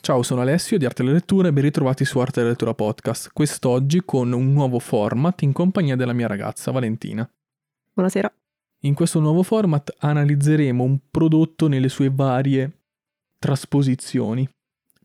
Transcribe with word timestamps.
Ciao, 0.00 0.22
sono 0.24 0.40
Alessio 0.40 0.78
di 0.78 0.84
Arte 0.84 1.02
della 1.02 1.14
Lettura 1.14 1.46
e 1.46 1.52
ben 1.52 1.62
ritrovati 1.62 2.04
su 2.04 2.18
Arte 2.18 2.40
della 2.40 2.50
Lettura 2.50 2.74
Podcast, 2.74 3.30
quest'oggi 3.32 4.02
con 4.04 4.32
un 4.32 4.52
nuovo 4.52 4.80
format 4.80 5.42
in 5.42 5.52
compagnia 5.52 5.94
della 5.94 6.12
mia 6.12 6.26
ragazza 6.26 6.72
Valentina. 6.72 7.28
Buonasera. 7.92 8.32
In 8.80 8.94
questo 8.94 9.20
nuovo 9.20 9.44
format 9.44 9.94
analizzeremo 9.98 10.82
un 10.82 10.98
prodotto 11.08 11.68
nelle 11.68 11.88
sue 11.88 12.10
varie 12.10 12.80
trasposizioni. 13.38 14.48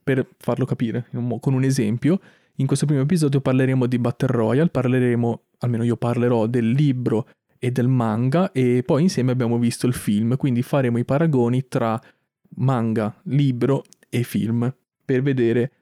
Per 0.02 0.26
farlo 0.38 0.64
capire 0.64 1.06
con 1.38 1.54
un 1.54 1.62
esempio, 1.62 2.20
in 2.56 2.66
questo 2.66 2.86
primo 2.86 3.02
episodio 3.02 3.40
parleremo 3.40 3.86
di 3.86 3.98
Battle 4.00 4.32
Royale, 4.32 4.68
parleremo, 4.68 5.42
almeno 5.58 5.84
io 5.84 5.96
parlerò 5.96 6.46
del 6.46 6.70
libro 6.70 7.28
e 7.56 7.70
del 7.70 7.86
manga 7.86 8.50
e 8.50 8.82
poi 8.84 9.02
insieme 9.02 9.30
abbiamo 9.30 9.58
visto 9.58 9.86
il 9.86 9.94
film, 9.94 10.36
quindi 10.36 10.62
faremo 10.62 10.98
i 10.98 11.04
paragoni 11.04 11.68
tra 11.68 12.00
manga, 12.56 13.14
libro 13.24 13.84
e 14.08 14.22
film 14.22 14.74
per 15.04 15.22
vedere 15.22 15.72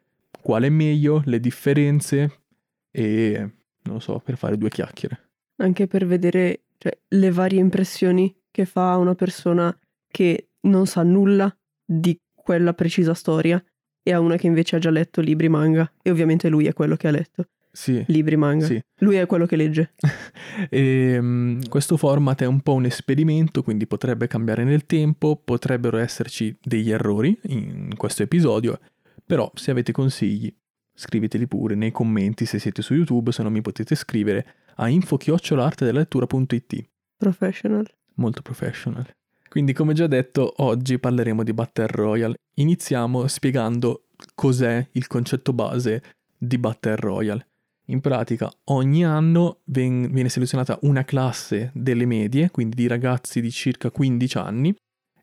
qual 0.41 0.63
è 0.63 0.69
meglio, 0.69 1.23
le 1.25 1.41
differenze 1.41 2.43
e 2.91 3.39
non 3.83 3.95
lo 3.95 4.01
so, 4.01 4.21
per 4.21 4.37
fare 4.37 4.57
due 4.57 4.69
chiacchiere. 4.69 5.31
Anche 5.57 5.87
per 5.87 6.07
vedere 6.07 6.65
cioè, 6.79 6.97
le 7.09 7.31
varie 7.31 7.61
impressioni 7.61 8.35
che 8.51 8.65
fa 8.65 8.97
una 8.97 9.15
persona 9.15 9.77
che 10.09 10.51
non 10.63 10.87
sa 10.87 11.03
nulla 11.03 11.55
di 11.85 12.19
quella 12.35 12.75
precisa 12.75 13.15
storia 13.15 13.63
e 14.03 14.13
a 14.13 14.21
una 14.21 14.37
che 14.37 14.47
invece 14.47 14.77
ha 14.77 14.79
già 14.79 14.91
letto 14.91 15.21
libri 15.21 15.49
manga 15.49 15.91
e 16.03 16.11
ovviamente 16.11 16.49
lui 16.49 16.67
è 16.67 16.73
quello 16.73 16.97
che 16.97 17.09
ha 17.09 17.11
letto. 17.11 17.49
Sì. 17.77 18.03
Libri 18.09 18.37
manga. 18.37 18.65
Sì. 18.65 18.81
Lui 19.01 19.17
è 19.17 19.27
quello 19.27 19.47
che 19.47 19.57
legge. 19.57 19.93
e, 20.71 21.19
um, 21.19 21.67
questo 21.69 21.97
format 21.97 22.43
è 22.43 22.47
un 22.47 22.61
po' 22.61 22.73
un 22.73 22.87
esperimento, 22.87 23.63
quindi 23.63 23.87
potrebbe 23.87 24.27
cambiare 24.27 24.65
nel 24.65 24.87
tempo, 24.87 25.37
potrebbero 25.37 25.99
esserci 25.99 26.57
degli 26.63 26.91
errori 26.91 27.39
in 27.45 27.95
questo 27.97 28.23
episodio 28.23 28.79
però 29.27 29.51
se 29.55 29.73
avete 29.73 29.91
consigli 29.91 30.55
scriveteli 30.95 31.49
pure 31.49 31.75
nei 31.75 31.91
commenti 31.91 32.47
se 32.47 32.61
siete 32.61 32.81
su 32.81 32.95
YouTube, 32.95 33.33
se 33.33 33.43
no 33.43 33.51
mi 33.51 33.61
potete 33.61 33.97
scrivere 33.97 34.47
a 34.77 34.89
info-artedellalettura.it. 34.89 36.89
Professional. 37.17 37.87
Molto 38.15 38.41
professional. 38.41 39.07
Quindi 39.49 39.73
come 39.73 39.95
già 39.95 40.07
detto, 40.07 40.55
oggi 40.59 40.99
parleremo 40.99 41.43
di 41.43 41.53
Battle 41.53 41.89
Royale. 41.89 42.37
Iniziamo 42.55 43.27
spiegando 43.27 44.05
cos'è 44.35 44.87
il 44.93 45.07
concetto 45.09 45.53
base 45.53 46.03
di 46.39 46.57
Battle 46.57 46.97
Royale. 46.97 47.47
In 47.89 48.01
pratica 48.01 48.53
ogni 48.65 49.05
anno 49.05 49.61
ven- 49.65 50.11
viene 50.11 50.29
selezionata 50.29 50.79
una 50.83 51.05
classe 51.05 51.71
delle 51.73 52.05
medie, 52.05 52.51
quindi 52.51 52.75
di 52.75 52.87
ragazzi 52.89 53.41
di 53.41 53.51
circa 53.51 53.91
15 53.91 54.39
anni, 54.39 54.75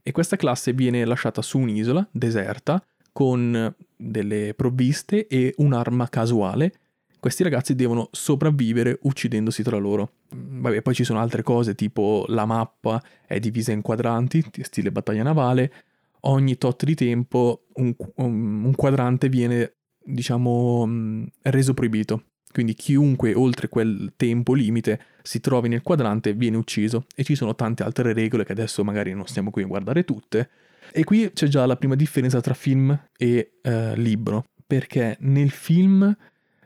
e 0.02 0.11
questa 0.11 0.36
classe 0.36 0.73
viene 0.73 1.03
lasciata 1.06 1.41
su 1.41 1.59
un'isola 1.59 2.08
deserta 2.11 2.84
con 3.11 3.73
delle 3.95 4.53
provviste 4.53 5.28
e 5.28 5.53
un'arma 5.58 6.09
casuale. 6.09 6.73
Questi 7.19 7.44
ragazzi 7.44 7.75
devono 7.75 8.09
sopravvivere 8.11 9.00
uccidendosi 9.03 9.64
tra 9.64 9.78
loro. 9.78 10.11
Vabbè, 10.30 10.81
poi 10.81 10.94
ci 10.94 11.06
sono 11.06 11.19
altre 11.19 11.41
cose, 11.41 11.75
tipo 11.75 12.25
la 12.28 12.45
mappa 12.45 13.02
è 13.25 13.39
divisa 13.39 13.72
in 13.72 13.81
quadranti, 13.81 14.44
stile 14.61 14.91
battaglia 14.91 15.23
navale. 15.23 15.73
Ogni 16.22 16.58
tot 16.58 16.84
di 16.84 16.95
tempo 16.95 17.66
un, 17.75 17.95
un, 18.16 18.66
un 18.66 18.75
quadrante 18.75 19.30
viene, 19.30 19.75
diciamo, 20.03 20.86
mm, 20.86 21.23
reso 21.44 21.73
proibito. 21.73 22.23
Quindi 22.53 22.75
chiunque 22.75 23.33
oltre 23.33 23.67
quel 23.67 24.13
tempo 24.15 24.53
limite 24.53 25.01
si 25.23 25.41
trovi 25.41 25.67
nel 25.67 25.81
quadrante 25.81 26.33
viene 26.33 26.55
ucciso. 26.55 27.07
E 27.15 27.23
ci 27.23 27.35
sono 27.35 27.55
tante 27.55 27.83
altre 27.83 28.13
regole 28.13 28.45
che 28.45 28.53
adesso 28.53 28.83
magari 28.85 29.13
non 29.13 29.25
stiamo 29.25 29.51
qui 29.51 29.63
a 29.63 29.67
guardare 29.67 30.05
tutte 30.05 30.49
e 30.91 31.03
qui 31.03 31.31
c'è 31.33 31.47
già 31.47 31.65
la 31.65 31.75
prima 31.75 31.95
differenza 31.95 32.41
tra 32.41 32.53
film 32.53 32.97
e 33.17 33.53
eh, 33.61 33.95
libro, 33.95 34.45
perché 34.65 35.17
nel 35.22 35.50
film 35.50 36.16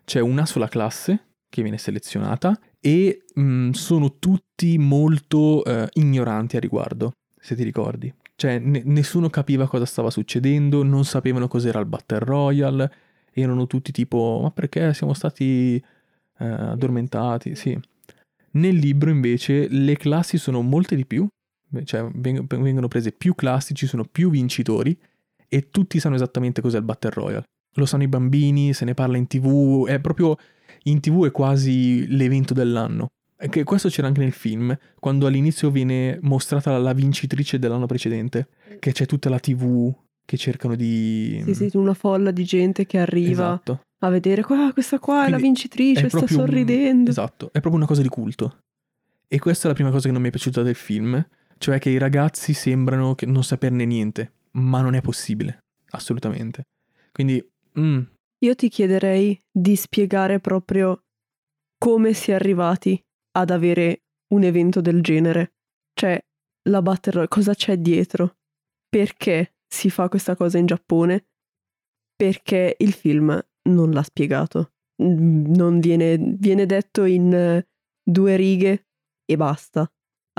c'è 0.04 0.20
una 0.20 0.46
sola 0.46 0.68
classe 0.68 1.26
che 1.50 1.62
viene 1.62 1.78
selezionata 1.78 2.60
e 2.80 3.24
mh, 3.34 3.42
mm, 3.42 3.70
sono 3.72 4.18
tutti 4.20 4.78
molto 4.78 5.64
eh, 5.64 5.88
ignoranti 5.94 6.58
a 6.58 6.60
riguardo, 6.60 7.14
se 7.40 7.56
ti 7.56 7.64
ricordi. 7.64 8.14
Cioè 8.36 8.60
ne- 8.60 8.84
nessuno 8.86 9.30
capiva 9.30 9.68
cosa 9.68 9.86
stava 9.86 10.10
succedendo, 10.10 10.84
non 10.84 11.06
sapevano 11.06 11.48
cos'era 11.48 11.80
il 11.80 11.86
Battle 11.86 12.20
Royale, 12.20 12.92
erano 13.42 13.68
tutti 13.68 13.92
tipo 13.92 14.40
ma 14.42 14.52
perché 14.52 14.94
siamo 14.94 15.14
stati 15.14 15.76
eh, 15.76 16.46
addormentati? 16.46 17.56
Sì. 17.56 17.80
Nel 18.52 18.76
libro 18.76 19.10
invece 19.10 19.68
le 19.70 19.98
classi 19.98 20.38
sono 20.38 20.62
molte 20.62 20.96
di 20.96 21.06
più 21.06 21.28
cioè 21.84 22.08
vengono 22.14 22.88
prese 22.88 23.12
più 23.12 23.36
classi, 23.36 23.76
ci 23.76 23.88
sono 23.88 24.06
più 24.06 24.30
vincitori 24.30 24.98
e 25.48 25.70
tutti 25.70 26.00
sanno 26.00 26.16
esattamente 26.16 26.62
cos'è 26.62 26.78
il 26.78 26.84
Battle 26.84 27.12
Royale. 27.12 27.44
Lo 27.76 27.86
sanno 27.86 28.04
i 28.04 28.08
bambini, 28.08 28.74
se 28.74 28.86
ne 28.86 28.94
parla 28.94 29.18
in 29.18 29.28
tv, 29.28 29.86
è 29.88 30.00
proprio 30.00 30.36
in 30.84 31.00
tv 31.00 31.26
è 31.26 31.32
quasi 31.32 32.08
l'evento 32.08 32.54
dell'anno. 32.54 33.08
E 33.40 33.64
questo 33.64 33.90
c'era 33.90 34.08
anche 34.08 34.22
nel 34.22 34.32
film, 34.32 34.76
quando 35.00 35.28
all'inizio 35.28 35.70
viene 35.70 36.18
mostrata 36.22 36.76
la 36.80 36.94
vincitrice 36.94 37.60
dell'anno 37.60 37.86
precedente, 37.86 38.48
che 38.80 38.92
c'è 38.92 39.06
tutta 39.06 39.30
la 39.30 39.40
tv 39.40 39.94
che 40.28 40.36
cercano 40.36 40.76
di... 40.76 41.42
Sì, 41.46 41.54
sì, 41.54 41.78
una 41.78 41.94
folla 41.94 42.32
di 42.32 42.44
gente 42.44 42.86
che 42.86 42.98
arriva 42.98 43.54
esatto. 43.54 43.84
a 44.00 44.10
vedere 44.10 44.44
qua, 44.44 44.72
questa 44.74 45.00
qua 45.00 45.20
Quindi 45.20 45.32
è 45.32 45.36
la 45.36 45.42
vincitrice, 45.42 46.10
sta 46.10 46.28
sorridendo. 46.28 47.04
Un... 47.04 47.08
Esatto, 47.08 47.46
è 47.46 47.62
proprio 47.62 47.76
una 47.76 47.86
cosa 47.86 48.02
di 48.02 48.10
culto. 48.10 48.58
E 49.26 49.40
questa 49.40 49.66
è 49.66 49.68
la 49.70 49.74
prima 49.74 49.90
cosa 49.90 50.08
che 50.08 50.12
non 50.12 50.22
mi 50.22 50.28
è 50.28 50.32
piaciuta 50.32 50.64
del 50.64 50.76
film, 50.76 51.26
cioè 51.58 51.80
che 51.80 51.90
i 51.92 51.98
ragazzi 51.98 52.52
sembrano 52.52 53.16
non 53.26 53.44
saperne 53.46 53.86
niente, 53.86 54.34
ma 54.52 54.82
non 54.82 54.96
è 54.96 55.02
possibile, 55.02 55.60
assolutamente. 55.92 56.64
Quindi... 57.14 57.42
Mm. 57.80 58.02
Io 58.40 58.56
ti 58.56 58.68
chiederei 58.68 59.42
di 59.50 59.78
spiegare 59.78 60.42
proprio 60.42 61.04
come 61.78 62.12
si 62.12 62.32
è 62.32 62.34
arrivati 62.34 63.02
ad 63.32 63.50
avere 63.50 64.02
un 64.34 64.44
evento 64.44 64.82
del 64.82 65.02
genere. 65.02 65.54
Cioè, 65.94 66.20
la 66.64 66.82
Battle 66.82 67.12
Royale, 67.14 67.30
cosa 67.30 67.54
c'è 67.54 67.78
dietro? 67.78 68.36
Perché 68.90 69.54
si 69.68 69.90
fa 69.90 70.10
questa 70.10 70.36
cosa 70.36 70.58
in 70.58 70.66
Giappone? 70.66 71.26
Perché 72.16 72.76
il 72.80 72.94
film 72.94 73.40
non 73.70 73.92
l'ha 73.92 74.04
spiegato. 74.04 74.72
Non 75.00 75.80
viene, 75.80 76.18
viene 76.18 76.66
detto 76.66 77.04
in 77.06 77.64
due 78.04 78.36
righe 78.36 78.88
e 79.26 79.38
basta 79.38 79.88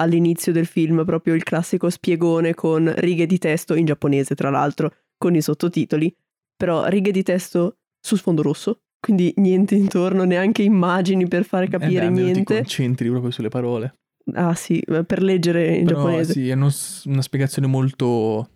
all'inizio 0.00 0.52
del 0.52 0.66
film, 0.66 1.04
proprio 1.04 1.34
il 1.34 1.42
classico 1.42 1.90
spiegone 1.90 2.54
con 2.54 2.92
righe 2.96 3.26
di 3.26 3.38
testo 3.38 3.74
in 3.74 3.84
giapponese, 3.84 4.34
tra 4.34 4.50
l'altro, 4.50 4.92
con 5.16 5.34
i 5.34 5.42
sottotitoli, 5.42 6.14
però 6.56 6.86
righe 6.86 7.10
di 7.10 7.22
testo 7.22 7.78
su 8.00 8.16
sfondo 8.16 8.42
rosso, 8.42 8.82
quindi 8.98 9.32
niente 9.36 9.74
intorno, 9.74 10.24
neanche 10.24 10.62
immagini 10.62 11.26
per 11.28 11.44
fare 11.44 11.66
eh 11.66 11.68
capire 11.68 12.06
eh 12.06 12.10
beh, 12.10 12.20
niente. 12.20 12.42
Ti 12.42 12.44
concentri 12.44 13.08
proprio 13.08 13.30
sulle 13.30 13.48
parole. 13.48 13.94
Ah 14.34 14.54
sì, 14.54 14.82
per 14.84 15.22
leggere 15.22 15.76
in 15.76 15.84
però, 15.84 16.02
giapponese. 16.02 16.32
Sì, 16.32 16.48
è 16.48 16.54
uno, 16.54 16.70
una 17.04 17.22
spiegazione 17.22 17.66
molto 17.66 18.50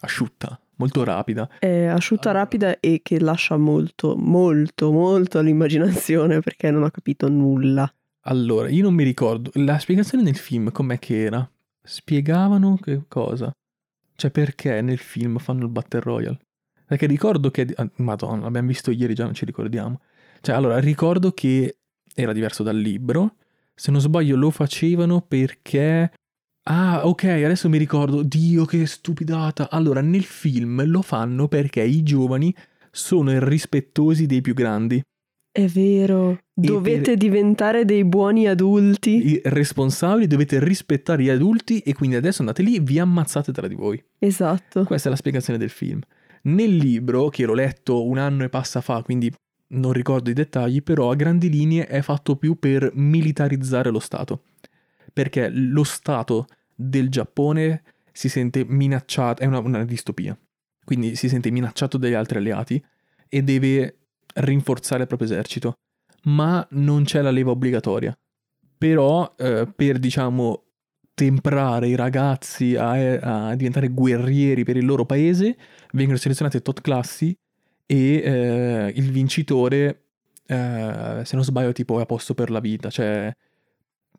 asciutta, 0.00 0.60
molto 0.76 1.04
rapida. 1.04 1.48
È 1.58 1.84
asciutta, 1.84 2.30
allora. 2.30 2.44
rapida 2.44 2.80
e 2.80 3.00
che 3.02 3.20
lascia 3.20 3.56
molto, 3.56 4.16
molto, 4.16 4.92
molto 4.92 5.38
all'immaginazione 5.38 6.40
perché 6.40 6.70
non 6.70 6.82
ho 6.82 6.90
capito 6.90 7.28
nulla. 7.28 7.92
Allora, 8.22 8.68
io 8.68 8.82
non 8.82 8.94
mi 8.94 9.04
ricordo. 9.04 9.50
La 9.54 9.78
spiegazione 9.78 10.22
nel 10.22 10.36
film 10.36 10.70
com'è 10.70 10.98
che 10.98 11.24
era? 11.24 11.50
Spiegavano 11.82 12.76
che 12.76 13.02
cosa? 13.08 13.50
Cioè 14.14 14.30
perché 14.30 14.82
nel 14.82 14.98
film 14.98 15.38
fanno 15.38 15.62
il 15.62 15.70
Battle 15.70 16.00
Royale? 16.00 16.38
Perché 16.84 17.06
ricordo 17.06 17.50
che... 17.50 17.66
Ah, 17.76 17.88
Madonna, 17.96 18.44
l'abbiamo 18.44 18.68
visto 18.68 18.90
ieri, 18.90 19.14
già 19.14 19.24
non 19.24 19.34
ci 19.34 19.44
ricordiamo. 19.44 20.00
Cioè, 20.40 20.54
allora, 20.54 20.78
ricordo 20.78 21.32
che 21.32 21.78
era 22.14 22.32
diverso 22.32 22.62
dal 22.62 22.76
libro. 22.76 23.36
Se 23.74 23.90
non 23.90 24.00
sbaglio 24.00 24.36
lo 24.36 24.50
facevano 24.50 25.20
perché... 25.20 26.10
Ah, 26.70 27.06
ok, 27.06 27.24
adesso 27.24 27.68
mi 27.70 27.78
ricordo. 27.78 28.22
Dio, 28.22 28.66
che 28.66 28.84
stupidata. 28.84 29.70
Allora, 29.70 30.02
nel 30.02 30.24
film 30.24 30.84
lo 30.84 31.00
fanno 31.00 31.48
perché 31.48 31.82
i 31.82 32.02
giovani 32.02 32.54
sono 32.90 33.32
irrispettosi 33.32 34.26
dei 34.26 34.42
più 34.42 34.52
grandi. 34.52 35.02
È 35.50 35.64
vero. 35.66 36.38
Dovete 36.52 37.12
per... 37.12 37.16
diventare 37.16 37.86
dei 37.86 38.04
buoni 38.04 38.46
adulti. 38.46 39.30
I 39.30 39.40
responsabili, 39.44 40.26
dovete 40.26 40.62
rispettare 40.62 41.22
gli 41.22 41.30
adulti 41.30 41.78
e 41.78 41.94
quindi 41.94 42.16
adesso 42.16 42.40
andate 42.40 42.62
lì 42.62 42.76
e 42.76 42.80
vi 42.80 42.98
ammazzate 42.98 43.50
tra 43.50 43.66
di 43.66 43.74
voi. 43.74 44.02
Esatto. 44.18 44.84
Questa 44.84 45.08
è 45.08 45.10
la 45.10 45.16
spiegazione 45.16 45.58
del 45.58 45.70
film. 45.70 46.00
Nel 46.42 46.76
libro, 46.76 47.30
che 47.30 47.46
l'ho 47.46 47.54
letto 47.54 48.06
un 48.06 48.18
anno 48.18 48.44
e 48.44 48.50
passa 48.50 48.82
fa, 48.82 49.02
quindi 49.02 49.32
non 49.68 49.92
ricordo 49.92 50.28
i 50.28 50.34
dettagli, 50.34 50.82
però 50.82 51.10
a 51.10 51.16
grandi 51.16 51.48
linee 51.48 51.86
è 51.86 52.02
fatto 52.02 52.36
più 52.36 52.58
per 52.58 52.90
militarizzare 52.94 53.88
lo 53.88 54.00
Stato. 54.00 54.42
Perché 55.14 55.48
lo 55.48 55.82
Stato 55.82 56.46
del 56.80 57.08
Giappone 57.08 57.82
si 58.12 58.28
sente 58.28 58.64
minacciato, 58.64 59.42
è 59.42 59.46
una, 59.46 59.58
una 59.58 59.84
distopia. 59.84 60.38
Quindi 60.84 61.16
si 61.16 61.28
sente 61.28 61.50
minacciato 61.50 61.98
dagli 61.98 62.14
altri 62.14 62.38
alleati 62.38 62.82
e 63.28 63.42
deve 63.42 63.98
rinforzare 64.34 65.02
il 65.02 65.08
proprio 65.08 65.28
esercito, 65.28 65.78
ma 66.24 66.64
non 66.70 67.02
c'è 67.02 67.20
la 67.20 67.32
leva 67.32 67.50
obbligatoria. 67.50 68.16
Però 68.78 69.34
eh, 69.36 69.66
per 69.74 69.98
diciamo 69.98 70.62
temprare 71.14 71.88
i 71.88 71.96
ragazzi 71.96 72.76
a, 72.76 73.48
a 73.50 73.54
diventare 73.56 73.88
guerrieri 73.88 74.62
per 74.62 74.76
il 74.76 74.86
loro 74.86 75.04
paese, 75.04 75.56
vengono 75.92 76.16
selezionate 76.16 76.62
tot 76.62 76.80
classi 76.80 77.36
e 77.86 78.14
eh, 78.16 78.92
il 78.94 79.10
vincitore, 79.10 80.04
eh, 80.46 81.22
se 81.24 81.34
non 81.34 81.44
sbaglio, 81.44 81.72
tipo 81.72 81.98
è 81.98 82.02
a 82.02 82.06
posto 82.06 82.34
per 82.34 82.50
la 82.50 82.60
vita, 82.60 82.88
cioè 82.88 83.32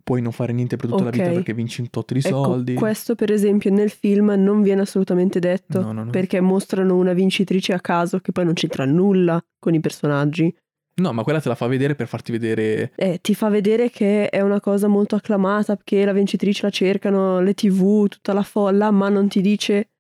puoi 0.09 0.23
non 0.23 0.31
fare 0.31 0.53
niente 0.53 0.75
per 0.75 0.89
tutta 0.89 1.03
la 1.03 1.11
vita 1.11 1.29
perché 1.29 1.53
vinci 1.53 1.81
un 1.81 1.91
tot 1.91 2.13
di 2.13 2.17
Ecco, 2.17 2.43
soldi. 2.43 2.73
questo 2.73 3.13
per 3.13 3.31
esempio 3.31 3.69
nel 3.69 3.91
film 3.91 4.33
non 4.39 4.63
viene 4.63 4.81
assolutamente 4.81 5.37
detto 5.37 5.81
No, 5.81 5.91
no, 5.91 6.05
no. 6.05 6.09
perché 6.09 6.41
mostrano 6.41 6.95
una 6.95 7.13
vincitrice 7.13 7.73
a 7.73 7.79
caso 7.79 8.17
che 8.17 8.31
poi 8.31 8.43
non 8.43 8.55
c'entra 8.55 8.85
nulla 8.85 9.39
con 9.59 9.75
i 9.75 9.79
personaggi. 9.79 10.51
No, 10.95 11.13
ma 11.13 11.21
quella 11.21 11.39
te 11.39 11.47
la 11.47 11.53
fa 11.53 11.67
vedere 11.67 11.93
per 11.93 12.07
farti 12.07 12.31
vedere... 12.31 12.91
Eh, 12.95 13.19
ti 13.21 13.35
fa 13.35 13.49
vedere 13.49 13.91
che 13.91 14.29
è 14.29 14.41
una 14.41 14.59
cosa 14.59 14.87
molto 14.87 15.15
acclamata, 15.15 15.77
che 15.83 16.03
la 16.03 16.11
vincitrice 16.11 16.63
la 16.63 16.71
cercano, 16.71 17.39
le 17.39 17.53
tv, 17.53 18.07
tutta 18.07 18.33
la 18.33 18.41
folla, 18.41 18.89
ma 18.89 19.09
non 19.09 19.27
ti 19.27 19.41
dice 19.41 19.91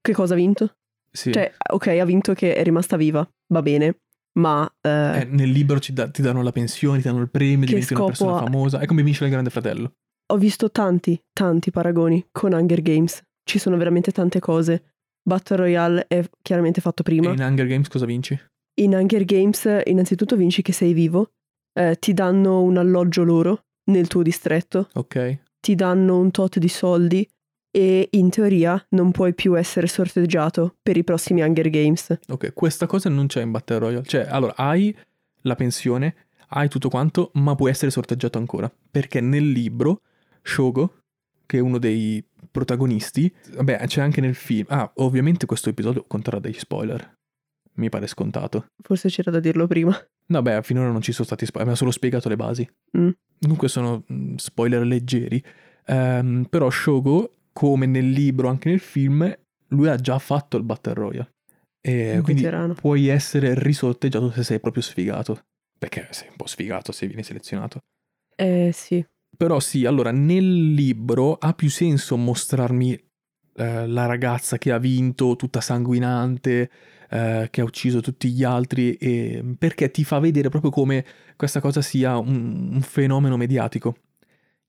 che 0.00 0.12
cosa 0.12 0.34
ha 0.34 0.36
vinto. 0.36 0.76
Sì. 1.10 1.32
Cioè, 1.32 1.52
ok, 1.72 1.86
ha 1.88 2.04
vinto 2.04 2.34
che 2.34 2.54
è 2.54 2.62
rimasta 2.62 2.96
viva, 2.96 3.28
va 3.48 3.62
bene, 3.62 3.96
ma 4.38 4.70
eh, 4.80 5.20
Eh, 5.20 5.24
nel 5.24 5.50
libro 5.50 5.78
da- 5.92 6.08
ti 6.08 6.22
danno 6.22 6.42
la 6.42 6.52
pensione, 6.52 6.98
ti 6.98 7.04
danno 7.08 7.20
il 7.20 7.30
premio, 7.30 7.66
diventi 7.66 7.92
una 7.94 8.04
persona 8.06 8.36
ha? 8.36 8.38
famosa. 8.38 8.78
È 8.78 8.86
come 8.86 9.02
vincere 9.02 9.26
il 9.26 9.32
Grande 9.32 9.50
Fratello. 9.50 9.92
ho 10.32 10.36
visto 10.38 10.70
tanti, 10.70 11.20
tanti 11.32 11.70
paragoni 11.70 12.26
con 12.32 12.52
Hunger 12.52 12.82
Games. 12.82 13.22
Ci 13.44 13.58
sono 13.58 13.76
veramente 13.76 14.10
tante 14.12 14.40
cose. 14.40 14.92
Battle 15.22 15.56
Royale 15.56 16.06
è 16.08 16.24
chiaramente 16.42 16.80
fatto 16.80 17.02
prima. 17.02 17.30
E 17.30 17.32
in 17.34 17.40
Hunger 17.40 17.66
Games 17.66 17.88
cosa 17.88 18.06
vinci? 18.06 18.38
In 18.80 18.92
Hunger 18.94 19.24
Games, 19.24 19.68
innanzitutto 19.84 20.36
vinci 20.36 20.62
che 20.62 20.72
sei 20.72 20.92
vivo, 20.92 21.30
eh, 21.72 21.96
ti 21.98 22.12
danno 22.12 22.62
un 22.62 22.76
alloggio 22.76 23.22
loro 23.24 23.64
nel 23.90 24.06
tuo 24.08 24.22
distretto, 24.22 24.88
Ok. 24.94 25.38
ti 25.60 25.74
danno 25.74 26.18
un 26.18 26.30
tot 26.30 26.58
di 26.58 26.68
soldi 26.68 27.26
e 27.76 28.08
in 28.12 28.30
teoria 28.30 28.82
non 28.90 29.10
puoi 29.10 29.34
più 29.34 29.54
essere 29.54 29.86
sorteggiato 29.86 30.76
per 30.82 30.96
i 30.96 31.04
prossimi 31.04 31.42
Hunger 31.42 31.68
Games. 31.68 32.20
Ok, 32.28 32.54
questa 32.54 32.86
cosa 32.86 33.10
non 33.10 33.26
c'è 33.26 33.42
in 33.42 33.50
Battle 33.50 33.78
Royale. 33.78 34.06
Cioè, 34.06 34.26
allora, 34.30 34.54
hai 34.56 34.96
la 35.42 35.54
pensione, 35.56 36.14
hai 36.48 36.70
tutto 36.70 36.88
quanto, 36.88 37.32
ma 37.34 37.54
puoi 37.54 37.70
essere 37.70 37.90
sorteggiato 37.90 38.38
ancora. 38.38 38.72
Perché 38.90 39.20
nel 39.20 39.50
libro, 39.50 40.00
Shogo, 40.40 41.00
che 41.44 41.58
è 41.58 41.60
uno 41.60 41.76
dei 41.76 42.24
protagonisti, 42.50 43.30
vabbè, 43.52 43.86
c'è 43.86 44.00
anche 44.00 44.22
nel 44.22 44.34
film. 44.34 44.64
Ah, 44.70 44.90
ovviamente 44.94 45.44
questo 45.44 45.68
episodio 45.68 46.06
conterrà 46.08 46.38
degli 46.38 46.58
spoiler. 46.58 47.14
Mi 47.74 47.90
pare 47.90 48.06
scontato. 48.06 48.68
Forse 48.82 49.10
c'era 49.10 49.30
da 49.30 49.38
dirlo 49.38 49.66
prima. 49.66 49.94
No, 50.28 50.40
beh, 50.40 50.62
finora 50.62 50.90
non 50.90 51.02
ci 51.02 51.12
sono 51.12 51.26
stati 51.26 51.44
spoiler, 51.44 51.68
mi 51.68 51.74
ha 51.74 51.78
solo 51.78 51.90
spiegato 51.90 52.30
le 52.30 52.36
basi. 52.36 52.66
Mm. 52.96 53.10
Comunque 53.38 53.68
sono 53.68 54.02
mm, 54.10 54.36
spoiler 54.36 54.86
leggeri. 54.86 55.44
Ehm, 55.84 56.46
però 56.48 56.70
Shogo, 56.70 57.32
come 57.56 57.86
nel 57.86 58.10
libro, 58.10 58.48
anche 58.50 58.68
nel 58.68 58.80
film, 58.80 59.34
lui 59.68 59.88
ha 59.88 59.96
già 59.96 60.18
fatto 60.18 60.58
il 60.58 60.62
Battle 60.62 60.92
Royale. 60.92 61.30
E 61.80 62.20
quindi 62.22 62.42
veterano. 62.42 62.74
puoi 62.74 63.06
essere 63.06 63.54
risorteggiato 63.58 64.30
se 64.30 64.42
sei 64.42 64.60
proprio 64.60 64.82
sfigato. 64.82 65.40
Perché 65.78 66.06
sei 66.10 66.28
un 66.28 66.36
po' 66.36 66.46
sfigato 66.46 66.92
se 66.92 67.06
vieni 67.06 67.22
selezionato. 67.22 67.80
Eh 68.36 68.72
sì, 68.74 69.02
Però 69.34 69.58
sì, 69.58 69.86
allora 69.86 70.10
nel 70.10 70.74
libro 70.74 71.34
ha 71.34 71.54
più 71.54 71.70
senso 71.70 72.18
mostrarmi 72.18 72.92
eh, 73.54 73.86
la 73.86 74.04
ragazza 74.04 74.58
che 74.58 74.70
ha 74.70 74.78
vinto, 74.78 75.36
tutta 75.36 75.62
sanguinante, 75.62 76.70
eh, 77.08 77.48
che 77.50 77.60
ha 77.62 77.64
ucciso 77.64 78.02
tutti 78.02 78.30
gli 78.32 78.44
altri, 78.44 78.94
e- 78.96 79.42
perché 79.56 79.90
ti 79.90 80.04
fa 80.04 80.18
vedere 80.18 80.50
proprio 80.50 80.70
come 80.70 81.04
questa 81.36 81.60
cosa 81.60 81.80
sia 81.80 82.18
un, 82.18 82.70
un 82.74 82.82
fenomeno 82.82 83.38
mediatico. 83.38 83.96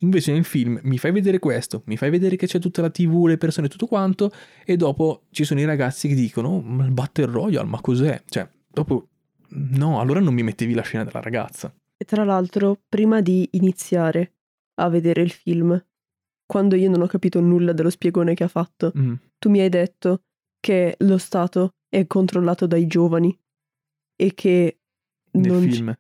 Invece 0.02 0.32
nel 0.32 0.44
film 0.44 0.80
mi 0.84 0.98
fai 1.00 1.12
vedere 1.12 1.40
questo, 1.40 1.82
mi 1.86 1.98
fai 1.98 2.10
vedere 2.12 2.36
che 2.36 2.46
c'è 2.46 2.60
tutta 2.60 2.82
la 2.82 2.90
tv, 2.92 3.26
le 3.26 3.38
persone, 3.38 3.68
tutto 3.68 3.88
quanto, 3.88 4.32
e 4.64 4.78
dopo 4.78 5.24
ci 5.32 5.44
sono 5.44 5.60
i 5.60 5.66
ragazzi 5.66 6.08
che 6.08 6.14
dicono, 6.14 6.50
"Oh, 6.50 6.62
ma 6.62 6.86
il 6.86 6.92
Battle 6.92 7.26
Royale, 7.26 7.68
ma 7.68 7.82
cos'è? 7.82 8.22
Cioè, 8.28 8.48
dopo, 8.68 9.08
no, 9.50 10.00
allora 10.00 10.20
non 10.20 10.34
mi 10.36 10.44
mettevi 10.44 10.74
la 10.76 10.84
scena 10.84 11.04
della 11.04 11.20
ragazza. 11.22 11.74
E 11.98 12.06
tra 12.06 12.24
l'altro, 12.24 12.80
prima 12.88 13.22
di 13.22 13.48
iniziare 13.54 14.34
a 14.76 14.88
vedere 14.90 15.24
il 15.24 15.32
film, 15.32 15.84
quando 16.46 16.76
io 16.76 16.90
non 16.92 17.02
ho 17.02 17.08
capito 17.08 17.40
nulla 17.42 17.74
dello 17.74 17.90
spiegone 17.90 18.36
che 18.36 18.44
ha 18.44 18.48
fatto, 18.48 18.92
Mm. 18.96 19.14
tu 19.40 19.50
mi 19.50 19.62
hai 19.62 19.70
detto 19.70 20.22
che 20.60 20.96
lo 21.00 21.18
Stato 21.18 21.72
è 21.90 22.06
controllato 22.06 22.68
dai 22.68 22.86
giovani 22.86 23.36
e 24.16 24.34
che 24.36 24.78
Nel 25.32 25.52
non 25.52 25.62
film. 25.62 25.98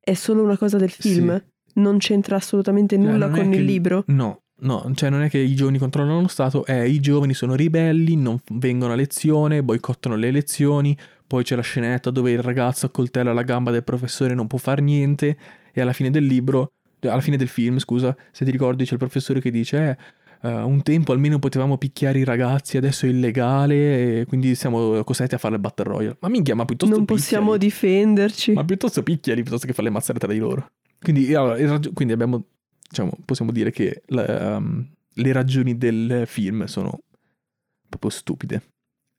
è 0.00 0.14
solo 0.14 0.42
una 0.42 0.56
cosa 0.56 0.78
del 0.78 0.90
film, 0.90 1.44
non 1.76 1.98
c'entra 1.98 2.36
assolutamente 2.36 2.96
Cioè, 2.96 3.04
nulla 3.04 3.26
non 3.26 3.34
è 3.34 3.42
con 3.42 3.52
il 3.54 3.64
libro. 3.64 4.04
No, 4.08 4.42
no, 4.60 4.90
cioè 4.94 5.10
non 5.10 5.22
è 5.22 5.30
che 5.30 5.38
i 5.38 5.54
giovani 5.54 5.78
controllano 5.78 6.20
lo 6.20 6.28
Stato, 6.28 6.64
è 6.66 6.82
i 6.82 7.00
giovani 7.00 7.34
sono 7.34 7.54
ribelli, 7.54 8.16
non 8.16 8.38
vengono 8.52 8.92
a 8.92 8.96
lezione, 8.96 9.62
boicottano 9.62 10.16
le 10.16 10.30
lezioni, 10.30 10.96
poi 11.26 11.42
c'è 11.42 11.56
la 11.56 11.62
scenetta 11.62 12.10
dove 12.10 12.30
il 12.30 12.40
ragazzo 12.40 12.86
accoltella 12.86 13.32
la 13.32 13.42
gamba 13.42 13.70
del 13.70 13.84
professore 13.84 14.34
non 14.34 14.46
può 14.46 14.58
fare 14.58 14.80
niente, 14.82 15.36
e 15.72 15.80
alla 15.80 15.92
fine 15.92 16.10
del 16.10 16.24
libro, 16.24 16.72
alla 17.00 17.20
fine 17.20 17.36
del 17.36 17.48
film, 17.48 17.78
scusa, 17.78 18.16
se 18.32 18.44
ti 18.44 18.50
ricordi 18.50 18.84
c'è 18.84 18.92
il 18.92 18.98
professore 18.98 19.40
che 19.40 19.50
dice, 19.50 19.98
eh, 20.42 20.48
eh, 20.48 20.62
un 20.62 20.82
tempo 20.82 21.12
almeno 21.12 21.38
potevamo 21.38 21.76
picchiare 21.76 22.18
i 22.18 22.24
ragazzi, 22.24 22.76
adesso 22.76 23.04
è 23.06 23.10
illegale, 23.10 24.20
e 24.20 24.24
quindi 24.26 24.54
siamo 24.54 25.02
costretti 25.04 25.34
a 25.34 25.38
fare 25.38 25.54
il 25.54 25.60
Battle 25.60 25.84
Royale. 25.84 26.16
Ma 26.20 26.28
minchia, 26.28 26.54
ma 26.54 26.64
piuttosto 26.64 26.94
Non 26.96 27.04
possiamo 27.04 27.52
picchiali. 27.52 27.68
difenderci. 27.68 28.52
Ma 28.52 28.64
piuttosto 28.64 29.02
picchiali 29.02 29.42
piuttosto 29.42 29.66
che 29.66 29.72
fare 29.74 29.88
le 29.88 29.92
mazzate 29.92 30.18
tra 30.18 30.32
di 30.32 30.38
loro. 30.38 30.70
Quindi, 31.00 31.34
allora, 31.34 31.78
quindi 31.92 32.12
abbiamo, 32.12 32.44
diciamo, 32.88 33.12
possiamo 33.24 33.52
dire 33.52 33.70
che 33.70 34.02
la- 34.06 34.56
um, 34.56 34.88
le 35.18 35.32
ragioni 35.32 35.76
del 35.76 36.24
film 36.26 36.64
sono 36.64 37.00
proprio 37.88 38.10
stupide 38.10 38.62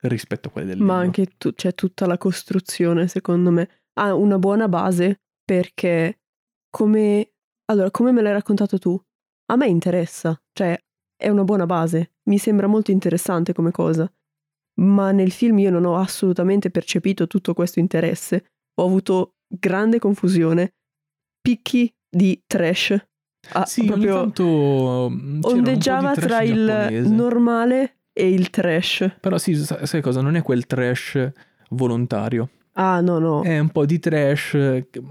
rispetto 0.02 0.50
a 0.50 0.52
quelle 0.52 0.68
del 0.68 0.78
Ma 0.78 1.02
libro. 1.02 1.06
anche 1.06 1.26
tu- 1.38 1.54
c'è 1.54 1.74
tutta 1.74 2.06
la 2.06 2.18
costruzione, 2.18 3.08
secondo 3.08 3.52
me. 3.52 3.70
Ha 3.94 4.14
una 4.14 4.38
buona 4.38 4.68
base 4.68 5.22
perché 5.44 6.20
come... 6.70 7.32
Allora, 7.70 7.90
come 7.92 8.12
me 8.12 8.22
l'hai 8.22 8.32
raccontato 8.34 8.78
tu, 8.78 9.00
a 9.48 9.56
me 9.56 9.68
interessa. 9.68 10.40
Cioè, 10.54 10.78
è 11.16 11.30
una 11.30 11.44
buona 11.44 11.66
base. 11.66 12.12
Mi 12.30 12.38
sembra 12.38 12.68
molto 12.68 12.92
interessante 12.92 13.54
come 13.54 13.72
cosa. 13.72 14.10
Ma 14.80 15.12
nel 15.12 15.32
film 15.32 15.58
io 15.60 15.72
non 15.72 15.86
ho 15.86 15.98
assolutamente 15.98 16.70
percepito 16.70 17.26
tutto 17.28 17.54
questo 17.54 17.80
interesse. 17.80 18.52
Ho 18.76 18.86
avuto 18.86 19.38
grande 19.48 19.98
confusione, 20.00 20.76
picchi 21.48 21.94
di 22.10 22.42
trash. 22.46 22.94
Ah, 23.54 23.66
Sì, 23.66 23.82
ogni 23.82 23.90
proprio 23.90 24.14
tanto 24.16 25.08
mm, 25.10 25.40
ondeggiava 25.44 26.14
tra 26.14 26.42
il 26.42 26.66
giapponese. 26.66 27.10
normale 27.16 27.98
e 28.12 28.30
il 28.30 28.50
trash. 28.50 29.16
Però 29.22 29.38
sì, 29.38 29.56
sa- 29.56 29.86
sai 29.86 30.02
cosa? 30.02 30.20
Non 30.22 30.36
è 30.36 30.42
quel 30.42 30.66
trash 30.66 31.32
volontario. 31.70 32.50
Ah, 32.74 33.00
no, 33.00 33.20
no. 33.20 33.44
È 33.44 33.58
un 33.58 33.70
po' 33.70 33.86
di 33.86 33.98
trash. 34.00 34.54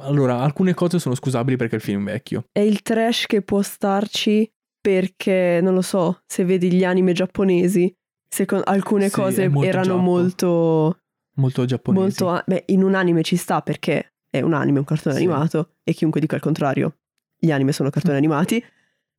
Allora, 0.00 0.40
alcune 0.40 0.74
cose 0.74 0.98
sono 0.98 1.14
scusabili 1.14 1.56
perché 1.56 1.76
il 1.76 1.80
film 1.80 2.06
è 2.08 2.12
vecchio. 2.12 2.44
È 2.52 2.60
il 2.60 2.82
trash 2.82 3.24
che 3.26 3.40
può 3.42 3.62
starci 3.62 4.48
perché, 4.80 5.60
non 5.62 5.72
lo 5.74 5.82
so, 5.82 6.20
se 6.26 6.44
vedi 6.44 6.70
gli 6.70 6.84
anime 6.84 7.12
giapponesi, 7.12 7.92
secondo 8.28 8.64
alcune 8.66 9.08
Sì, 9.08 9.14
cose 9.14 9.48
molto 9.48 9.68
erano 9.68 9.84
giappo. 9.94 10.00
molto... 10.02 10.98
Molto 11.38 11.64
giapponese. 11.66 12.24
molto 12.24 12.42
beh, 12.46 12.62
in 12.68 12.82
un 12.82 12.94
anime 12.94 13.22
ci 13.22 13.36
sta 13.36 13.60
perché 13.62 14.14
è 14.38 14.42
un 14.42 14.54
anime, 14.54 14.78
un 14.78 14.84
cartone 14.84 15.16
Sì. 15.16 15.22
animato, 15.22 15.74
e 15.84 15.92
chiunque 15.92 16.20
dica 16.20 16.36
il 16.36 16.42
contrario, 16.42 16.96
gli 17.38 17.50
anime 17.50 17.72
sono 17.72 17.90
cartoni 17.90 18.16
animati, 18.16 18.62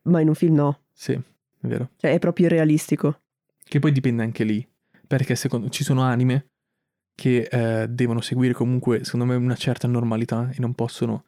ma 0.04 0.20
in 0.22 0.28
un 0.30 0.36
film 0.36 0.56
no. 0.56 0.80
Sì, 0.94 1.14
è 1.14 1.68
vero. 1.68 1.90
Cioè, 1.98 2.12
è 2.14 2.20
proprio 2.20 2.48
realistico. 2.48 3.22
Che 3.64 3.80
poi 3.80 3.92
dipende 3.92 4.24
anche 4.24 4.44
lì. 4.44 4.66
Perché 5.06 5.36
secondo 5.36 5.70
ci 5.70 5.84
sono 5.84 6.02
anime 6.02 6.48
che 7.16 7.48
eh, 7.50 7.88
devono 7.88 8.22
seguire 8.22 8.54
comunque, 8.54 9.04
secondo 9.04 9.26
me, 9.26 9.36
una 9.36 9.56
certa 9.56 9.88
normalità 9.88 10.50
e 10.52 10.56
non 10.60 10.74
possono 10.74 11.24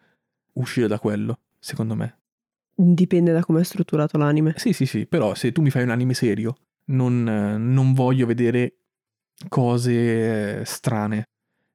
uscire 0.54 0.88
da 0.88 1.00
quello, 1.00 1.40
secondo 1.60 1.96
me. 1.96 2.18
Dipende 2.76 3.32
da 3.32 3.44
come 3.44 3.62
è 3.62 3.64
strutturato 3.64 4.18
l'anime. 4.18 4.54
Sì, 4.58 4.74
sì, 4.74 4.86
sì, 4.86 5.06
però 5.06 5.34
se 5.36 5.52
tu 5.52 5.62
mi 5.62 5.70
fai 5.70 5.84
un 5.84 5.90
anime 5.90 6.14
serio, 6.14 6.56
non, 6.86 7.24
non 7.24 7.94
voglio 7.94 8.26
vedere 8.26 8.76
cose 9.48 10.60
eh, 10.60 10.66
strane. 10.66 11.24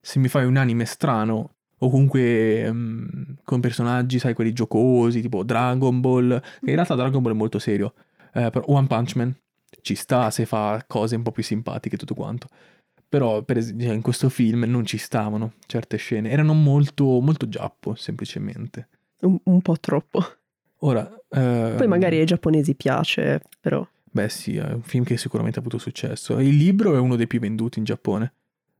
Se 0.00 0.18
mi 0.18 0.28
fai 0.28 0.44
un 0.44 0.56
anime 0.56 0.84
strano, 0.84 1.53
o 1.84 1.90
comunque 1.90 2.72
mm, 2.72 3.04
con 3.44 3.60
personaggi, 3.60 4.18
sai, 4.18 4.34
quelli 4.34 4.52
giocosi, 4.52 5.20
tipo 5.20 5.42
Dragon 5.44 6.00
Ball, 6.00 6.40
che 6.40 6.70
in 6.70 6.74
realtà 6.74 6.94
Dragon 6.94 7.22
Ball 7.22 7.32
è 7.32 7.36
molto 7.36 7.58
serio, 7.58 7.94
eh, 8.32 8.50
però 8.50 8.64
One 8.68 8.86
Punch 8.86 9.16
Man 9.16 9.34
ci 9.82 9.94
sta 9.94 10.30
se 10.30 10.46
fa 10.46 10.82
cose 10.86 11.16
un 11.16 11.22
po' 11.22 11.30
più 11.30 11.42
simpatiche 11.42 11.96
e 11.96 11.98
tutto 11.98 12.14
quanto. 12.14 12.48
Però 13.06 13.42
per 13.42 13.58
esempio 13.58 13.92
in 13.92 14.00
questo 14.00 14.28
film 14.28 14.64
non 14.64 14.86
ci 14.86 14.96
stavano 14.96 15.52
certe 15.66 15.98
scene, 15.98 16.30
erano 16.30 16.54
molto, 16.54 17.20
molto 17.20 17.48
giappo, 17.48 17.94
semplicemente. 17.94 18.88
Un, 19.20 19.38
un 19.44 19.60
po' 19.60 19.78
troppo. 19.78 20.24
Ora... 20.78 21.04
Poi 21.28 21.40
ehm, 21.40 21.84
magari 21.86 22.18
ai 22.18 22.24
giapponesi 22.24 22.74
piace, 22.74 23.42
però... 23.60 23.86
Beh 24.10 24.28
sì, 24.28 24.56
è 24.56 24.72
un 24.72 24.82
film 24.82 25.04
che 25.04 25.16
sicuramente 25.16 25.58
ha 25.58 25.60
avuto 25.60 25.78
successo. 25.78 26.38
Il 26.38 26.56
libro 26.56 26.94
è 26.94 26.98
uno 26.98 27.16
dei 27.16 27.26
più 27.26 27.40
venduti 27.40 27.78
in 27.78 27.84
Giappone. 27.84 28.32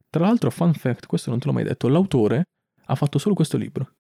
Tra 0.09 0.25
l'altro, 0.25 0.51
fun 0.51 0.73
fact, 0.75 1.07
questo 1.07 1.31
non 1.31 1.39
te 1.39 1.47
l'ho 1.47 1.53
mai 1.53 1.65
detto, 1.65 1.89
l'autore 1.89 2.47
ha 2.87 2.95
fatto 2.95 3.19
solo 3.19 3.35
questo 3.35 3.57
libro. 3.57 3.95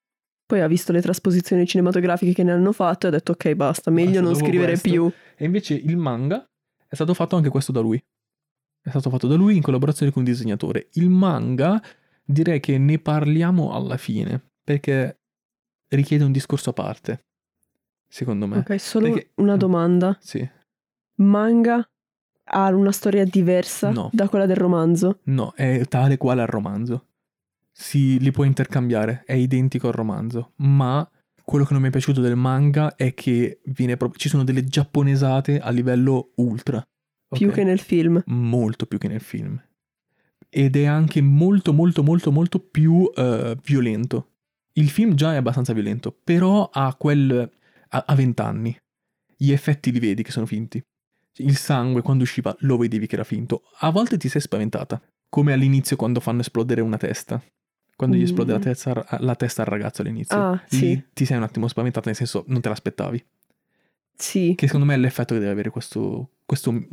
Poi 0.46 0.60
ha 0.60 0.66
visto 0.66 0.92
le 0.92 1.00
trasposizioni 1.00 1.66
cinematografiche 1.66 2.32
che 2.34 2.42
ne 2.42 2.52
hanno 2.52 2.72
fatto 2.72 3.06
e 3.06 3.08
ha 3.08 3.12
detto 3.12 3.32
ok 3.32 3.52
basta, 3.54 3.90
meglio 3.90 4.20
Basta, 4.20 4.22
non 4.22 4.34
scrivere 4.34 4.78
questo- 4.78 4.88
più. 4.90 5.12
E 5.36 5.44
invece 5.44 5.74
il 5.74 5.96
manga 5.96 6.44
è 6.86 6.94
stato 6.94 7.14
fatto 7.14 7.36
anche 7.36 7.48
questo 7.48 7.72
da 7.72 7.80
lui. 7.80 8.02
È 8.82 8.90
stato 8.90 9.08
fatto 9.08 9.26
da 9.26 9.36
lui 9.36 9.56
in 9.56 9.62
collaborazione 9.62 10.12
con 10.12 10.22
un 10.22 10.28
disegnatore. 10.28 10.88
Il 10.92 11.08
manga 11.08 11.82
direi 12.22 12.60
che 12.60 12.76
ne 12.76 12.98
parliamo 12.98 13.72
alla 13.72 13.96
fine, 13.96 14.50
perché 14.62 15.20
richiede 15.88 16.24
un 16.24 16.32
discorso 16.32 16.70
a 16.70 16.72
parte, 16.74 17.24
secondo 18.06 18.46
me. 18.46 18.58
Ok, 18.58 18.78
solo 18.78 19.10
Perché- 19.12 19.30
una 19.36 19.56
domanda. 19.56 20.16
Sì. 20.20 20.46
Manga 21.16 21.88
ha 22.46 22.68
una 22.74 22.92
storia 22.92 23.24
diversa 23.24 23.90
No. 23.90 24.10
da 24.12 24.28
quella 24.28 24.44
del 24.46 24.56
romanzo? 24.56 25.20
No, 25.24 25.52
è 25.54 25.86
tale 25.88 26.16
quale 26.18 26.42
al 26.42 26.48
romanzo. 26.48 27.06
Si 27.76 28.20
li 28.20 28.30
può 28.30 28.44
intercambiare, 28.44 29.24
è 29.26 29.32
identico 29.32 29.88
al 29.88 29.94
romanzo, 29.94 30.52
ma 30.58 31.08
quello 31.42 31.64
che 31.64 31.72
non 31.72 31.82
mi 31.82 31.88
è 31.88 31.90
piaciuto 31.90 32.20
del 32.20 32.36
manga 32.36 32.94
è 32.94 33.12
che 33.14 33.60
viene 33.64 33.96
proprio 33.96 34.18
ci 34.18 34.28
sono 34.28 34.44
delle 34.44 34.64
giapponesate 34.64 35.58
a 35.58 35.70
livello 35.70 36.30
ultra. 36.36 36.82
Più 37.28 37.50
che 37.50 37.64
nel 37.64 37.80
film. 37.80 38.22
molto 38.26 38.86
più 38.86 38.98
che 38.98 39.08
nel 39.08 39.20
film. 39.20 39.60
Ed 40.48 40.76
è 40.76 40.84
anche 40.84 41.20
molto 41.20 41.72
molto 41.72 42.04
molto 42.04 42.30
molto 42.30 42.60
più 42.60 43.10
eh, 43.14 43.58
violento. 43.64 44.28
Il 44.74 44.88
film 44.88 45.14
già 45.14 45.32
è 45.32 45.36
abbastanza 45.36 45.72
violento, 45.72 46.16
però 46.22 46.70
ha 46.72 46.94
quel 46.94 47.50
a 47.88 48.04
a 48.06 48.14
20 48.14 48.40
anni. 48.40 48.76
Gli 49.36 49.50
effetti 49.50 49.90
li 49.90 49.98
vedi 49.98 50.22
che 50.22 50.30
sono 50.30 50.46
finti. 50.46 50.82
Il 51.38 51.56
sangue 51.56 52.02
quando 52.02 52.22
usciva 52.22 52.54
lo 52.60 52.76
vedevi 52.76 53.06
che 53.06 53.16
era 53.16 53.24
finto. 53.24 53.62
A 53.80 53.90
volte 53.90 54.16
ti 54.16 54.28
sei 54.28 54.40
spaventata, 54.40 55.02
come 55.28 55.52
all'inizio 55.52 55.96
quando 55.96 56.20
fanno 56.20 56.40
esplodere 56.40 56.80
una 56.80 56.96
testa. 56.96 57.42
Quando 57.96 58.16
gli 58.16 58.20
Mm. 58.20 58.24
esplode 58.24 58.52
la 58.52 58.58
testa, 58.58 59.06
la 59.20 59.34
testa 59.36 59.62
al 59.62 59.68
ragazzo 59.68 60.02
all'inizio. 60.02 60.36
Ah, 60.36 60.62
sì. 60.66 61.00
ti 61.12 61.24
sei 61.24 61.36
un 61.36 61.42
attimo 61.44 61.68
spaventata, 61.68 62.06
nel 62.06 62.16
senso 62.16 62.44
non 62.48 62.60
te 62.60 62.68
l'aspettavi. 62.68 63.24
Sì. 64.16 64.54
Che 64.56 64.66
secondo 64.66 64.86
me 64.86 64.94
è 64.94 64.98
l'effetto 64.98 65.34
che 65.34 65.40
deve 65.40 65.52
avere 65.52 65.70
questo, 65.70 66.30
questo 66.44 66.72
mm, 66.72 66.86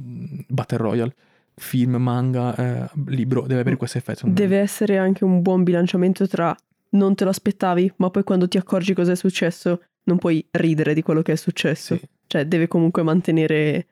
Battle 0.48 0.78
Royale. 0.78 1.16
Film, 1.54 1.96
manga, 1.98 2.56
eh, 2.56 2.90
libro, 3.08 3.42
deve 3.46 3.62
avere 3.62 3.76
questo 3.78 3.98
effetto. 3.98 4.20
secondo 4.20 4.42
me. 4.42 4.48
Deve 4.48 4.62
essere 4.62 4.98
anche 4.98 5.24
un 5.24 5.42
buon 5.42 5.64
bilanciamento 5.64 6.28
tra 6.28 6.56
non 6.94 7.14
te 7.16 7.24
lo 7.24 7.30
aspettavi, 7.30 7.94
ma 7.98 8.10
poi 8.10 8.24
quando 8.24 8.48
ti 8.48 8.58
accorgi 8.58 8.94
cosa 8.94 9.12
è 9.12 9.16
successo 9.16 9.84
non 10.04 10.18
puoi 10.18 10.46
ridere 10.52 10.94
di 10.94 11.02
quello 11.04 11.22
che 11.22 11.34
è 11.34 11.36
successo. 11.36 11.96
Sì. 11.96 12.08
Cioè 12.28 12.46
deve 12.46 12.68
comunque 12.68 13.04
mantenere... 13.04 13.88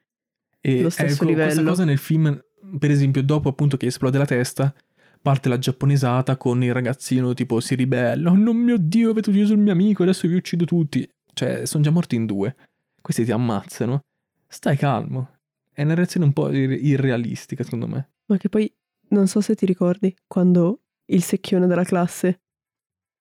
E 0.61 0.81
lo 0.81 0.89
stesso 0.89 1.13
ecco, 1.23 1.25
Questa 1.31 1.45
livello. 1.49 1.69
cosa 1.69 1.85
nel 1.85 1.97
film, 1.99 2.43
per 2.79 2.89
esempio, 2.91 3.21
dopo 3.23 3.47
appunto 3.49 3.77
che 3.77 3.85
esplode 3.85 4.17
la 4.17 4.25
testa, 4.25 4.73
parte 5.21 5.49
la 5.49 5.57
giapponesata 5.57 6.37
con 6.37 6.63
il 6.63 6.73
ragazzino 6.73 7.33
tipo 7.33 7.59
si 7.59 7.75
ribella. 7.75 8.31
Oh 8.31 8.35
no 8.35 8.53
mio 8.53 8.77
Dio, 8.77 9.11
avete 9.11 9.29
ucciso 9.29 9.53
il 9.53 9.59
mio 9.59 9.71
amico, 9.71 10.03
adesso 10.03 10.27
vi 10.27 10.35
uccido 10.35 10.65
tutti. 10.65 11.07
Cioè, 11.33 11.65
sono 11.65 11.83
già 11.83 11.91
morti 11.91 12.15
in 12.15 12.25
due. 12.25 12.55
Questi 13.01 13.23
ti 13.25 13.31
ammazzano. 13.31 14.01
Stai 14.47 14.77
calmo. 14.77 15.37
È 15.71 15.83
una 15.83 15.93
reazione 15.93 16.25
un 16.25 16.33
po' 16.33 16.51
ir- 16.51 16.83
irrealistica, 16.83 17.63
secondo 17.63 17.87
me. 17.87 18.09
Ma 18.25 18.37
che 18.37 18.49
poi 18.49 18.71
non 19.09 19.27
so 19.27 19.41
se 19.41 19.55
ti 19.55 19.65
ricordi 19.65 20.15
quando 20.27 20.81
il 21.05 21.23
secchione 21.23 21.67
della 21.67 21.83
classe 21.83 22.41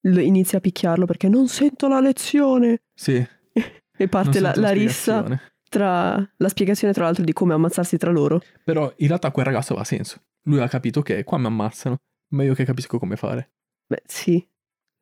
inizia 0.02 0.58
a 0.58 0.60
picchiarlo 0.60 1.06
perché 1.06 1.28
non 1.28 1.48
sento 1.48 1.88
la 1.88 2.00
lezione 2.00 2.82
Sì. 2.94 3.14
e 3.96 4.08
parte 4.08 4.40
la, 4.40 4.52
la 4.56 4.70
rissa. 4.70 5.40
Tra 5.68 6.16
la 6.36 6.48
spiegazione 6.48 6.92
tra 6.92 7.04
l'altro 7.04 7.24
di 7.24 7.32
come 7.32 7.54
ammazzarsi 7.54 7.96
tra 7.96 8.10
loro. 8.10 8.40
Però 8.64 8.92
in 8.96 9.06
realtà 9.06 9.30
quel 9.30 9.46
ragazzo 9.46 9.72
aveva 9.72 9.86
senso. 9.86 10.22
Lui 10.42 10.60
ha 10.60 10.68
capito 10.68 11.02
che 11.02 11.24
qua 11.24 11.38
mi 11.38 11.46
ammazzano, 11.46 11.96
ma 12.28 12.42
io 12.42 12.54
che 12.54 12.64
capisco 12.64 12.98
come 12.98 13.16
fare. 13.16 13.50
Beh 13.86 14.02
sì, 14.06 14.46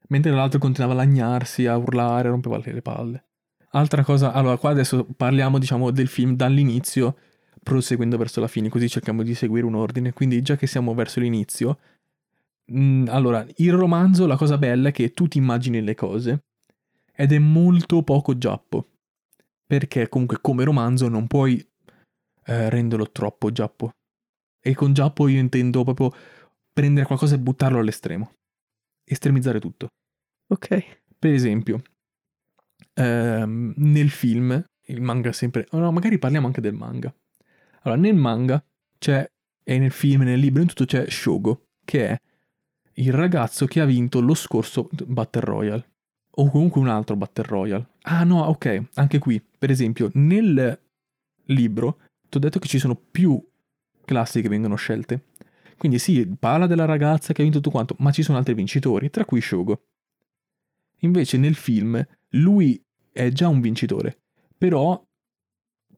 Mentre 0.09 0.31
l'altro 0.33 0.59
continuava 0.59 0.95
a 0.95 1.05
lagnarsi, 1.05 1.67
a 1.67 1.77
urlare, 1.77 2.29
rompeva 2.29 2.61
le 2.63 2.83
palle. 2.83 3.25
Altra 3.71 4.05
cosa, 4.05 4.33
allora 4.33 4.57
qua 4.57 4.71
adesso 4.71 5.07
parliamo 5.17 5.59
diciamo 5.59 5.91
del 5.91 6.07
film 6.07 6.37
dall'inizio, 6.37 7.17
proseguendo 7.63 8.17
verso 8.17 8.41
la 8.41 8.47
fine, 8.47 8.69
così 8.69 8.89
cerchiamo 8.89 9.23
di 9.23 9.35
seguire 9.35 9.67
un 9.67 9.75
ordine. 9.75 10.13
Quindi 10.13 10.41
già 10.43 10.57
che 10.57 10.67
siamo 10.67 10.95
verso 10.95 11.21
l'inizio, 11.21 11.79
mh, 12.67 13.07
allora 13.09 13.45
il 13.57 13.73
romanzo, 13.73 14.27
la 14.27 14.37
cosa 14.37 14.59
bella 14.59 14.91
è 14.91 14.93
che 14.93 15.11
tu 15.11 15.27
ti 15.27 15.39
immagini 15.39 15.83
le 15.83 15.95
cose 15.95 16.45
ed 17.13 17.33
è 17.33 17.39
molto 17.39 18.03
poco 18.03 18.39
giappo. 18.39 18.87
Perché 19.67 20.09
comunque 20.09 20.39
come 20.41 20.65
romanzo 20.65 21.09
non 21.09 21.27
puoi 21.27 21.59
eh, 22.45 22.71
renderlo 22.71 23.11
troppo 23.11 23.51
giappo. 23.51 23.91
E 24.61 24.75
con 24.75 24.93
giappo 24.93 25.29
io 25.29 25.39
intendo 25.39 25.83
proprio 25.85 26.13
prendere 26.73 27.07
qualcosa 27.07 27.35
e 27.35 27.39
buttarlo 27.39 27.79
all'estremo. 27.79 28.33
Estremizzare 29.05 29.61
tutto. 29.61 29.89
ok. 30.49 31.01
Per 31.19 31.33
esempio, 31.33 31.83
ehm, 32.95 33.73
nel 33.77 34.11
film, 34.11 34.63
il 34.87 35.01
manga 35.01 35.33
sempre... 35.33 35.67
oh 35.71 35.79
no, 35.79 35.91
magari 35.91 36.19
parliamo 36.19 36.47
anche 36.47 36.61
del 36.61 36.75
manga. 36.75 37.13
Allora, 37.83 38.01
nel 38.01 38.15
manga 38.15 38.63
c'è, 38.99 39.29
e 39.65 39.79
nel 39.79 39.93
film, 39.93 40.23
nel 40.23 40.39
libro, 40.39 40.61
in 40.61 40.69
tutto 40.69 40.85
c'è 40.85 41.09
Shogo, 41.09 41.69
che 41.85 42.09
è 42.09 42.21
il 42.95 43.13
ragazzo 43.13 43.67
che 43.67 43.81
ha 43.81 43.85
vinto 43.85 44.21
lo 44.21 44.35
scorso 44.35 44.89
Battle 45.07 45.41
Royale. 45.41 45.91
O 46.39 46.51
comunque 46.51 46.81
un 46.81 46.89
altro 46.89 47.17
Battle 47.17 47.47
Royale. 47.47 47.87
Ah 48.03 48.25
no, 48.25 48.43
ok, 48.45 48.89
anche 48.95 49.19
qui. 49.19 49.43
Per 49.59 49.71
esempio, 49.71 50.11
nel 50.15 50.79
libro, 51.47 51.99
ti 52.29 52.37
ho 52.37 52.41
detto 52.41 52.59
che 52.59 52.69
ci 52.69 52.79
sono 52.79 52.95
più 52.95 53.43
classi 54.05 54.43
che 54.43 54.49
vengono 54.49 54.77
scelte. 54.77 55.25
Quindi 55.79 55.99
sì, 55.99 56.27
parla 56.39 56.67
della 56.67 56.85
ragazza 56.85 57.33
che 57.33 57.41
ha 57.41 57.45
vinto 57.45 57.59
tutto 57.59 57.71
quanto, 57.71 57.97
ma 57.99 58.11
ci 58.11 58.23
sono 58.23 58.39
altri 58.39 58.55
vincitori, 58.55 59.11
tra 59.11 59.25
cui 59.25 59.41
Shogo. 59.41 59.83
Invece 61.01 61.37
nel 61.37 61.55
film 61.55 62.03
lui 62.31 62.83
è 63.13 63.29
già 63.31 63.49
un 63.49 63.61
vincitore, 63.61 64.19
però 64.57 65.03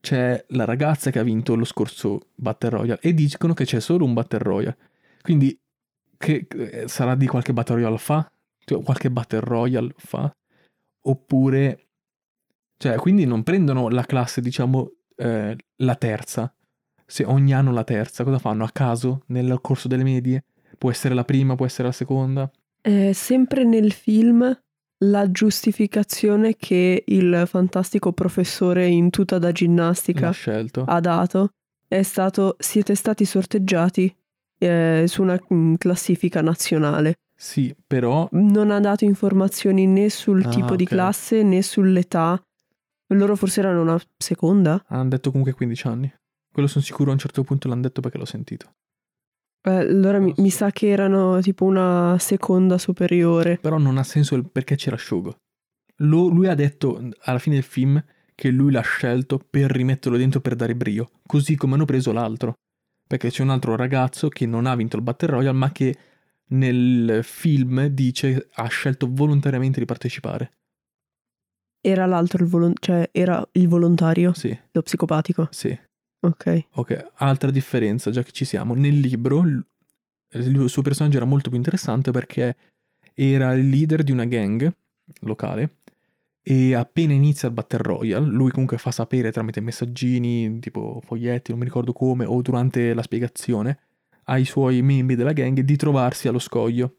c'è 0.01 0.45
la 0.49 0.65
ragazza 0.65 1.11
che 1.11 1.19
ha 1.19 1.25
vinto 1.25 1.55
lo 1.55 1.65
scorso 1.65 2.29
Battle 2.35 2.71
Royale 2.71 3.01
e 3.01 3.15
dicono 3.15 3.55
che 3.55 3.65
c'è 3.65 3.81
solo 3.81 4.05
un 4.05 4.15
Battle 4.15 4.39
Royale. 4.39 4.79
Quindi 5.23 5.57
che 6.17 6.47
eh, 6.49 6.89
sarà 6.89 7.15
di 7.15 7.27
qualche 7.27 7.53
Battle 7.53 7.77
Royale 7.77 7.99
fa? 7.99 8.31
Cioè, 8.75 8.83
Qualche 8.83 9.11
Battle 9.11 9.41
Royale 9.41 9.93
fa? 9.97 10.31
Oppure 11.03 11.89
cioè, 12.79 12.95
quindi 12.95 13.27
non 13.27 13.43
prendono 13.43 13.89
la 13.89 14.05
classe, 14.05 14.41
diciamo, 14.41 14.93
eh, 15.17 15.57
la 15.77 15.95
terza. 15.97 16.53
Se 17.05 17.25
ogni 17.25 17.53
anno 17.53 17.73
la 17.73 17.83
terza, 17.83 18.23
cosa 18.23 18.39
fanno? 18.39 18.63
A 18.63 18.71
caso 18.73 19.23
nel 19.27 19.59
corso 19.61 19.89
delle 19.89 20.05
medie? 20.05 20.45
Può 20.79 20.91
essere 20.91 21.15
la 21.15 21.25
prima, 21.25 21.57
può 21.57 21.67
essere 21.67 21.89
la 21.89 21.93
seconda. 21.93 22.49
Eh, 22.81 23.13
sempre 23.13 23.65
nel 23.65 23.93
film 23.93 24.57
la 24.99 25.31
giustificazione 25.31 26.57
che 26.57 27.03
il 27.05 27.43
fantastico 27.47 28.13
professore 28.13 28.87
in 28.87 29.11
tuta 29.11 29.39
da 29.39 29.53
ginnastica 29.53 30.33
ha 30.85 31.01
dato 31.01 31.51
è 31.87 32.03
stato 32.03 32.57
siete 32.59 32.95
stati 32.95 33.25
sorteggiati 33.25 34.15
eh, 34.59 35.05
su 35.07 35.23
una 35.23 35.39
mm, 35.53 35.75
classifica 35.75 36.43
nazionale. 36.43 37.17
Sì, 37.41 37.73
però 37.87 38.29
Non 38.33 38.73
ha 38.73 38.81
dato 38.81 39.05
informazioni 39.05 39.87
né 39.87 40.11
sul 40.11 40.45
Ah, 40.45 40.49
tipo 40.49 40.75
di 40.75 40.83
ok. 40.83 40.89
classe 40.89 41.43
né 41.45 41.63
sull'età. 41.63 42.43
Loro 43.13 43.37
forse 43.37 43.61
erano 43.61 43.81
una 43.83 44.01
seconda? 44.17 44.85
hanno 44.89 45.09
detto 45.09 45.31
comunque 45.31 45.55
15 45.55 45.87
anni. 45.87 46.13
Quello 46.53 46.69
sono 46.69 46.83
sicuro 46.85 47.11
a 47.11 47.13
un 47.13 47.19
certo 47.21 47.45
punto 47.45 47.69
l'hanno 47.69 47.83
detto 47.83 48.01
perché 48.01 48.19
l'ho 48.19 48.25
sentito. 48.25 48.73
Eh, 49.63 49.71
allora 49.71 50.19
mi, 50.19 50.33
so. 50.35 50.43
mi 50.43 50.51
sa 50.51 50.71
che 50.73 50.89
erano 50.89 51.41
tipo 51.41 51.65
una 51.65 52.17
seconda 52.19 52.77
superiore. 52.77 53.59
Però 53.59 53.79
non 53.79 53.99
ha 53.99 54.03
senso 54.03 54.35
il 54.35 54.49
perché 54.51 54.75
c'era 54.75 54.97
Shogo. 54.97 55.37
Lo- 55.99 56.29
lui 56.29 56.49
ha 56.49 56.55
detto 56.55 57.01
alla 57.23 57.39
fine 57.39 57.55
del 57.57 57.65
film 57.65 58.03
che 58.35 58.51
lui 58.51 58.73
l'ha 58.73 58.81
scelto 58.83 59.39
per 59.39 59.71
rimetterlo 59.71 60.17
dentro 60.19 60.41
per 60.41 60.55
dare 60.57 60.75
brio, 60.75 61.11
così 61.27 61.55
come 61.57 61.75
hanno 61.75 61.85
preso 61.85 62.11
l'altro. 62.13 62.55
Perché 63.07 63.31
c'è 63.31 63.43
un 63.43 63.51
altro 63.51 63.75
ragazzo 63.77 64.29
che 64.29 64.45
non 64.47 64.67
ha 64.67 64.75
vinto 64.75 64.97
il 64.97 65.03
Battle 65.03 65.29
Royale, 65.29 65.57
ma 65.57 65.71
che 65.73 65.97
nel 66.49 67.21
film 67.23 67.87
dice 67.87 68.49
ha 68.53 68.67
scelto 68.69 69.07
volontariamente 69.11 69.81
di 69.81 69.87
partecipare. 69.87 70.53
Era 71.81 72.07
l'altro 72.07 72.43
il 72.43 72.51
volon- 72.51 72.75
cioè 72.79 73.09
era 73.13 73.47
il 73.53 73.69
volontario, 73.69 74.33
Sì, 74.35 74.57
lo 74.73 74.83
psicopatico. 74.83 75.49
sì. 75.51 75.77
Ok. 76.21 76.65
Ok, 76.73 77.11
altra 77.17 77.51
differenza, 77.53 78.11
già 78.11 78.23
che 78.23 78.33
ci 78.33 78.45
siamo. 78.45 78.75
Nel 78.75 78.99
libro 78.99 79.43
l- 79.45 79.65
il 80.33 80.69
suo 80.69 80.83
personaggio 80.83 81.17
era 81.17 81.25
molto 81.27 81.49
più 81.49 81.59
interessante 81.59 82.11
perché 82.11 82.57
era 83.15 83.53
il 83.55 83.69
leader 83.69 84.03
di 84.03 84.11
una 84.13 84.25
gang 84.25 84.71
locale 85.21 85.77
e 86.43 86.75
appena 86.75 87.13
inizia 87.13 87.49
il 87.49 87.55
Battle 87.55 87.83
Royale, 87.83 88.27
lui 88.27 88.51
comunque 88.51 88.79
fa 88.79 88.91
sapere 88.91 89.31
tramite 89.31 89.61
messaggini, 89.61 90.59
tipo 90.59 91.01
foglietti, 91.05 91.51
non 91.51 91.61
mi 91.61 91.67
ricordo 91.67 91.93
come, 91.93 92.25
o 92.25 92.41
durante 92.43 92.93
la 92.95 93.03
spiegazione, 93.03 93.79
ai 94.29 94.45
suoi 94.45 94.83
membri 94.83 95.17
della 95.17 95.33
gang 95.33 95.61
di 95.61 95.77
trovarsi 95.77 96.29
allo 96.29 96.39
scoglio. 96.39 96.97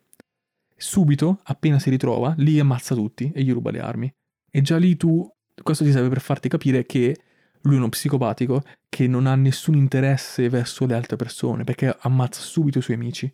Subito, 0.75 1.39
appena 1.43 1.79
si 1.79 1.89
ritrova, 1.89 2.33
li 2.37 2.59
ammazza 2.59 2.95
tutti 2.95 3.31
e 3.33 3.43
gli 3.43 3.51
ruba 3.51 3.71
le 3.71 3.79
armi. 3.79 4.13
E 4.49 4.61
già 4.61 4.77
lì 4.77 4.95
tu, 4.95 5.29
questo 5.61 5.83
ti 5.83 5.91
serve 5.91 6.09
per 6.09 6.21
farti 6.21 6.47
capire 6.49 6.85
che 6.85 7.17
lui 7.61 7.75
è 7.75 7.77
uno 7.77 7.89
psicopatico 7.89 8.63
che 8.87 9.07
non 9.07 9.27
ha 9.27 9.35
nessun 9.35 9.75
interesse 9.75 10.47
verso 10.49 10.85
le 10.85 10.93
altre 10.93 11.17
persone 11.17 11.65
perché 11.65 11.95
ammazza 11.99 12.41
subito 12.41 12.79
i 12.79 12.81
suoi 12.81 12.95
amici. 12.95 13.31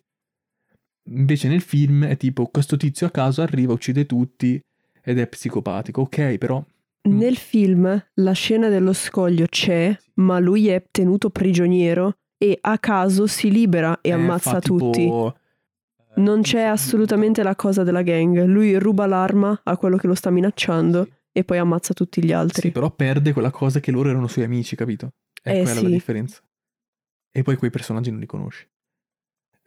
Invece 1.10 1.48
nel 1.48 1.62
film 1.62 2.06
è 2.06 2.18
tipo 2.18 2.48
questo 2.48 2.78
tizio 2.78 3.06
a 3.06 3.12
caso 3.12 3.44
arriva, 3.44 3.74
uccide 3.74 4.08
tutti 4.08 4.60
ed 5.04 5.20
è 5.20 5.28
psicopatico, 5.28 6.02
ok, 6.02 6.38
però 6.40 6.66
Mm. 7.08 7.18
Nel 7.18 7.38
film 7.38 8.06
la 8.16 8.32
scena 8.32 8.70
dello 8.70 8.94
scoglio 8.94 9.46
c'è, 9.46 9.96
ma 10.16 10.40
lui 10.40 10.68
è 10.68 10.84
tenuto 10.90 11.30
prigioniero 11.30 12.18
e 12.38 12.58
a 12.62 12.78
caso 12.80 13.28
si 13.28 13.50
libera 13.52 14.00
e 14.02 14.10
eh, 14.10 14.14
ammazza 14.14 14.60
tipo, 14.60 14.78
tutti. 14.78 15.06
eh, 15.08 15.34
Non 16.22 16.42
c'è 16.42 16.62
assolutamente 16.64 17.44
la 17.44 17.56
cosa 17.56 17.84
della 17.84 18.02
gang. 18.02 18.44
Lui 18.46 18.78
ruba 18.78 19.06
l'arma 19.06 19.60
a 19.64 19.78
quello 19.78 19.98
che 19.98 20.08
lo 20.08 20.16
sta 20.16 20.30
minacciando 20.30 21.04
Sì. 21.06 21.14
e 21.32 21.44
poi 21.44 21.58
ammazza 21.58 21.94
tutti 21.94 22.24
gli 22.24 22.32
altri. 22.32 22.62
Sì, 22.62 22.72
però 22.72 22.90
perde 22.92 23.34
quella 23.34 23.52
cosa 23.52 23.80
che 23.80 23.92
loro 23.92 24.10
erano 24.10 24.28
suoi 24.28 24.46
amici, 24.46 24.76
capito? 24.76 25.14
È 25.42 25.52
Eh, 25.52 25.62
quella 25.64 25.80
sì. 25.80 25.84
la 25.84 25.90
differenza. 25.90 26.40
E 27.32 27.42
poi 27.44 27.56
quei 27.58 27.70
personaggi 27.72 28.12
non 28.12 28.20
li 28.20 28.26
conosci. 28.26 28.66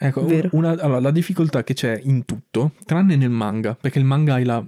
Ecco, 0.00 0.25
una- 0.52 0.70
allora, 0.80 1.00
la 1.00 1.10
difficoltà 1.10 1.64
che 1.64 1.75
c'è 1.75 2.00
in 2.04 2.25
tutto, 2.25 2.72
tranne 2.84 3.16
nel 3.16 3.30
manga, 3.30 3.75
perché 3.75 3.98
il 3.98 4.04
manga 4.04 4.34
hai 4.34 4.44
la... 4.44 4.64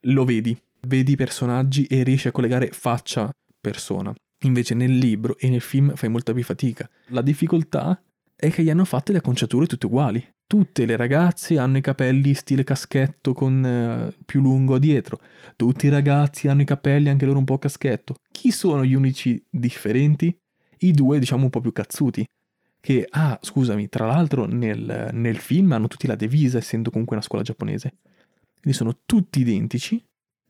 lo 0.00 0.24
vedi, 0.24 0.56
vedi 0.88 1.12
i 1.12 1.16
personaggi 1.16 1.84
e 1.86 2.02
riesci 2.02 2.28
a 2.28 2.32
collegare 2.32 2.68
faccia 2.72 3.30
persona. 3.60 4.14
Invece 4.40 4.74
nel 4.74 4.96
libro 4.96 5.36
e 5.38 5.48
nel 5.48 5.60
film 5.60 5.94
fai 5.94 6.08
molta 6.08 6.32
più 6.32 6.44
fatica. 6.44 6.88
La 7.08 7.22
difficoltà 7.22 8.00
è 8.34 8.50
che 8.50 8.62
gli 8.62 8.70
hanno 8.70 8.84
fatte 8.84 9.12
le 9.12 9.18
acconciature 9.18 9.66
tutte 9.66 9.86
uguali. 9.86 10.24
Tutte 10.46 10.86
le 10.86 10.94
ragazze 10.94 11.58
hanno 11.58 11.78
i 11.78 11.80
capelli 11.80 12.32
stile 12.34 12.62
caschetto 12.62 13.32
con 13.32 13.64
eh, 13.64 14.14
più 14.24 14.40
lungo 14.40 14.78
dietro. 14.78 15.20
Tutti 15.56 15.86
i 15.86 15.88
ragazzi 15.88 16.46
hanno 16.46 16.62
i 16.62 16.66
capelli 16.66 17.08
anche 17.08 17.26
loro 17.26 17.38
un 17.38 17.44
po' 17.44 17.58
caschetto. 17.58 18.16
Chi 18.30 18.52
sono 18.52 18.84
gli 18.84 18.94
unici 18.94 19.42
differenti? 19.50 20.36
I 20.78 20.92
due, 20.92 21.18
diciamo, 21.18 21.44
un 21.44 21.50
po' 21.50 21.60
più 21.60 21.72
cazzuti. 21.72 22.24
Che, 22.78 23.06
ah, 23.10 23.36
scusami, 23.42 23.88
tra 23.88 24.06
l'altro 24.06 24.44
nel, 24.44 25.08
nel 25.12 25.38
film 25.38 25.72
hanno 25.72 25.88
tutti 25.88 26.06
la 26.06 26.14
divisa, 26.14 26.58
essendo 26.58 26.90
comunque 26.90 27.16
una 27.16 27.24
scuola 27.24 27.42
giapponese. 27.42 27.94
Quindi 28.60 28.78
sono 28.78 28.98
tutti 29.04 29.40
identici, 29.40 30.00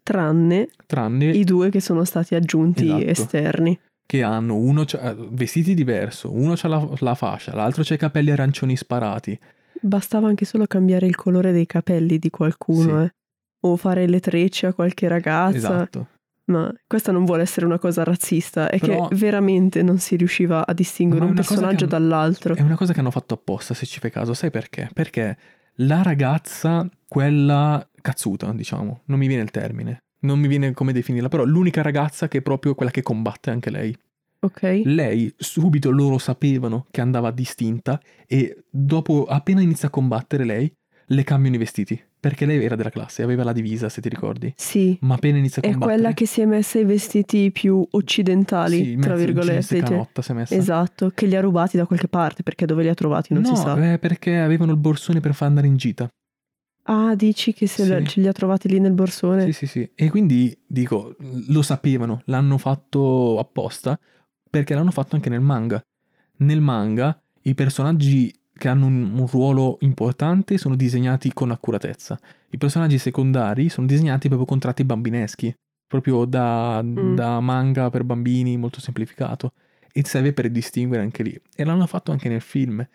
Tranne 0.07 0.69
tranne 0.87 1.31
i 1.31 1.43
due 1.43 1.69
che 1.69 1.81
sono 1.81 2.05
stati 2.05 2.37
aggiunti 2.37 2.85
Esatto. 2.87 3.05
esterni. 3.11 3.79
che 4.07 4.23
hanno 4.23 4.55
uno 4.55 4.85
vestiti 5.31 5.75
diverso, 5.75 6.33
uno 6.33 6.53
ha 6.61 6.69
la, 6.69 6.89
la 7.01 7.15
fascia, 7.17 7.53
l'altro 7.57 7.83
c'ha 7.85 7.95
i 7.95 7.99
capelli 7.99 8.31
arancioni 8.31 8.77
sparati. 8.77 9.37
Bastava 9.81 10.29
anche 10.29 10.45
solo 10.45 10.67
cambiare 10.67 11.07
il 11.09 11.17
colore 11.17 11.51
dei 11.51 11.67
capelli 11.67 12.19
di 12.21 12.31
qualcuno, 12.31 12.99
Sì. 13.01 13.05
eh. 13.05 13.15
O 13.63 13.77
fare 13.77 14.07
le 14.07 14.21
trecce 14.21 14.67
a 14.69 14.73
qualche 14.75 15.09
ragazza. 15.09 15.57
Esatto. 15.57 16.07
Ma 16.45 16.73
questa 16.87 17.11
non 17.11 17.25
vuole 17.25 17.43
essere 17.43 17.67
una 17.67 17.81
cosa 17.81 18.05
razzista, 18.05 18.71
è 18.71 18.79
Però- 18.79 19.09
che 19.09 19.17
veramente 19.17 19.83
non 19.83 19.99
si 19.99 20.15
riusciva 20.15 20.65
a 20.65 20.73
distinguere 20.73 21.25
un 21.25 21.35
personaggio 21.35 21.87
che- 21.87 21.91
dall'altro. 21.91 22.55
È 22.55 22.61
una 22.63 22.77
cosa 22.77 22.93
che 22.93 23.01
hanno 23.01 23.11
fatto 23.11 23.35
apposta, 23.35 23.75
se 23.75 23.87
ci 23.87 23.99
fai 23.99 24.13
caso. 24.13 24.35
Sai 24.35 24.51
perché? 24.53 24.89
Perché 24.93 25.37
la 25.81 26.03
ragazza, 26.03 26.89
quella 27.09 27.85
cazzuta, 28.07 28.53
diciamo, 28.53 29.01
non 29.07 29.19
mi 29.19 29.27
viene 29.27 29.43
il 29.43 29.51
termine, 29.51 30.05
non 30.21 30.39
mi 30.39 30.47
viene 30.47 30.73
come 30.73 30.93
definirla, 30.93 31.27
però 31.29 31.43
l'unica 31.43 31.83
ragazza 31.83 32.29
che 32.29 32.39
è 32.39 32.41
proprio 32.41 32.77
quella 32.77 32.93
che 32.93 33.03
combatte 33.03 33.51
anche 33.51 33.69
lei. 33.69 33.97
Ok? 34.39 34.83
Lei, 34.85 35.35
subito 35.37 35.91
loro 35.91 36.19
sapevano 36.19 36.87
che 36.93 37.01
andava 37.01 37.33
distinta 37.33 38.01
e 38.25 38.65
dopo, 38.71 39.25
appena 39.25 39.61
inizia 39.61 39.89
a 39.89 39.91
combattere 39.91 40.45
lei, 40.45 40.73
le 41.07 41.25
cambiano 41.25 41.57
i 41.57 41.59
vestiti. 41.59 42.01
Perché 42.19 42.47
lei 42.47 42.65
era 42.65 42.77
della 42.77 42.91
classe, 42.91 43.23
aveva 43.23 43.45
la 43.45 43.53
divisa, 43.53 43.89
se 43.89 44.01
ti 44.01 44.09
ricordi. 44.09 44.53
Sì. 44.57 44.97
Ma 45.03 45.15
appena 45.15 45.39
inizia 45.39 45.63
a 45.63 45.67
È 45.67 45.71
combattere... 45.71 45.95
quella 45.95 46.15
che 46.15 46.27
si 46.27 46.41
è 46.41 46.45
messa 46.45 46.79
i 46.79 46.85
vestiti 46.85 47.51
più 47.51 47.87
occidentali, 47.91 48.85
sì, 48.85 48.97
tra 48.97 49.15
virgolette. 49.17 49.81
canotta 49.81 50.23
si 50.23 50.31
è 50.31 50.35
messa. 50.35 50.55
Esatto, 50.55 51.11
che 51.15 51.27
li 51.27 51.37
ha 51.37 51.41
rubati 51.41 51.77
da 51.77 51.87
qualche 51.87 52.09
parte, 52.09 52.43
perché 52.43 52.67
dove 52.67 52.83
li 52.83 52.89
ha 52.89 52.95
trovati 52.95 53.33
non 53.33 53.43
no, 53.43 53.55
si 53.55 53.61
sa. 53.61 53.93
eh, 53.93 53.99
perché 53.99 54.39
avevano 54.39 54.73
il 54.73 54.79
borsone 54.79 55.21
per 55.21 55.35
far 55.35 55.49
andare 55.49 55.67
in 55.67 55.77
gita. 55.77 56.09
Ah, 56.89 57.15
dici 57.17 57.53
che 57.53 57.67
se 57.67 57.85
Sì. 57.85 58.07
ce 58.07 58.21
li 58.21 58.29
ha 58.29 58.33
trovati 58.33 58.69
lì 58.69 58.79
nel 58.79 58.93
borsone? 58.93 59.45
Sì, 59.47 59.53
sì, 59.53 59.67
sì. 59.67 59.91
E 59.95 60.09
quindi 60.09 60.57
dico, 60.67 61.17
lo 61.49 61.63
sapevano, 61.63 62.23
l'hanno 62.27 62.59
fatto 62.59 63.39
apposta 63.39 63.99
perché 64.49 64.75
l'hanno 64.75 64.93
fatto 64.93 65.17
anche 65.17 65.29
nel 65.29 65.41
manga. 65.41 65.83
Nel 66.39 66.61
manga 66.61 67.21
i 67.43 67.55
personaggi 67.55 68.33
che 68.57 68.69
hanno 68.69 68.87
un, 68.87 69.19
un 69.19 69.27
ruolo 69.27 69.79
importante 69.81 70.59
sono 70.59 70.77
disegnati 70.77 71.33
con 71.33 71.51
accuratezza. 71.51 72.19
I 72.51 72.57
personaggi 72.59 72.99
secondari 72.99 73.69
sono 73.69 73.87
disegnati 73.87 74.29
proprio 74.29 74.47
con 74.47 74.59
tratti 74.61 74.85
bambineschi, 74.85 75.53
proprio 75.87 76.25
da, 76.25 76.81
Mm. 76.83 77.15
da 77.17 77.41
manga 77.41 77.91
per 77.91 78.05
bambini, 78.05 78.57
molto 78.57 78.81
semplificato. 78.81 79.53
E 79.93 80.05
serve 80.05 80.33
per 80.33 80.51
distinguere 80.51 81.03
anche 81.03 81.23
lì. 81.23 81.41
E 81.55 81.65
l'hanno 81.65 81.87
fatto 81.87 82.13
anche 82.13 82.29
nel 82.29 82.43
film. 82.43 82.87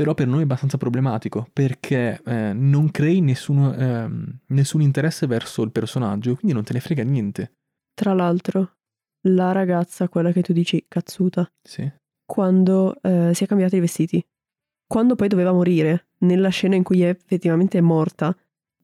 Però 0.00 0.14
per 0.14 0.26
noi 0.28 0.40
è 0.40 0.42
abbastanza 0.44 0.76
problematico 0.78 1.48
perché 1.52 2.20
eh, 2.24 2.52
non 2.52 2.90
crei 2.92 3.20
nessuno, 3.20 3.74
ehm, 3.74 4.38
nessun 4.48 4.80
interesse 4.80 5.26
verso 5.26 5.62
il 5.62 5.72
personaggio, 5.72 6.34
quindi 6.36 6.52
non 6.52 6.62
te 6.64 6.72
ne 6.72 6.80
frega 6.80 7.02
niente. 7.02 7.52
Tra 7.94 8.12
l'altro, 8.12 8.76
la 9.22 9.50
ragazza, 9.50 10.08
quella 10.08 10.30
che 10.30 10.42
tu 10.42 10.52
dici 10.52 10.84
cazzuta, 10.86 11.50
Sì. 11.62 11.90
quando 12.24 12.96
eh, 13.02 13.32
si 13.34 13.42
è 13.42 13.46
cambiata 13.48 13.74
i 13.76 13.80
vestiti, 13.80 14.24
quando 14.86 15.16
poi 15.16 15.26
doveva 15.26 15.52
morire, 15.52 16.10
nella 16.18 16.48
scena 16.50 16.76
in 16.76 16.84
cui 16.84 17.02
è 17.02 17.08
effettivamente 17.08 17.80
morta, 17.80 18.36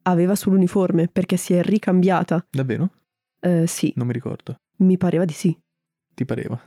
aveva 0.02 0.34
sull'uniforme 0.34 1.06
perché 1.08 1.36
si 1.36 1.54
è 1.54 1.62
ricambiata. 1.62 2.44
Davvero? 2.50 2.90
Eh, 3.40 3.66
sì, 3.68 3.92
Non 3.96 4.08
mi 4.08 4.12
ricordo. 4.12 4.56
mi 4.78 4.96
pareva 4.98 5.24
di 5.24 5.32
sì. 5.32 5.56
Ti 6.12 6.24
pareva? 6.24 6.60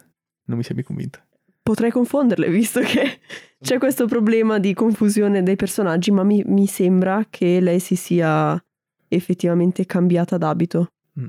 Non 0.45 0.57
mi 0.57 0.63
sembri 0.63 0.85
convinta. 0.85 1.21
Potrei 1.67 1.91
confonderle, 1.91 2.49
visto 2.49 2.79
che 2.79 3.19
c'è 3.59 3.77
questo 3.77 4.05
problema 4.07 4.57
di 4.57 4.73
confusione 4.73 5.43
dei 5.43 5.55
personaggi, 5.57 6.11
ma 6.11 6.23
mi, 6.23 6.41
mi 6.45 6.65
sembra 6.65 7.25
che 7.29 7.59
lei 7.59 7.79
si 7.79 7.95
sia 7.97 8.61
effettivamente 9.09 9.85
cambiata 9.85 10.37
d'abito, 10.37 10.91
Mm. 11.19 11.25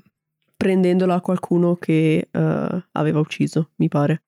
prendendola 0.57 1.15
a 1.15 1.21
qualcuno 1.21 1.75
che 1.77 2.29
eh, 2.31 2.85
aveva 2.93 3.19
ucciso, 3.21 3.71
mi 3.77 3.89
pare. 3.89 4.23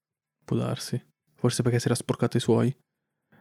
Può 0.44 0.56
darsi. 0.56 1.00
Forse 1.34 1.62
perché 1.62 1.78
si 1.78 1.86
era 1.86 1.94
sporcato 1.94 2.36
i 2.36 2.40
suoi. 2.40 2.74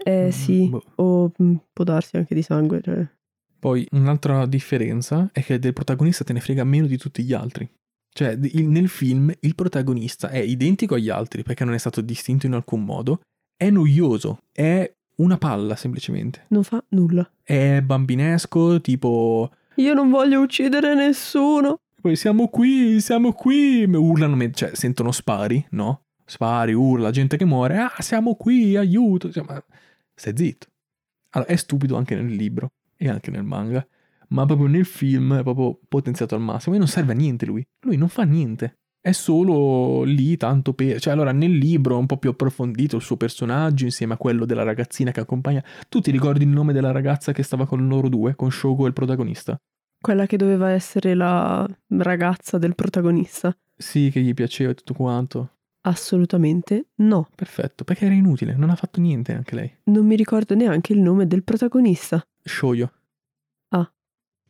Eh 0.04 0.26
Mm, 0.28 0.30
sì, 0.30 0.68
boh. 0.70 0.84
o 0.96 1.32
mm, 1.42 1.56
può 1.74 1.84
darsi 1.84 2.18
anche 2.18 2.36
di 2.36 2.42
sangue. 2.42 2.82
cioè. 2.82 3.08
Poi 3.60 3.86
un'altra 3.92 4.46
differenza 4.46 5.30
è 5.34 5.42
che 5.44 5.60
del 5.60 5.74
protagonista 5.74 6.24
te 6.24 6.34
ne 6.34 6.40
frega 6.40 6.64
meno 6.64 6.86
di 6.88 6.98
tutti 6.98 7.24
gli 7.24 7.34
altri. 7.34 7.70
Cioè, 8.12 8.36
nel 8.36 8.90
film 8.90 9.32
il 9.40 9.56
protagonista 9.56 10.30
è 10.30 10.40
identico 10.40 10.96
agli 10.96 11.10
altri 11.10 11.44
perché 11.44 11.64
non 11.64 11.74
è 11.74 11.78
stato 11.78 12.02
distinto 12.02 12.46
in 12.46 12.54
alcun 12.54 12.84
modo. 12.84 13.22
È 13.56 13.70
noioso, 13.70 14.40
è 14.52 14.92
una 15.18 15.38
palla 15.38 15.76
semplicemente. 15.76 16.46
Non 16.50 16.64
fa 16.64 16.84
nulla. 16.90 17.30
È 17.44 17.82
bambinesco, 17.82 18.82
tipo 18.82 19.52
Io 19.76 19.94
non 19.94 20.10
voglio 20.10 20.42
uccidere 20.42 20.96
nessuno. 20.96 21.80
Poi 22.02 22.16
siamo 22.16 22.48
qui, 22.48 23.02
siamo 23.02 23.34
qui. 23.34 23.84
Urlano, 23.84 24.50
cioè 24.52 24.72
sentono 24.74 25.12
spari, 25.12 25.66
no? 25.72 26.06
Spari, 26.26 26.74
urla, 26.74 27.12
gente 27.12 27.38
che 27.38 27.46
muore. 27.46 27.78
Ah, 27.78 27.96
siamo 28.00 28.36
qui, 28.36 28.76
aiuto. 28.78 29.32
Cioè, 29.32 29.44
ma 29.46 29.64
stai 30.14 30.34
zitto. 30.36 30.68
Allora, 31.32 31.52
è 31.52 31.56
stupido 31.58 31.98
anche 31.98 32.16
nel 32.16 32.34
libro 32.34 32.72
e 32.96 33.10
anche 33.10 33.32
nel 33.32 33.44
manga. 33.44 33.86
Ma 34.30 34.46
proprio 34.46 34.68
nel 34.68 34.86
film 34.86 35.38
è 35.38 35.44
proprio 35.44 35.80
potenziato 35.88 36.36
al 36.36 36.42
massimo. 36.42 36.76
E 36.76 36.78
non 36.78 36.88
serve 36.88 37.14
a 37.14 37.16
niente 37.16 37.46
lui. 37.46 37.66
Lui 37.86 37.98
non 37.98 38.10
fa 38.10 38.24
niente. 38.24 38.76
È 39.02 39.12
solo 39.12 40.04
lì 40.04 40.36
tanto 40.36 40.74
per... 40.74 41.00
Cioè, 41.00 41.14
allora, 41.14 41.32
nel 41.32 41.58
libro 41.58 41.96
è 41.96 42.00
un 42.00 42.06
po' 42.06 42.18
più 42.18 42.30
approfondito 42.30 42.98
il 42.98 43.02
suo 43.02 43.16
personaggio 43.16 43.86
insieme 43.86 44.14
a 44.14 44.18
quello 44.18 44.46
della 44.46 44.64
ragazzina 44.64 45.12
che 45.12 45.22
accompagna. 45.22 45.64
Tu 45.88 46.02
ti 46.02 46.12
ricordi 46.12 46.44
il 46.44 46.50
nome 46.50 46.74
della 46.74 46.92
ragazza 46.92 47.32
che 47.32 47.44
stava 47.44 47.66
con 47.66 47.88
loro 47.88 48.10
due, 48.10 48.36
con 48.36 48.52
Shogo 48.52 48.84
e 48.84 48.88
il 48.88 48.94
protagonista? 48.94 49.58
Quella 50.02 50.26
che 50.26 50.38
doveva 50.38 50.70
essere 50.70 51.14
la 51.14 51.66
ragazza 51.88 52.58
del 52.58 52.76
protagonista. 52.76 53.56
Sì, 53.76 54.10
che 54.12 54.22
gli 54.22 54.34
piaceva 54.34 54.72
e 54.72 54.76
tutto 54.76 54.94
quanto. 54.94 55.54
Assolutamente 55.82 56.88
no. 56.96 57.30
Perfetto, 57.34 57.86
perché 57.86 58.06
era 58.06 58.14
inutile, 58.14 58.54
non 58.56 58.70
ha 58.70 58.76
fatto 58.76 59.00
niente 59.00 59.34
anche 59.34 59.56
lei. 59.56 59.74
Non 59.86 60.06
mi 60.06 60.18
ricordo 60.18 60.56
neanche 60.56 60.92
il 60.92 61.00
nome 61.00 61.26
del 61.26 61.44
protagonista. 61.44 62.22
Shoyo. 62.44 62.92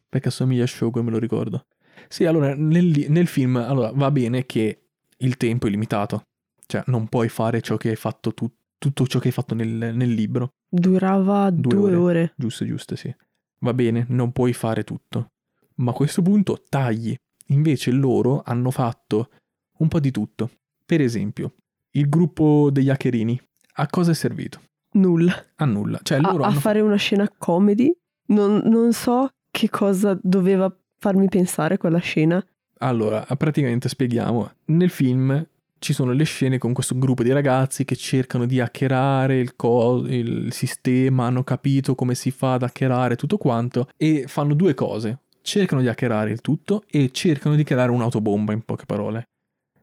Perché 0.10 0.30
assomiglia 0.30 0.64
a 0.64 0.68
Shogo, 0.68 1.04
me 1.04 1.12
lo 1.12 1.20
ricordo. 1.20 1.66
Sì, 2.08 2.26
allora, 2.26 2.56
nel, 2.56 3.06
nel 3.10 3.28
film, 3.28 3.56
allora, 3.58 3.92
va 3.94 4.10
bene 4.10 4.46
che 4.46 4.82
il 5.18 5.38
tempo 5.38 5.68
è 5.68 5.70
limitato. 5.70 6.24
Cioè, 6.66 6.84
non 6.88 7.08
puoi 7.08 7.30
fare 7.30 7.62
ciò 7.62 7.78
che 7.78 7.90
hai 7.90 7.96
fatto 7.96 8.34
tu, 8.34 8.50
tutto 8.78 9.06
ciò 9.06 9.20
che 9.20 9.28
hai 9.28 9.34
fatto 9.34 9.54
nel, 9.54 9.68
nel 9.68 10.12
libro. 10.12 10.54
Durava 10.68 11.50
Due 11.52 11.72
due, 11.74 11.90
ore. 11.90 11.96
ore. 11.96 12.34
Giusto, 12.36 12.66
giusto, 12.66 12.96
sì. 12.96 13.14
Va 13.60 13.74
bene, 13.74 14.06
non 14.10 14.32
puoi 14.32 14.54
fare 14.54 14.84
tutto. 14.84 15.32
Ma 15.76 15.92
a 15.92 15.94
questo 15.94 16.22
punto 16.22 16.64
tagli. 16.68 17.16
Invece 17.48 17.92
loro 17.92 18.42
hanno 18.46 18.70
fatto 18.72 19.30
un 19.78 19.88
po' 19.88 20.00
di 20.00 20.12
tutto. 20.12 20.50
Per 20.86 21.02
esempio, 21.02 21.54
il 21.92 22.08
gruppo 22.08 22.70
degli 22.72 22.90
hackerini. 22.90 23.40
A 23.74 23.88
cosa 23.88 24.12
è 24.12 24.14
servito? 24.14 24.62
Nulla. 24.94 25.34
A 25.56 25.66
nulla. 25.66 26.00
Cioè, 26.02 26.18
A, 26.20 26.22
loro 26.22 26.44
a 26.44 26.48
hanno 26.48 26.60
fare 26.60 26.82
una 26.82 26.96
scena 26.96 27.28
comedy? 27.38 27.92
Non, 28.28 28.62
non 28.66 28.94
so 28.94 29.30
che 29.52 29.70
cosa 29.70 30.18
doveva 30.22 30.74
farmi 30.98 31.28
pensare 31.28 31.78
quella 31.78 32.00
scena. 32.00 32.44
Allora, 32.80 33.26
praticamente 33.38 33.90
spieghiamo. 33.90 34.52
Nel 34.66 34.90
film 34.90 35.46
ci 35.80 35.94
sono 35.94 36.12
le 36.12 36.26
scene 36.26 36.58
con 36.58 36.74
questo 36.74 36.98
gruppo 36.98 37.24
di 37.24 37.32
ragazzi 37.32 37.86
che 37.86 37.96
cercano 37.96 38.46
di 38.46 38.60
hackerare 38.60 39.40
il, 39.40 39.56
co- 39.56 40.04
il 40.08 40.52
sistema, 40.52 41.26
hanno 41.26 41.44
capito 41.44 41.96
come 41.96 42.16
si 42.16 42.32
fa 42.32 42.54
ad 42.54 42.64
hackerare 42.64 43.16
tutto 43.16 43.38
quanto 43.38 43.90
e 43.98 44.26
fanno 44.28 44.54
due 44.54 44.74
cose. 44.74 45.20
cercano 45.42 45.82
di 45.82 45.88
hackerare 45.88 46.32
il 46.32 46.42
tutto 46.42 46.84
e 46.88 47.10
cercano 47.12 47.56
di 47.56 47.64
creare 47.64 47.92
un'autobomba, 47.92 48.54
in 48.54 48.62
poche 48.62 48.86
parole. 48.86 49.24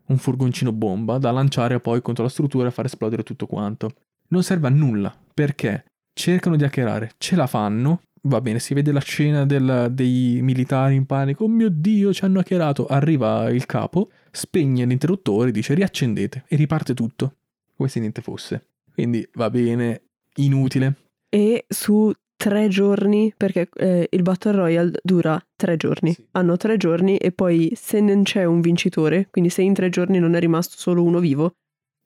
Un 0.06 0.18
furgoncino 0.18 0.70
bomba 0.70 1.18
da 1.18 1.32
lanciare 1.32 1.80
poi 1.80 2.00
contro 2.00 2.22
la 2.22 2.30
struttura 2.30 2.68
e 2.68 2.70
far 2.70 2.84
esplodere 2.84 3.22
tutto 3.24 3.46
quanto. 3.46 3.92
Non 4.28 4.42
serve 4.42 4.68
a 4.68 4.70
nulla, 4.70 5.14
perché 5.34 5.84
cercano 6.12 6.56
di 6.56 6.64
hackerare, 6.64 7.12
ce 7.18 7.36
la 7.36 7.46
fanno, 7.46 8.02
va 8.26 8.40
bene, 8.40 8.58
si 8.58 8.74
vede 8.74 8.92
la 8.92 9.00
scena 9.00 9.44
del, 9.46 9.88
dei 9.92 10.40
militari 10.42 10.94
in 10.94 11.06
panico, 11.06 11.44
oh 11.44 11.48
mio 11.48 11.68
dio, 11.70 12.12
ci 12.12 12.24
hanno 12.24 12.40
hackerato, 12.40 12.86
arriva 12.86 13.48
il 13.50 13.66
capo, 13.66 14.10
spegne 14.30 14.84
l'interruttore, 14.84 15.50
dice 15.50 15.74
riaccendete 15.74 16.44
e 16.46 16.56
riparte 16.56 16.94
tutto, 16.94 17.34
come 17.76 17.88
se 17.88 18.00
niente 18.00 18.22
fosse. 18.22 18.66
Quindi 18.92 19.26
va 19.34 19.50
bene, 19.50 20.02
inutile. 20.36 20.94
E 21.28 21.64
su 21.68 22.12
tre 22.36 22.68
giorni, 22.68 23.32
perché 23.36 23.68
eh, 23.76 24.08
il 24.10 24.22
Battle 24.22 24.52
Royale 24.52 24.92
dura 25.02 25.40
tre 25.56 25.76
giorni, 25.76 26.12
Sì. 26.12 26.26
hanno 26.32 26.56
tre 26.56 26.76
giorni 26.76 27.16
e 27.16 27.32
poi 27.32 27.72
se 27.74 28.00
non 28.00 28.22
c'è 28.22 28.44
un 28.44 28.60
vincitore, 28.60 29.28
quindi 29.30 29.50
se 29.50 29.62
in 29.62 29.74
tre 29.74 29.88
giorni 29.88 30.18
non 30.18 30.34
è 30.34 30.40
rimasto 30.40 30.76
solo 30.76 31.02
uno 31.02 31.18
vivo, 31.18 31.54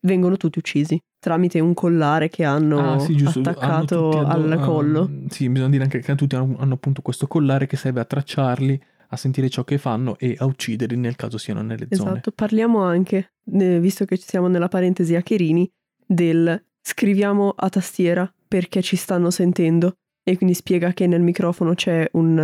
vengono 0.03 0.37
tutti 0.37 0.59
uccisi 0.59 1.01
tramite 1.21 1.61
un 1.61 1.75
collare 1.75 2.29
che 2.29 2.45
hanno 2.45 2.95
Ah, 2.95 2.99
sì, 2.99 3.15
giusto. 3.15 3.39
hanno 3.39 3.51
attaccato 3.51 4.11
tutti 4.11 4.17
addo- 4.17 4.29
al 4.29 4.53
ah, 4.53 4.59
collo. 4.59 5.11
sì, 5.29 5.49
bisogna 5.49 5.71
dire 5.71 5.85
anche 5.85 6.01
che 6.01 6.15
tutti 6.17 6.35
hanno, 6.35 6.57
hanno 6.59 6.75
appunto 6.75 7.03
questo 7.03 7.27
collare 7.29 7.67
che 7.67 7.77
serve 7.77 8.01
a 8.01 8.05
tracciarli, 8.05 8.83
a 9.09 9.17
sentire 9.17 9.49
ciò 9.49 9.63
che 9.63 9.79
fanno 9.79 10.17
e 10.19 10.35
a 10.39 10.45
ucciderli 10.47 10.97
nel 10.97 11.17
caso 11.17 11.39
siano 11.39 11.63
nelle 11.63 11.87
zone. 11.91 12.11
Esatto, 12.11 12.33
parliamo 12.33 12.83
anche, 12.83 13.33
visto 13.45 14.05
che 14.05 14.17
siamo 14.17 14.49
nella 14.49 14.69
parentesi 14.69 15.15
hackerini, 15.15 15.71
del 16.07 16.61
scriviamo 16.83 17.53
a 17.57 17.69
tastiera 17.69 18.33
perché 18.49 18.83
ci 18.83 18.97
stanno 18.97 19.31
sentendo 19.31 19.95
e 20.23 20.37
quindi 20.37 20.55
spiega 20.55 20.93
che 20.93 21.07
nel 21.07 21.21
microfono 21.21 21.75
c'è 21.75 22.09
un... 22.13 22.35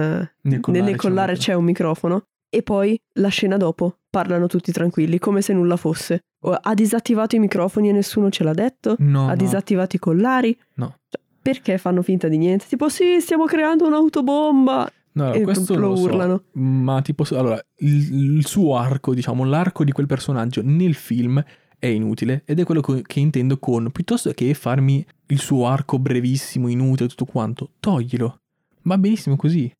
Nel 0.42 0.60
collare, 0.60 0.84
nel 0.84 0.96
collare 0.96 1.32
c'è 1.34 1.38
c'è 1.40 1.54
un 1.54 1.64
microfono 1.64 2.26
e 2.56 2.62
poi 2.62 2.98
la 3.14 3.28
scena 3.28 3.56
dopo 3.56 3.98
parlano 4.08 4.46
tutti 4.46 4.72
tranquilli 4.72 5.18
come 5.18 5.42
se 5.42 5.52
nulla 5.52 5.76
fosse. 5.76 6.20
Ha 6.40 6.74
disattivato 6.74 7.34
i 7.36 7.38
microfoni 7.40 7.88
e 7.88 7.92
nessuno 7.92 8.30
ce 8.30 8.44
l'ha 8.44 8.52
detto? 8.54 8.94
No, 9.00 9.24
ha 9.26 9.30
no, 9.30 9.36
disattivato 9.36 9.96
i 9.96 9.98
collari? 9.98 10.56
no. 10.74 10.96
Cioè, 11.08 11.20
Perché 11.42 11.78
fanno 11.78 12.02
finta 12.02 12.26
di 12.28 12.38
niente? 12.38 12.66
Tipo 12.68 12.88
sì, 12.88 13.20
stiamo 13.20 13.44
creando 13.44 13.86
un'autobomba 13.86 14.90
No, 15.12 15.32
e 15.32 15.42
questo 15.42 15.74
lo 15.76 15.88
lo 15.88 15.96
so, 15.96 16.02
urlano. 16.02 16.42
ma 16.52 17.00
tipo, 17.02 17.24
allora, 17.30 17.58
il, 17.78 18.36
il 18.36 18.46
suo 18.46 18.76
arco, 18.76 19.14
diciamo, 19.14 19.44
l'arco 19.44 19.82
di 19.82 19.90
quel 19.92 20.06
personaggio 20.06 20.60
nel 20.62 20.94
film 20.94 21.42
è 21.78 21.86
inutile 21.86 22.42
ed 22.44 22.60
è 22.60 22.64
quello 22.64 22.80
che 22.82 23.20
intendo 23.20 23.58
con, 23.58 23.90
piuttosto 23.92 24.30
che 24.32 24.52
farmi 24.54 25.04
il 25.28 25.38
suo 25.40 25.66
arco 25.68 25.98
brevissimo, 25.98 26.68
inutile, 26.68 27.08
tutto 27.08 27.24
quanto, 27.24 27.70
toglilo. 27.80 28.40
Va 28.82 28.98
benissimo 28.98 29.36
così. 29.36 29.72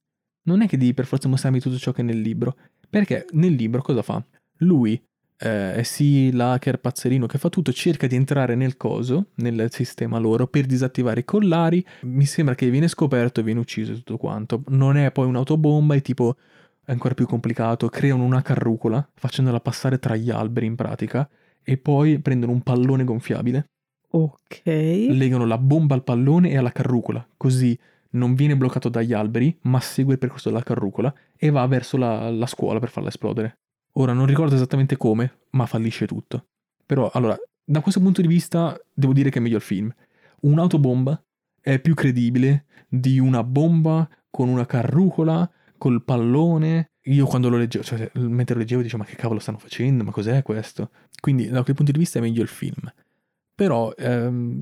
Non 0.47 0.63
è 0.63 0.69
che 0.69 0.77
devi 0.77 0.95
per 0.95 1.07
forza 1.07 1.29
mostrarmi 1.29 1.61
tutto 1.61 1.79
ciò 1.79 1.93
che 1.93 2.03
è 2.03 2.05
nel 2.05 2.21
libro, 2.21 2.57
perché 2.89 3.27
nel 3.33 3.53
libro 3.53 3.83
cosa 3.83 4.03
fa? 4.03 4.25
Lui 4.59 5.01
eh, 5.39 5.75
è 5.75 5.83
sì 5.83 6.33
l'hacker 6.33 6.79
pazzerino 6.79 7.27
che 7.27 7.39
fa 7.39 7.49
tutto, 7.49 7.73
cerca 7.73 8.07
di 8.07 8.15
entrare 8.15 8.55
nel 8.55 8.77
coso, 8.77 9.27
nel 9.37 9.69
sistema 9.71 10.19
loro, 10.19 10.47
per 10.47 10.67
disattivare 10.67 11.21
i 11.21 11.25
collari. 11.25 11.85
Mi 12.03 12.25
sembra 12.25 12.55
che 12.55 12.71
viene 12.71 12.89
scoperto 12.89 13.41
e 13.41 13.43
viene 13.43 13.61
ucciso 13.61 13.93
tutto 13.95 14.17
quanto. 14.17 14.63
Non 14.69 14.97
è 14.97 15.11
poi 15.13 15.27
un'autobomba, 15.27 15.95
è 15.95 16.03
tipo 16.03 16.37
è 16.85 16.93
ancora 16.93 17.15
più 17.15 17.27
complicato. 17.27 17.89
Creano 17.89 18.25
una 18.25 18.43
carrucola, 18.43 19.07
facendola 19.15 19.61
passare 19.61 19.99
tra 19.99 20.15
gli 20.15 20.31
alberi 20.31 20.67
in 20.67 20.77
pratica, 20.77 21.29
e 21.63 21.77
poi 21.77 22.21
prendono 22.21 22.53
un 22.53 22.63
pallone 22.63 23.03
gonfiabile, 23.03 23.69
Ok. 24.11 24.63
legano 24.65 25.45
la 25.45 25.59
bomba 25.59 25.95
al 25.95 26.05
pallone 26.05 26.51
e 26.51 26.57
alla 26.57 26.71
carrucola, 26.71 27.27
così 27.37 27.77
non 28.17 28.35
viene 28.35 28.57
bloccato 28.57 28.89
dagli 28.89 29.13
alberi, 29.13 29.57
ma 29.63 29.81
segue 29.81 30.15
il 30.15 30.19
percorso 30.19 30.49
della 30.49 30.63
carrucola 30.63 31.13
e 31.37 31.51
va 31.51 31.67
verso 31.67 31.97
la, 31.97 32.31
la 32.31 32.47
scuola 32.47 32.81
per 32.81 32.89
farla 32.89 33.09
esplodere. 33.09 33.59
Ora 33.93 34.13
non 34.13 34.27
ricordo 34.27 34.55
esattamente 34.55 34.97
come, 34.97 35.41
ma 35.51 35.67
fallisce 35.67 36.07
tutto. 36.07 36.49
Però, 36.85 37.11
allora, 37.13 37.37
da 37.65 37.81
questo 37.81 38.01
punto 38.01 38.21
di 38.21 38.29
vista, 38.29 38.79
devo 38.93 39.13
dire 39.13 39.31
che 39.31 39.39
è 39.39 39.43
meglio 39.43 39.57
il 39.57 39.63
film. 39.63 39.93
Un'autobomba 40.41 41.23
è 41.61 41.79
più 41.81 41.95
credibile 41.95 42.67
di 42.89 43.19
una 43.19 43.43
bomba 43.43 44.09
con 44.31 44.49
una 44.49 44.67
carrucola, 44.67 45.51
col 45.79 46.05
pallone. 46.05 46.91
Io 47.07 47.27
quando 47.27 47.49
lo 47.49 47.57
leggevo, 47.57 47.85
cioè 47.85 48.11
mentre 48.15 48.55
lo 48.55 48.61
leggevo 48.61 48.83
dicevo 48.83 49.03
ma 49.03 49.09
che 49.09 49.17
cavolo 49.17 49.41
stanno 49.41 49.59
facendo, 49.59 50.05
ma 50.05 50.11
cos'è 50.11 50.43
questo? 50.43 50.91
Quindi 51.21 51.49
da 51.49 51.63
quel 51.63 51.75
punto 51.77 51.93
di 51.93 51.99
vista 51.99 52.19
è 52.19 52.23
meglio 52.23 52.43
il 52.43 52.49
film. 52.49 52.93
Però 53.57 53.91
ehm, 53.95 54.61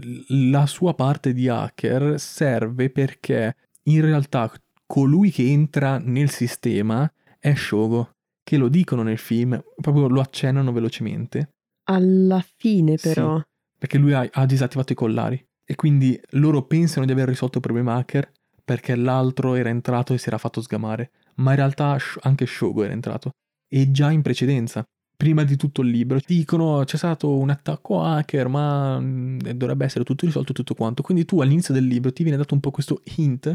la 0.51 0.67
sua 0.67 0.95
parte 0.95 1.33
di 1.33 1.49
hacker 1.49 2.21
serve 2.21 2.91
perché 2.91 3.57
in 3.89 4.01
realtà 4.01 4.53
colui 4.87 5.31
che 5.33 5.51
entra 5.51 5.99
nel 5.99 6.31
sistema 6.31 7.11
è 7.41 7.55
Shogo, 7.55 8.13
che 8.45 8.57
lo 8.57 8.69
dicono 8.69 9.03
nel 9.03 9.19
film, 9.19 9.61
proprio 9.81 10.07
lo 10.07 10.21
accennano 10.21 10.73
velocemente, 10.73 11.49
Alla 11.91 12.41
fine 12.57 12.97
Sì. 12.97 13.09
però. 13.15 13.43
perché 13.77 13.99
lui 13.99 14.13
ha, 14.13 14.27
ha 14.31 14.47
disattivato 14.47 14.93
i 14.93 14.97
collari 14.97 15.45
e 15.67 15.75
quindi 15.75 16.19
loro 16.31 16.63
pensano 16.63 17.05
di 17.05 17.13
aver 17.13 17.29
risolto 17.29 17.59
il 17.59 17.65
problema 17.65 17.97
hacker 17.97 18.31
perché 18.65 18.95
l'altro 18.95 19.57
era 19.57 19.69
entrato 19.69 20.15
e 20.15 20.19
si 20.19 20.29
era 20.29 20.39
fatto 20.39 20.63
sgamare, 20.63 21.11
ma 21.37 21.51
in 21.51 21.57
realtà 21.57 21.99
anche 22.21 22.47
Shogo 22.47 22.85
era 22.85 22.93
entrato 22.95 23.33
e 23.69 23.91
già 23.91 24.11
in 24.11 24.23
precedenza. 24.23 24.83
Prima 25.17 25.45
di 25.45 25.57
tutto 25.57 25.83
il 25.83 25.91
libro 25.91 26.19
dicono 26.25 26.83
c'è 26.85 26.97
stato 26.97 27.37
un 27.37 27.51
attacco 27.51 28.03
hacker, 28.03 28.49
ma 28.49 28.99
mm, 29.01 29.39
dovrebbe 29.55 29.85
essere 29.85 30.05
tutto 30.05 30.27
risolto 30.27 30.53
tutto 30.53 30.75
quanto. 30.75 31.03
Quindi 31.03 31.25
tu 31.25 31.41
all'inizio 31.41 31.73
del 31.73 31.87
libro 31.87 32.13
ti 32.13 32.23
viene 32.23 32.39
dato 32.39 32.55
un 32.55 32.61
po' 32.61 32.71
questo 32.71 33.01
hint 33.17 33.53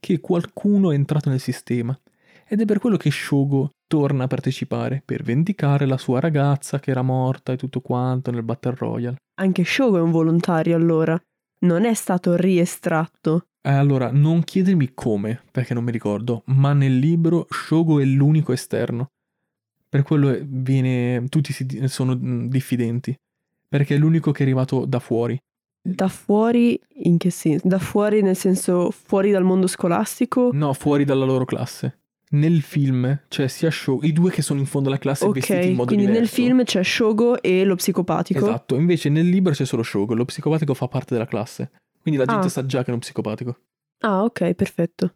che 0.00 0.20
qualcuno 0.20 0.90
è 0.90 0.94
entrato 0.94 1.30
nel 1.30 1.40
sistema. 1.40 1.98
Ed 2.46 2.60
è 2.60 2.64
per 2.66 2.78
quello 2.78 2.96
che 2.96 3.10
Shogo 3.10 3.70
torna 3.86 4.24
a 4.24 4.26
partecipare, 4.26 5.02
per 5.04 5.22
vendicare 5.22 5.86
la 5.86 5.96
sua 5.96 6.20
ragazza 6.20 6.78
che 6.78 6.90
era 6.90 7.02
morta 7.02 7.52
e 7.52 7.56
tutto 7.56 7.80
quanto 7.80 8.30
nel 8.30 8.42
Battle 8.42 8.74
Royale. 8.76 9.16
Anche 9.40 9.64
Shogo 9.64 9.98
è 9.98 10.00
un 10.00 10.10
volontario 10.10 10.76
allora. 10.76 11.18
Non 11.60 11.84
è 11.84 11.94
stato 11.94 12.36
riestratto. 12.36 13.46
Eh, 13.62 13.70
allora, 13.70 14.10
non 14.12 14.44
chiedermi 14.44 14.92
come, 14.92 15.40
perché 15.50 15.72
non 15.72 15.84
mi 15.84 15.90
ricordo, 15.90 16.42
ma 16.46 16.74
nel 16.74 16.98
libro 16.98 17.46
Shogo 17.48 17.98
è 17.98 18.04
l'unico 18.04 18.52
esterno. 18.52 19.12
Per 19.94 20.02
quello 20.02 20.30
è- 20.30 20.42
viene, 20.44 21.24
tutti 21.28 21.52
si 21.52 21.64
sono 21.86 22.16
mm, 22.16 22.46
diffidenti, 22.48 23.14
perché 23.68 23.94
è 23.94 23.98
l'unico 23.98 24.32
che 24.32 24.40
è 24.40 24.42
arrivato 24.42 24.86
da 24.86 24.98
fuori. 24.98 25.38
Da 25.80 26.08
fuori, 26.08 26.76
in 27.04 27.16
che 27.16 27.30
senso? 27.30 27.68
Da 27.68 27.78
fuori 27.78 28.20
nel 28.20 28.34
senso 28.34 28.90
fuori 28.90 29.30
dal 29.30 29.44
mondo 29.44 29.68
scolastico? 29.68 30.50
No, 30.52 30.72
fuori 30.72 31.04
dalla 31.04 31.24
loro 31.24 31.44
classe. 31.44 31.98
Nel 32.30 32.60
film 32.62 33.20
c'è 33.28 33.46
sia 33.46 33.70
Shogo, 33.70 34.04
i 34.04 34.12
due 34.12 34.32
che 34.32 34.42
sono 34.42 34.58
in 34.58 34.66
fondo 34.66 34.88
alla 34.88 34.98
classe 34.98 35.28
vestiti 35.28 35.68
in 35.68 35.74
modo 35.74 35.84
quindi 35.86 36.06
nel 36.06 36.14
diverso. 36.14 36.34
film 36.34 36.64
c'è 36.64 36.82
Shogo 36.82 37.40
e 37.40 37.64
lo 37.64 37.76
psicopatico. 37.76 38.40
Esatto, 38.40 38.74
invece 38.74 39.08
nel 39.10 39.28
libro 39.28 39.52
c'è 39.52 39.64
solo 39.64 39.84
Shogo, 39.84 40.14
lo 40.14 40.24
psicopatico 40.24 40.74
fa 40.74 40.88
parte 40.88 41.14
della 41.14 41.26
classe. 41.28 41.70
Quindi 42.02 42.18
la 42.18 42.26
gente 42.26 42.46
Ah. 42.48 42.50
sa 42.50 42.66
già 42.66 42.80
che 42.80 42.86
è 42.86 42.90
uno 42.90 42.98
psicopatico. 42.98 43.58
Ah, 44.00 44.24
ok, 44.24 44.54
perfetto. 44.54 45.14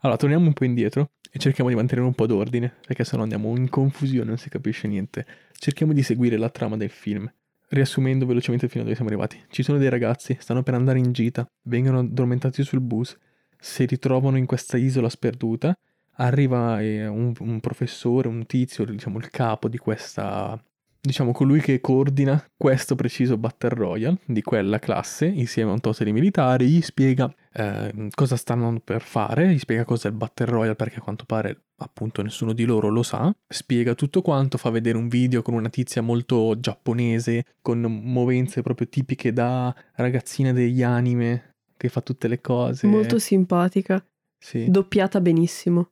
Allora, 0.00 0.16
torniamo 0.16 0.46
un 0.46 0.52
po' 0.52 0.64
indietro 0.64 1.10
e 1.30 1.40
cerchiamo 1.40 1.70
di 1.70 1.76
mantenere 1.76 2.06
un 2.06 2.14
po' 2.14 2.26
d'ordine, 2.26 2.72
perché 2.86 3.02
sennò 3.02 3.22
andiamo 3.22 3.56
in 3.56 3.68
confusione, 3.68 4.28
non 4.28 4.38
si 4.38 4.48
capisce 4.48 4.86
niente. 4.86 5.26
Cerchiamo 5.52 5.92
di 5.92 6.04
seguire 6.04 6.36
la 6.36 6.50
trama 6.50 6.76
del 6.76 6.90
film. 6.90 7.30
Riassumendo 7.70 8.24
velocemente 8.24 8.68
fino 8.68 8.82
a 8.82 8.84
dove 8.84 8.94
siamo 8.94 9.10
arrivati. 9.10 9.42
Ci 9.50 9.64
sono 9.64 9.78
dei 9.78 9.88
ragazzi, 9.88 10.36
stanno 10.38 10.62
per 10.62 10.74
andare 10.74 11.00
in 11.00 11.10
gita, 11.10 11.44
vengono 11.62 11.98
addormentati 11.98 12.62
sul 12.62 12.80
bus, 12.80 13.16
si 13.58 13.86
ritrovano 13.86 14.36
in 14.36 14.46
questa 14.46 14.76
isola 14.76 15.08
sperduta, 15.08 15.76
arriva 16.12 16.80
eh, 16.80 17.08
un, 17.08 17.32
un 17.36 17.58
professore, 17.58 18.28
un 18.28 18.46
tizio, 18.46 18.84
diciamo 18.84 19.18
il 19.18 19.30
capo 19.30 19.68
di 19.68 19.78
questa... 19.78 20.62
Diciamo 21.00 21.32
colui 21.32 21.60
che 21.60 21.80
coordina 21.80 22.44
questo 22.56 22.94
preciso 22.94 23.38
Battle 23.38 23.70
Royale 23.70 24.18
di 24.26 24.42
quella 24.42 24.78
classe 24.78 25.26
insieme 25.26 25.70
a 25.70 25.74
un 25.74 25.80
tot 25.80 26.02
di 26.02 26.12
militari, 26.12 26.66
gli 26.66 26.82
spiega 26.82 27.32
eh, 27.52 28.08
cosa 28.14 28.36
stanno 28.36 28.80
per 28.82 29.00
fare, 29.00 29.52
gli 29.52 29.58
spiega 29.58 29.84
cos'è 29.84 30.08
il 30.08 30.14
Battle 30.14 30.46
Royale 30.46 30.74
perché 30.74 30.98
a 30.98 31.02
quanto 31.02 31.24
pare 31.24 31.62
appunto 31.76 32.22
nessuno 32.22 32.52
di 32.52 32.64
loro 32.64 32.88
lo 32.88 33.02
sa, 33.02 33.34
spiega 33.46 33.94
tutto 33.94 34.22
quanto, 34.22 34.58
fa 34.58 34.70
vedere 34.70 34.98
un 34.98 35.08
video 35.08 35.42
con 35.42 35.54
una 35.54 35.68
tizia 35.68 36.02
molto 36.02 36.58
giapponese, 36.58 37.44
con 37.62 37.80
movenze 37.80 38.62
proprio 38.62 38.88
tipiche 38.88 39.32
da 39.32 39.74
ragazzina 39.94 40.52
degli 40.52 40.82
anime, 40.82 41.54
che 41.76 41.88
fa 41.88 42.00
tutte 42.00 42.28
le 42.28 42.40
cose. 42.40 42.86
Molto 42.86 43.18
simpatica. 43.18 44.04
Sì. 44.36 44.68
Doppiata 44.68 45.20
benissimo. 45.20 45.90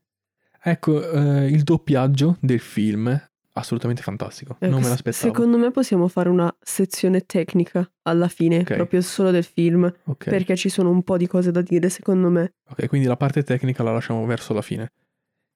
Ecco, 0.63 1.11
eh, 1.11 1.47
il 1.47 1.63
doppiaggio 1.63 2.37
del 2.41 2.61
film, 2.61 3.09
assolutamente 3.57 4.03
fantastico, 4.03 4.57
Ecco, 4.59 4.71
non 4.71 4.83
me 4.83 4.89
l'aspettavo. 4.89 5.33
Secondo 5.33 5.59
me 5.59 5.71
possiamo 5.71 6.09
fare 6.09 6.29
una 6.29 6.55
sezione 6.61 7.27
tecnica 7.27 7.91
alla 8.03 8.29
fine, 8.29 8.59
Ok. 8.61 8.75
proprio 8.75 9.01
solo 9.01 9.31
del 9.31 9.45
film, 9.45 9.93
Ok. 10.05 10.25
perché 10.29 10.57
ci 10.57 10.69
sono 10.69 10.91
un 10.91 11.03
po' 11.03 11.17
di 11.17 11.27
cose 11.27 11.51
da 11.51 11.63
dire, 11.63 11.89
secondo 11.89 12.29
me. 12.31 12.55
Ok, 12.69 12.87
quindi 12.87 13.07
la 13.07 13.17
parte 13.17 13.43
tecnica 13.43 13.83
la 13.83 13.93
lasciamo 13.93 14.25
verso 14.27 14.53
la 14.55 14.63
fine. 14.63 14.93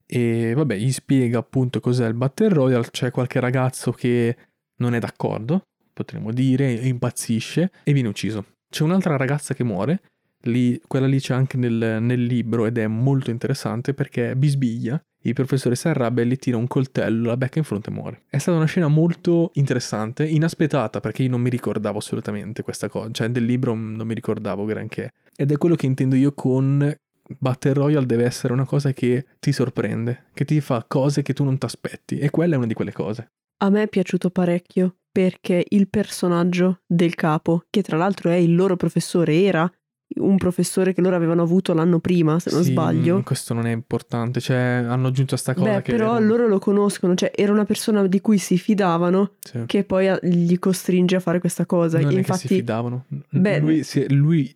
E 0.06 0.52
vabbè, 0.54 0.76
gli 0.76 0.90
spiega 0.90 1.38
appunto 1.38 1.80
cos'è 1.80 2.06
il 2.08 2.14
Battle 2.14 2.48
Royale. 2.48 2.88
C'è 2.90 3.10
qualche 3.10 3.38
ragazzo 3.38 3.92
che 3.92 4.36
non 4.78 4.94
è 4.94 4.98
d'accordo, 4.98 5.62
potremmo 5.92 6.32
dire, 6.32 6.72
impazzisce 6.72 7.70
e 7.84 7.92
viene 7.92 8.08
ucciso. 8.08 8.44
C'è 8.68 8.82
un'altra 8.82 9.16
ragazza 9.16 9.54
che 9.54 9.62
muore, 9.62 10.00
lì- 10.44 10.80
quella 10.86 11.06
lì 11.06 11.20
c'è 11.20 11.34
anche 11.34 11.56
nel, 11.56 11.98
nel 12.00 12.24
libro 12.24 12.66
ed 12.66 12.78
è 12.78 12.86
molto 12.86 13.30
interessante 13.30 13.94
perché 13.94 14.34
bisbiglia 14.34 15.00
il 15.22 15.34
professore 15.34 15.74
si 15.74 15.88
arrabbia 15.88 16.22
e 16.22 16.26
gli 16.26 16.36
tira 16.36 16.56
un 16.56 16.66
coltello, 16.66 17.28
la 17.28 17.36
becca 17.36 17.58
in 17.58 17.64
fronte 17.64 17.90
e 17.90 17.92
muore. 17.92 18.22
È 18.28 18.38
stata 18.38 18.56
una 18.56 18.66
scena 18.66 18.88
molto 18.88 19.50
interessante, 19.54 20.26
inaspettata 20.26 21.00
perché 21.00 21.22
io 21.22 21.30
non 21.30 21.40
mi 21.40 21.50
ricordavo 21.50 21.98
assolutamente 21.98 22.62
questa 22.62 22.88
cosa, 22.88 23.10
cioè 23.10 23.28
del 23.28 23.44
libro 23.44 23.74
non 23.74 24.06
mi 24.06 24.14
ricordavo 24.14 24.64
granché. 24.64 25.12
Ed 25.36 25.50
è 25.52 25.56
quello 25.56 25.74
che 25.74 25.86
intendo 25.86 26.16
io 26.16 26.32
con 26.32 26.94
Battle 27.38 27.74
Royale 27.74 28.06
deve 28.06 28.24
essere 28.24 28.52
una 28.52 28.64
cosa 28.64 28.92
che 28.92 29.26
ti 29.38 29.52
sorprende, 29.52 30.26
che 30.32 30.44
ti 30.44 30.60
fa 30.60 30.84
cose 30.86 31.22
che 31.22 31.32
tu 31.32 31.44
non 31.44 31.58
ti 31.58 31.66
aspetti 31.66 32.18
e 32.18 32.30
quella 32.30 32.54
è 32.54 32.56
una 32.56 32.66
di 32.66 32.74
quelle 32.74 32.92
cose. 32.92 33.30
A 33.58 33.70
me 33.70 33.82
è 33.82 33.88
piaciuto 33.88 34.30
parecchio 34.30 34.96
perché 35.12 35.64
il 35.68 35.88
personaggio 35.88 36.80
del 36.86 37.14
capo, 37.14 37.64
che 37.68 37.82
tra 37.82 37.96
l'altro 37.96 38.30
è 38.30 38.36
il 38.36 38.54
loro 38.54 38.76
professore, 38.76 39.42
era 39.42 39.70
un 40.16 40.36
professore 40.36 40.92
che 40.92 41.00
loro 41.00 41.14
avevano 41.16 41.42
avuto 41.42 41.72
l'anno 41.72 42.00
prima, 42.00 42.38
se 42.40 42.50
non 42.50 42.62
Sì, 42.64 42.70
sbaglio. 42.72 43.22
Questo 43.22 43.54
non 43.54 43.66
è 43.66 43.70
importante, 43.70 44.40
cioè 44.40 44.56
hanno 44.56 45.08
aggiunto 45.08 45.36
sta 45.36 45.54
cosa 45.54 45.76
Beh, 45.76 45.82
che... 45.82 45.92
però 45.92 46.18
loro 46.18 46.48
lo 46.48 46.58
conoscono, 46.58 47.14
cioè 47.14 47.30
era 47.34 47.52
una 47.52 47.64
persona 47.64 48.06
di 48.06 48.20
cui 48.20 48.38
si 48.38 48.58
fidavano 48.58 49.34
Sì. 49.40 49.62
che 49.66 49.84
poi 49.84 50.08
a- 50.08 50.18
gli 50.22 50.58
costringe 50.58 51.16
a 51.16 51.20
fare 51.20 51.38
questa 51.40 51.64
cosa. 51.66 52.00
Non 52.00 52.10
che 52.10 52.16
Infatti, 52.16 52.48
si 52.48 52.54
fidavano. 52.56 53.04
Beh- 53.30 53.60
lui, 53.60 53.82
si- 53.84 54.12
lui- 54.12 54.52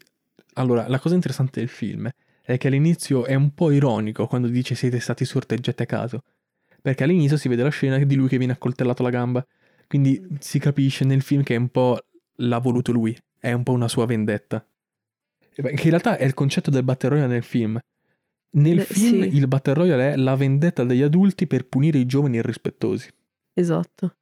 Allora, 0.54 0.86
la 0.88 0.98
cosa 1.00 1.14
interessante 1.16 1.58
del 1.60 1.68
film 1.68 2.08
è 2.42 2.58
che 2.58 2.68
all'inizio 2.68 3.24
è 3.24 3.34
un 3.34 3.54
po' 3.54 3.70
ironico 3.72 4.26
quando 4.28 4.46
dice 4.48 4.74
siete 4.76 5.00
stati 5.00 5.24
sorteggiati 5.24 5.82
a 5.82 5.86
caso. 5.86 6.22
Perché 6.82 7.02
all'inizio 7.04 7.36
si 7.36 7.48
vede 7.48 7.62
la 7.62 7.70
scena 7.70 7.96
di 7.98 8.14
lui 8.14 8.28
che 8.28 8.38
viene 8.38 8.52
accoltellato 8.52 9.02
la 9.02 9.10
gamba. 9.10 9.44
Quindi 9.88 10.20
si 10.40 10.58
capisce 10.58 11.04
nel 11.04 11.22
film 11.22 11.42
che 11.42 11.54
è 11.54 11.58
un 11.58 11.68
po' 11.70 11.98
l'ha 12.36 12.58
voluto 12.58 12.92
lui. 12.92 13.16
È 13.38 13.52
un 13.52 13.62
po' 13.62 13.72
una 13.72 13.88
sua 13.88 14.06
vendetta. 14.06 14.64
E 15.56 15.62
Che 15.74 15.82
in 15.84 15.90
realtà 15.90 16.16
è 16.16 16.24
il 16.24 16.34
concetto 16.34 16.70
del 16.70 16.82
Battle 16.84 17.10
Royale 17.10 17.32
nel 17.32 17.42
film. 17.42 17.78
Nel 18.56 18.76
Beh, 18.76 18.84
film 18.84 19.22
sì. 19.22 19.36
il 19.36 19.48
Battle 19.48 19.74
Royale 19.74 20.12
è 20.12 20.16
la 20.16 20.36
vendetta 20.36 20.84
degli 20.84 21.02
adulti 21.02 21.46
per 21.46 21.66
punire 21.66 21.98
i 21.98 22.06
giovani 22.06 22.36
irrispettosi. 22.36 23.08
esatto, 23.52 24.16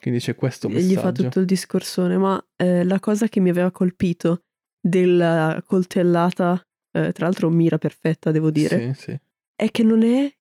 Quindi 0.00 0.20
c'è 0.20 0.34
questo 0.34 0.68
e 0.68 0.72
messaggio. 0.72 0.92
gli 0.92 0.96
fa 0.96 1.12
tutto 1.12 1.38
il 1.40 1.44
discorsone, 1.46 2.16
ma 2.16 2.42
eh, 2.56 2.82
la 2.84 2.98
cosa 2.98 3.28
che 3.28 3.40
mi 3.40 3.50
aveva 3.50 3.70
colpito 3.70 4.40
della 4.80 5.62
coltellata, 5.66 6.60
eh, 6.92 7.12
tra 7.12 7.26
l'altro 7.26 7.50
mira 7.50 7.78
perfetta 7.78 8.30
devo 8.30 8.50
dire, 8.50 8.94
Sì, 8.94 9.00
sì. 9.10 9.20
è 9.54 9.70
che 9.70 9.82
non 9.82 10.02
è 10.02 10.32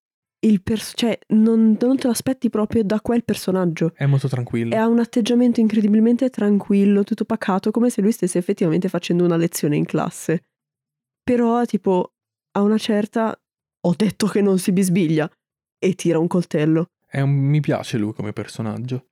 il 0.44 0.62
pers- 0.62 0.94
cioè 0.96 1.18
non, 1.30 1.78
non 1.80 1.98
te 1.98 2.06
lo 2.08 2.12
aspetti 2.12 2.50
proprio 2.50 2.84
da 2.84 3.00
quel 3.02 3.24
personaggio. 3.24 3.94
È 3.96 4.06
molto 4.06 4.28
tranquillo. 4.28 4.74
E 4.74 4.78
ha 4.78 4.88
un 4.88 5.00
atteggiamento 5.00 5.60
incredibilmente 5.60 6.30
tranquillo, 6.30 7.04
tutto 7.04 7.26
pacato, 7.26 7.72
come 7.72 7.90
se 7.90 8.02
lui 8.02 8.12
stesse 8.12 8.38
effettivamente 8.38 8.90
facendo 8.90 9.24
una 9.24 9.38
lezione 9.38 9.76
in 9.76 9.86
classe. 9.86 10.44
Però, 11.24 11.64
tipo, 11.66 12.14
a 12.58 12.62
una 12.62 12.78
certa 12.78 13.36
ho 13.84 13.94
detto 13.96 14.28
che 14.28 14.42
non 14.42 14.58
si 14.60 14.72
bisbiglia 14.72 15.30
e 15.80 15.94
tira 15.96 16.20
un 16.20 16.28
coltello. 16.28 16.88
È 17.08 17.22
un- 17.22 17.32
mi 17.32 17.60
piace 17.60 17.98
lui 17.98 18.14
come 18.14 18.34
personaggio. 18.34 19.08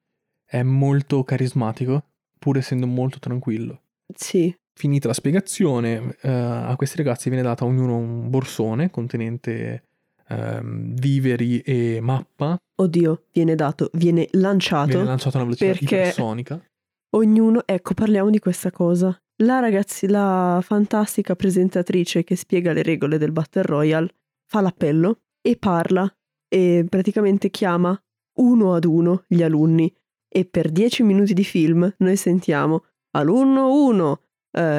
È 0.45 0.63
molto 0.63 1.23
carismatico, 1.23 2.05
pur 2.39 2.57
essendo 2.57 2.87
molto 2.87 3.19
tranquillo. 3.19 3.81
Sì, 4.15 4.55
Finita 4.79 5.09
la 5.09 5.13
spiegazione, 5.13 6.15
eh, 6.21 6.29
a 6.31 6.73
questi 6.77 6.95
ragazzi 6.95 7.27
viene 7.27 7.43
data 7.43 7.65
ognuno 7.65 7.97
un 7.97 8.29
borsone 8.29 8.89
contenente 8.89 9.88
ehm, 10.29 10.93
viveri 10.95 11.59
e 11.59 11.99
mappa. 12.01 12.57
oddio, 12.75 13.23
viene 13.33 13.55
dato, 13.55 13.89
viene 13.93 14.27
lanciato. 14.31 14.87
Viene 14.87 15.03
lanciato 15.03 15.37
a 15.37 15.41
una 15.41 15.49
velocità 15.49 15.71
perché- 15.71 15.95
ipersonica. 15.95 16.63
Ognuno, 17.11 17.63
ecco, 17.65 17.93
parliamo 17.93 18.29
di 18.29 18.39
questa 18.39 18.71
cosa. 18.71 19.17
La 19.41 19.59
ragazzi, 19.59 20.07
la 20.07 20.59
fantastica 20.61 21.35
presentatrice 21.35 22.23
che 22.23 22.35
spiega 22.35 22.71
le 22.71 22.83
regole 22.83 23.17
del 23.17 23.31
Battle 23.31 23.63
Royale 23.63 24.09
fa 24.45 24.61
l'appello 24.61 25.21
e 25.41 25.55
parla 25.57 26.11
e 26.47 26.85
praticamente 26.87 27.49
chiama 27.49 27.99
uno 28.39 28.73
ad 28.73 28.85
uno 28.85 29.23
gli 29.27 29.41
alunni 29.43 29.93
e 30.27 30.45
per 30.45 30.69
dieci 30.71 31.03
minuti 31.03 31.33
di 31.33 31.43
film 31.43 31.91
noi 31.97 32.15
sentiamo 32.15 32.85
alunno 33.11 33.73
1, 33.73 34.21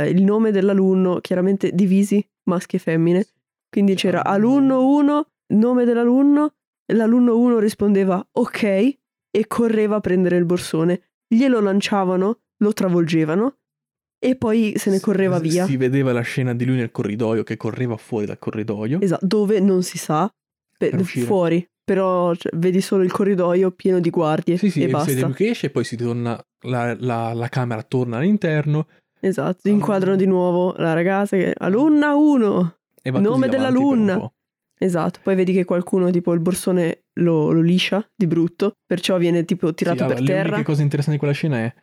il 0.09 0.23
nome 0.23 0.51
dell'alunno 0.53 1.21
chiaramente 1.21 1.73
divisi 1.73 2.25
maschi 2.45 2.77
e 2.77 2.79
femmine, 2.79 3.27
quindi 3.69 3.95
c'era 3.95 4.25
alunno 4.25 4.87
1, 4.87 5.27
nome 5.51 5.85
dell'alunno, 5.85 6.55
l'alunno 6.93 7.37
1 7.39 7.59
rispondeva 7.59 8.25
ok 8.33 8.63
e 8.63 9.47
correva 9.47 9.97
a 9.97 10.01
prendere 10.01 10.37
il 10.37 10.45
borsone 10.45 11.03
glielo 11.27 11.61
lanciavano, 11.61 12.39
lo 12.59 12.73
travolgevano 12.73 13.57
e 14.19 14.37
poi 14.37 14.75
se 14.77 14.91
ne 14.91 15.01
correva 15.01 15.37
Si- 15.37 15.49
via. 15.49 15.65
Si 15.67 15.77
vedeva 15.77 16.13
la 16.13 16.21
scena 16.23 16.55
di 16.55 16.65
lui 16.67 16.77
nel 16.77 16.91
corridoio 16.91 17.43
che 17.45 17.57
correva 17.57 17.97
fuori 17.97 18.27
dal 18.27 18.39
corridoio. 18.39 19.01
Esatto, 19.01 19.25
dove 19.27 19.61
non 19.61 19.83
si 19.83 19.97
sa, 19.99 20.31
per- 20.77 20.91
Per 20.97 21.05
fuori, 21.05 21.67
però 21.85 22.35
cioè, 22.35 22.51
vedi 22.57 22.81
solo 22.81 23.03
il 23.03 23.13
corridoio 23.13 23.71
pieno 23.71 24.01
di 24.01 24.11
guardie 24.11 24.57
Sì, 24.57 24.69
sì, 24.71 24.81
e 24.83 24.87
si 24.87 24.87
vede 24.87 24.93
basta. 24.93 25.27
lui 25.27 25.35
che 25.35 25.49
esce 25.51 25.67
e 25.67 25.71
poi 25.71 25.85
si 25.85 25.97
torna, 25.97 26.39
la, 26.63 26.95
la- 26.99 27.33
la 27.33 27.49
camera 27.49 27.83
torna 27.83 28.17
all'interno 28.19 28.87
Esatto, 29.23 29.69
inquadrano 29.69 30.17
di 30.17 30.27
nuovo 30.27 30.75
la 30.79 30.93
ragazza 30.95 31.37
che 31.37 31.55
alunna 31.57 32.15
1. 32.15 32.77
e 33.03 33.11
va 33.11 33.21
Nome 33.21 33.49
dell'alunna. 33.49 34.31
Esatto, 34.83 35.21
poi 35.23 35.35
vedi 35.35 35.53
che 35.53 35.65
qualcuno 35.67 36.11
tipo 36.11 36.33
il 36.33 36.41
borsone 36.41 37.03
lo, 37.21 37.51
lo 37.53 37.61
liscia 37.61 38.03
di 38.17 38.27
brutto, 38.27 38.73
perciò 38.87 39.19
viene 39.19 39.45
tipo 39.45 39.75
tirato 39.75 39.99
Sì, 39.99 40.03
allora, 40.05 40.15
per 40.19 40.27
Le 40.27 40.33
terra. 40.35 40.49
uniche 40.55 40.63
cose 40.65 40.81
interessanti 40.83 41.19
di 41.19 41.19
quella 41.19 41.35
scena 41.35 41.59
è 41.59 41.75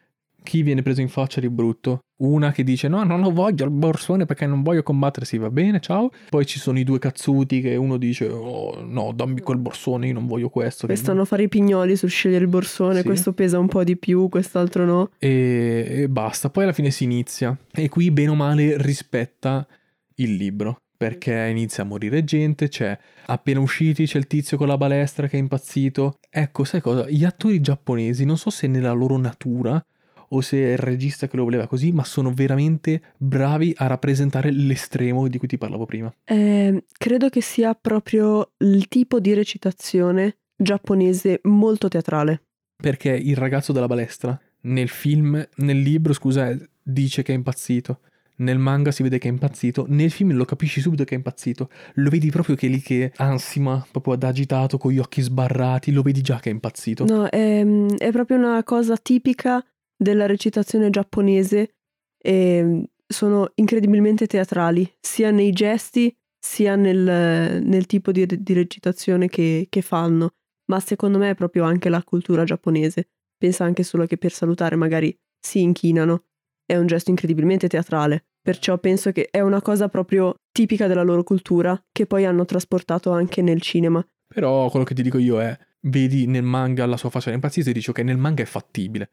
chi 0.43 0.63
viene 0.63 0.81
preso 0.81 1.01
in 1.01 1.09
faccia 1.09 1.39
di 1.39 1.49
brutto. 1.49 1.99
Una 2.19 2.51
che 2.51 2.63
dice 2.63 2.87
no, 2.87 3.03
non 3.03 3.19
lo 3.21 3.31
voglio 3.31 3.65
il 3.65 3.69
borsone 3.69 4.25
perché 4.25 4.47
non 4.47 4.63
voglio 4.63 4.81
combattere, 4.81 5.25
sì 5.27 5.37
va 5.37 5.51
bene, 5.51 5.79
ciao. 5.79 6.09
Poi 6.29 6.45
ci 6.47 6.57
sono 6.57 6.79
i 6.79 6.83
due 6.83 6.97
cazzuti 6.97 7.61
che 7.61 7.75
uno 7.75 7.97
dice 7.97 8.27
oh 8.29 8.81
no, 8.83 9.11
dammi 9.13 9.41
quel 9.41 9.59
borsone, 9.59 10.07
io 10.07 10.13
non 10.13 10.25
voglio 10.25 10.49
questo. 10.49 10.87
Che- 10.87 10.95
stanno 10.95 11.21
a 11.21 11.25
fare 11.25 11.43
i 11.43 11.47
pignoli 11.49 11.95
sul 11.95 12.09
scegliere 12.09 12.45
il 12.45 12.49
borsone, 12.49 13.01
Sì. 13.01 13.05
questo 13.05 13.33
pesa 13.33 13.59
un 13.59 13.67
po' 13.67 13.83
di 13.83 13.95
più, 13.97 14.27
quest'altro 14.29 14.85
no. 14.85 15.11
E, 15.19 15.85
e 15.87 16.09
basta, 16.09 16.49
poi 16.49 16.63
alla 16.63 16.73
fine 16.73 16.89
si 16.89 17.03
inizia. 17.03 17.55
E 17.73 17.89
qui 17.89 18.09
bene 18.09 18.29
o 18.29 18.35
male 18.35 18.81
rispetta 18.81 19.67
il 20.15 20.33
libro. 20.33 20.77
Perché 20.97 21.47
inizia 21.51 21.83
a 21.83 21.85
morire 21.85 22.23
gente, 22.23 22.69
c'è 22.69 22.97
appena 23.27 23.59
usciti, 23.59 24.05
c'è 24.05 24.17
il 24.17 24.25
tizio 24.25 24.57
con 24.57 24.67
la 24.67 24.77
balestra 24.77 25.27
che 25.27 25.37
è 25.37 25.39
impazzito. 25.39 26.17
Ecco, 26.27 26.63
sai 26.63 26.81
cosa? 26.81 27.07
Gli 27.07 27.23
attori 27.23 27.61
giapponesi, 27.61 28.25
non 28.25 28.37
so 28.37 28.49
se 28.49 28.65
nella 28.65 28.91
loro 28.93 29.17
natura 29.17 29.83
o 30.29 30.41
se 30.41 30.57
è 30.57 30.71
il 30.71 30.77
regista 30.77 31.27
che 31.27 31.37
lo 31.37 31.43
voleva 31.43 31.67
così, 31.67 31.91
ma 31.91 32.03
sono 32.03 32.33
veramente 32.33 33.01
bravi 33.17 33.73
a 33.77 33.87
rappresentare 33.87 34.51
l'estremo 34.51 35.27
di 35.27 35.37
cui 35.37 35.47
ti 35.47 35.57
parlavo 35.57 35.85
prima. 35.85 36.13
Eh, 36.25 36.83
credo 36.97 37.29
che 37.29 37.41
sia 37.41 37.73
proprio 37.75 38.51
il 38.57 38.87
tipo 38.87 39.19
di 39.19 39.33
recitazione 39.33 40.37
giapponese 40.55 41.41
molto 41.43 41.87
teatrale. 41.87 42.41
Perché 42.75 43.11
il 43.11 43.35
ragazzo 43.35 43.71
della 43.71 43.87
balestra 43.87 44.39
nel 44.61 44.89
film, 44.89 45.47
nel 45.57 45.79
libro, 45.79 46.13
scusa, 46.13 46.55
dice 46.81 47.23
che 47.23 47.31
è 47.31 47.35
impazzito. 47.35 47.99
Nel 48.37 48.59
manga 48.59 48.91
si 48.91 49.03
vede 49.03 49.17
che 49.17 49.27
è 49.27 49.31
impazzito. 49.31 49.85
Nel 49.89 50.11
film 50.11 50.33
lo 50.33 50.45
capisci 50.45 50.81
subito 50.81 51.03
che 51.03 51.15
è 51.15 51.17
impazzito. 51.17 51.69
Lo 51.95 52.09
vedi 52.09 52.29
proprio 52.29 52.55
che 52.55 52.67
è 52.67 52.69
lì 52.69 52.81
che 52.81 53.11
ansima, 53.15 53.85
proprio 53.89 54.13
ad 54.13 54.23
agitato, 54.23 54.77
con 54.77 54.91
gli 54.91 54.99
occhi 54.99 55.21
sbarrati. 55.21 55.91
Lo 55.91 56.01
vedi 56.01 56.21
già 56.21 56.39
che 56.39 56.49
è 56.49 56.53
impazzito. 56.53 57.05
No, 57.05 57.27
è, 57.27 57.65
è 57.97 58.11
proprio 58.11 58.37
una 58.37 58.63
cosa 58.63 58.95
tipica 58.97 59.63
della 59.95 60.25
recitazione 60.25 60.89
giapponese 60.89 61.75
e 62.17 62.89
sono 63.07 63.51
incredibilmente 63.55 64.27
teatrali, 64.27 64.91
sia 64.99 65.31
nei 65.31 65.51
gesti 65.51 66.15
sia 66.39 66.75
nel, 66.75 67.61
nel 67.63 67.85
tipo 67.85 68.11
di, 68.11 68.25
di 68.25 68.53
recitazione 68.53 69.27
che, 69.27 69.67
che 69.69 69.81
fanno. 69.81 70.35
Ma 70.69 70.79
secondo 70.79 71.17
me 71.17 71.31
è 71.31 71.35
proprio 71.35 71.63
anche 71.63 71.89
la 71.89 72.03
cultura 72.03 72.43
giapponese. 72.43 73.09
Pensa 73.37 73.63
anche 73.63 73.83
solo 73.83 74.05
che 74.05 74.17
per 74.17 74.31
salutare 74.31 74.75
magari 74.75 75.15
si 75.39 75.61
inchinano. 75.61 76.25
È 76.67 76.75
un 76.75 76.85
gesto 76.85 77.11
incredibilmente 77.11 77.69
teatrale. 77.69 78.25
Perciò 78.41 78.77
penso 78.77 79.13
che 79.13 79.29
è 79.31 79.39
una 79.39 79.61
cosa 79.61 79.87
proprio 79.87 80.35
tipica 80.51 80.87
della 80.87 81.01
loro 81.01 81.23
cultura 81.23 81.81
che 81.93 82.05
poi 82.05 82.25
hanno 82.25 82.43
trasportato 82.43 83.09
anche 83.11 83.41
nel 83.41 83.61
cinema. 83.61 84.05
Però 84.27 84.69
quello 84.69 84.83
che 84.83 84.93
ti 84.93 85.01
dico 85.01 85.17
io 85.17 85.39
è, 85.39 85.57
vedi 85.83 86.27
nel 86.27 86.43
manga 86.43 86.85
la 86.85 86.97
sua 86.97 87.09
faccia 87.09 87.31
impazzita 87.31 87.69
e 87.69 87.73
dici 87.73 87.89
ok, 87.89 87.99
nel 87.99 88.17
manga 88.17 88.43
è 88.43 88.45
fattibile. 88.45 89.09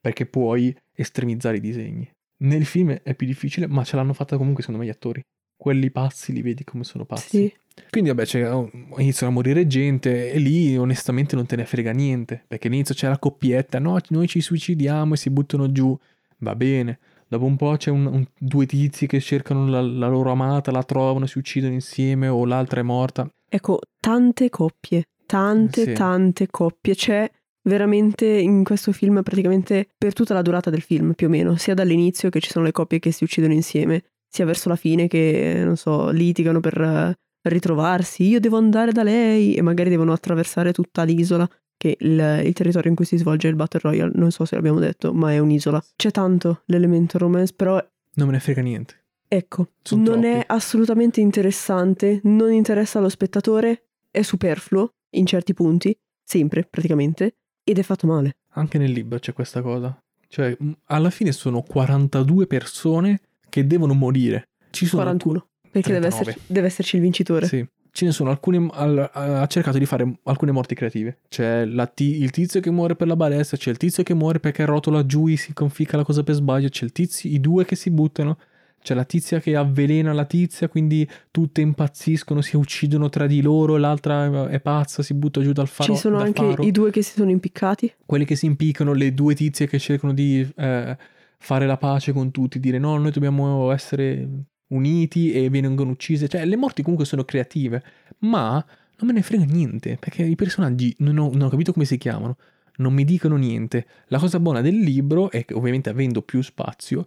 Perché 0.00 0.24
puoi 0.24 0.74
estremizzare 0.94 1.58
i 1.58 1.60
disegni. 1.60 2.10
Nel 2.38 2.64
film 2.64 2.98
è 3.02 3.14
più 3.14 3.26
difficile, 3.26 3.66
ma 3.66 3.84
ce 3.84 3.96
l'hanno 3.96 4.14
fatta 4.14 4.38
comunque 4.38 4.62
secondo 4.62 4.82
me 4.82 4.88
gli 4.88 4.94
attori. 4.94 5.22
Quelli 5.54 5.90
pazzi 5.90 6.32
li 6.32 6.40
vedi 6.40 6.64
come 6.64 6.84
sono 6.84 7.04
pazzi. 7.04 7.28
Sì. 7.28 7.54
Quindi 7.90 8.10
vabbè, 8.10 8.50
oh, 8.50 8.70
iniziano 8.96 9.30
a 9.30 9.34
morire 9.34 9.66
gente 9.66 10.32
e 10.32 10.38
lì 10.38 10.74
onestamente 10.78 11.36
non 11.36 11.44
te 11.44 11.56
ne 11.56 11.66
frega 11.66 11.90
niente, 11.92 12.44
perché 12.46 12.68
all'inizio 12.68 12.94
c'è 12.94 13.08
la 13.08 13.18
coppietta, 13.18 13.78
no, 13.78 13.98
noi 14.08 14.26
ci 14.26 14.40
suicidiamo 14.40 15.14
e 15.14 15.16
si 15.16 15.28
buttano 15.28 15.70
giù, 15.70 15.98
va 16.38 16.54
bene. 16.54 16.98
Dopo 17.26 17.44
un 17.46 17.56
po' 17.56 17.76
c'è 17.76 17.90
un- 17.90 18.06
un- 18.06 18.26
due 18.38 18.66
tizi 18.66 19.06
che 19.06 19.20
cercano 19.20 19.66
la, 19.68 19.80
la 19.80 20.08
loro 20.08 20.30
amata, 20.30 20.70
la 20.70 20.82
trovano, 20.82 21.26
si 21.26 21.38
uccidono 21.38 21.72
insieme 21.72 22.28
o 22.28 22.44
l'altra 22.44 22.80
è 22.80 22.82
morta. 22.82 23.28
Ecco, 23.48 23.80
tante 24.00 24.50
coppie, 24.50 25.04
tante, 25.26 25.84
Sì. 25.84 25.92
tante 25.92 26.46
coppie. 26.50 26.94
C'è 26.94 27.30
veramente 27.68 28.26
in 28.26 28.62
questo 28.62 28.92
film 28.92 29.22
praticamente 29.22 29.88
per 29.96 30.12
tutta 30.12 30.34
la 30.34 30.42
durata 30.42 30.70
del 30.70 30.82
film, 30.82 31.14
più 31.14 31.26
o 31.28 31.30
meno, 31.30 31.56
sia 31.56 31.74
dall'inizio 31.74 32.28
che 32.28 32.40
ci 32.40 32.50
sono 32.50 32.64
le 32.64 32.72
coppie 32.72 32.98
che 32.98 33.10
si 33.10 33.24
uccidono 33.24 33.52
insieme, 33.54 34.02
sia 34.28 34.44
verso 34.44 34.68
la 34.68 34.76
fine 34.76 35.08
che, 35.08 35.62
non 35.64 35.76
so, 35.76 36.10
litigano 36.10 36.60
per, 36.60 37.14
ritrovarsi, 37.46 38.24
io 38.26 38.40
devo 38.40 38.56
andare 38.56 38.92
da 38.92 39.02
lei 39.02 39.54
e 39.54 39.62
magari 39.62 39.90
devono 39.90 40.12
attraversare 40.12 40.72
tutta 40.72 41.02
l'isola, 41.04 41.48
che 41.84 41.96
il, 41.98 42.42
il 42.46 42.52
territorio 42.54 42.88
in 42.88 42.96
cui 42.96 43.04
si 43.04 43.18
svolge 43.18 43.48
il 43.48 43.56
Battle 43.56 43.80
Royale, 43.82 44.12
non 44.14 44.30
so 44.30 44.46
se 44.46 44.54
l'abbiamo 44.54 44.78
detto, 44.78 45.12
ma 45.12 45.32
è 45.32 45.38
un'isola. 45.38 45.84
C'è 45.96 46.10
tanto 46.10 46.62
l'elemento 46.66 47.18
romance, 47.18 47.52
però 47.54 47.74
Non 48.14 48.26
me 48.28 48.32
ne 48.32 48.40
frega 48.40 48.62
niente. 48.62 48.94
ecco, 49.28 49.72
Sono 49.82 50.02
non 50.02 50.20
troppi. 50.22 50.36
è 50.38 50.44
assolutamente 50.46 51.20
interessante, 51.20 52.20
non 52.24 52.52
interessa 52.52 52.98
allo 53.00 53.10
spettatore, 53.10 53.84
è 54.10 54.22
superfluo 54.22 54.94
in 55.10 55.26
certi 55.26 55.52
punti, 55.52 55.94
sempre 56.22 56.64
praticamente, 56.64 57.34
ed 57.62 57.78
è 57.78 57.82
fatto 57.82 58.06
male. 58.06 58.36
Anche 58.56 58.78
nel 58.78 58.90
libro 58.92 59.18
c'è 59.18 59.32
questa 59.34 59.60
cosa. 59.60 59.94
Cioè, 60.28 60.56
alla 60.86 61.10
fine 61.10 61.32
sono 61.32 61.62
42 61.62 62.46
persone 62.46 63.20
che 63.50 63.66
devono 63.66 63.92
morire. 63.94 64.48
Ci 64.70 64.86
sono 64.86 65.02
41, 65.02 65.46
perché 65.70 65.92
deve, 65.92 66.08
39. 66.08 66.30
esserci, 66.30 66.52
deve 66.52 66.66
esserci 66.66 66.96
il 66.96 67.02
vincitore. 67.02 67.46
Sì. 67.46 67.66
Ce 67.94 68.04
ne 68.04 68.10
sono 68.10 68.30
alcune. 68.30 68.68
al- 68.72 69.08
ha 69.12 69.46
cercato 69.46 69.78
di 69.78 69.86
fare 69.86 70.18
alcune 70.24 70.50
morti 70.50 70.74
creative. 70.74 71.18
C'è 71.28 71.64
la 71.64 71.88
il 71.98 72.30
tizio 72.32 72.58
che 72.58 72.72
muore 72.72 72.96
per 72.96 73.06
la 73.06 73.14
balestra, 73.14 73.56
c'è 73.56 73.70
il 73.70 73.76
tizio 73.76 74.02
che 74.02 74.14
muore 74.14 74.40
perché 74.40 74.64
rotola 74.64 75.06
giù 75.06 75.28
e 75.28 75.36
si 75.36 75.52
conficca 75.52 75.96
la 75.96 76.02
cosa 76.02 76.24
per 76.24 76.34
sbaglio, 76.34 76.68
c'è 76.68 76.84
il 76.84 76.90
tizio, 76.90 77.30
i 77.30 77.38
due 77.38 77.64
che 77.64 77.76
si 77.76 77.92
buttano, 77.92 78.36
c'è 78.82 78.94
la 78.94 79.04
tizia 79.04 79.38
che 79.38 79.54
avvelena 79.54 80.12
la 80.12 80.24
tizia, 80.24 80.68
quindi 80.68 81.08
tutte 81.30 81.60
impazziscono, 81.60 82.40
si 82.40 82.56
uccidono 82.56 83.08
tra 83.10 83.28
di 83.28 83.40
loro, 83.40 83.76
l'altra 83.76 84.48
è 84.48 84.58
pazza, 84.58 85.04
si 85.04 85.14
butta 85.14 85.40
giù 85.40 85.52
dal 85.52 85.68
faro. 85.68 85.94
Ci 85.94 86.00
sono 86.00 86.18
anche 86.18 86.42
faro. 86.42 86.64
i 86.64 86.72
due 86.72 86.90
che 86.90 87.02
si 87.02 87.12
sono 87.12 87.30
impiccati. 87.30 87.92
quelli 88.04 88.24
che 88.24 88.34
si 88.34 88.46
impiccano, 88.46 88.92
le 88.92 89.14
due 89.14 89.36
tizie 89.36 89.68
che 89.68 89.78
cercano 89.78 90.12
di 90.12 90.44
eh, 90.56 90.96
fare 91.38 91.66
la 91.66 91.76
pace 91.76 92.12
con 92.12 92.32
tutti, 92.32 92.58
dire 92.58 92.78
no, 92.78 92.98
noi 92.98 93.12
dobbiamo 93.12 93.70
essere 93.70 94.28
uniti 94.68 95.32
e 95.32 95.48
vengono 95.50 95.90
uccise. 95.90 96.28
Cioè, 96.28 96.44
le 96.44 96.56
morti 96.56 96.82
comunque 96.82 97.06
sono 97.06 97.24
creative, 97.24 97.82
ma 98.20 98.52
non 98.96 99.08
me 99.08 99.12
ne 99.12 99.22
frega 99.22 99.44
niente, 99.44 99.96
perché 99.96 100.22
i 100.22 100.36
personaggi 100.36 100.94
non 100.98 101.18
ho, 101.18 101.30
non 101.30 101.42
ho 101.42 101.48
capito 101.48 101.72
come 101.72 101.84
si 101.84 101.98
chiamano, 101.98 102.36
non 102.76 102.92
mi 102.92 103.04
dicono 103.04 103.36
niente. 103.36 103.86
La 104.06 104.18
cosa 104.18 104.40
buona 104.40 104.60
del 104.60 104.78
libro 104.78 105.30
è 105.30 105.44
che 105.44 105.54
ovviamente 105.54 105.90
avendo 105.90 106.22
più 106.22 106.40
spazio, 106.42 107.06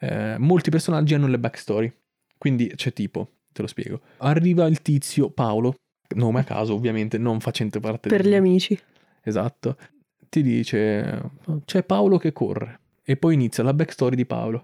eh, 0.00 0.36
molti 0.38 0.70
personaggi 0.70 1.14
hanno 1.14 1.26
le 1.26 1.38
backstory. 1.38 1.92
Quindi 2.36 2.72
c'è 2.74 2.92
tipo, 2.92 3.30
te 3.52 3.62
lo 3.62 3.68
spiego, 3.68 4.00
arriva 4.18 4.66
il 4.66 4.80
tizio 4.82 5.30
Paolo, 5.30 5.74
nome 6.14 6.40
a 6.40 6.44
caso 6.44 6.74
ovviamente, 6.74 7.18
non 7.18 7.40
facente 7.40 7.80
parte 7.80 8.08
Per 8.08 8.22
del- 8.22 8.30
gli 8.30 8.34
amici. 8.34 8.78
Esatto. 9.22 9.76
Ti 10.28 10.42
dice, 10.42 11.30
c'è 11.64 11.82
Paolo 11.82 12.18
che 12.18 12.32
corre. 12.32 12.80
E 13.02 13.16
poi 13.16 13.34
inizia 13.34 13.62
la 13.62 13.72
backstory 13.74 14.14
di 14.14 14.26
Paolo. 14.26 14.62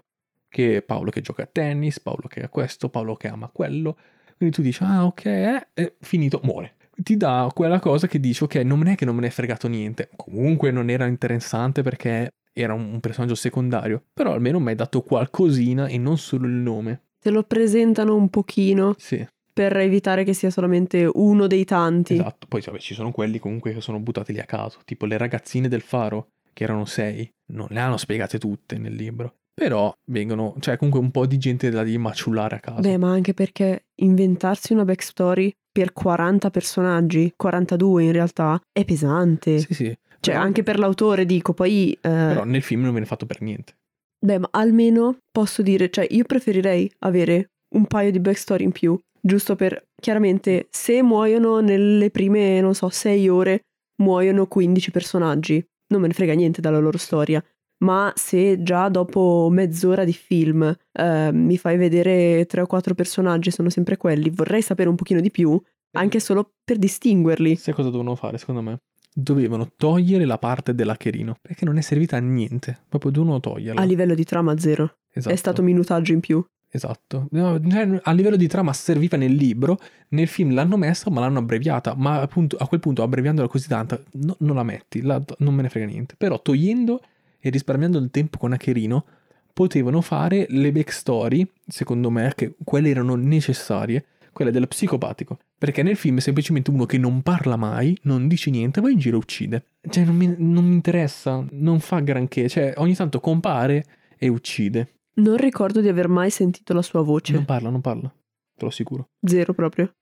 Che 0.55 0.77
è 0.77 0.81
Paolo 0.81 1.09
che 1.11 1.19
gioca 1.19 1.43
a 1.43 1.49
tennis, 1.51 1.99
Paolo 1.99 2.29
che 2.29 2.41
ha 2.41 2.47
questo, 2.47 2.87
Paolo 2.87 3.17
che 3.17 3.27
ama 3.27 3.49
quello. 3.51 3.97
Quindi 4.37 4.55
tu 4.55 4.61
dici, 4.61 4.81
ah 4.83 5.03
ok, 5.05 5.25
e 5.73 5.95
finito, 5.99 6.39
muore. 6.43 6.75
Ti 6.95 7.17
dà 7.17 7.51
quella 7.53 7.79
cosa 7.81 8.07
che 8.07 8.21
dici, 8.21 8.41
ok, 8.41 8.55
non 8.63 8.87
è 8.87 8.95
che 8.95 9.03
non 9.03 9.15
me 9.15 9.21
ne 9.21 9.27
è 9.27 9.31
fregato 9.31 9.67
niente. 9.67 10.09
Comunque 10.15 10.71
non 10.71 10.89
era 10.89 11.07
interessante 11.07 11.81
perché 11.81 12.29
era 12.53 12.73
un 12.73 12.89
un 12.93 12.99
personaggio 13.01 13.35
secondario. 13.35 14.01
Però 14.13 14.31
almeno 14.31 14.61
mi 14.61 14.69
hai 14.69 14.75
dato 14.75 15.01
qualcosina 15.01 15.87
e 15.87 15.97
non 15.97 16.17
solo 16.17 16.45
il 16.45 16.53
nome. 16.53 17.01
Te 17.19 17.31
lo 17.31 17.43
presentano 17.43 18.15
un 18.15 18.29
pochino 18.29 18.95
Sì, 18.97 19.27
per 19.51 19.75
evitare 19.75 20.23
che 20.23 20.31
sia 20.31 20.49
solamente 20.49 21.05
uno 21.15 21.47
dei 21.47 21.65
tanti. 21.65 22.13
esatto. 22.13 22.47
Poi 22.47 22.61
vabbè, 22.61 22.77
ci 22.79 22.93
sono 22.93 23.11
quelli 23.11 23.39
comunque 23.39 23.73
che 23.73 23.81
sono 23.81 23.99
buttati 23.99 24.31
lì 24.31 24.39
a 24.39 24.45
caso. 24.45 24.79
Tipo 24.85 25.05
le 25.05 25.17
ragazzine 25.17 25.67
del 25.67 25.81
faro, 25.81 26.29
che 26.53 26.63
erano 26.63 26.85
sei. 26.85 27.29
Non 27.47 27.67
le 27.71 27.79
hanno 27.81 27.97
spiegate 27.97 28.39
tutte 28.39 28.77
nel 28.77 28.93
libro. 28.95 29.33
Però 29.55 29.95
vengono, 30.11 30.53
cioè 30.59 30.75
comunque 30.75 31.01
un 31.01 31.11
po' 31.11 31.25
di 31.25 31.37
gente 31.37 31.69
da 31.69 31.83
di 31.83 31.97
maciullare 31.97 32.55
a 32.57 32.59
caso. 32.59 32.81
Beh, 32.81 32.97
ma 32.97 33.09
anche 33.09 33.33
perché 33.33 33.85
inventarsi 34.01 34.73
una 34.73 34.83
backstory 34.83 35.49
per 35.71 35.93
40 35.93 36.49
personaggi, 36.49 37.31
42 37.35 38.03
in 38.03 38.11
realtà, 38.11 38.59
è 38.71 38.83
pesante. 38.83 39.59
Sì, 39.59 39.73
sì. 39.73 39.97
Cioè, 40.19 40.33
Però- 40.33 40.45
anche 40.45 40.63
per 40.63 40.77
l'autore 40.77 41.25
dico, 41.25 41.53
poi... 41.53 41.93
eh, 41.93 41.97
Però 42.01 42.43
nel 42.43 42.61
film 42.61 42.81
non 42.81 42.91
viene 42.91 43.05
fatto 43.05 43.25
per 43.25 43.41
niente. 43.41 43.77
Beh, 44.25 44.39
ma 44.39 44.47
almeno 44.51 45.17
posso 45.31 45.61
dire, 45.61 45.89
cioè, 45.89 46.05
io 46.09 46.25
preferirei 46.25 46.91
avere 46.99 47.51
un 47.75 47.85
paio 47.85 48.11
di 48.11 48.19
backstory 48.19 48.63
in 48.63 48.71
più, 48.71 48.99
giusto 49.21 49.55
per, 49.55 49.85
chiaramente, 50.01 50.67
se 50.69 51.01
muoiono 51.01 51.59
nelle 51.61 52.09
prime, 52.09 52.59
non 52.59 52.73
so, 52.75 52.89
6 52.89 53.29
ore, 53.29 53.59
muoiono 54.01 54.47
15 54.47 54.91
personaggi, 54.91 55.63
non 55.93 56.01
me 56.01 56.07
ne 56.07 56.13
frega 56.13 56.33
niente 56.33 56.59
dalla 56.59 56.79
loro 56.79 56.97
storia. 56.97 57.41
Ma 57.85 58.11
se 58.15 58.63
già 58.63 58.89
dopo 58.89 59.47
mezz'ora 59.51 60.03
di 60.03 60.13
film 60.13 60.75
eh, 60.91 61.29
mi 61.31 61.57
fai 61.57 61.77
vedere 61.77 62.45
3 62.47 62.61
o 62.61 62.65
4 62.65 62.95
personaggi, 62.95 63.51
sono 63.51 63.69
sempre 63.69 63.95
quelli, 63.97 64.31
vorrei 64.31 64.63
sapere 64.63 64.89
un 64.89 64.95
pochino 64.95 65.21
di 65.21 65.29
più, 65.29 65.61
anche 65.91 66.19
solo 66.19 66.53
per 66.63 66.77
distinguerli. 66.77 67.55
Sai 67.55 67.73
cosa 67.73 67.89
dovevano 67.89 68.15
fare, 68.15 68.37
secondo 68.39 68.61
me? 68.61 68.79
Dovevano 69.13 69.71
togliere 69.77 70.25
la 70.25 70.37
parte 70.37 70.73
dell'hacherino. 70.73 71.37
Perché 71.41 71.63
non 71.63 71.77
è 71.77 71.81
servita 71.81 72.17
a 72.17 72.19
niente. 72.19 72.79
Proprio 72.89 73.11
dovevano 73.11 73.39
toglierla. 73.39 73.79
A 73.79 73.85
livello 73.85 74.13
di 74.15 74.25
trama 74.25 74.57
zero. 74.57 74.97
Esatto. 75.11 75.33
È 75.33 75.37
stato 75.37 75.61
minutaggio 75.61 76.11
in 76.11 76.19
più. 76.19 76.43
Esatto. 76.69 77.27
No, 77.31 77.57
cioè, 77.69 78.01
a 78.03 78.11
livello 78.11 78.35
di 78.35 78.47
trama 78.47 78.73
serviva 78.73 79.15
nel 79.15 79.33
libro, 79.33 79.79
nel 80.09 80.27
film 80.27 80.53
l'hanno 80.53 80.75
messa 80.75 81.09
ma 81.09 81.21
l'hanno 81.21 81.39
abbreviata, 81.39 81.93
ma 81.95 82.19
appunto 82.19 82.57
a 82.57 82.67
quel 82.67 82.81
punto 82.81 83.01
abbreviandola 83.01 83.47
così 83.47 83.69
tanta 83.69 83.97
no- 84.13 84.35
non 84.39 84.57
la 84.57 84.63
metti, 84.63 85.01
la- 85.01 85.23
non 85.37 85.53
me 85.53 85.61
ne 85.61 85.69
frega 85.69 85.85
niente. 85.85 86.15
Però 86.17 86.41
togliendo 86.41 86.99
e 87.45 87.51
risparmiando 87.51 87.99
il 87.99 88.09
tempo 88.09 88.39
con 88.39 88.53
Acherino 88.53 89.05
potevano 89.53 90.01
fare 90.01 90.47
le 90.49 90.71
backstory, 90.71 91.47
secondo 91.67 92.09
me, 92.09 92.33
che 92.35 92.55
quelle 92.63 92.89
erano 92.89 93.13
necessarie, 93.13 94.03
quelle 94.33 94.49
dello 94.49 94.65
psicopatico. 94.65 95.37
Perché 95.55 95.83
nel 95.83 95.95
film 95.95 96.17
è 96.17 96.21
semplicemente 96.21 96.71
uno 96.71 96.87
che 96.87 96.97
non 96.97 97.21
parla 97.21 97.55
mai, 97.55 97.95
non 98.01 98.27
dice 98.27 98.49
niente, 98.49 98.81
va 98.81 98.89
in 98.89 98.97
giro 98.97 99.17
e 99.17 99.19
uccide. 99.19 99.65
Cioè 99.87 100.03
non 100.05 100.15
mi, 100.15 100.33
non 100.35 100.65
mi 100.65 100.73
interessa, 100.73 101.45
non 101.51 101.79
fa 101.81 101.99
granché, 101.99 102.49
cioè 102.49 102.73
ogni 102.77 102.95
tanto 102.95 103.19
compare 103.19 103.85
e 104.17 104.27
uccide. 104.27 105.01
Non 105.17 105.37
ricordo 105.37 105.81
di 105.81 105.87
aver 105.87 106.07
mai 106.07 106.31
sentito 106.31 106.73
la 106.73 106.81
sua 106.81 107.03
voce. 107.03 107.33
Non 107.33 107.45
parla, 107.45 107.69
non 107.69 107.81
parla, 107.81 108.09
te 108.09 108.61
lo 108.61 108.67
assicuro. 108.69 109.09
Zero 109.21 109.53
proprio. 109.53 109.93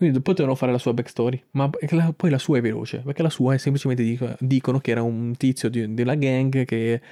Quindi 0.00 0.22
potevano 0.22 0.54
fare 0.54 0.72
la 0.72 0.78
sua 0.78 0.94
backstory, 0.94 1.44
ma 1.50 1.68
la- 1.90 2.14
poi 2.16 2.30
la 2.30 2.38
sua 2.38 2.56
è 2.56 2.62
veloce, 2.62 3.00
perché 3.00 3.20
la 3.20 3.28
sua 3.28 3.52
è 3.52 3.58
semplicemente 3.58 4.02
dico- 4.02 4.34
dicono 4.40 4.78
che 4.78 4.92
era 4.92 5.02
un 5.02 5.34
tizio 5.36 5.68
di- 5.68 5.92
della 5.92 6.14
gang 6.14 6.64
che, 6.64 7.02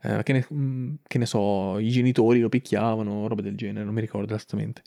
eh, 0.00 0.22
che, 0.22 0.32
ne, 0.32 0.46
mm, 0.54 0.94
che 1.08 1.18
ne 1.18 1.26
so, 1.26 1.76
i 1.80 1.88
genitori 1.88 2.38
lo 2.38 2.48
picchiavano, 2.48 3.26
roba 3.26 3.42
del 3.42 3.56
genere, 3.56 3.84
non 3.84 3.94
mi 3.94 4.00
ricordo 4.00 4.32
esattamente. 4.32 4.82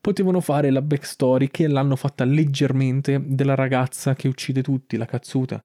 Potevano 0.00 0.40
fare 0.40 0.70
la 0.70 0.82
backstory 0.82 1.48
che 1.48 1.68
l'hanno 1.68 1.94
fatta 1.94 2.24
leggermente 2.24 3.22
della 3.24 3.54
ragazza 3.54 4.14
che 4.14 4.26
uccide 4.26 4.60
tutti, 4.62 4.96
la 4.96 5.06
cazzuta. 5.06 5.64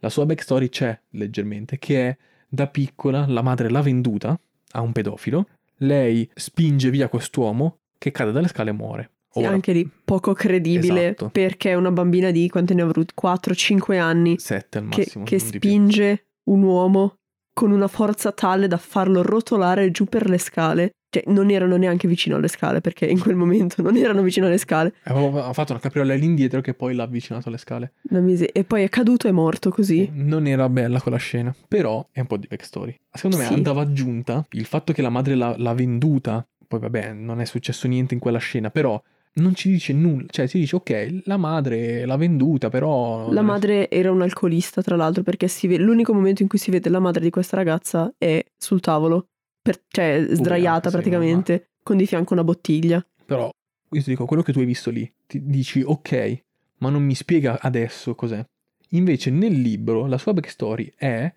La 0.00 0.08
sua 0.08 0.24
backstory 0.24 0.68
c'è 0.68 0.96
leggermente, 1.10 1.78
che 1.78 2.08
è 2.10 2.16
da 2.48 2.68
piccola 2.68 3.26
la 3.26 3.42
madre 3.42 3.70
l'ha 3.70 3.82
venduta 3.82 4.38
a 4.72 4.80
un 4.82 4.92
pedofilo, 4.92 5.48
lei 5.78 6.30
spinge 6.32 6.90
via 6.90 7.08
quest'uomo 7.08 7.78
che 7.98 8.12
cade 8.12 8.30
dalle 8.30 8.46
scale 8.48 8.70
e 8.70 8.72
muore. 8.72 9.10
Ora, 9.40 9.48
anche 9.50 9.72
lì 9.72 9.88
poco 10.04 10.32
credibile 10.32 11.04
Esatto. 11.06 11.28
perché 11.30 11.74
una 11.74 11.90
bambina 11.90 12.30
di 12.30 12.48
quanti 12.48 12.74
ne 12.74 12.82
avrà 12.82 12.94
avuti? 13.00 13.14
4-5 13.14 13.98
anni 13.98 14.38
Sette 14.38 14.78
al 14.78 14.88
che, 14.88 15.00
massimo. 15.04 15.24
che 15.24 15.36
più. 15.36 15.46
spinge 15.46 16.26
un 16.44 16.62
uomo 16.62 17.14
con 17.52 17.70
una 17.70 17.88
forza 17.88 18.32
tale 18.32 18.66
da 18.68 18.76
farlo 18.76 19.22
rotolare 19.22 19.90
giù 19.90 20.04
per 20.04 20.28
le 20.28 20.38
scale. 20.38 20.90
Cioè, 21.08 21.22
non 21.28 21.50
erano 21.50 21.76
neanche 21.76 22.06
vicino 22.08 22.36
alle 22.36 22.48
scale 22.48 22.80
perché 22.82 23.06
in 23.06 23.18
quel 23.20 23.36
momento 23.36 23.80
non 23.80 23.96
erano 23.96 24.20
vicino 24.22 24.46
alle 24.46 24.58
scale. 24.58 24.92
Aveva 25.04 25.46
ha 25.46 25.52
fatto 25.54 25.72
una 25.72 25.80
capriola 25.80 26.12
all'indietro 26.12 26.60
che 26.60 26.74
poi 26.74 26.94
l'ha 26.94 27.04
avvicinato 27.04 27.48
alle 27.48 27.56
scale. 27.58 27.92
Mise- 28.10 28.50
E 28.52 28.64
poi 28.64 28.82
è 28.82 28.88
caduto 28.90 29.26
e 29.26 29.32
morto 29.32 29.70
così. 29.70 30.10
Non 30.12 30.46
era 30.46 30.68
bella 30.68 31.00
quella 31.00 31.16
scena, 31.16 31.54
però 31.68 32.06
è 32.12 32.20
un 32.20 32.26
po' 32.26 32.36
di 32.36 32.46
backstory. 32.48 32.94
Secondo 33.12 33.38
me 33.38 33.44
Sì. 33.46 33.54
andava 33.54 33.80
aggiunta 33.82 34.44
il 34.50 34.66
fatto 34.66 34.92
che 34.92 35.00
la 35.00 35.08
madre 35.10 35.34
l'ha, 35.36 35.54
l'ha 35.56 35.72
venduta. 35.72 36.46
Poi 36.68 36.80
vabbè, 36.80 37.12
non 37.12 37.40
è 37.40 37.44
successo 37.46 37.86
niente 37.88 38.12
in 38.12 38.20
quella 38.20 38.38
scena, 38.38 38.70
però 38.70 39.00
non 39.36 39.54
ci 39.54 39.70
dice 39.70 39.92
nulla. 39.92 40.26
Cioè, 40.28 40.46
si 40.46 40.58
dice, 40.58 40.76
ok, 40.76 41.22
la 41.24 41.36
madre 41.36 42.04
l'ha 42.04 42.16
venduta, 42.16 42.68
però... 42.68 43.30
La 43.32 43.42
madre 43.42 43.90
era 43.90 44.10
un 44.10 44.22
alcolista, 44.22 44.82
tra 44.82 44.96
l'altro, 44.96 45.22
perché 45.22 45.48
si 45.48 45.66
ve- 45.66 45.78
l'unico 45.78 46.12
momento 46.12 46.42
in 46.42 46.48
cui 46.48 46.58
si 46.58 46.70
vede 46.70 46.88
la 46.88 47.00
madre 47.00 47.22
di 47.22 47.30
questa 47.30 47.56
ragazza 47.56 48.12
è 48.18 48.44
sul 48.56 48.80
tavolo, 48.80 49.28
per- 49.60 49.82
cioè 49.88 50.26
sdraiata 50.30 50.88
sì, 50.88 50.94
praticamente, 50.94 51.70
con 51.82 51.96
di 51.96 52.06
fianco 52.06 52.32
una 52.32 52.44
bottiglia. 52.44 53.04
Però, 53.24 53.50
io 53.90 54.02
ti 54.02 54.10
dico, 54.10 54.24
quello 54.24 54.42
che 54.42 54.52
tu 54.52 54.60
hai 54.60 54.64
visto 54.64 54.90
lì, 54.90 55.10
ti 55.26 55.42
dici, 55.44 55.82
ok, 55.82 56.42
ma 56.78 56.90
non 56.90 57.02
mi 57.02 57.14
spiega 57.14 57.58
adesso 57.60 58.14
cos'è. 58.14 58.44
Invece 58.90 59.30
nel 59.30 59.60
libro 59.60 60.06
la 60.06 60.18
sua 60.18 60.32
backstory 60.32 60.92
è, 60.96 61.32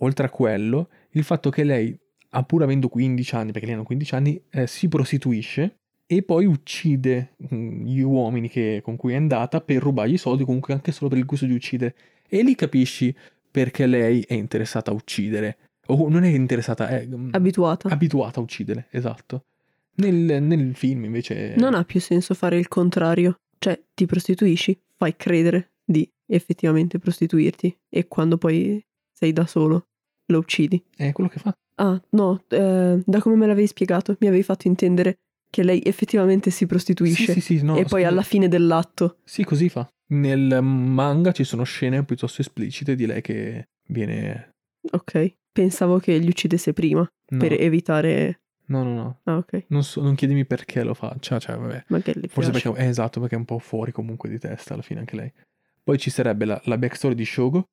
oltre 0.00 0.26
a 0.26 0.30
quello, 0.30 0.88
il 1.10 1.24
fatto 1.24 1.50
che 1.50 1.64
lei, 1.64 1.98
pur 2.46 2.62
avendo 2.62 2.88
15 2.88 3.34
anni, 3.34 3.52
perché 3.52 3.66
lei 3.66 3.74
hanno 3.74 3.84
15 3.84 4.14
anni, 4.14 4.42
eh, 4.50 4.66
si 4.66 4.88
prostituisce 4.88 5.78
e 6.10 6.22
poi 6.22 6.46
uccide 6.46 7.34
mm, 7.54 7.84
gli 7.84 8.00
uomini 8.00 8.48
che- 8.48 8.80
con 8.82 8.96
cui 8.96 9.12
è 9.12 9.16
andata 9.16 9.60
per 9.60 9.82
rubargli 9.82 10.14
i 10.14 10.18
soldi, 10.18 10.44
comunque 10.44 10.72
anche 10.72 10.90
solo 10.90 11.10
per 11.10 11.18
il 11.18 11.26
gusto 11.26 11.44
di 11.44 11.52
uccidere. 11.52 11.94
E 12.26 12.42
lì 12.42 12.54
capisci 12.54 13.14
perché 13.50 13.86
lei 13.86 14.22
è 14.26 14.32
interessata 14.32 14.90
a 14.90 14.94
uccidere. 14.94 15.58
O 15.88 16.08
non 16.08 16.24
è 16.24 16.28
interessata, 16.28 16.88
è 16.88 17.06
mm, 17.06 17.28
Abituata. 17.32 17.88
abituata 17.90 18.40
a 18.40 18.42
uccidere, 18.42 18.86
esatto. 18.90 19.44
Nel, 19.96 20.42
nel 20.42 20.74
film 20.74 21.04
invece... 21.04 21.54
Non 21.58 21.74
ha 21.74 21.84
più 21.84 22.00
senso 22.00 22.32
fare 22.34 22.56
il 22.58 22.68
contrario. 22.68 23.40
Cioè, 23.58 23.78
ti 23.94 24.06
prostituisci, 24.06 24.78
fai 24.96 25.14
credere 25.16 25.72
di 25.84 26.08
effettivamente 26.26 26.98
prostituirti 26.98 27.76
e 27.88 28.06
quando 28.08 28.38
poi 28.38 28.82
sei 29.12 29.32
da 29.32 29.46
solo 29.46 29.88
lo 30.26 30.38
uccidi. 30.38 30.82
È 30.96 31.12
quello 31.12 31.28
che 31.28 31.38
fa. 31.38 31.54
Ah, 31.76 32.00
no, 32.10 32.42
eh, 32.48 33.02
da 33.04 33.20
come 33.20 33.36
me 33.36 33.46
l'avevi 33.46 33.66
spiegato, 33.66 34.16
mi 34.20 34.28
avevi 34.28 34.42
fatto 34.42 34.68
intendere 34.68 35.18
che 35.50 35.62
lei 35.62 35.80
effettivamente 35.84 36.50
si 36.50 36.66
prostituisce 36.66 37.32
Sì, 37.32 37.40
sì, 37.40 37.58
sì, 37.58 37.64
no, 37.64 37.76
e 37.76 37.84
poi 37.84 38.04
alla 38.04 38.22
fine 38.22 38.48
dell'atto. 38.48 39.18
Sì, 39.24 39.44
così 39.44 39.68
fa. 39.68 39.88
Nel 40.10 40.60
manga 40.62 41.32
ci 41.32 41.44
sono 41.44 41.64
scene 41.64 42.04
piuttosto 42.04 42.40
esplicite 42.40 42.94
di 42.94 43.06
lei 43.06 43.20
che 43.20 43.68
viene... 43.88 44.50
Ok, 44.90 45.34
pensavo 45.52 45.98
che 45.98 46.18
gli 46.20 46.28
uccidesse 46.28 46.72
prima 46.72 47.06
No, 47.30 47.38
per 47.38 47.52
evitare... 47.52 48.40
no, 48.66 48.82
no, 48.84 48.94
no. 48.94 49.20
Ah, 49.24 49.36
ok, 49.36 49.64
Non, 49.68 49.82
so- 49.84 50.00
non 50.00 50.14
chiedimi 50.14 50.46
perché 50.46 50.82
lo 50.82 50.94
faccia, 50.94 51.38
cioè, 51.38 51.56
vabbè. 51.56 51.84
magari 51.88 52.26
Forse 52.28 52.50
piace. 52.50 52.68
perché... 52.70 52.84
eh, 52.84 52.88
esatto, 52.88 53.20
perché 53.20 53.34
è 53.34 53.38
un 53.38 53.44
po' 53.44 53.58
fuori 53.58 53.92
comunque 53.92 54.28
di 54.28 54.38
testa 54.38 54.74
alla 54.74 54.82
fine 54.82 55.00
anche 55.00 55.16
lei. 55.16 55.32
Poi 55.82 55.98
ci 55.98 56.10
sarebbe 56.10 56.44
la, 56.44 56.60
la 56.64 56.78
backstory 56.78 57.14
di 57.14 57.24
Shogo, 57.24 57.64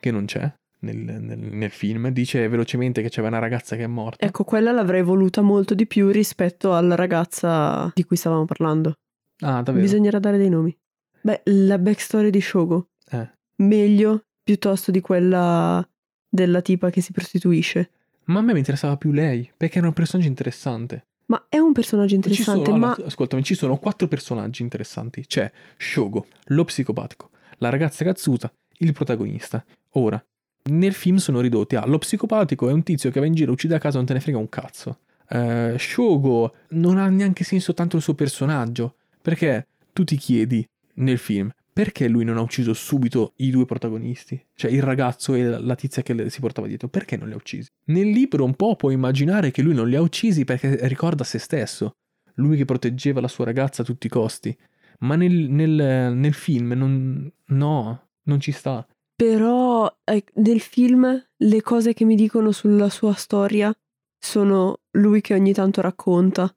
che 0.00 0.10
non 0.10 0.24
c'è 0.24 0.52
nel, 0.82 0.96
nel- 0.96 1.38
nel 1.38 1.70
film. 1.70 2.08
Dice 2.08 2.48
velocemente 2.48 3.02
che 3.02 3.08
c'è 3.08 3.20
una 3.22 3.38
ragazza 3.38 3.76
che 3.76 3.84
è 3.84 3.88
morta. 3.88 4.24
Ecco, 4.24 4.44
quella 4.44 4.72
l'avrei 4.72 5.02
voluta 5.02 5.40
molto 5.40 5.74
di 5.74 5.86
più 5.86 6.10
rispetto 6.10 6.74
alla 6.74 6.94
ragazza 6.94 7.90
di 7.94 8.04
cui 8.04 8.16
stavamo 8.16 8.44
parlando. 8.44 8.98
Ah, 9.40 9.62
davvero? 9.62 9.84
Bisognerà 9.84 10.18
dare 10.18 10.38
dei 10.38 10.48
nomi. 10.48 10.76
Beh, 11.20 11.42
la 11.44 11.78
backstory 11.78 12.30
di 12.30 12.40
Shogo. 12.40 12.88
Eh. 13.10 13.30
Meglio 13.56 14.24
piuttosto 14.42 14.90
di 14.90 15.00
quella 15.00 15.86
della 16.28 16.60
tipa 16.60 16.90
che 16.90 17.00
si 17.00 17.12
prostituisce. 17.12 17.90
Ma 18.24 18.38
a 18.38 18.42
me 18.42 18.52
mi 18.52 18.58
interessava 18.58 18.96
più 18.96 19.12
lei, 19.12 19.50
perché 19.56 19.78
era 19.78 19.86
un 19.86 19.92
personaggio 19.92 20.28
interessante. 20.28 21.06
Ma 21.26 21.46
è 21.48 21.58
un 21.58 21.72
personaggio 21.72 22.16
Ci 22.20 22.42
sono, 22.42 22.58
interessante, 22.58 22.70
allora, 22.70 22.86
ma 22.98 23.06
ascoltami, 23.06 23.42
ci 23.42 23.54
sono 23.54 23.76
quattro 23.78 24.08
personaggi 24.08 24.62
interessanti. 24.62 25.24
C'è 25.26 25.50
Shogo, 25.76 26.26
lo 26.46 26.64
psicopatico, 26.64 27.30
la 27.58 27.68
ragazza 27.68 28.04
Katsuta, 28.04 28.52
il 28.78 28.92
protagonista. 28.92 29.64
Ora, 29.92 30.22
nel 30.70 30.92
film 30.92 31.16
sono 31.16 31.40
ridotti 31.40 31.76
a 31.76 31.86
lo 31.86 31.98
psicopatico 31.98 32.68
è 32.68 32.72
un 32.72 32.82
tizio 32.82 33.10
che 33.10 33.20
va 33.20 33.26
in 33.26 33.34
giro, 33.34 33.52
uccide 33.52 33.74
a 33.74 33.78
casa, 33.78 33.96
non 33.96 34.06
te 34.06 34.12
ne 34.12 34.20
frega 34.20 34.38
un 34.38 34.48
cazzo. 34.48 35.00
Eh, 35.28 35.76
Shogo 35.78 36.54
non 36.70 36.98
ha 36.98 37.08
neanche 37.08 37.44
senso 37.44 37.74
tanto 37.74 37.96
il 37.96 38.02
suo 38.02 38.14
personaggio, 38.14 38.96
perché 39.20 39.66
tu 39.92 40.04
ti 40.04 40.16
chiedi 40.16 40.66
nel 40.94 41.18
film 41.18 41.50
perché 41.72 42.06
lui 42.06 42.24
non 42.24 42.36
ha 42.36 42.42
ucciso 42.42 42.74
subito 42.74 43.32
i 43.36 43.50
due 43.50 43.64
protagonisti, 43.64 44.38
cioè 44.54 44.70
il 44.70 44.82
ragazzo 44.82 45.34
e 45.34 45.42
la 45.42 45.74
tizia 45.74 46.02
che 46.02 46.28
si 46.28 46.40
portava 46.40 46.66
dietro, 46.66 46.88
perché 46.88 47.16
non 47.16 47.28
li 47.28 47.32
ha 47.32 47.36
uccisi? 47.36 47.70
Nel 47.86 48.08
libro 48.08 48.44
un 48.44 48.54
po' 48.54 48.76
puoi 48.76 48.92
immaginare 48.92 49.50
che 49.50 49.62
lui 49.62 49.72
non 49.72 49.88
li 49.88 49.96
ha 49.96 50.02
uccisi 50.02 50.44
perché 50.44 50.86
ricorda 50.86 51.24
se 51.24 51.38
stesso, 51.38 51.92
lui 52.34 52.58
che 52.58 52.66
proteggeva 52.66 53.22
la 53.22 53.28
sua 53.28 53.46
ragazza 53.46 53.80
a 53.82 53.84
tutti 53.86 54.06
i 54.06 54.10
costi, 54.10 54.54
ma 54.98 55.16
nel, 55.16 55.32
nel- 55.32 56.12
nel 56.14 56.34
film 56.34 56.72
non, 56.72 57.32
no, 57.46 58.08
non 58.24 58.40
ci 58.40 58.52
sta. 58.52 58.86
Però 59.22 59.88
eh, 60.02 60.24
nel 60.34 60.60
film 60.60 61.26
le 61.36 61.62
cose 61.62 61.94
che 61.94 62.04
mi 62.04 62.16
dicono 62.16 62.50
sulla 62.50 62.88
sua 62.88 63.14
storia 63.14 63.72
sono 64.18 64.80
lui 64.98 65.20
che 65.20 65.32
ogni 65.32 65.52
tanto 65.52 65.80
racconta 65.80 66.52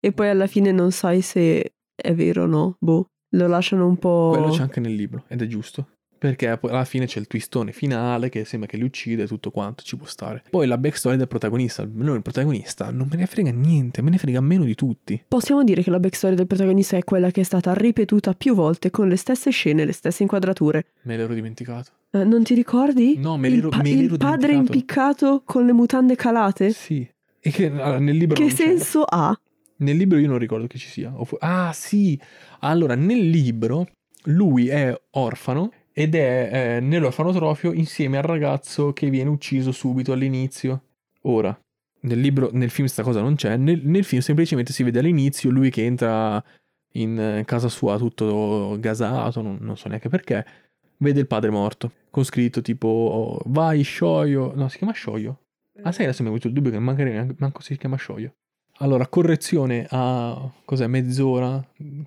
e 0.00 0.12
poi 0.12 0.30
alla 0.30 0.46
fine 0.46 0.72
non 0.72 0.90
sai 0.90 1.20
se 1.20 1.74
è 1.94 2.14
vero 2.14 2.44
o 2.44 2.46
no. 2.46 2.76
Boh, 2.80 3.10
lo 3.36 3.46
lasciano 3.46 3.86
un 3.86 3.98
po'... 3.98 4.30
Quello 4.32 4.48
c'è 4.48 4.62
anche 4.62 4.80
nel 4.80 4.94
libro 4.94 5.24
ed 5.28 5.42
è 5.42 5.46
giusto. 5.46 5.97
Perché 6.18 6.56
poi 6.58 6.70
alla 6.70 6.84
fine 6.84 7.06
c'è 7.06 7.20
il 7.20 7.28
twistone 7.28 7.72
finale 7.72 8.28
che 8.28 8.44
sembra 8.44 8.68
che 8.68 8.76
li 8.76 8.82
uccide 8.82 9.22
e 9.22 9.26
tutto 9.26 9.50
quanto, 9.50 9.84
ci 9.84 9.96
può 9.96 10.06
stare. 10.06 10.42
Poi 10.50 10.66
la 10.66 10.76
backstory 10.76 11.16
del 11.16 11.28
protagonista. 11.28 11.88
Noi 11.90 12.16
il 12.16 12.22
protagonista 12.22 12.90
non 12.90 13.06
me 13.08 13.16
ne 13.16 13.26
frega 13.26 13.50
niente, 13.50 14.02
me 14.02 14.10
ne 14.10 14.18
frega 14.18 14.40
meno 14.40 14.64
di 14.64 14.74
tutti. 14.74 15.22
Possiamo 15.28 15.62
dire 15.62 15.82
che 15.82 15.90
la 15.90 16.00
backstory 16.00 16.34
del 16.34 16.46
protagonista 16.46 16.96
è 16.96 17.04
quella 17.04 17.30
che 17.30 17.42
è 17.42 17.44
stata 17.44 17.72
ripetuta 17.72 18.34
più 18.34 18.54
volte 18.54 18.90
con 18.90 19.08
le 19.08 19.16
stesse 19.16 19.50
scene, 19.50 19.84
le 19.84 19.92
stesse 19.92 20.22
inquadrature. 20.22 20.86
Me 21.02 21.16
l'ero 21.16 21.34
dimenticato. 21.34 21.92
Eh, 22.10 22.24
non 22.24 22.42
ti 22.42 22.54
ricordi? 22.54 23.16
No, 23.18 23.36
me 23.36 23.48
il, 23.48 23.54
l'ero, 23.54 23.68
pa- 23.68 23.82
me 23.82 23.90
il 23.90 24.00
l'ero 24.02 24.16
padre 24.16 24.48
dimenticato. 24.48 24.72
impiccato 24.72 25.42
con 25.44 25.66
le 25.66 25.72
mutande 25.72 26.16
calate? 26.16 26.72
Sì. 26.72 27.08
E 27.40 27.50
che 27.50 27.66
allora, 27.66 27.98
nel 27.98 28.16
libro 28.16 28.34
Che 28.34 28.50
senso 28.50 29.04
ha? 29.04 29.38
Nel 29.76 29.96
libro 29.96 30.18
io 30.18 30.26
non 30.26 30.38
ricordo 30.38 30.66
che 30.66 30.78
ci 30.78 30.88
sia. 30.88 31.14
Ah, 31.38 31.70
sì. 31.72 32.18
Allora, 32.60 32.96
nel 32.96 33.28
libro 33.30 33.86
lui 34.24 34.68
è 34.68 34.92
orfano 35.10 35.70
ed 35.98 36.14
è 36.14 36.76
eh, 36.76 36.80
nell'orfanotrofio 36.80 37.72
insieme 37.72 38.18
al 38.18 38.22
ragazzo 38.22 38.92
che 38.92 39.10
viene 39.10 39.30
ucciso 39.30 39.72
subito 39.72 40.12
all'inizio. 40.12 40.82
Ora, 41.22 41.58
nel 42.02 42.20
libro, 42.20 42.50
nel 42.52 42.70
film 42.70 42.86
sta 42.86 43.02
cosa 43.02 43.20
non 43.20 43.34
c'è. 43.34 43.56
Nel, 43.56 43.80
nel 43.84 44.04
film 44.04 44.22
semplicemente 44.22 44.72
si 44.72 44.84
vede 44.84 45.00
all'inizio 45.00 45.50
lui 45.50 45.70
che 45.70 45.84
entra 45.84 46.40
in 46.92 47.18
eh, 47.18 47.44
casa 47.44 47.68
sua 47.68 47.98
tutto 47.98 48.76
gasato, 48.78 49.42
non, 49.42 49.58
non 49.60 49.76
so 49.76 49.88
neanche 49.88 50.08
perché. 50.08 50.46
Vede 50.98 51.18
il 51.18 51.26
padre 51.26 51.50
morto, 51.50 51.90
con 52.10 52.22
scritto 52.22 52.62
tipo 52.62 52.86
oh, 52.86 53.42
vai 53.46 53.82
scioglio. 53.82 54.52
No, 54.54 54.68
si 54.68 54.78
chiama 54.78 54.92
scioglio. 54.92 55.46
Ah, 55.82 55.90
sai, 55.90 56.04
adesso 56.04 56.22
mi 56.22 56.28
ha 56.28 56.30
avuto 56.30 56.46
il 56.46 56.52
dubbio 56.52 56.70
che 56.70 56.78
magari 56.78 57.10
neanche- 57.10 57.34
manco 57.38 57.60
si 57.60 57.76
chiama 57.76 57.96
scioglio. 57.96 58.34
Allora, 58.78 59.08
correzione 59.08 59.84
a 59.90 60.48
cos'è 60.64 60.86
mezz'ora 60.86 61.60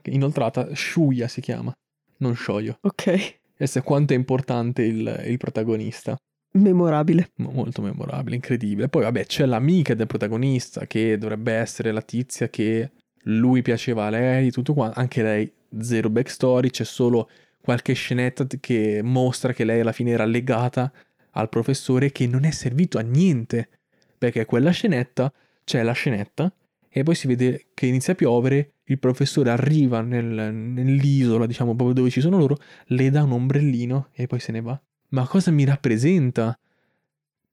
inoltrata, 0.03 0.73
sciuglia 0.73 1.27
si 1.27 1.41
chiama, 1.41 1.73
non 2.19 2.33
scioglio. 2.35 2.77
Ok, 2.83 3.39
È 3.61 3.83
quanto 3.83 4.13
è 4.13 4.15
importante 4.15 4.81
il, 4.81 5.23
il 5.27 5.37
protagonista. 5.37 6.15
memorabile. 6.53 7.29
Mo- 7.35 7.51
Molto 7.51 7.83
memorabile, 7.83 8.35
incredibile. 8.35 8.89
Poi, 8.89 9.03
vabbè, 9.03 9.25
c'è 9.25 9.45
l'amica 9.45 9.93
del 9.93 10.07
protagonista 10.07 10.87
che 10.87 11.17
dovrebbe 11.17 11.53
essere 11.53 11.91
la 11.91 12.01
tizia 12.01 12.49
che 12.49 12.91
lui 13.25 13.61
piaceva 13.61 14.05
a 14.07 14.09
lei, 14.09 14.49
tutto 14.49 14.73
qua. 14.73 14.91
Anche 14.95 15.21
lei, 15.21 15.51
zero 15.79 16.09
backstory, 16.09 16.71
c'è 16.71 16.83
solo 16.83 17.29
qualche 17.61 17.93
scenetta 17.93 18.47
che 18.59 19.01
mostra 19.03 19.53
che 19.53 19.63
lei 19.63 19.81
alla 19.81 19.91
fine 19.91 20.09
era 20.11 20.25
legata 20.25 20.91
al 21.33 21.47
professore 21.47 22.11
che 22.11 22.25
non 22.25 22.45
è 22.45 22.51
servito 22.51 22.97
a 22.97 23.01
niente. 23.01 23.69
Perché 24.17 24.45
quella 24.45 24.71
scenetta, 24.71 25.31
c'è 25.63 25.83
la 25.83 25.91
scenetta, 25.93 26.51
e 26.93 27.03
poi 27.03 27.15
si 27.15 27.25
vede 27.25 27.67
che 27.73 27.85
inizia 27.85 28.11
a 28.13 28.15
piovere, 28.17 28.73
il 28.83 28.99
professore 28.99 29.49
arriva 29.49 30.01
nel- 30.01 30.53
nell'isola, 30.53 31.45
diciamo 31.45 31.73
proprio 31.73 31.95
dove 31.95 32.09
ci 32.09 32.19
sono 32.19 32.37
loro, 32.37 32.57
le 32.87 33.09
dà 33.09 33.23
un 33.23 33.31
ombrellino 33.31 34.09
e 34.11 34.27
poi 34.27 34.41
se 34.41 34.51
ne 34.51 34.61
va. 34.61 34.79
Ma 35.09 35.25
cosa 35.25 35.51
mi 35.51 35.63
rappresenta? 35.63 36.57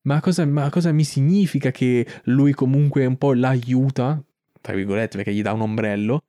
Ma 0.02 0.20
cosa, 0.20 0.44
ma 0.44 0.68
cosa 0.70 0.90
mi 0.90 1.04
significa 1.04 1.70
che 1.70 2.04
lui 2.24 2.52
comunque 2.52 3.06
un 3.06 3.16
po' 3.16 3.32
l'aiuta, 3.32 4.20
tra 4.60 4.74
virgolette, 4.74 5.16
perché 5.16 5.32
gli 5.32 5.42
dà 5.42 5.52
un 5.52 5.60
ombrello, 5.60 6.22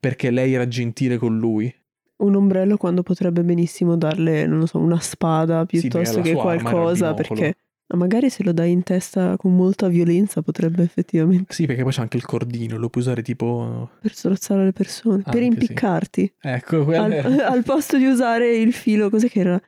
perché 0.00 0.30
lei 0.30 0.54
era 0.54 0.66
gentile 0.66 1.16
con 1.16 1.38
lui? 1.38 1.72
Un 2.16 2.34
ombrello 2.34 2.76
quando 2.76 3.02
potrebbe 3.02 3.44
benissimo 3.44 3.96
darle, 3.96 4.46
non 4.46 4.58
lo 4.58 4.66
so, 4.66 4.78
una 4.78 5.00
spada 5.00 5.66
piuttosto 5.66 6.18
la 6.18 6.22
che 6.22 6.32
qualcosa, 6.32 7.14
perché 7.14 7.54
ma 7.86 7.98
magari 7.98 8.30
se 8.30 8.42
lo 8.42 8.52
dai 8.52 8.70
in 8.72 8.82
testa 8.82 9.36
con 9.36 9.54
molta 9.54 9.88
violenza 9.88 10.40
potrebbe 10.42 10.82
effettivamente 10.82 11.52
Sì, 11.52 11.66
perché 11.66 11.82
poi 11.82 11.92
c'è 11.92 12.00
anche 12.00 12.16
il 12.16 12.24
cordino, 12.24 12.76
lo 12.78 12.88
puoi 12.88 13.02
usare 13.02 13.22
tipo... 13.22 13.90
per 14.00 14.14
strozzare 14.14 14.64
le 14.64 14.72
persone, 14.72 15.22
per 15.22 15.34
Anche 15.34 15.38
sì. 15.40 15.46
impiccarti, 15.46 16.34
Ecco, 16.40 16.84
quello 16.84 17.02
al, 17.04 17.40
al 17.40 17.62
posto 17.62 17.96
di 17.98 18.06
usare 18.06 18.56
il 18.56 18.72
filo, 18.72 19.10
cos'è 19.10 19.28
che 19.28 19.40
era? 19.40 19.60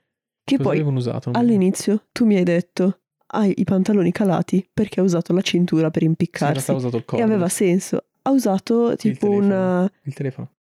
Che 0.44 0.56
Cosa 0.58 0.68
poi 0.70 0.80
usato? 0.80 1.30
All'inizio 1.34 2.06
tu 2.12 2.24
mi 2.24 2.36
hai 2.36 2.44
detto 2.44 3.00
hai 3.28 3.52
i 3.56 3.64
pantaloni 3.64 4.12
calati 4.12 4.64
perché 4.72 5.00
ha 5.00 5.02
usato 5.02 5.32
la 5.32 5.40
cintura 5.40 5.90
per 5.90 6.02
Sì, 6.02 6.04
in 6.04 6.10
impiccarsi 6.10 6.52
realtà 6.52 6.72
ha 6.72 6.76
usato 6.76 6.96
il 6.96 7.02
e 7.02 7.04
cordine. 7.04 7.32
aveva 7.32 7.48
senso. 7.48 8.04
Ha 8.22 8.30
usato 8.30 8.94
tipo 8.96 9.26
telefono. 9.26 9.44
una... 9.44 9.92
Il 10.04 10.14
telefono. 10.14 10.50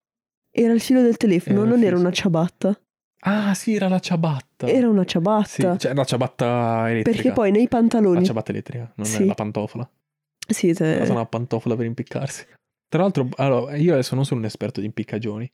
Era 0.50 0.72
il 0.72 0.80
filo 0.80 1.02
del 1.02 1.16
telefono, 1.16 1.58
Era 1.60 1.64
il 1.64 1.74
non 1.74 1.82
era 1.84 1.96
una 1.98 2.08
sì. 2.08 2.14
ciabatta. 2.16 2.80
Ah, 3.20 3.54
sì, 3.54 3.74
era 3.74 3.86
la 3.88 4.00
ciabatta. 4.00 4.45
Era 4.64 4.88
una 4.88 5.02
Sì, 5.02 5.08
ciabatta. 5.08 5.76
cioè 5.76 5.92
la 5.94 6.04
ciabatta 6.04 6.90
elettrica. 6.90 7.16
perché 7.16 7.32
poi 7.32 7.50
nei 7.50 7.62
La 7.64 7.68
pantaloni... 7.68 8.24
ciabatta 8.24 8.50
elettrica, 8.52 8.92
non 8.96 9.06
Sì. 9.06 9.22
è 9.22 9.26
la 9.26 9.34
pantofola. 9.34 9.90
Sì, 10.48 10.72
te- 10.72 10.98
Cosa 10.98 11.12
una 11.12 11.26
pantofola 11.26 11.76
per 11.76 11.84
impiccarsi. 11.86 12.46
Tra 12.88 13.02
l'altro, 13.02 13.28
allora, 13.36 13.76
io 13.76 13.92
adesso 13.92 14.14
non 14.14 14.24
sono 14.24 14.40
un 14.40 14.46
esperto 14.46 14.80
di 14.80 14.86
impiccagioni, 14.86 15.50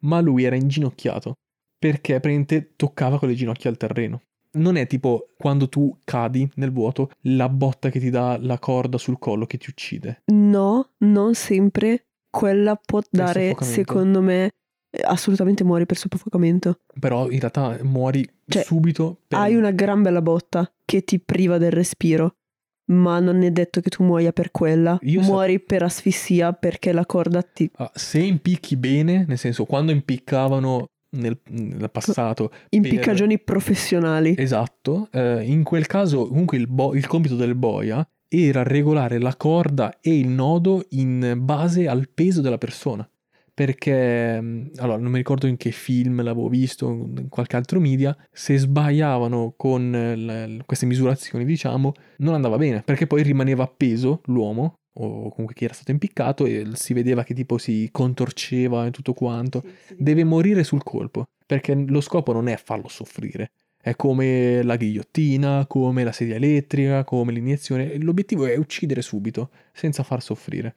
ma 0.00 0.20
lui 0.20 0.44
era 0.44 0.56
inginocchiato 0.56 1.34
perché 1.78 2.14
praticamente 2.20 2.72
toccava 2.76 3.18
con 3.18 3.28
le 3.28 3.34
ginocchia 3.34 3.68
al 3.68 3.76
terreno. 3.76 4.22
Non 4.52 4.76
è 4.76 4.86
tipo 4.86 5.28
quando 5.36 5.68
tu 5.68 5.98
cadi 6.04 6.48
nel 6.54 6.72
vuoto, 6.72 7.10
la 7.22 7.48
botta 7.50 7.90
che 7.90 7.98
ti 8.00 8.08
dà 8.08 8.38
la 8.40 8.58
corda 8.58 8.96
sul 8.96 9.18
collo 9.18 9.44
che 9.44 9.58
ti 9.58 9.68
uccide. 9.68 10.22
No, 10.32 10.92
non 10.98 11.34
sempre. 11.34 12.06
Quella 12.30 12.76
può 12.76 13.00
dare, 13.10 13.54
secondo 13.60 14.22
me, 14.22 14.52
assolutamente 15.02 15.64
muori 15.64 15.86
per 15.86 15.96
soffocamento. 15.96 16.80
Però 16.98 17.30
in 17.30 17.38
realtà 17.38 17.78
muori 17.82 18.28
Cioè, 18.46 18.62
subito 18.62 19.20
per... 19.26 19.38
Hai 19.38 19.54
una 19.54 19.70
gran 19.70 20.02
bella 20.02 20.22
botta 20.22 20.72
che 20.84 21.02
ti 21.02 21.18
priva 21.18 21.58
del 21.58 21.72
respiro, 21.72 22.36
ma 22.86 23.18
non 23.18 23.42
è 23.42 23.50
detto 23.50 23.80
che 23.80 23.90
tu 23.90 24.04
muoia 24.04 24.32
per 24.32 24.50
quella. 24.50 24.98
Io 25.02 25.20
Muori 25.20 25.60
per 25.60 25.82
asfissia 25.82 26.52
perché 26.52 26.92
la 26.92 27.06
corda 27.06 27.42
ti... 27.42 27.70
Ah, 27.76 27.90
se 27.94 28.20
impicchi 28.20 28.76
bene, 28.76 29.24
nel 29.26 29.38
senso 29.38 29.64
quando 29.64 29.92
impiccavano 29.92 30.86
nel, 31.10 31.38
nel 31.48 31.90
passato... 31.90 32.52
Impiccagioni 32.70 33.38
professionali. 33.38 34.34
Esatto, 34.36 35.08
eh, 35.12 35.42
in 35.42 35.62
quel 35.64 35.86
caso 35.86 36.28
comunque 36.28 36.56
il, 36.56 36.66
bo- 36.68 36.94
il 36.94 37.06
compito 37.06 37.36
del 37.36 37.54
boia 37.54 38.06
era 38.28 38.62
regolare 38.62 39.18
la 39.18 39.36
corda 39.36 39.98
e 40.00 40.18
il 40.18 40.28
nodo 40.28 40.84
in 40.90 41.34
base 41.38 41.88
al 41.88 42.08
peso 42.08 42.40
della 42.40 42.58
persona. 42.58 43.08
Perché, 43.56 44.38
mm, 44.38 44.66
allora, 44.76 44.98
non 44.98 45.10
mi 45.10 45.16
ricordo 45.16 45.46
in 45.46 45.56
che 45.56 45.70
film 45.70 46.20
l'avevo 46.22 46.46
visto, 46.50 46.90
in 46.90 47.30
qualche 47.30 47.56
altro 47.56 47.80
media, 47.80 48.14
se 48.30 48.58
sbagliavano 48.58 49.54
con 49.56 49.90
le, 49.90 50.58
queste 50.66 50.84
misurazioni, 50.84 51.46
diciamo, 51.46 51.94
non 52.18 52.34
andava 52.34 52.58
bene, 52.58 52.82
perché 52.82 53.06
poi 53.06 53.22
rimaneva 53.22 53.62
appeso 53.62 54.20
l'uomo, 54.26 54.80
o 54.98 55.30
comunque 55.30 55.54
chi 55.54 55.64
era 55.64 55.72
stato 55.72 55.90
impiccato, 55.90 56.44
e 56.44 56.66
si 56.74 56.92
vedeva 56.92 57.24
che 57.24 57.32
tipo 57.32 57.56
si 57.56 57.88
contorceva 57.90 58.84
e 58.84 58.90
tutto 58.90 59.14
quanto. 59.14 59.62
Deve 59.96 60.24
morire 60.24 60.62
sul 60.62 60.82
colpo, 60.82 61.24
perché 61.46 61.74
lo 61.74 62.02
scopo 62.02 62.34
non 62.34 62.48
è 62.48 62.58
farlo 62.62 62.88
soffrire, 62.88 63.52
è 63.80 63.96
come 63.96 64.62
la 64.64 64.76
ghigliottina, 64.76 65.64
come 65.66 66.04
la 66.04 66.12
sedia 66.12 66.34
elettrica, 66.34 67.04
come 67.04 67.32
l'iniezione. 67.32 67.96
L'obiettivo 67.96 68.44
è 68.44 68.56
uccidere 68.56 69.00
subito, 69.00 69.48
senza 69.72 70.02
far 70.02 70.20
soffrire. 70.20 70.76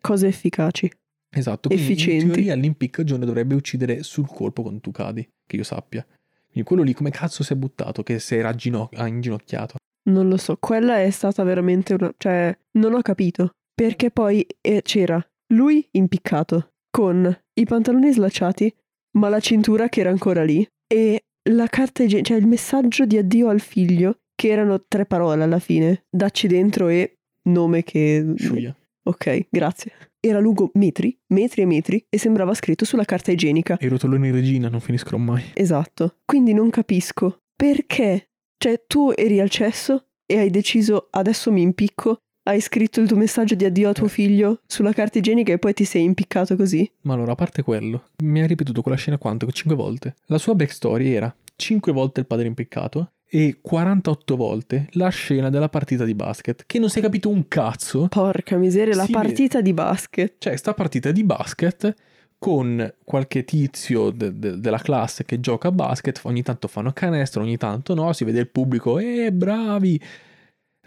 Cose 0.00 0.26
efficaci. 0.26 0.90
Esatto, 1.36 1.68
Efficienti. 1.68 2.24
in 2.24 2.32
teoria 2.32 2.54
l'impiccagione 2.54 3.26
dovrebbe 3.26 3.54
uccidere 3.54 4.02
sul 4.02 4.26
colpo 4.26 4.62
quando 4.62 4.80
tu 4.80 4.90
cadi, 4.90 5.28
che 5.46 5.56
io 5.56 5.64
sappia. 5.64 6.04
Quindi 6.50 6.66
quello 6.66 6.82
lì 6.82 6.94
come 6.94 7.10
cazzo 7.10 7.42
si 7.42 7.52
è 7.52 7.56
buttato, 7.56 8.02
che 8.02 8.18
si 8.18 8.36
era 8.36 8.54
gino- 8.54 8.88
ha 8.94 9.06
inginocchiato. 9.06 9.76
Non 10.08 10.28
lo 10.28 10.38
so, 10.38 10.56
quella 10.56 11.02
è 11.02 11.10
stata 11.10 11.42
veramente 11.42 11.92
una... 11.94 12.12
cioè, 12.16 12.56
non 12.72 12.94
ho 12.94 13.02
capito. 13.02 13.50
Perché 13.74 14.10
poi 14.10 14.46
eh, 14.62 14.80
c'era 14.80 15.22
lui 15.52 15.86
impiccato, 15.90 16.70
con 16.90 17.38
i 17.54 17.64
pantaloni 17.66 18.10
slacciati, 18.10 18.74
ma 19.18 19.28
la 19.28 19.40
cintura 19.40 19.90
che 19.90 20.00
era 20.00 20.08
ancora 20.08 20.42
lì, 20.42 20.66
e 20.86 21.24
la 21.50 21.66
carta 21.66 22.02
igienica, 22.02 22.30
cioè 22.30 22.38
il 22.38 22.46
messaggio 22.46 23.04
di 23.04 23.18
addio 23.18 23.48
al 23.48 23.60
figlio, 23.60 24.20
che 24.34 24.48
erano 24.48 24.84
tre 24.88 25.04
parole 25.04 25.42
alla 25.42 25.58
fine, 25.58 26.04
dacci 26.08 26.46
dentro 26.46 26.88
e 26.88 27.18
nome 27.42 27.82
che... 27.82 28.32
Sciuglia. 28.36 28.74
Ok, 29.02 29.46
grazie. 29.50 29.92
Era 30.26 30.40
lungo 30.40 30.72
metri, 30.74 31.16
metri 31.28 31.62
e 31.62 31.66
metri, 31.66 32.04
e 32.08 32.18
sembrava 32.18 32.52
scritto 32.52 32.84
sulla 32.84 33.04
carta 33.04 33.30
igienica. 33.30 33.76
I 33.80 33.86
rotoloni 33.86 34.32
regina 34.32 34.68
non 34.68 34.80
finiscono 34.80 35.18
mai. 35.18 35.52
Esatto. 35.54 36.16
Quindi 36.24 36.52
non 36.52 36.68
capisco 36.68 37.42
perché. 37.54 38.30
Cioè, 38.58 38.86
tu 38.88 39.12
eri 39.14 39.38
al 39.38 39.50
cesso 39.50 40.06
e 40.26 40.38
hai 40.38 40.50
deciso 40.50 41.06
adesso 41.12 41.52
mi 41.52 41.62
impicco. 41.62 42.16
Hai 42.42 42.60
scritto 42.60 43.00
il 43.00 43.06
tuo 43.06 43.16
messaggio 43.16 43.54
di 43.54 43.64
addio 43.64 43.90
a 43.90 43.92
tuo 43.92 44.08
figlio 44.08 44.62
sulla 44.66 44.92
carta 44.92 45.18
igienica 45.18 45.52
e 45.52 45.58
poi 45.58 45.74
ti 45.74 45.84
sei 45.84 46.02
impiccato 46.02 46.56
così. 46.56 46.90
Ma 47.02 47.14
allora, 47.14 47.32
a 47.32 47.36
parte 47.36 47.62
quello, 47.62 48.08
mi 48.24 48.42
ha 48.42 48.46
ripetuto 48.46 48.82
quella 48.82 48.96
scena 48.96 49.18
quanto? 49.18 49.48
Cinque 49.52 49.76
volte. 49.76 50.16
La 50.26 50.38
sua 50.38 50.56
backstory 50.56 51.12
era 51.12 51.32
5 51.54 51.92
volte 51.92 52.20
il 52.20 52.26
padre 52.26 52.46
impiccato 52.48 53.12
e 53.28 53.58
48 53.60 54.36
volte 54.36 54.88
la 54.92 55.08
scena 55.08 55.50
della 55.50 55.68
partita 55.68 56.04
di 56.04 56.14
basket, 56.14 56.64
che 56.66 56.78
non 56.78 56.88
si 56.88 57.00
è 57.00 57.02
capito 57.02 57.28
un 57.28 57.48
cazzo. 57.48 58.06
Porca 58.08 58.56
miseria, 58.56 58.94
la 58.94 59.04
Sì, 59.04 59.12
partita 59.12 59.60
di 59.60 59.72
basket. 59.72 60.34
Cioè, 60.38 60.56
sta 60.56 60.74
partita 60.74 61.10
di 61.10 61.24
basket 61.24 61.94
con 62.38 62.94
qualche 63.04 63.44
tizio 63.44 64.10
de- 64.10 64.38
de- 64.38 64.60
della 64.60 64.78
classe 64.78 65.24
che 65.24 65.40
gioca 65.40 65.68
a 65.68 65.72
basket, 65.72 66.20
ogni 66.24 66.42
tanto 66.42 66.68
fanno 66.68 66.92
canestro, 66.92 67.42
ogni 67.42 67.56
tanto 67.56 67.94
no, 67.94 68.12
si 68.12 68.24
vede 68.24 68.40
il 68.40 68.48
pubblico, 68.48 68.98
eh, 68.98 69.32
bravi. 69.32 70.00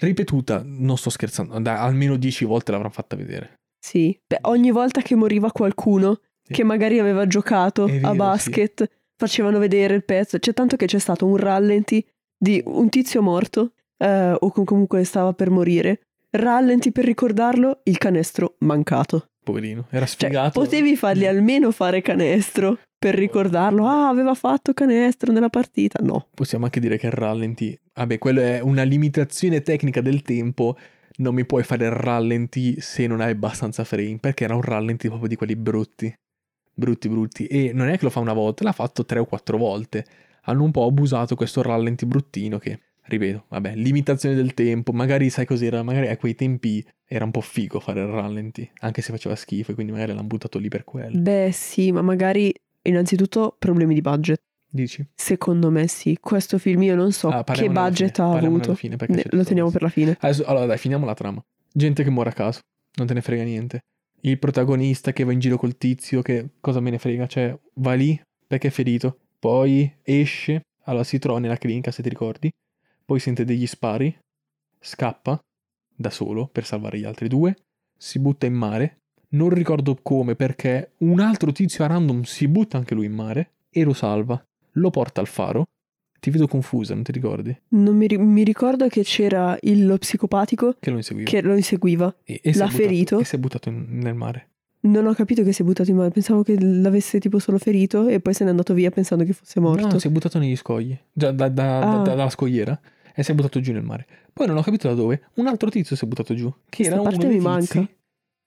Ripetuta, 0.01 0.61
non 0.63 0.97
sto 0.97 1.09
scherzando, 1.09 1.59
dai, 1.59 1.75
almeno 1.75 2.15
10 2.15 2.45
volte 2.45 2.71
l'avranno 2.71 2.93
fatta 2.93 3.17
vedere. 3.17 3.55
Sì. 3.83 4.17
Beh, 4.25 4.39
ogni 4.43 4.71
volta 4.71 5.01
che 5.01 5.15
moriva 5.15 5.51
qualcuno 5.51 6.21
Sì. 6.41 6.53
che 6.53 6.63
magari 6.63 6.99
aveva 6.99 7.27
giocato 7.27 7.85
vero, 7.85 8.07
a 8.07 8.11
sì. 8.11 8.17
basket, 8.17 8.89
facevano 9.17 9.59
vedere 9.59 9.95
il 9.95 10.05
pezzo. 10.05 10.39
C'è 10.39 10.53
tanto 10.53 10.77
che 10.77 10.85
c'è 10.85 10.99
stato 10.99 11.25
un 11.25 11.35
rallenti 11.35 12.05
di 12.39 12.61
un 12.65 12.87
tizio 12.89 13.21
morto, 13.21 13.73
eh, 13.97 14.31
o 14.39 14.51
com- 14.51 14.63
comunque 14.63 15.03
stava 15.03 15.33
per 15.33 15.49
morire. 15.49 15.99
Rallenti 16.31 16.91
per 16.91 17.05
ricordarlo, 17.05 17.81
il 17.83 17.97
canestro 17.97 18.55
mancato. 18.59 19.25
Poverino, 19.43 19.87
era 19.89 20.05
Cioè, 20.05 20.15
sfigato. 20.29 20.59
potevi 20.59 20.95
fargli 20.95 21.25
almeno 21.25 21.71
fare 21.71 22.01
canestro 22.01 22.77
per 22.97 23.15
ricordarlo. 23.15 23.87
Ah, 23.87 24.07
aveva 24.07 24.35
fatto 24.35 24.73
canestro 24.73 25.31
nella 25.31 25.49
partita. 25.49 25.99
No. 26.03 26.27
Possiamo 26.33 26.65
anche 26.65 26.79
dire 26.79 26.97
che 26.97 27.07
il 27.07 27.13
rallenti, 27.13 27.77
vabbè, 27.93 28.17
quello 28.19 28.41
è 28.41 28.59
una 28.61 28.83
limitazione 28.83 29.61
tecnica 29.61 30.01
del 30.01 30.21
tempo. 30.21 30.77
Non 31.17 31.33
mi 31.33 31.45
puoi 31.45 31.63
fare 31.63 31.85
il 31.85 31.91
rallenti 31.91 32.79
se 32.79 33.07
non 33.07 33.21
hai 33.21 33.31
abbastanza 33.31 33.83
frame, 33.83 34.19
perché 34.19 34.43
era 34.43 34.55
un 34.55 34.61
rallenti 34.61 35.07
proprio 35.07 35.27
di 35.27 35.35
quelli 35.35 35.55
brutti. 35.55 36.13
Brutti, 36.73 37.09
brutti. 37.09 37.45
E 37.47 37.71
non 37.73 37.89
è 37.89 37.97
che 37.97 38.03
lo 38.05 38.09
fa 38.11 38.19
una 38.19 38.33
volta, 38.33 38.63
l'ha 38.63 38.71
fatto 38.71 39.03
tre 39.03 39.19
o 39.19 39.25
quattro 39.25 39.57
volte. 39.57 40.05
Hanno 40.49 40.63
un 40.63 40.71
po' 40.71 40.85
abusato 40.85 41.35
questo 41.35 41.61
rallenti 41.61 42.05
bruttino 42.05 42.57
che, 42.57 42.79
ripeto, 43.03 43.45
vabbè, 43.49 43.75
limitazione 43.75 44.35
del 44.35 44.53
tempo. 44.53 44.91
Magari 44.91 45.29
sai 45.29 45.45
cos'era, 45.45 45.83
magari 45.83 46.07
a 46.07 46.17
quei 46.17 46.33
tempi 46.35 46.83
era 47.05 47.23
un 47.25 47.31
po' 47.31 47.41
figo 47.41 47.79
fare 47.79 48.01
il 48.01 48.07
rallenti, 48.07 48.69
anche 48.79 49.01
se 49.01 49.11
faceva 49.11 49.35
schifo, 49.35 49.71
e 49.71 49.73
quindi 49.75 49.91
magari 49.91 50.13
l'hanno 50.13 50.27
buttato 50.27 50.57
lì 50.59 50.67
per 50.67 50.83
quello. 50.83 51.19
Beh, 51.19 51.51
sì, 51.53 51.91
ma 51.91 52.01
magari 52.01 52.53
innanzitutto 52.83 53.55
problemi 53.59 53.93
di 53.93 54.01
budget. 54.01 54.41
Dici? 54.71 55.03
Secondo 55.15 55.71
me 55.71 55.87
sì. 55.87 56.17
Questo 56.19 56.57
film 56.59 56.83
io 56.83 56.95
non 56.95 57.11
so 57.11 57.29
Ah, 57.29 57.43
che 57.43 57.69
budget 57.69 58.19
ha 58.19 58.31
avuto. 58.37 58.75
fine, 58.75 58.95
Ne- 59.07 59.23
lo 59.29 59.43
teniamo 59.43 59.69
questo. 59.69 59.71
per 59.71 59.81
la 59.81 59.89
fine. 59.89 60.17
Adesso, 60.19 60.45
allora 60.45 60.65
dai, 60.67 60.77
finiamo 60.77 61.05
la 61.05 61.13
trama. 61.15 61.41
Gente 61.71 62.03
che 62.03 62.09
muore 62.11 62.29
a 62.29 62.33
caso, 62.33 62.59
non 62.97 63.07
te 63.07 63.13
ne 63.15 63.21
frega 63.21 63.43
niente. 63.43 63.79
Il 64.21 64.37
protagonista 64.37 65.11
che 65.13 65.23
va 65.23 65.31
in 65.31 65.39
giro 65.39 65.57
col 65.57 65.77
tizio, 65.77 66.21
che 66.21 66.49
cosa 66.59 66.79
me 66.81 66.89
ne 66.91 66.97
frega, 66.99 67.25
cioè 67.27 67.57
va 67.75 67.93
lì 67.93 68.19
perché 68.45 68.67
è 68.67 68.71
ferito, 68.71 69.17
poi 69.39 69.91
esce, 70.03 70.61
allora 70.83 71.03
si 71.03 71.17
trova 71.19 71.39
nella 71.39 71.57
clinica 71.57 71.91
se 71.91 72.03
ti 72.03 72.09
ricordi, 72.09 72.49
poi 73.05 73.19
sente 73.19 73.45
degli 73.45 73.65
spari, 73.65 74.15
scappa 74.79 75.39
da 75.95 76.09
solo 76.09 76.47
per 76.47 76.65
salvare 76.65 76.99
gli 76.99 77.03
altri 77.05 77.27
due, 77.27 77.55
si 77.97 78.19
butta 78.19 78.45
in 78.45 78.53
mare, 78.53 78.97
non 79.29 79.49
ricordo 79.49 79.97
come 80.01 80.35
perché 80.35 80.91
un 80.99 81.19
altro 81.19 81.51
tizio 81.51 81.83
a 81.83 81.87
random 81.87 82.23
si 82.23 82.47
butta 82.47 82.77
anche 82.77 82.95
lui 82.95 83.05
in 83.05 83.13
mare 83.13 83.51
e 83.69 83.83
lo 83.83 83.93
salva, 83.93 84.41
lo 84.73 84.89
porta 84.89 85.21
al 85.21 85.27
faro. 85.27 85.65
Ti 86.19 86.31
vedo 86.31 86.47
confusa, 86.47 86.93
non 86.93 87.03
ti 87.03 87.13
ricordi? 87.13 87.57
Non 87.69 87.95
mi, 87.95 88.05
ri- 88.07 88.17
mi 88.17 88.43
ricordo 88.43 88.89
che 88.89 89.03
c'era 89.03 89.57
il 89.61 89.85
lo 89.85 89.97
psicopatico 89.97 90.75
Che 90.77 90.89
lo 90.89 90.97
inseguiva. 90.97 91.29
che 91.29 91.41
lo 91.41 91.55
inseguiva. 91.55 92.13
E, 92.25 92.41
e 92.43 92.51
l'ha 92.55 92.65
buttato- 92.65 92.71
ferito? 92.83 93.19
E 93.19 93.23
si 93.23 93.35
è 93.35 93.39
buttato 93.39 93.69
in- 93.69 93.85
nel 93.99 94.15
mare. 94.15 94.49
Non 94.82 95.05
ho 95.07 95.13
capito 95.13 95.43
che 95.43 95.51
si 95.51 95.61
è 95.61 95.65
buttato 95.65 95.89
in 95.89 95.97
mare. 95.97 96.09
Pensavo 96.09 96.41
che 96.43 96.57
l'avesse 96.59 97.19
tipo 97.19 97.38
solo 97.39 97.57
ferito 97.57 98.07
e 98.07 98.19
poi 98.21 98.34
se 98.34 98.43
n'è 98.45 98.49
andato 98.49 98.73
via 98.73 98.89
pensando 98.91 99.25
che 99.25 99.34
fosse 99.34 99.59
morto. 99.59 99.88
No, 99.88 99.99
si 99.99 100.07
è 100.07 100.09
buttato 100.09 100.39
negli 100.39 100.55
scogli, 100.55 100.97
già 101.11 101.32
da- 101.32 101.49
da- 101.49 101.80
da- 101.80 101.99
Ah. 101.99 102.01
dalla 102.01 102.30
scogliera, 102.30 102.80
e 103.13 103.23
si 103.23 103.32
è 103.32 103.34
buttato 103.36 103.59
giù 103.59 103.73
nel 103.73 103.84
mare. 103.84 104.07
Poi 104.32 104.47
non 104.47 104.55
ho 104.55 104.61
capito 104.61 104.88
da 104.88 104.93
dove, 104.93 105.23
un 105.36 105.47
altro 105.47 105.69
tizio 105.69 105.95
si 105.97 106.05
è 106.05 106.07
buttato 106.07 106.34
giù, 106.34 106.49
che 106.69 106.77
Questa 106.77 106.93
era 106.93 107.01
uno 107.01 107.09
parte 107.09 107.27
dei 107.27 107.39
mi 107.39 107.43
tizi- 107.57 107.77
manca. 107.77 107.91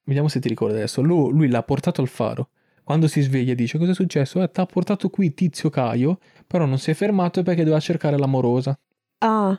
Vediamo 0.04 0.28
se 0.28 0.40
ti 0.40 0.48
ricordi 0.48 0.74
adesso. 0.76 1.02
Lui, 1.02 1.32
lui 1.32 1.48
l'ha 1.48 1.62
portato 1.62 2.00
al 2.00 2.08
faro. 2.08 2.48
Quando 2.82 3.06
si 3.08 3.20
sveglia 3.20 3.54
dice 3.54 3.78
cosa 3.78 3.92
è 3.92 3.94
successo? 3.94 4.42
Eh, 4.42 4.50
ti 4.50 4.58
ha 4.60 4.66
portato 4.66 5.10
qui 5.10 5.34
tizio 5.34 5.68
Caio, 5.70 6.18
però 6.46 6.64
non 6.64 6.78
si 6.78 6.90
è 6.90 6.94
fermato 6.94 7.42
perché 7.42 7.60
doveva 7.62 7.78
cercare 7.78 8.16
l'amorosa. 8.18 8.76
Ah, 9.18 9.50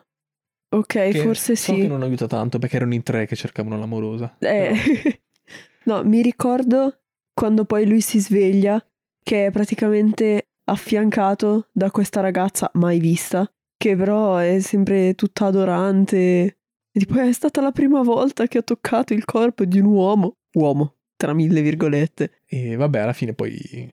ok, 0.70 0.86
Che 1.12 1.20
forse 1.20 1.56
so 1.56 1.74
sì. 1.74 1.82
che 1.82 1.88
non 1.88 2.02
aiuta 2.02 2.26
tanto 2.28 2.58
perché 2.60 2.76
erano 2.78 2.94
in 2.96 3.04
tre 3.04 3.26
che 3.28 3.36
cercavano 3.38 3.78
l'amorosa. 3.78 4.36
Eh, 4.40 4.74
no, 5.86 6.04
mi 6.04 6.22
ricordo 6.22 7.00
quando 7.34 7.66
poi 7.66 7.88
lui 7.88 8.02
si 8.02 8.20
sveglia 8.20 8.84
che 9.24 9.48
è 9.48 9.52
praticamente 9.52 10.48
affiancato 10.66 11.70
da 11.72 11.92
questa 11.92 12.22
ragazza 12.22 12.70
mai 12.74 13.00
vista, 13.00 13.50
che 13.78 13.96
però 13.96 14.38
è 14.38 14.60
sempre 14.60 15.14
tutta 15.16 15.46
adorante. 15.46 16.58
E 16.96 17.00
tipo, 17.00 17.16
è 17.20 17.32
stata 17.32 17.62
la 17.62 17.72
prima 17.72 18.02
volta 18.02 18.48
che 18.48 18.60
ho 18.60 18.64
toccato 18.64 19.14
il 19.14 19.26
corpo 19.26 19.66
di 19.66 19.80
un 19.80 19.86
uomo. 19.86 20.36
Uomo, 20.54 20.96
tra 21.16 21.34
mille 21.34 21.62
virgolette. 21.62 22.42
E 22.46 22.76
vabbè, 22.76 23.00
alla 23.00 23.14
fine 23.14 23.34
poi 23.34 23.92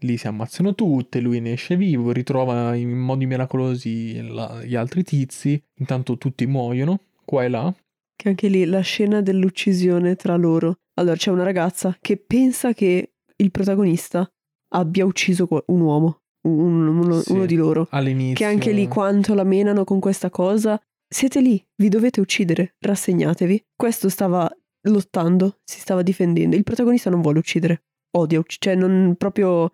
lì 0.00 0.16
si 0.16 0.26
ammazzano 0.26 0.74
tutte, 0.74 1.20
lui 1.20 1.40
ne 1.40 1.52
esce 1.52 1.76
vivo, 1.76 2.12
ritrova 2.12 2.74
in 2.74 2.90
modi 2.90 3.26
miracolosi 3.26 4.26
la- 4.28 4.62
gli 4.64 4.76
altri 4.76 5.02
tizi, 5.02 5.60
intanto 5.74 6.16
tutti 6.16 6.46
muoiono, 6.46 7.00
qua 7.24 7.44
e 7.44 7.48
là. 7.48 7.74
Che 8.16 8.28
anche 8.28 8.48
lì 8.48 8.64
la 8.64 8.80
scena 8.80 9.20
dell'uccisione 9.20 10.16
tra 10.16 10.36
loro. 10.36 10.78
Allora 10.98 11.16
c'è 11.16 11.30
una 11.30 11.44
ragazza 11.44 11.96
che 12.00 12.16
pensa 12.16 12.72
che 12.72 13.12
il 13.36 13.50
protagonista 13.50 14.28
abbia 14.74 15.04
ucciso 15.04 15.46
un 15.66 15.80
uomo, 15.80 16.22
un- 16.48 16.86
uno, 16.88 17.20
Sì. 17.20 17.32
uno 17.32 17.46
di 17.46 17.54
loro. 17.54 17.86
All'inizio... 17.90 18.34
Che 18.34 18.44
anche 18.44 18.72
lì 18.72 18.88
quanto 18.88 19.34
la 19.34 19.44
menano 19.44 19.84
con 19.84 20.00
questa 20.00 20.28
cosa. 20.30 20.80
Siete 21.08 21.40
lì, 21.40 21.64
vi 21.76 21.88
dovete 21.88 22.20
uccidere, 22.20 22.74
rassegnatevi. 22.80 23.64
Questo 23.76 24.08
stava 24.08 24.50
lottando, 24.88 25.58
si 25.64 25.78
stava 25.80 26.02
difendendo. 26.02 26.56
Il 26.56 26.64
protagonista 26.64 27.10
non 27.10 27.20
vuole 27.22 27.38
uccidere, 27.38 27.84
odia 28.16 28.42
cioè 28.46 28.74
non 28.74 29.14
proprio 29.16 29.72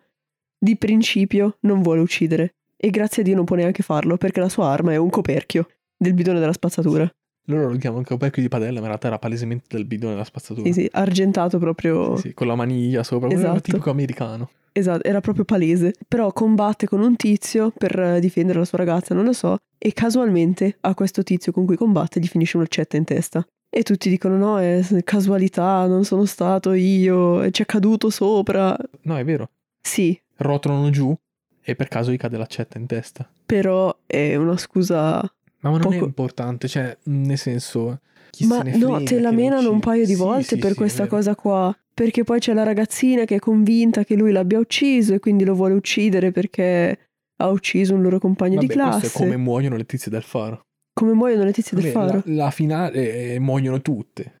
di 0.57 0.77
principio 0.77 1.57
non 1.61 1.81
vuole 1.81 2.01
uccidere. 2.01 2.55
E 2.77 2.89
grazie 2.89 3.21
a 3.21 3.25
Dio 3.25 3.35
non 3.35 3.45
può 3.45 3.55
neanche 3.55 3.83
farlo 3.83 4.15
perché 4.17 4.39
la 4.39 4.49
sua 4.49 4.67
arma 4.67 4.91
è 4.93 4.97
un 4.97 5.09
coperchio 5.09 5.67
del 5.97 6.13
bidone 6.13 6.39
della 6.39 6.53
spazzatura. 6.53 7.09
Loro 7.45 7.69
lo 7.71 7.77
chiamano 7.77 8.03
coperchio 8.03 8.41
di 8.41 8.47
padella, 8.47 8.73
ma 8.79 8.79
in 8.81 8.87
realtà 8.87 9.07
era 9.07 9.19
palesemente 9.19 9.65
del 9.75 9.85
bidone 9.85 10.13
della 10.13 10.23
spazzatura. 10.25 10.65
Sì, 10.67 10.73
sì, 10.73 10.89
argentato 10.91 11.59
proprio. 11.59 12.15
Sì, 12.15 12.29
sì, 12.29 12.33
con 12.33 12.47
la 12.47 12.55
maniglia 12.55 13.03
sopra, 13.03 13.27
quello 13.27 13.41
Esatto. 13.41 13.61
tipico 13.61 13.89
americano. 13.91 14.49
Esatto, 14.71 15.03
era 15.07 15.21
proprio 15.21 15.45
palese. 15.45 15.93
Però 16.07 16.31
combatte 16.33 16.87
con 16.87 17.01
un 17.01 17.15
tizio 17.15 17.71
per 17.77 17.97
eh, 17.99 18.19
difendere 18.19 18.59
la 18.59 18.65
sua 18.65 18.79
ragazza, 18.79 19.13
non 19.13 19.23
lo 19.25 19.33
so, 19.33 19.57
e 19.77 19.93
casualmente 19.93 20.77
a 20.81 20.93
questo 20.95 21.23
tizio 21.23 21.51
con 21.51 21.65
cui 21.65 21.77
combatte 21.77 22.19
gli 22.19 22.27
finisce 22.27 22.57
un'accetta 22.57 22.97
in 22.97 23.03
testa. 23.05 23.45
E 23.69 23.83
tutti 23.83 24.09
dicono 24.09 24.37
no, 24.37 24.59
è 24.59 24.81
casualità, 25.03 25.85
non 25.87 26.03
sono 26.05 26.25
stato 26.25 26.73
io, 26.73 27.49
ci 27.51 27.61
è 27.61 27.65
caduto 27.65 28.09
sopra. 28.09 28.75
No, 29.03 29.17
è 29.17 29.23
vero. 29.23 29.49
Sì, 29.81 30.19
Rotolano 30.37 30.89
giù 30.89 31.15
e 31.61 31.75
per 31.75 31.87
caso 31.87 32.11
gli 32.11 32.17
cade 32.17 32.37
l'accetta 32.37 32.77
in 32.77 32.85
testa. 32.87 33.29
però 33.45 33.95
è 34.05 34.35
una 34.35 34.57
scusa... 34.57 35.21
Ma 35.69 35.77
non 35.77 35.93
è 35.93 35.95
Poco- 35.95 36.05
importante, 36.05 36.67
cioè, 36.67 36.95
nel 37.05 37.37
senso... 37.37 37.99
Ma 38.47 38.63
se 38.63 38.77
no, 38.77 39.01
te 39.01 39.19
la 39.19 39.31
menano 39.31 39.71
un 39.71 39.79
paio 39.79 40.05
di 40.05 40.15
volte 40.15 40.55
sì, 40.55 40.57
per 40.57 40.71
sì, 40.71 40.73
è 40.73 40.75
questa 40.75 41.07
cosa 41.07 41.35
qua. 41.35 41.75
Perché 41.93 42.25
poi 42.25 42.39
c'è 42.39 42.53
la 42.53 42.63
ragazzina 42.63 43.23
che 43.23 43.35
è 43.35 43.39
convinta 43.39 44.03
che 44.03 44.15
lui 44.15 44.33
l'abbia 44.33 44.59
ucciso 44.59 45.13
e 45.13 45.19
quindi 45.19 45.45
lo 45.45 45.53
vuole 45.53 45.73
uccidere 45.73 46.31
perché 46.31 46.99
ha 47.37 47.47
ucciso 47.47 47.95
un 47.95 48.01
loro 48.01 48.19
compagno 48.19 48.59
di 48.59 48.67
Vabbè, 48.67 48.79
classe. 48.79 48.99
questo 48.99 49.17
è 49.19 49.21
come 49.21 49.37
muoiono 49.37 49.77
le 49.77 49.85
tizie 49.85 50.11
del 50.11 50.23
faro. 50.23 50.65
Come 50.93 51.13
muoiono 51.13 51.45
le 51.45 51.53
tizie 51.53 51.77
del 51.79 51.91
faro. 51.91 52.23
La, 52.25 52.43
la 52.43 52.51
finale 52.51 53.33
eh, 53.33 53.39
muoiono 53.39 53.81
tutte. 53.81 54.35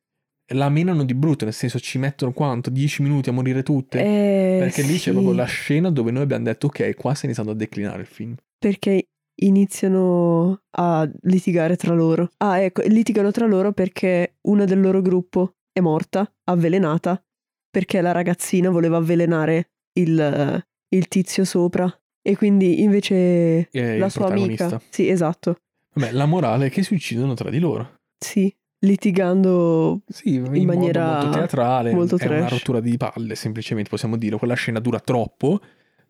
La 0.53 0.69
menano 0.69 1.03
di 1.05 1.15
brutto, 1.15 1.45
nel 1.45 1.53
senso 1.53 1.79
ci 1.79 1.97
mettono 1.97 2.31
quanto? 2.33 2.69
10 2.69 3.01
minuti 3.01 3.29
a 3.29 3.31
morire 3.31 3.63
tutte? 3.63 3.99
Eh, 3.99 4.57
Perché 4.59 4.83
lì 4.83 4.97
c'è 4.97 5.11
proprio 5.11 5.33
la 5.33 5.45
scena 5.45 5.89
dove 5.89 6.11
noi 6.11 6.23
abbiamo 6.23 6.43
detto 6.43 6.67
ok, 6.67 6.95
qua 6.95 7.13
sta 7.13 7.25
iniziando 7.25 7.53
a 7.53 7.55
declinare 7.55 8.01
il 8.01 8.07
film. 8.07 8.35
Perché 8.59 9.07
iniziano 9.37 10.61
a 10.77 11.09
litigare 11.23 11.75
tra 11.75 11.93
loro. 11.93 12.29
Ah, 12.37 12.59
ecco, 12.59 12.81
litigano 12.85 13.31
tra 13.31 13.45
loro 13.45 13.71
perché 13.73 14.35
una 14.41 14.65
del 14.65 14.79
loro 14.79 15.01
gruppo 15.01 15.55
è 15.71 15.79
morta, 15.81 16.31
avvelenata, 16.45 17.21
perché 17.69 18.01
la 18.01 18.11
ragazzina 18.11 18.69
voleva 18.69 18.97
avvelenare 18.97 19.71
il, 19.93 20.63
il 20.89 21.07
tizio 21.07 21.43
sopra. 21.45 21.91
E 22.21 22.35
quindi 22.35 22.81
invece 22.81 23.69
È 23.69 23.97
la 23.97 24.05
il 24.05 24.11
sua 24.11 24.27
amica... 24.27 24.81
Sì, 24.89 25.09
esatto. 25.09 25.57
Vabbè, 25.93 26.11
la 26.11 26.25
morale 26.25 26.67
è 26.67 26.69
che 26.69 26.81
si 26.83 26.93
uccidono 26.93 27.33
tra 27.35 27.49
di 27.49 27.59
loro. 27.59 27.97
Sì, 28.17 28.53
litigando 28.79 30.01
Sì, 30.07 30.35
in, 30.35 30.43
modo 30.43 30.63
maniera 30.63 31.21
molto 31.21 31.29
teatrale, 31.37 31.93
molto 31.93 32.17
è 32.17 32.25
una 32.25 32.37
trash. 32.39 32.49
rottura 32.49 32.79
di 32.79 32.97
palle, 32.97 33.35
semplicemente 33.35 33.89
possiamo 33.89 34.17
dire. 34.17 34.37
Quella 34.37 34.55
scena 34.55 34.79
dura 34.79 34.99
troppo, 34.99 35.59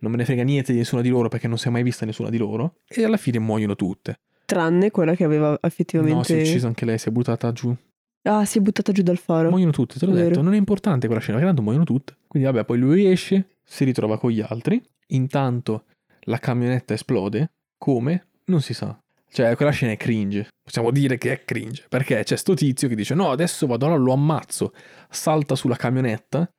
non 0.06 0.12
me 0.12 0.18
ne 0.18 0.26
frega 0.26 0.44
niente 0.44 0.72
di 0.72 0.78
nessuna 0.80 1.02
di 1.02 1.10
loro 1.10 1.28
perché 1.28 1.48
non 1.48 1.58
si 1.58 1.68
è 1.68 1.72
mai 1.72 1.84
vista 1.84 2.06
nessuna 2.06 2.30
di 2.30 2.38
loro, 2.38 2.76
e 2.88 3.04
alla 3.04 3.18
fine 3.18 3.40
muoiono 3.40 3.76
tutte. 3.76 4.20
tranne 4.46 4.92
quella 4.92 5.16
che 5.16 5.24
aveva 5.24 5.50
No, 5.50 5.56
si 5.56 5.64
è 5.64 5.68
effettivamente... 5.68 6.34
uccisa 6.42 6.68
anche 6.68 6.86
lei, 6.86 6.98
si 6.98 7.10
è 7.10 7.12
buttata 7.12 7.52
giù. 7.52 7.76
ah, 8.24 8.46
si 8.46 8.58
è 8.60 8.62
buttata 8.62 8.92
giù 8.92 9.02
dal 9.02 9.18
faro. 9.18 9.50
Muoiono 9.50 9.72
tutte, 9.72 9.98
te 10.00 10.06
l'ho 10.06 10.14
vero. 10.14 10.28
detto, 10.30 10.42
non 10.42 10.54
è 10.54 10.58
importante 10.58 11.08
quella 11.08 11.22
scena, 11.22 11.38
perché 11.38 11.48
tanto 11.54 11.64
muoiono 11.64 11.86
tutte. 11.86 12.16
Quindi 12.28 12.48
vabbè, 12.50 12.66
poi 12.66 12.78
lui 12.78 13.06
esce, 13.10 13.58
si 13.64 13.84
ritrova 13.84 14.18
con 14.20 14.32
gli 14.32 14.42
altri, 14.42 14.82
intanto 15.08 15.86
la 16.28 16.38
camionetta 16.40 16.94
esplode, 16.94 17.52
come? 17.78 18.28
Non 18.46 18.62
si 18.62 18.74
sa. 18.74 18.98
Cioè, 19.32 19.56
quella 19.56 19.72
scena 19.72 19.92
è 19.92 19.98
cringe. 19.98 20.48
Possiamo 20.64 20.92
dire 20.92 21.18
che 21.18 21.32
è 21.34 21.44
cringe. 21.44 21.86
Perché 21.90 22.24
c'è 22.24 22.36
sto 22.38 22.54
tizio 22.54 22.88
che 22.88 22.96
dice: 22.96 23.14
No, 23.16 23.32
adesso 23.32 23.68
vado, 23.68 23.86
allora 23.86 24.00
lo 24.00 24.14
ammazzo. 24.14 24.72
Salta 25.10 25.56
sulla 25.56 25.76
camionetta, 25.76 26.50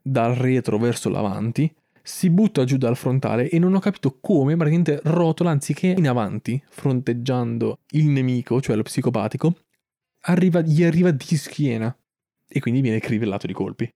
dal 0.00 0.34
retro 0.34 0.78
verso 0.78 1.08
l'avanti, 1.10 1.72
si 2.06 2.28
butta 2.28 2.64
giù 2.64 2.76
dal 2.76 2.98
frontale 2.98 3.48
e 3.48 3.58
non 3.58 3.74
ho 3.74 3.78
capito 3.78 4.18
come, 4.20 4.56
praticamente 4.56 5.00
rotola 5.04 5.50
anziché 5.50 5.86
in 5.86 6.06
avanti, 6.06 6.62
fronteggiando 6.68 7.78
il 7.92 8.08
nemico, 8.08 8.60
cioè 8.60 8.76
lo 8.76 8.82
psicopatico, 8.82 9.54
arriva, 10.24 10.60
gli 10.60 10.84
arriva 10.84 11.10
di 11.10 11.36
schiena 11.36 11.96
e 12.46 12.60
quindi 12.60 12.82
viene 12.82 13.00
crivellato 13.00 13.46
di 13.46 13.54
colpi. 13.54 13.88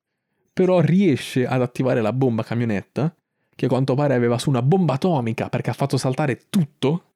Però 0.55 0.81
riesce 0.81 1.47
ad 1.47 1.61
attivare 1.61 2.01
la 2.01 2.15
bomba 2.15 2.43
camionetta, 2.43 3.15
che 3.55 3.67
a 3.67 3.69
quanto 3.69 3.95
pare 3.95 4.15
aveva 4.15 4.39
su 4.39 4.49
una 4.49 4.63
bomba 4.63 4.95
atomica 4.95 5.51
perché 5.51 5.69
ha 5.69 5.75
fatto 5.75 5.99
saltare 5.99 6.47
tutto. 6.49 7.08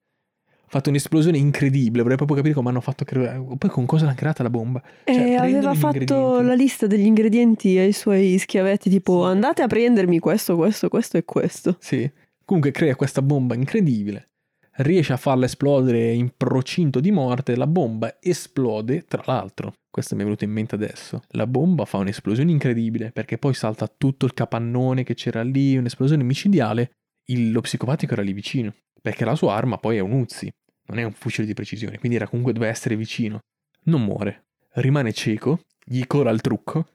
Fatto 0.72 0.88
un'esplosione 0.88 1.36
incredibile, 1.36 2.00
vorrei 2.00 2.16
proprio 2.16 2.38
capire 2.38 2.54
come 2.54 2.70
hanno 2.70 2.80
fatto 2.80 3.04
creare. 3.04 3.38
Poi 3.58 3.68
con 3.68 3.84
cosa 3.84 4.06
l'hanno 4.06 4.16
creata 4.16 4.42
la 4.42 4.48
bomba? 4.48 4.82
Eh, 5.04 5.12
Cioè, 5.12 5.36
prendono 5.36 5.68
aveva 5.68 5.74
fatto 5.74 6.40
la 6.40 6.54
lista 6.54 6.86
degli 6.86 7.04
ingredienti 7.04 7.76
ai 7.76 7.92
suoi 7.92 8.38
schiavetti, 8.38 8.88
tipo 8.88 9.22
andate 9.26 9.60
a 9.60 9.66
prendermi 9.66 10.18
questo, 10.18 10.56
questo, 10.56 10.88
questo 10.88 11.18
e 11.18 11.26
questo. 11.26 11.76
Sì. 11.78 12.10
Comunque 12.42 12.70
crea 12.70 12.96
questa 12.96 13.20
bomba 13.20 13.54
incredibile. 13.54 14.30
Riesce 14.76 15.12
a 15.12 15.18
farla 15.18 15.44
esplodere 15.44 16.10
in 16.12 16.32
procinto 16.34 17.00
di 17.00 17.10
morte. 17.10 17.54
La 17.54 17.66
bomba 17.66 18.16
esplode, 18.18 19.04
tra 19.06 19.22
l'altro. 19.26 19.74
Questo 19.90 20.14
mi 20.14 20.22
è 20.22 20.24
venuto 20.24 20.44
in 20.44 20.52
mente 20.52 20.74
adesso. 20.74 21.20
La 21.32 21.46
bomba 21.46 21.84
fa 21.84 21.98
un'esplosione 21.98 22.50
incredibile 22.50 23.10
perché 23.12 23.36
poi 23.36 23.52
salta 23.52 23.92
tutto 23.94 24.24
il 24.24 24.32
capannone 24.32 25.04
che 25.04 25.12
c'era 25.12 25.42
lì, 25.42 25.76
un'esplosione 25.76 26.22
micidiale. 26.22 26.92
Il- 27.26 27.52
lo 27.52 27.60
psicopatico 27.60 28.14
era 28.14 28.22
lì 28.22 28.32
vicino 28.32 28.72
perché 29.02 29.24
la 29.26 29.34
sua 29.34 29.54
arma 29.54 29.76
poi 29.78 29.96
è 29.96 30.00
un 30.00 30.12
Uzi, 30.12 30.48
non 30.86 30.98
è 30.98 31.02
un 31.04 31.12
fucile 31.12 31.46
di 31.46 31.54
precisione, 31.54 31.98
quindi 31.98 32.16
era 32.16 32.26
comunque 32.28 32.52
doveva 32.52 32.70
essere 32.72 32.96
vicino. 32.96 33.40
Non 33.84 34.02
muore, 34.04 34.44
rimane 34.74 35.12
cieco, 35.12 35.60
gli 35.84 36.06
cola 36.06 36.30
il 36.30 36.40
trucco. 36.40 36.86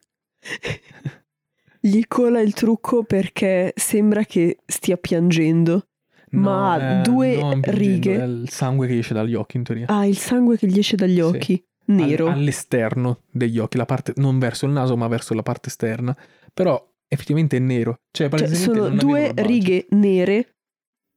Gli 1.79 2.01
cola 2.07 2.41
il 2.41 2.53
trucco 2.53 3.03
perché 3.03 3.71
sembra 3.75 4.23
che 4.25 4.57
stia 4.65 4.97
piangendo. 4.97 5.87
Ma 6.31 6.73
ha 6.73 7.01
due 7.01 7.35
piangendo, 7.37 7.71
righe. 7.71 8.15
È 8.19 8.23
il 8.25 8.49
sangue 8.49 8.87
che 8.87 8.97
esce 8.97 9.13
dagli 9.13 9.33
occhi 9.35 9.57
in 9.57 9.63
teoria. 9.63 9.85
Ha 9.87 10.05
il 10.05 10.17
sangue 10.17 10.57
che 10.57 10.67
gli 10.67 10.77
esce 10.79 10.97
dagli 10.97 11.15
Sì. 11.15 11.21
occhi, 11.21 11.65
nero. 11.85 12.27
All- 12.27 12.33
all'esterno 12.33 13.21
degli 13.31 13.59
occhi, 13.59 13.77
la 13.77 13.85
parte, 13.85 14.13
non 14.17 14.37
verso 14.39 14.65
il 14.65 14.71
naso, 14.73 14.97
ma 14.97 15.07
verso 15.07 15.33
la 15.33 15.43
parte 15.43 15.69
esterna. 15.69 16.15
Però 16.53 16.85
effettivamente 17.07 17.55
è 17.57 17.59
nero. 17.59 17.99
Cioè, 18.11 18.29
Cioè, 18.29 18.47
sono 18.53 18.89
due 18.89 19.31
righe 19.35 19.85
nere 19.91 20.56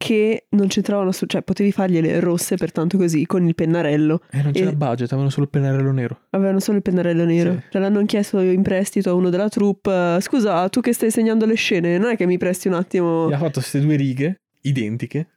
che 0.03 0.47
non 0.53 0.69
c'entravano 0.69 1.13
su, 1.13 1.27
cioè 1.27 1.43
potevi 1.43 1.73
fargliele 1.73 2.21
rosse 2.21 2.57
pertanto 2.57 2.97
così 2.97 3.27
con 3.27 3.47
il 3.47 3.55
pennarello. 3.55 4.23
Eh, 4.31 4.41
non 4.43 4.53
c'era 4.53 4.71
e- 4.71 4.75
budget, 4.75 5.09
avevano 5.09 5.29
solo 5.29 5.45
il 5.45 5.51
pennarello 5.51 5.93
nero. 5.93 6.21
Avevano 6.31 6.59
solo 6.59 6.79
il 6.79 6.83
pennarello 6.83 7.27
nero. 7.27 7.53
Sì. 7.53 7.63
Cioè 7.73 7.83
l'hanno 7.83 8.03
chiesto 8.07 8.41
in 8.41 8.63
prestito 8.63 9.11
a 9.11 9.13
uno 9.13 9.29
della 9.29 9.51
troupe. 9.51 10.17
eh, 10.17 10.21
Scusa, 10.23 10.67
tu 10.71 10.81
che 10.81 10.95
stai 10.95 11.11
segnando 11.11 11.45
le 11.45 11.53
scene, 11.55 11.99
non 11.99 12.11
è 12.13 12.17
che 12.17 12.25
mi 12.25 12.39
presti 12.39 12.67
un 12.69 12.75
attimo 12.75 13.29
Gli 13.29 13.35
ha 13.35 13.39
fatto 13.39 13.61
queste 13.61 13.79
due 13.81 13.97
righe 13.97 14.41
identiche. 14.63 15.29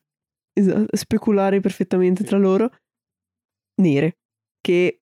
esatto, 0.53 0.95
speculari 0.95 1.59
perfettamente 1.59 2.24
tra 2.24 2.38
loro? 2.38 2.72
Nere. 3.82 4.16
Che, 4.61 5.01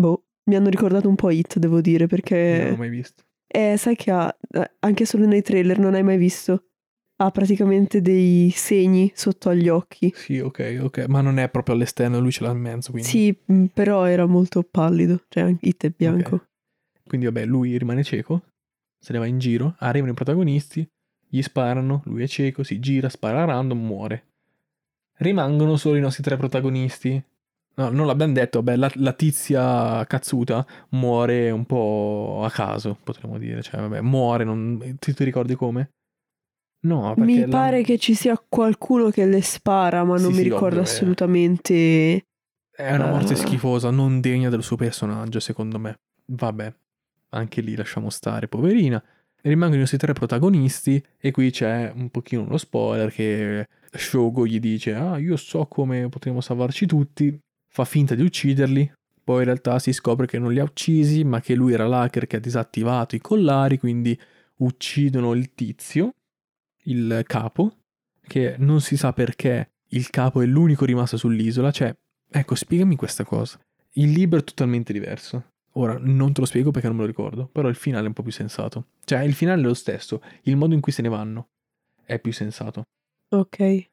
boh, 0.00 0.26
mi 0.48 0.54
hanno 0.54 0.68
ricordato 0.68 1.08
un 1.08 1.16
po' 1.16 1.30
Hit, 1.30 1.58
devo 1.58 1.80
dire, 1.80 2.06
perché... 2.06 2.58
Non 2.60 2.70
l'ho 2.70 2.76
mai 2.76 2.88
visto. 2.90 3.24
Eh, 3.48 3.76
sai 3.76 3.96
che 3.96 4.12
ha, 4.12 4.32
eh, 4.52 4.70
anche 4.78 5.04
solo 5.06 5.26
nei 5.26 5.42
trailer, 5.42 5.80
non 5.80 5.94
hai 5.94 6.04
mai 6.04 6.18
visto? 6.18 6.66
Ha 7.22 7.30
praticamente 7.30 8.00
dei 8.00 8.50
segni 8.54 9.12
sotto 9.14 9.50
agli 9.50 9.68
occhi. 9.68 10.10
Sì, 10.16 10.38
ok, 10.38 10.78
ok. 10.82 11.04
Ma 11.08 11.20
non 11.20 11.38
è 11.38 11.50
proprio 11.50 11.74
all'esterno, 11.74 12.18
lui 12.18 12.32
ce 12.32 12.44
l'ha 12.44 12.50
in 12.50 12.58
mezzo. 12.58 12.90
Quindi, 12.92 13.08
Sì, 13.08 13.36
mh, 13.44 13.64
però 13.74 14.04
era 14.04 14.24
molto 14.24 14.62
pallido, 14.62 15.20
cioè 15.28 15.42
anche 15.42 15.66
Hit 15.68 15.84
è 15.84 15.92
bianco. 15.94 16.46
quindi 17.06 17.26
vabbè, 17.26 17.44
lui 17.44 17.76
rimane 17.76 18.02
cieco. 18.04 18.40
Se 18.98 19.12
ne 19.12 19.18
va 19.18 19.26
in 19.26 19.38
giro. 19.38 19.74
Arrivano 19.80 20.12
i 20.12 20.14
protagonisti. 20.14 20.88
Gli 21.28 21.42
sparano. 21.42 22.00
Lui 22.06 22.22
è 22.22 22.26
cieco, 22.26 22.62
si 22.62 22.80
gira, 22.80 23.10
spara 23.10 23.42
a 23.42 23.44
random, 23.44 23.78
muore. 23.84 24.24
Rimangono 25.18 25.76
solo 25.76 25.96
i 25.96 26.00
nostri 26.00 26.22
tre 26.22 26.38
protagonisti. 26.38 27.22
No, 27.74 27.90
non 27.90 28.06
l'abbiamo 28.06 28.32
detto, 28.32 28.62
vabbè, 28.62 28.76
la, 28.78 28.90
la 28.94 29.12
tizia 29.12 30.04
cazzuta 30.06 30.66
muore 30.90 31.50
un 31.50 31.66
po' 31.66 32.40
a 32.44 32.50
caso, 32.50 32.96
potremmo 33.02 33.36
dire. 33.36 33.60
Cioè, 33.62 33.78
vabbè, 33.80 34.00
muore, 34.00 34.44
non... 34.44 34.96
ti, 34.98 35.12
ti 35.12 35.24
ricordi 35.24 35.54
come? 35.54 35.90
No, 36.82 37.12
perché 37.14 37.32
Mi 37.32 37.40
la- 37.40 37.48
pare 37.48 37.82
che 37.82 37.98
ci 37.98 38.14
sia 38.14 38.42
qualcuno 38.48 39.10
che 39.10 39.26
le 39.26 39.42
spara, 39.42 40.02
ma 40.04 40.16
non 40.16 40.30
Sì, 40.32 40.36
mi 40.36 40.36
sì, 40.36 40.42
ricordo 40.44 40.66
ovvio, 40.66 40.80
eh. 40.80 40.82
assolutamente. 40.84 42.24
È 42.70 42.94
una 42.94 43.10
morte 43.10 43.34
Ah. 43.34 43.36
schifosa, 43.36 43.90
non 43.90 44.20
degna 44.20 44.48
del 44.48 44.62
suo 44.62 44.76
personaggio, 44.76 45.40
secondo 45.40 45.78
me. 45.78 45.98
Vabbè, 46.26 46.72
anche 47.30 47.60
lì 47.60 47.74
lasciamo 47.76 48.08
stare, 48.08 48.48
poverina. 48.48 49.02
Rimangono 49.42 49.76
i 49.76 49.80
nostri 49.80 49.98
tre 49.98 50.12
protagonisti 50.12 51.02
e 51.18 51.30
qui 51.30 51.50
c'è 51.50 51.92
un 51.94 52.10
pochino 52.10 52.42
uno 52.42 52.56
spoiler 52.58 53.10
che 53.10 53.66
Shogo 53.90 54.46
gli 54.46 54.60
dice 54.60 54.94
ah 54.94 55.16
io 55.18 55.36
so 55.36 55.64
come 55.66 56.08
potremo 56.10 56.42
salvarci 56.42 56.84
tutti, 56.86 57.38
fa 57.66 57.86
finta 57.86 58.14
di 58.14 58.22
ucciderli, 58.22 58.92
poi 59.24 59.38
in 59.38 59.44
realtà 59.44 59.78
si 59.78 59.94
scopre 59.94 60.26
che 60.26 60.38
non 60.38 60.52
li 60.52 60.58
ha 60.60 60.64
uccisi 60.64 61.24
ma 61.24 61.40
che 61.40 61.54
lui 61.54 61.72
era 61.72 61.86
l'hacker 61.86 62.26
che 62.26 62.36
ha 62.36 62.38
disattivato 62.40 63.16
i 63.16 63.20
collari, 63.20 63.78
quindi 63.78 64.18
uccidono 64.58 65.32
il 65.32 65.54
tizio, 65.54 66.12
il 66.90 67.22
capo, 67.26 67.76
che 68.26 68.56
non 68.58 68.80
si 68.80 68.96
sa 68.96 69.12
perché 69.12 69.72
il 69.88 70.10
capo 70.10 70.40
è 70.40 70.46
l'unico 70.46 70.84
rimasto 70.84 71.16
sull'isola, 71.16 71.70
cioè 71.70 71.96
Ecco, 72.32 72.54
spiegami 72.54 72.94
questa 72.94 73.24
cosa. 73.24 73.58
Il 73.94 74.12
libro 74.12 74.38
è 74.38 74.44
totalmente 74.44 74.92
diverso. 74.92 75.46
Ora, 75.74 75.98
non 76.00 76.32
te 76.32 76.40
lo 76.40 76.46
spiego 76.46 76.70
perché 76.70 76.86
non 76.86 76.96
me 76.96 77.02
lo 77.02 77.08
ricordo, 77.08 77.46
però 77.46 77.68
il 77.68 77.74
finale 77.74 78.04
è 78.04 78.08
un 78.08 78.12
po' 78.12 78.22
più 78.22 78.32
sensato. 78.32 78.86
Cioè, 79.04 79.22
il 79.22 79.34
finale 79.34 79.60
è 79.60 79.64
lo 79.64 79.74
stesso, 79.74 80.22
il 80.42 80.56
modo 80.56 80.74
in 80.74 80.80
cui 80.80 80.92
se 80.92 81.02
ne 81.02 81.08
vanno 81.08 81.48
è 82.04 82.20
più 82.20 82.32
sensato. 82.32 82.84
Ok. 83.30 83.88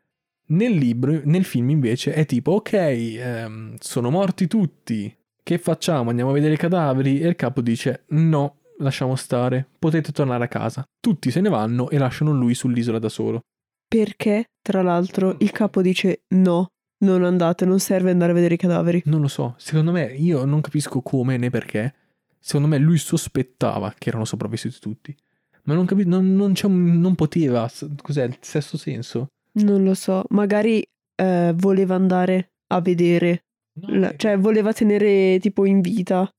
Nel 0.49 0.73
libro, 0.73 1.19
nel 1.23 1.43
film 1.43 1.69
invece 1.71 2.13
è 2.13 2.25
tipo, 2.25 2.51
ok, 2.53 2.73
ehm, 2.73 3.75
sono 3.79 4.09
morti 4.11 4.47
tutti, 4.47 5.15
che 5.41 5.57
facciamo? 5.57 6.09
Andiamo 6.09 6.29
a 6.31 6.33
vedere 6.33 6.53
i 6.53 6.57
cadaveri? 6.57 7.19
E 7.19 7.27
il 7.27 7.35
capo 7.35 7.61
dice, 7.61 8.03
no, 8.09 8.56
lasciamo 8.79 9.15
stare, 9.15 9.67
potete 9.79 10.11
tornare 10.11 10.43
a 10.45 10.47
casa. 10.47 10.83
Tutti 10.99 11.31
se 11.31 11.41
ne 11.41 11.49
vanno 11.49 11.89
e 11.89 11.97
lasciano 11.97 12.31
lui 12.31 12.53
sull'isola 12.53 12.99
da 12.99 13.09
solo. 13.09 13.41
Perché, 13.87 14.51
tra 14.61 14.81
l'altro, 14.81 15.35
il 15.39 15.51
capo 15.51 15.81
dice 15.81 16.23
no. 16.35 16.67
non 16.99 17.23
andate, 17.23 17.65
non 17.65 17.79
serve 17.79 18.11
andare 18.11 18.31
a 18.31 18.35
vedere 18.35 18.55
i 18.55 18.57
cadaveri. 18.57 19.01
Non 19.05 19.21
lo 19.21 19.27
so, 19.27 19.53
secondo 19.57 19.91
me, 19.91 20.05
io 20.15 20.43
non 20.45 20.61
capisco 20.61 21.01
come 21.01 21.37
né 21.37 21.49
perché. 21.49 21.93
Secondo 22.39 22.67
me 22.67 22.77
lui 22.77 22.97
sospettava 22.97 23.93
che 23.97 24.09
erano 24.09 24.25
sopravvissuti 24.25 24.79
tutti. 24.79 25.15
Ma 25.63 25.73
non 25.73 25.85
capisco, 25.85 26.09
non, 26.09 26.33
non, 26.35 26.53
non 26.99 27.15
poteva. 27.15 27.69
Cos'è 28.01 28.23
il 28.23 28.37
sesto 28.41 28.77
senso? 28.77 29.27
Non 29.59 29.83
lo 29.83 29.93
so, 29.93 30.23
magari 30.29 30.85
eh, 31.15 31.53
voleva 31.55 31.95
andare 31.95 32.51
a 32.67 32.79
vedere, 32.81 33.43
No, 33.79 33.99
la- 33.99 34.11
è- 34.11 34.15
cioè 34.15 34.37
voleva 34.37 34.71
tenere 34.73 35.39
tipo 35.39 35.65
in 35.65 35.81
vita 35.81 36.29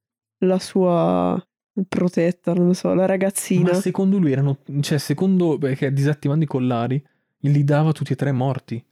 la 0.45 0.59
sua 0.59 1.41
protetta, 1.86 2.52
non 2.54 2.66
lo 2.66 2.72
so, 2.72 2.92
la 2.94 3.06
ragazzina. 3.06 3.72
Ma 3.72 3.80
secondo 3.80 4.18
lui 4.18 4.32
erano. 4.32 4.58
Cioè, 4.80 4.98
secondo. 4.98 5.58
Perché 5.58 5.92
disattivando 5.92 6.44
i 6.44 6.48
collari, 6.48 7.02
li 7.40 7.64
dava 7.64 7.92
tutti 7.92 8.12
e 8.12 8.16
tre 8.16 8.32
morti. 8.32 8.82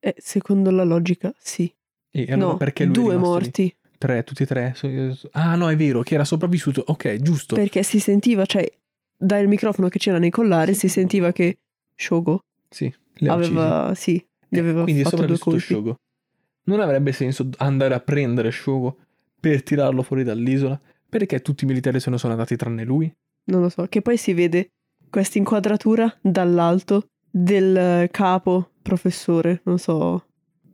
Eh, 0.00 0.14
secondo 0.18 0.70
la 0.70 0.84
logica, 0.84 1.32
sì. 1.38 1.72
E 2.10 2.32
allora 2.32 2.52
no, 2.52 2.56
perché 2.56 2.84
lui 2.84 2.92
due 2.94 3.14
rimasto 3.14 3.38
lì? 3.38 3.44
morti. 3.44 3.76
Tre, 3.98 4.22
tutti 4.24 4.42
e 4.44 4.46
tre. 4.46 4.74
Ah, 5.32 5.56
no, 5.56 5.68
è 5.68 5.76
vero, 5.76 6.02
che 6.02 6.14
era 6.14 6.24
sopravvissuto. 6.24 6.84
Ok, 6.86 7.16
giusto. 7.16 7.56
Perché 7.56 7.82
si 7.82 7.98
sentiva, 7.98 8.46
cioè, 8.46 8.70
dal 9.16 9.48
microfono 9.48 9.88
che 9.88 9.98
c'era 9.98 10.18
nei 10.18 10.30
collari, 10.30 10.74
si 10.74 10.88
sentiva 10.88 11.32
che 11.32 11.58
Shogo 11.96 12.44
Sì, 12.70 12.84
uccisi. 12.84 13.28
aveva, 13.28 13.92
sì, 13.96 14.24
gli 14.48 14.56
Eh, 14.56 14.60
aveva 14.60 14.84
Quindi 14.84 15.00
è 15.00 15.04
fatto 15.04 15.16
due 15.24 15.36
sopravvissuto 15.36 15.50
colpi. 15.50 15.74
Shogo. 15.90 15.96
Non 16.64 16.80
avrebbe 16.80 17.10
senso 17.10 17.48
andare 17.56 17.94
a 17.94 18.00
prendere 18.00 18.52
Shogo 18.52 18.98
per 19.40 19.64
tirarlo 19.64 20.02
fuori 20.04 20.22
dall'isola? 20.22 20.80
Perché 21.08 21.40
tutti 21.40 21.64
i 21.64 21.66
militari 21.66 22.00
se 22.00 22.10
ne 22.10 22.18
sono 22.18 22.32
andati 22.32 22.56
tranne 22.56 22.84
lui? 22.84 23.12
Non 23.44 23.62
lo 23.62 23.68
so, 23.68 23.86
che 23.88 24.02
poi 24.02 24.16
si 24.16 24.34
vede 24.34 24.70
questa 25.10 25.38
inquadratura 25.38 26.14
dall'alto 26.20 27.08
del 27.30 28.08
capo 28.10 28.70
professore, 28.82 29.60
non 29.64 29.78
so, 29.78 30.24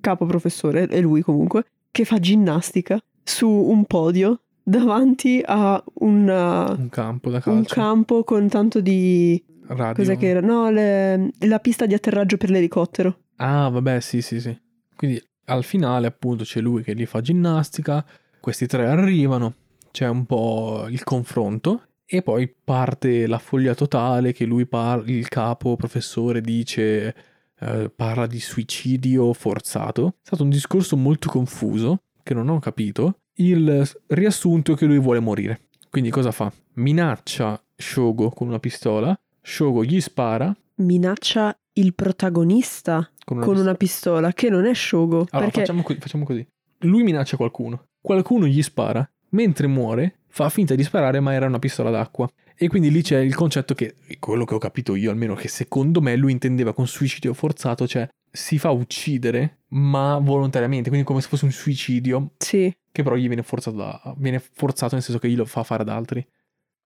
capo 0.00 0.26
professore, 0.26 0.86
è 0.86 1.00
lui 1.00 1.22
comunque, 1.22 1.64
che 1.90 2.04
fa 2.04 2.18
ginnastica 2.18 3.00
su 3.22 3.48
un 3.48 3.84
podio 3.84 4.40
davanti 4.62 5.40
a 5.44 5.82
una- 6.00 6.70
Un 6.76 6.88
campo 6.88 7.30
da 7.30 7.36
un 7.36 7.42
calcio. 7.42 7.74
campo 7.74 8.24
con 8.24 8.48
tanto 8.48 8.80
di... 8.80 9.42
radio. 9.66 9.94
Cos'è 10.02 10.16
che 10.16 10.28
era? 10.28 10.40
No, 10.40 10.70
le- 10.70 11.30
la 11.40 11.58
pista 11.60 11.86
di 11.86 11.94
atterraggio 11.94 12.36
per 12.36 12.50
l'elicottero. 12.50 13.18
Ah, 13.36 13.68
vabbè, 13.68 14.00
sì, 14.00 14.20
sì, 14.20 14.40
sì. 14.40 14.56
Quindi 14.96 15.22
al 15.46 15.62
finale, 15.64 16.06
appunto, 16.06 16.44
c'è 16.44 16.60
lui 16.60 16.82
che 16.82 16.94
gli 16.94 17.06
fa 17.06 17.20
ginnastica, 17.20 18.04
questi 18.40 18.66
tre 18.66 18.86
arrivano, 18.86 19.54
c'è 19.94 20.08
un 20.08 20.26
po' 20.26 20.86
il 20.88 21.04
confronto 21.04 21.82
e 22.04 22.20
poi 22.22 22.52
parte 22.52 23.28
la 23.28 23.38
foglia 23.38 23.76
totale 23.76 24.32
che 24.32 24.44
lui 24.44 24.66
par- 24.66 25.08
il 25.08 25.28
capo 25.28 25.76
professore 25.76 26.40
dice 26.40 27.14
eh, 27.60 27.92
parla 27.94 28.26
di 28.26 28.40
suicidio 28.40 29.32
forzato. 29.32 30.16
È 30.16 30.26
stato 30.26 30.42
un 30.42 30.50
discorso 30.50 30.96
molto 30.96 31.28
confuso 31.30 32.02
che 32.24 32.34
non 32.34 32.48
ho 32.48 32.58
capito. 32.58 33.20
Il 33.34 33.88
riassunto 34.08 34.72
è 34.72 34.76
che 34.76 34.86
lui 34.86 34.98
vuole 34.98 35.20
morire. 35.20 35.68
Quindi 35.90 36.10
cosa 36.10 36.32
fa? 36.32 36.52
Minaccia 36.72 37.62
Shogo 37.76 38.30
con 38.30 38.48
una 38.48 38.58
pistola. 38.58 39.16
Shogo 39.40 39.84
gli 39.84 40.00
spara 40.00 40.52
Minaccia 40.78 41.56
il 41.74 41.94
protagonista 41.94 43.08
con 43.24 43.36
una 43.36 43.46
con 43.46 43.54
pistola. 43.54 43.60
una 43.60 43.74
pistola, 43.76 44.32
che 44.32 44.50
non 44.50 44.66
è 44.66 44.74
Shogo. 44.74 45.26
Allora, 45.30 45.50
perché 45.50 45.60
facciamo, 45.60 45.82
co- 45.84 45.94
facciamo 46.00 46.24
così. 46.24 46.44
Lui 46.78 47.04
minaccia 47.04 47.36
qualcuno. 47.36 47.86
Qualcuno 48.00 48.46
gli 48.46 48.60
spara. 48.60 49.08
Mentre 49.34 49.66
muore, 49.66 50.20
fa 50.28 50.48
finta 50.48 50.74
di 50.74 50.82
sparare, 50.82 51.20
ma 51.20 51.32
era 51.32 51.46
una 51.46 51.58
pistola 51.58 51.90
d'acqua. 51.90 52.28
E 52.56 52.68
quindi 52.68 52.90
lì 52.90 53.02
c'è 53.02 53.18
il 53.18 53.34
concetto 53.34 53.74
che, 53.74 53.96
quello 54.20 54.44
che 54.44 54.54
ho 54.54 54.58
capito 54.58 54.94
io 54.94 55.10
almeno, 55.10 55.34
che 55.34 55.48
secondo 55.48 56.00
me 56.00 56.14
lui 56.16 56.30
intendeva 56.30 56.72
con 56.72 56.86
suicidio 56.86 57.34
forzato, 57.34 57.86
cioè 57.88 58.08
si 58.30 58.58
fa 58.58 58.70
uccidere, 58.70 59.62
ma 59.70 60.18
volontariamente, 60.18 60.88
quindi 60.88 61.06
come 61.06 61.20
se 61.20 61.28
fosse 61.28 61.44
un 61.46 61.50
suicidio, 61.50 62.34
Sì, 62.38 62.72
che 62.92 63.02
però 63.02 63.16
gli 63.16 63.26
viene 63.26 63.42
forzato, 63.42 63.76
da- 63.76 64.14
viene 64.18 64.38
forzato 64.40 64.94
nel 64.94 65.02
senso 65.02 65.20
che 65.20 65.28
glielo 65.28 65.44
fa 65.44 65.64
fare 65.64 65.82
ad 65.82 65.88
altri. 65.88 66.24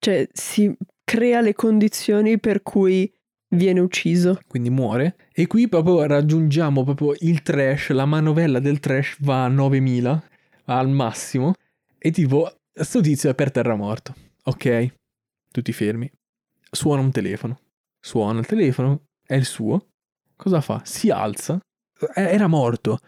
cioè 0.01 0.26
si 0.32 0.74
crea 1.05 1.40
le 1.40 1.55
condizioni 1.55 2.38
per 2.38 2.62
cui 2.62 3.12
viene 3.49 3.80
ucciso. 3.80 4.38
Quindi 4.46 4.70
muore. 4.70 5.16
E 5.32 5.46
qui 5.46 5.68
proprio 5.68 6.07
raggiungiamo 6.07 6.84
proprio 6.84 7.14
il 7.20 7.42
trash, 7.42 7.90
la 7.90 8.05
manovella 8.07 8.59
del 8.61 8.78
trash 8.78 9.16
va 9.20 9.44
a 9.44 9.49
9000 9.49 10.22
al 10.66 10.88
massimo. 10.88 11.53
E 11.99 12.11
tipo, 12.11 12.51
sto 12.72 13.01
tizio 13.01 13.30
è 13.30 13.34
per 13.34 13.51
terra 13.51 13.74
morto. 13.74 14.14
Ok, 14.44 14.94
tutti 15.51 15.72
fermi. 15.72 16.11
Suona 16.70 17.01
un 17.03 17.11
telefono. 17.11 17.61
Suona 18.01 18.38
il 18.40 18.46
telefono, 18.46 19.07
è 19.26 19.34
il 19.34 19.44
suo. 19.44 19.88
Cosa 20.36 20.61
fa? 20.61 20.82
Si 20.84 21.11
alza. 21.11 21.59
Eh, 22.14 22.22
Era 22.22 22.46
morto. 22.46 22.99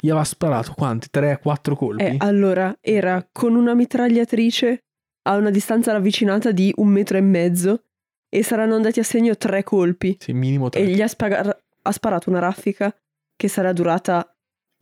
Gli 0.00 0.08
aveva 0.08 0.24
sparato 0.24 0.72
quanti? 0.74 1.08
3-4 1.12 1.74
colpi? 1.74 2.02
Eh, 2.04 2.14
allora, 2.18 2.76
era 2.80 3.28
con 3.30 3.54
una 3.54 3.74
mitragliatrice 3.74 4.84
a 5.28 5.36
una 5.36 5.50
distanza 5.50 5.92
ravvicinata 5.92 6.52
di 6.52 6.72
un 6.76 6.88
metro 6.88 7.18
e 7.18 7.20
mezzo 7.20 7.82
e 8.28 8.42
saranno 8.42 8.76
andati 8.76 9.00
a 9.00 9.04
segno 9.04 9.36
tre 9.36 9.62
colpi. 9.64 10.16
sì, 10.20 10.32
minimo 10.32 10.68
3. 10.70 10.80
E 10.80 10.86
gli 10.86 11.02
ha, 11.02 11.08
spaga- 11.08 11.60
ha 11.82 11.92
sparato 11.92 12.30
una 12.30 12.38
raffica 12.38 12.94
che 13.36 13.48
sarà 13.48 13.72
durata 13.72 14.34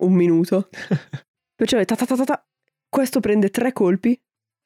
un 0.03 0.13
minuto. 0.13 0.69
Perciò 1.55 1.83
ta 1.83 1.95
ta 1.95 2.05
ta 2.05 2.23
ta, 2.23 2.45
questo 2.89 3.19
prende 3.19 3.49
tre 3.49 3.71
colpi 3.73 4.19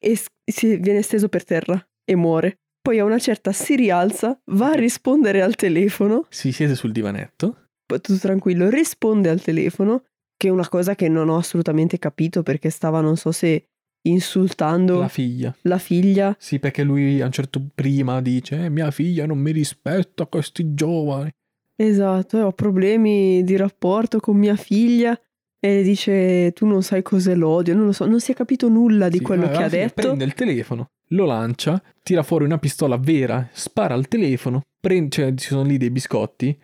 e 0.03 0.19
si 0.43 0.77
viene 0.77 1.01
steso 1.01 1.27
per 1.29 1.43
terra 1.43 1.83
e 2.03 2.15
muore. 2.15 2.57
Poi 2.81 2.97
a 2.99 3.03
una 3.05 3.19
certa 3.19 3.51
si 3.51 3.75
rialza, 3.75 4.39
va 4.53 4.69
a 4.71 4.75
rispondere 4.75 5.41
al 5.41 5.55
telefono, 5.55 6.25
Si 6.29 6.51
siede 6.51 6.73
sul 6.75 6.91
divanetto. 6.91 7.67
poi 7.85 8.01
tutto 8.01 8.19
tranquillo, 8.19 8.69
risponde 8.69 9.29
al 9.29 9.41
telefono, 9.41 10.05
che 10.35 10.47
è 10.47 10.51
una 10.51 10.67
cosa 10.67 10.95
che 10.95 11.07
non 11.07 11.29
ho 11.29 11.37
assolutamente 11.37 11.99
capito 11.99 12.41
perché 12.41 12.69
stava, 12.71 12.99
non 13.01 13.17
so 13.17 13.31
se 13.31 13.67
insultando 14.07 14.95
La 14.95 14.99
la, 15.01 15.07
figlia. 15.07 15.55
figlia. 15.77 16.35
Sì, 16.39 16.57
perché 16.57 16.83
lui 16.83 17.21
a 17.21 17.25
un 17.25 17.31
certo 17.31 17.61
prima 17.75 18.19
dice: 18.21 18.65
eh, 18.65 18.69
Mia 18.69 18.89
figlia 18.89 19.27
non 19.27 19.37
mi 19.37 19.51
rispetta 19.51 20.25
questi 20.25 20.73
giovani. 20.73 21.29
Esatto, 21.75 22.37
e 22.37 22.41
ho 22.41 22.51
problemi 22.51 23.43
di 23.43 23.55
rapporto 23.57 24.19
con 24.19 24.37
mia 24.37 24.55
figlia. 24.55 25.19
E 25.63 25.83
dice: 25.83 26.51
Tu 26.53 26.65
non 26.65 26.81
sai 26.81 27.03
cos'è 27.03 27.35
l'odio. 27.35 27.75
Non 27.75 27.85
lo 27.85 27.91
so, 27.91 28.07
non 28.07 28.19
si 28.19 28.31
è 28.31 28.35
capito 28.35 28.67
nulla 28.67 29.09
di 29.09 29.17
Sì, 29.19 29.23
quello 29.23 29.45
alla 29.45 29.57
che 29.57 29.63
ha 29.63 29.69
detto. 29.69 30.01
Prende 30.01 30.23
il 30.23 30.33
telefono, 30.33 30.87
lo 31.09 31.25
lancia, 31.25 31.79
tira 32.01 32.23
fuori 32.23 32.45
una 32.45 32.57
pistola 32.57 32.97
vera, 32.97 33.47
spara 33.51 33.93
al 33.93 34.07
telefono, 34.07 34.61
prende, 34.79 35.09
cioè 35.11 35.33
ci 35.35 35.47
sono 35.49 35.61
lì 35.63 35.77
dei 35.77 35.91
biscotti. 35.91 36.57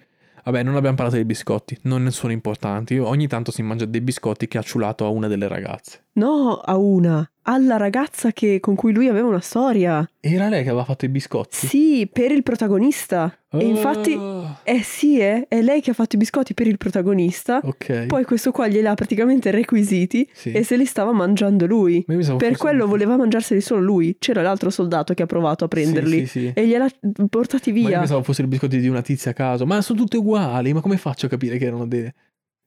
Vabbè, 0.43 0.63
non 0.63 0.75
abbiamo 0.77 0.95
parlato 0.95 1.17
dei 1.17 1.25
biscotti, 1.25 1.77
non 1.83 2.09
sono 2.11 2.31
importanti. 2.31 2.97
Ogni 2.97 3.27
tanto 3.27 3.51
si 3.51 3.61
mangia 3.61 3.85
dei 3.85 4.01
biscotti 4.01 4.47
che 4.47 4.57
ha 4.57 4.61
ciulato 4.63 5.05
a 5.05 5.09
una 5.09 5.27
delle 5.27 5.47
ragazze. 5.47 6.06
No, 6.17 6.53
a 6.55 6.75
una, 6.77 7.29
alla 7.43 7.77
ragazza 7.77 8.31
che- 8.31 8.59
con 8.59 8.73
cui 8.73 8.91
lui 8.91 9.07
aveva 9.07 9.27
una 9.27 9.39
storia. 9.39 10.03
Era 10.19 10.49
lei 10.49 10.63
che 10.63 10.69
aveva 10.69 10.83
fatto 10.83 11.05
i 11.05 11.09
biscotti? 11.09 11.67
Sì, 11.67 12.09
per 12.11 12.31
il 12.31 12.41
protagonista. 12.41 13.37
E 13.51 13.63
infatti, 13.65 14.13
Ah, 14.19 14.59
eh 14.63 14.81
sì, 14.81 15.19
eh, 15.19 15.45
è 15.47 15.61
lei 15.61 15.79
che 15.79 15.91
ha 15.91 15.93
fatto 15.93 16.15
i 16.15 16.17
biscotti 16.17 16.55
per 16.55 16.65
il 16.65 16.77
protagonista. 16.77 17.59
ok. 17.63 18.07
Poi 18.07 18.23
questo 18.25 18.51
qua 18.51 18.67
gliel'ha 18.67 18.95
praticamente 18.95 19.51
requisiti 19.51 20.27
Sì. 20.33 20.51
e 20.53 20.63
se 20.63 20.75
li 20.75 20.85
stava 20.85 21.11
mangiando 21.11 21.67
lui. 21.67 22.03
Ma 22.07 22.15
Per 22.35 22.57
quello 22.57 22.87
voleva 22.87 23.15
mangiarseli 23.15 23.61
solo 23.61 23.81
lui. 23.81 24.15
C'era 24.17 24.41
l'altro 24.41 24.71
soldato 24.71 25.13
che 25.13 25.21
ha 25.21 25.27
provato 25.27 25.65
a 25.65 25.67
prenderli 25.67 26.25
Sì, 26.25 26.39
sì, 26.39 26.51
e 26.55 26.65
gliel'ha 26.65 26.89
portati 27.29 27.71
Ma 27.71 27.77
io 27.79 27.87
via. 27.89 27.99
pensavo 27.99 28.23
fossero 28.23 28.47
i 28.47 28.49
biscotti 28.49 28.79
di 28.79 28.87
una 28.87 29.01
tizia 29.03 29.31
a 29.31 29.33
caso. 29.35 29.67
Ma 29.67 29.81
sono 29.81 29.99
tutte 29.99 30.17
uguali. 30.17 30.73
Ma 30.73 30.81
come 30.81 30.97
faccio 30.97 31.27
a 31.27 31.29
capire 31.29 31.57
che 31.59 31.65
erano 31.65 31.85
dei. 31.85 32.11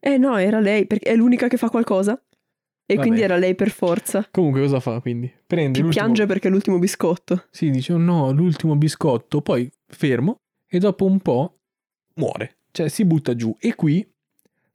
Eh 0.02 0.16
no, 0.18 0.36
era 0.38 0.60
lei, 0.60 0.86
perché 0.86 1.10
è 1.10 1.16
l'unica 1.16 1.48
che 1.48 1.56
fa 1.58 1.68
qualcosa. 1.68 2.18
E 2.90 2.94
Vabbè. 2.96 3.06
quindi 3.06 3.22
era 3.22 3.36
lei 3.36 3.54
per 3.54 3.70
forza. 3.70 4.26
Comunque, 4.30 4.60
cosa 4.62 4.80
fa 4.80 4.98
quindi? 5.00 5.32
Prende 5.46 5.72
Ti 5.78 5.80
l'ultimo. 5.82 6.04
piange 6.04 6.26
perché 6.26 6.48
è 6.48 6.50
l'ultimo 6.50 6.78
biscotto. 6.78 7.44
Sì, 7.50 7.70
dice: 7.70 7.92
oh 7.92 7.98
no, 7.98 8.32
l'ultimo 8.32 8.74
biscotto. 8.76 9.40
Poi 9.42 9.70
fermo. 9.86 10.36
E 10.68 10.78
dopo 10.78 11.04
un 11.04 11.20
po' 11.20 11.58
muore. 12.14 12.56
Cioè, 12.72 12.88
si 12.88 13.04
butta 13.04 13.34
giù. 13.36 13.54
E 13.60 13.74
qui 13.74 14.04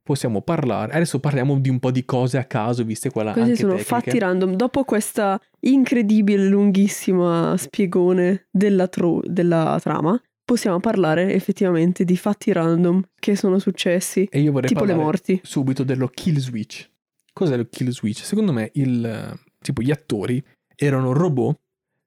possiamo 0.04 0.42
parlare. 0.42 0.94
Adesso 0.94 1.20
parliamo 1.20 1.58
di 1.60 1.70
un 1.70 1.80
po' 1.80 1.92
di 1.92 2.06
cose 2.06 2.38
a 2.38 2.44
caso, 2.46 2.84
viste 2.84 3.10
quella 3.10 3.32
Questi 3.32 3.50
anche 3.50 3.62
sono 3.62 3.76
tecniche. 3.76 3.90
fatti 3.96 4.20
random. 4.20 4.56
Dopo 4.56 4.84
questa 4.84 5.40
incredibile, 5.62 6.48
lunghissima 6.48 7.56
spiegone 7.58 8.48
della, 8.52 8.88
tro- 8.88 9.22
della 9.26 9.78
trama, 9.82 10.22
possiamo 10.44 10.80
parlare 10.80 11.34
effettivamente 11.34 12.04
di 12.06 12.16
fatti 12.18 12.52
random 12.52 13.02
che 13.20 13.36
sono 13.36 13.58
successi. 13.60 14.28
E 14.30 14.40
io 14.42 14.52
vorrei 14.52 14.70
Tipo 14.70 14.84
le 14.86 14.94
morti. 14.94 15.40
subito 15.44 15.84
dello 15.84 16.08
kill 16.08 16.38
switch. 16.38 16.90
Cos'è 17.36 17.58
lo 17.58 17.68
kill 17.70 17.90
switch? 17.90 18.24
Secondo 18.24 18.54
me, 18.54 18.70
il, 18.76 19.38
tipo 19.60 19.82
gli 19.82 19.92
attori 19.92 20.42
erano 20.74 21.12
robot 21.12 21.60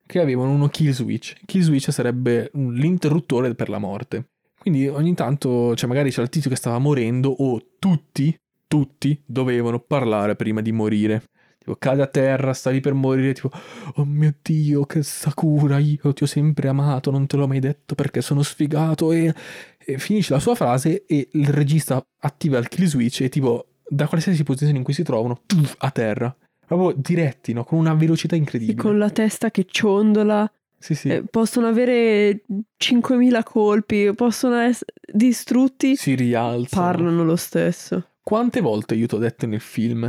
che 0.07 0.20
avevano 0.20 0.53
uno 0.53 0.68
kill 0.68 0.93
switch. 0.93 1.35
Kill 1.45 1.61
switch 1.61 1.93
sarebbe 1.93 2.51
l'interruttore 2.55 3.55
per 3.55 3.68
la 3.68 3.76
morte. 3.76 4.29
Quindi 4.59 4.89
ogni 4.89 5.12
tanto, 5.12 5.76
cioè 5.76 5.87
magari 5.87 6.09
c'era 6.09 6.22
il 6.22 6.31
tizio 6.31 6.49
che 6.49 6.57
stava 6.57 6.79
morendo 6.79 7.29
o 7.29 7.61
tutti, 7.79 8.35
tutti 8.66 9.22
dovevano 9.26 9.81
parlare 9.81 10.35
prima 10.35 10.62
di 10.62 10.72
morire. 10.72 11.24
Tipo 11.59 11.76
cade 11.76 12.01
a 12.01 12.07
terra, 12.07 12.55
stavi 12.55 12.81
per 12.81 12.95
morire, 12.95 13.35
tipo 13.35 13.51
oh 13.97 14.05
mio 14.07 14.35
Dio, 14.41 14.87
che 14.87 15.03
Sakura, 15.03 15.76
io 15.76 16.14
ti 16.14 16.22
ho 16.22 16.26
sempre 16.26 16.68
amato, 16.68 17.11
non 17.11 17.26
te 17.26 17.37
l'ho 17.37 17.47
mai 17.47 17.61
detto 17.61 17.95
perché 17.95 18.22
sono 18.22 18.43
sfigato 18.43 19.12
e, 19.12 19.35
e 19.79 19.99
finisce 19.99 20.33
la 20.33 20.41
sua 20.41 20.55
frase 20.55 21.05
e 21.05 21.29
il 21.33 21.49
regista 21.49 22.03
attiva 22.20 22.57
il 22.57 22.68
kill 22.68 22.87
switch 22.87 23.20
e 23.20 23.29
tipo 23.29 23.66
da 23.89 24.07
qualsiasi 24.07 24.43
posizione 24.43 24.78
in 24.78 24.84
cui 24.84 24.93
si 24.93 25.03
trovano, 25.03 25.41
tuff, 25.47 25.74
a 25.78 25.91
terra. 25.91 26.34
Proprio 26.66 26.95
diretti, 27.01 27.53
no? 27.53 27.64
Con 27.64 27.78
una 27.78 27.95
velocità 27.95 28.36
incredibile. 28.36 28.76
con 28.76 28.99
la 28.99 29.11
testa 29.11 29.51
che 29.51 29.66
ciondola. 29.66 30.51
Sì, 30.80 30.95
sì. 30.95 31.09
eh, 31.09 31.22
possono 31.24 31.66
avere 31.66 32.45
5.000 32.78 33.43
colpi, 33.43 34.12
possono 34.14 34.57
essere 34.57 34.93
distrutti, 35.12 35.97
si 35.97 36.14
rialzano. 36.14 36.82
parlano 36.82 37.24
lo 37.24 37.36
stesso. 37.36 38.11
Quante 38.22 38.61
volte 38.61 38.95
io 38.95 39.07
ti 39.07 39.14
ho 39.14 39.18
detto 39.18 39.47
nel 39.47 39.61
film, 39.61 40.09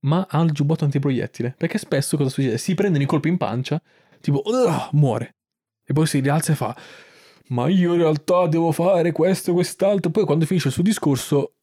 ma 0.00 0.26
ha 0.28 0.40
il 0.40 0.50
giubbotto 0.52 0.84
antiproiettile? 0.84 1.54
Perché 1.56 1.78
spesso 1.78 2.16
cosa 2.16 2.30
succede? 2.30 2.58
Si 2.58 2.74
prendono 2.74 3.04
i 3.04 3.06
colpi 3.06 3.28
in 3.28 3.36
pancia, 3.36 3.80
tipo, 4.20 4.42
muore. 4.92 5.36
E 5.84 5.92
poi 5.92 6.06
si 6.06 6.20
rialza 6.20 6.52
e 6.52 6.56
fa, 6.56 6.76
ma 7.48 7.68
io 7.68 7.92
in 7.92 8.00
realtà 8.00 8.46
devo 8.46 8.72
fare 8.72 9.12
questo 9.12 9.50
e 9.50 9.54
quest'altro. 9.54 10.10
Poi 10.10 10.24
quando 10.24 10.46
finisce 10.46 10.68
il 10.68 10.74
suo 10.74 10.82
discorso, 10.82 11.54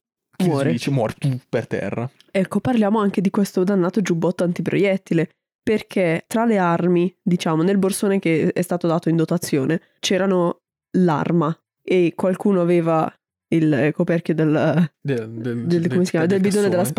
Muore. 0.43 0.71
dice, 0.71 0.91
muore 0.91 1.13
tu, 1.17 1.39
per 1.49 1.67
terra. 1.67 2.09
Ecco, 2.31 2.59
parliamo 2.59 2.99
anche 2.99 3.21
di 3.21 3.29
questo 3.29 3.63
dannato 3.63 4.01
giubbotto 4.01 4.43
antiproiettile, 4.43 5.29
perché 5.63 6.23
tra 6.27 6.45
le 6.45 6.57
armi, 6.57 7.15
diciamo, 7.21 7.63
nel 7.63 7.77
borsone 7.77 8.19
che 8.19 8.51
è 8.51 8.61
stato 8.61 8.87
dato 8.87 9.09
in 9.09 9.15
dotazione, 9.15 9.81
c'erano 9.99 10.61
l'arma 10.97 11.57
e 11.81 12.13
qualcuno 12.15 12.61
aveva 12.61 13.11
il 13.53 13.91
coperchio 13.93 14.33
del, 14.33 14.89
Del, 15.01 15.29
del- 15.29 15.65
del- 15.65 15.87
come 15.87 16.03
si 16.05 16.11
chiama? 16.11 16.25
del 16.25 16.39
bidone 16.41 16.69
della 16.69 16.83
cassone, 16.83 16.93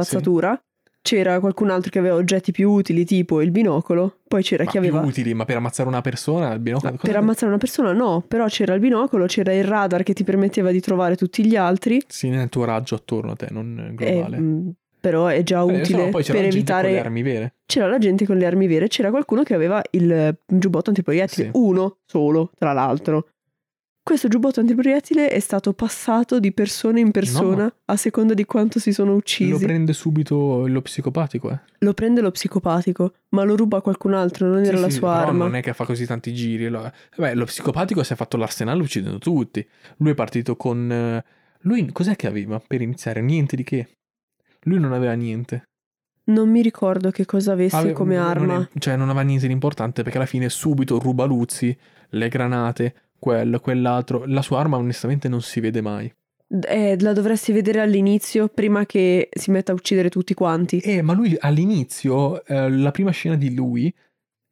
sì. 0.55 0.61
C'era 1.07 1.39
qualcun 1.39 1.71
altro 1.71 1.91
che 1.91 2.01
aveva 2.01 2.17
oggetti 2.17 2.51
più 2.51 2.69
utili, 2.71 3.05
tipo 3.05 3.41
il 3.41 3.53
binocolo. 3.53 4.17
Poi 4.27 4.43
c'era 4.43 4.65
Ma 4.65 4.71
chi 4.71 4.79
aveva. 4.79 4.99
più 4.99 5.09
utili, 5.09 5.35
ma 5.35 5.45
per 5.45 5.57
ammazzare 5.57 5.89
una 5.89 6.01
persona, 6.01 6.53
il 6.53 6.59
binocolo... 6.59 6.91
No, 6.91 6.99
cosa- 6.99 7.13
per 7.13 7.21
ammazzare 7.23 7.47
una 7.47 7.59
persona 7.59 7.93
no, 7.93 8.25
però 8.27 8.47
c'era 8.47 8.75
il 8.75 8.81
binocolo, 8.81 9.27
c'era 9.27 9.53
il 9.53 9.63
radar 9.63 10.03
che 10.03 10.15
ti 10.15 10.25
permetteva 10.25 10.73
di 10.73 10.81
trovare 10.81 11.15
tutti 11.15 11.45
gli 11.47 11.55
altri. 11.55 12.03
Sì, 12.09 12.29
nel 12.29 12.49
tuo 12.49 12.65
raggio 12.65 12.97
attorno 12.97 13.33
a 13.33 13.37
te, 13.37 13.47
non 13.51 13.95
e, 13.99 14.11
globale. 14.13 14.39
mh, 14.39 14.73
però 15.01 15.27
è 15.29 15.43
già 15.45 15.61
Eh, 15.61 15.63
utile 15.63 15.83
c'era 15.85 16.11
per 16.11 16.25
con 16.25 16.35
le 16.41 16.47
evitare. 16.49 16.99
armi 16.99 17.23
vere. 17.23 17.55
C'era 17.67 17.87
la 17.87 17.99
gente 17.99 18.27
con 18.27 18.37
le 18.37 18.47
armi 18.47 18.67
vere, 18.67 18.89
c'era 18.89 19.11
qualcuno 19.11 19.45
che 19.45 19.55
aveva 19.55 19.81
il 19.91 20.11
eh, 20.11 20.39
giubbotto 20.45 20.89
antiproiettile, 20.91 21.45
Sì. 21.45 21.51
uno 21.55 21.99
solo, 22.05 22.51
tra 22.59 22.73
l'altro. 22.73 23.29
Questo 24.07 24.29
giubbotto 24.29 24.61
antiproiettile 24.61 25.29
è 25.31 25.41
stato 25.41 25.73
passato 25.73 26.39
di 26.39 26.53
persona 26.53 27.01
in 27.01 27.11
persona 27.11 27.69
a 27.87 27.97
seconda 27.97 28.35
di 28.35 28.45
quanto 28.45 28.79
si 28.79 28.93
sono 28.93 29.15
uccisi. 29.17 29.51
Lo 29.51 29.59
Lo, 29.59 29.65
prende 29.67 29.93
subito 29.93 30.65
lo 30.69 30.81
psicopatico, 30.81 31.51
eh. 31.51 31.93
prende 31.93 32.21
lo 32.21 32.31
psicopatico, 32.31 33.15
ma 33.31 33.43
lo 33.43 33.57
ruba 33.57 33.79
a 33.79 33.81
qualcun 33.81 34.15
altro, 34.15 34.47
non 34.47 34.63
era 34.63 34.77
Sì, 34.77 34.83
la 34.85 34.91
sì, 34.91 34.97
sua 34.99 35.13
però 35.17 35.27
arma. 35.31 35.45
non 35.47 35.57
è 35.57 35.61
che 35.61 35.73
fa 35.75 35.85
così 35.85 36.07
tanti 36.07 36.33
giri. 36.33 36.69
Lo... 36.69 36.89
Beh, 37.17 37.35
lo 37.35 37.47
psicopatico 37.47 38.05
si 38.05 38.13
è 38.13 38.17
fatto 38.17 38.37
l'arsenale 38.37 38.81
uccidendo 38.81 39.19
tutti. 39.19 39.67
Lui 39.97 40.13
è 40.13 40.15
partito 40.15 40.55
con... 40.57 40.89
eh, 40.93 41.25
Lui 41.63 41.91
cos'è 41.91 42.15
che 42.15 42.29
aveva 42.29 42.63
per 42.65 42.83
iniziare? 42.83 43.21
Niente 43.23 43.57
di 43.57 43.65
che. 43.65 43.89
Lui 44.67 44.79
non 44.79 44.93
aveva 44.93 45.15
niente. 45.15 45.65
Non 46.27 46.49
mi 46.49 46.63
ricordo 46.63 47.11
che 47.11 47.25
cosa 47.25 47.53
avesse 47.55 47.75
Ave- 47.75 47.93
come 47.93 48.15
non 48.15 48.25
arma. 48.25 48.69
è- 48.73 48.79
cioè 48.79 48.95
non 48.95 49.09
aveva 49.09 49.25
niente 49.25 49.49
di 49.49 49.53
importante 49.53 50.03
perché 50.05 50.19
alla 50.19 50.27
fine 50.29 50.49
subito 50.49 51.01
ruba 51.01 51.25
Luzzi, 51.25 51.77
le 52.11 52.29
granate, 52.29 52.95
quello, 53.19 53.61
quell'altro. 53.61 54.25
La 54.27 54.43
sua 54.43 54.61
arma 54.61 54.77
onestamente 54.77 55.29
non 55.29 55.43
si 55.43 55.61
vede 55.61 55.81
mai. 55.81 56.13
Eh, 56.49 56.97
la 57.01 57.13
dovresti 57.13 57.53
vedere 57.53 57.81
all'inizio, 57.81 58.49
prima 58.49 58.87
che 58.87 59.29
si 59.33 59.51
metta 59.51 59.73
a 59.73 59.75
uccidere 59.75 60.09
tutti 60.11 60.35
quanti. 60.35 60.79
Eh, 60.79 61.03
ma 61.03 61.13
lui 61.13 61.37
all'inizio, 61.39 62.45
eh, 62.45 62.71
la 62.71 62.91
prima 62.93 63.11
scena 63.11 63.37
di 63.37 63.55
lui, 63.55 63.93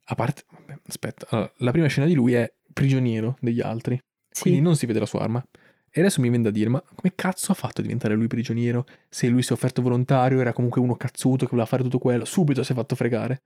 a 0.05 0.15
parte... 0.15 0.43
vabbè, 0.49 0.79
aspetta, 0.87 1.25
allora, 1.29 1.51
la 1.57 1.71
prima 1.71 1.87
scena 1.87 2.05
di 2.05 2.13
lui 2.13 2.33
è 2.33 2.51
prigioniero 2.73 3.37
degli 3.39 3.61
altri. 3.61 3.99
Sì. 4.29 4.41
Quindi 4.41 4.61
non 4.61 4.75
si 4.75 4.85
vede 4.85 4.99
la 4.99 5.05
sua 5.05 5.21
arma. 5.21 5.43
E 5.89 6.01
adesso 6.01 6.19
mi 6.19 6.27
viene 6.27 6.43
da 6.43 6.51
dire, 6.51 6.67
ma 6.67 6.81
come 6.81 7.13
cazzo 7.15 7.53
ha 7.53 7.55
fatto 7.55 7.79
a 7.79 7.83
diventare 7.83 8.15
lui 8.15 8.27
prigioniero? 8.27 8.85
Se 9.07 9.27
lui 9.27 9.41
si 9.41 9.51
è 9.51 9.53
offerto 9.53 9.81
volontario, 9.81 10.41
era 10.41 10.51
comunque 10.51 10.81
uno 10.81 10.95
cazzuto 10.95 11.45
che 11.45 11.51
voleva 11.51 11.65
fare 11.65 11.83
tutto 11.83 11.99
quello, 11.99 12.25
subito 12.25 12.61
si 12.63 12.73
è 12.73 12.75
fatto 12.75 12.95
fregare. 12.95 13.43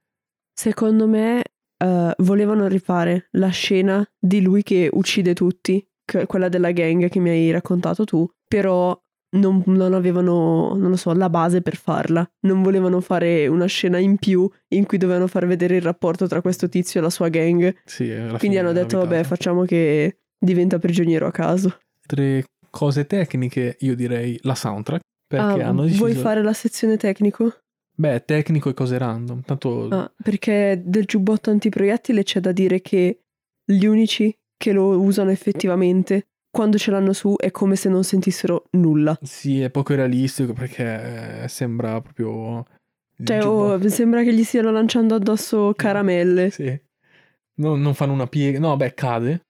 Secondo 0.52 1.08
me 1.08 1.44
eh, 1.82 2.14
volevano 2.18 2.68
rifare 2.68 3.28
la 3.32 3.50
scena 3.50 4.06
di 4.20 4.42
lui 4.42 4.64
che 4.64 4.90
uccide 4.92 5.34
tutti, 5.34 5.86
che- 6.06 6.26
quella 6.26 6.50
della 6.50 6.72
gang 6.72 7.08
che 7.10 7.20
mi 7.20 7.30
hai 7.30 7.52
raccontato 7.52 8.04
tu, 8.04 8.28
però 8.48 9.00
non, 9.32 9.62
non 9.68 9.94
avevano, 9.94 10.74
non 10.76 10.90
lo 10.90 10.96
so, 10.96 11.14
la 11.14 11.30
base 11.30 11.62
per 11.62 11.76
farla. 11.76 12.28
Non 12.48 12.64
volevano 12.64 13.00
fare 13.00 13.46
una 13.48 13.68
scena 13.68 14.00
in 14.00 14.18
più 14.18 14.50
in 14.70 14.86
cui 14.86 14.98
dovevano 14.98 15.28
far 15.28 15.46
vedere 15.46 15.76
il 15.76 15.84
rapporto 15.84 16.28
tra 16.28 16.42
questo 16.42 16.68
tizio 16.68 17.00
e 17.00 17.04
la 17.04 17.10
sua 17.12 17.30
gang. 17.30 17.76
Sì, 17.86 18.12
Quindi 18.40 18.58
hanno 18.58 18.72
detto, 18.72 18.98
vabbè, 18.98 19.24
facciamo 19.24 19.66
che 19.66 20.22
diventa 20.38 20.80
prigioniero 20.80 21.28
a 21.28 21.32
caso. 21.32 21.78
Altre 22.02 22.46
cose 22.72 23.06
tecniche, 23.06 23.78
io 23.82 23.96
direi 23.96 24.40
la 24.44 24.56
soundtrack. 24.56 25.02
Perché 25.30 25.62
Ah, 25.62 25.68
hanno 25.68 25.84
deciso... 25.84 26.00
vuoi 26.06 26.16
fare 26.16 26.42
la 26.42 26.54
sezione 26.54 26.98
tecnico? 26.98 27.54
Beh, 28.00 28.24
tecnico 28.24 28.70
e 28.70 28.74
cose 28.74 28.98
random. 28.98 29.42
Tanto... 29.42 29.90
Ah, 29.90 30.10
perché 30.24 30.82
del 30.86 31.04
giubbotto 31.04 31.50
antiproiettile 31.50 32.24
c'è 32.24 32.40
da 32.40 32.54
dire 32.54 32.80
che 32.82 33.20
gli 33.66 33.86
unici 33.86 34.34
che 34.56 34.72
lo 34.72 34.98
usano 35.00 35.32
effettivamente 35.32 36.28
quando 36.50 36.78
ce 36.78 36.92
l'hanno 36.92 37.12
su 37.12 37.36
è 37.38 37.52
come 37.52 37.76
se 37.76 37.90
non 37.90 38.06
sentissero 38.06 38.68
nulla. 38.72 39.20
Sì, 39.22 39.62
è 39.62 39.70
poco 39.70 39.96
realistico 39.96 40.54
perché 40.54 41.44
eh, 41.44 41.48
sembra 41.50 42.00
proprio... 42.00 42.66
Cioè, 43.22 43.46
oh, 43.46 43.90
sembra 43.90 44.24
che 44.24 44.34
gli 44.34 44.46
stiano 44.46 44.72
lanciando 44.72 45.16
addosso 45.16 45.74
caramelle. 45.76 46.52
Sì. 46.52 46.82
Non, 47.56 47.82
non 47.82 47.94
fanno 47.96 48.14
una 48.14 48.28
piega. 48.28 48.60
No, 48.60 48.78
beh, 48.78 48.94
cade. 48.94 49.42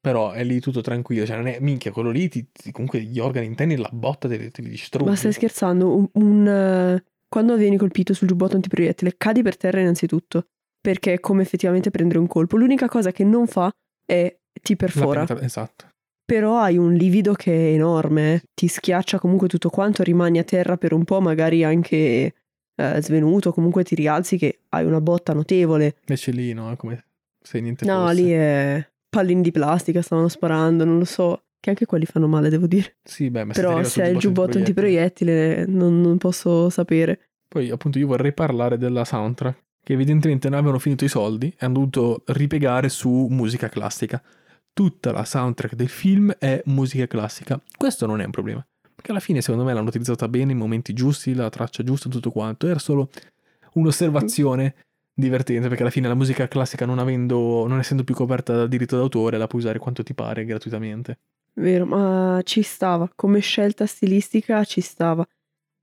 Però 0.00 0.30
è 0.30 0.42
lì 0.44 0.60
tutto 0.60 0.80
tranquillo. 0.80 1.26
Cioè, 1.26 1.36
non 1.36 1.46
è 1.46 1.58
minchia, 1.60 1.92
quello 1.92 2.10
lì. 2.10 2.30
Ti, 2.30 2.48
ti- 2.50 2.72
comunque 2.72 3.02
gli 3.02 3.18
organi 3.18 3.46
interni, 3.46 3.76
la 3.76 3.90
botta 3.92 4.28
te, 4.28 4.38
li- 4.38 4.50
te 4.50 4.62
li 4.62 4.70
distrugge. 4.70 5.10
Ma 5.10 5.14
stai 5.14 5.32
scherzando? 5.34 5.94
Un, 5.94 6.08
un, 6.14 6.48
eh, 6.48 7.04
quando 7.32 7.56
vieni 7.56 7.78
colpito 7.78 8.12
sul 8.12 8.28
giubbotto 8.28 8.56
antiproiettile, 8.56 9.14
cadi 9.16 9.40
per 9.42 9.56
terra 9.56 9.80
innanzitutto. 9.80 10.44
Perché 10.82 11.14
è 11.14 11.20
come 11.20 11.40
effettivamente 11.42 11.90
prendere 11.90 12.18
un 12.18 12.26
colpo. 12.26 12.56
L'unica 12.58 12.88
cosa 12.88 13.10
che 13.12 13.24
non 13.24 13.46
fa 13.46 13.70
è 14.04 14.36
ti 14.60 14.76
perfora. 14.76 15.24
penetra- 15.24 15.40
Esatto. 15.46 15.86
Però 16.24 16.58
hai 16.58 16.76
un 16.76 16.92
livido 16.92 17.32
che 17.34 17.52
è 17.52 17.72
enorme, 17.74 18.34
eh. 18.34 18.42
ti 18.52 18.66
schiaccia 18.68 19.18
comunque 19.18 19.48
tutto 19.48 19.70
quanto, 19.70 20.02
rimani 20.02 20.38
a 20.38 20.44
terra 20.44 20.76
per 20.76 20.92
un 20.92 21.04
po', 21.04 21.20
magari 21.20 21.62
anche 21.64 21.96
eh, 22.74 23.00
svenuto, 23.02 23.52
comunque 23.52 23.84
ti 23.84 23.94
rialzi 23.94 24.36
che 24.38 24.60
hai 24.70 24.84
una 24.84 25.00
botta 25.00 25.32
notevole. 25.32 25.96
Invece 26.00 26.30
lì, 26.32 26.52
no? 26.52 26.70
È 26.72 26.76
come 26.76 27.04
se 27.40 27.60
niente 27.60 27.84
No, 27.86 28.06
fosse. 28.08 28.14
lì 28.20 28.30
è 28.32 28.88
pallini 29.08 29.42
di 29.42 29.52
plastica, 29.52 30.02
stavano 30.02 30.28
sparando, 30.28 30.84
non 30.84 30.98
lo 30.98 31.04
so. 31.04 31.44
Che 31.62 31.70
anche 31.70 31.86
quelli 31.86 32.06
fanno 32.06 32.26
male, 32.26 32.48
devo 32.48 32.66
dire. 32.66 32.96
Sì, 33.04 33.30
beh, 33.30 33.44
ma 33.44 33.52
Però 33.52 33.84
se 33.84 34.02
hai 34.02 34.10
il 34.10 34.18
giubbotto 34.18 34.58
antiproiettile 34.58 35.64
non, 35.64 36.00
non 36.00 36.18
posso 36.18 36.68
sapere. 36.70 37.28
Poi, 37.46 37.70
appunto, 37.70 38.00
io 38.00 38.08
vorrei 38.08 38.32
parlare 38.32 38.76
della 38.76 39.04
soundtrack. 39.04 39.62
Che 39.80 39.92
evidentemente 39.92 40.48
non 40.48 40.58
avevano 40.58 40.80
finito 40.80 41.04
i 41.04 41.08
soldi 41.08 41.46
e 41.56 41.64
hanno 41.64 41.74
dovuto 41.74 42.24
ripiegare 42.26 42.88
su 42.88 43.28
musica 43.30 43.68
classica. 43.68 44.20
Tutta 44.72 45.12
la 45.12 45.24
soundtrack 45.24 45.74
del 45.74 45.88
film 45.88 46.32
è 46.32 46.60
musica 46.64 47.06
classica. 47.06 47.62
Questo 47.76 48.06
non 48.06 48.20
è 48.20 48.24
un 48.24 48.32
problema. 48.32 48.66
Perché 48.92 49.12
alla 49.12 49.20
fine, 49.20 49.40
secondo 49.40 49.64
me, 49.64 49.72
l'hanno 49.72 49.86
utilizzata 49.86 50.26
bene, 50.26 50.50
i 50.50 50.56
momenti 50.56 50.92
giusti, 50.94 51.32
la 51.32 51.48
traccia 51.48 51.84
giusta, 51.84 52.08
tutto 52.08 52.32
quanto. 52.32 52.66
Era 52.66 52.80
solo 52.80 53.08
un'osservazione 53.74 54.74
divertente, 55.14 55.68
perché 55.68 55.82
alla 55.82 55.92
fine 55.92 56.08
la 56.08 56.14
musica 56.16 56.48
classica, 56.48 56.86
non, 56.86 56.98
avendo, 56.98 57.68
non 57.68 57.78
essendo 57.78 58.02
più 58.02 58.16
coperta 58.16 58.52
dal 58.52 58.68
diritto 58.68 58.96
d'autore, 58.96 59.38
la 59.38 59.46
puoi 59.46 59.62
usare 59.62 59.78
quanto 59.78 60.02
ti 60.02 60.12
pare 60.12 60.44
gratuitamente. 60.44 61.18
Vero, 61.54 61.86
ma 61.86 62.40
ci 62.44 62.62
stava. 62.62 63.10
Come 63.14 63.40
scelta 63.40 63.86
stilistica 63.86 64.64
ci 64.64 64.80
stava. 64.80 65.26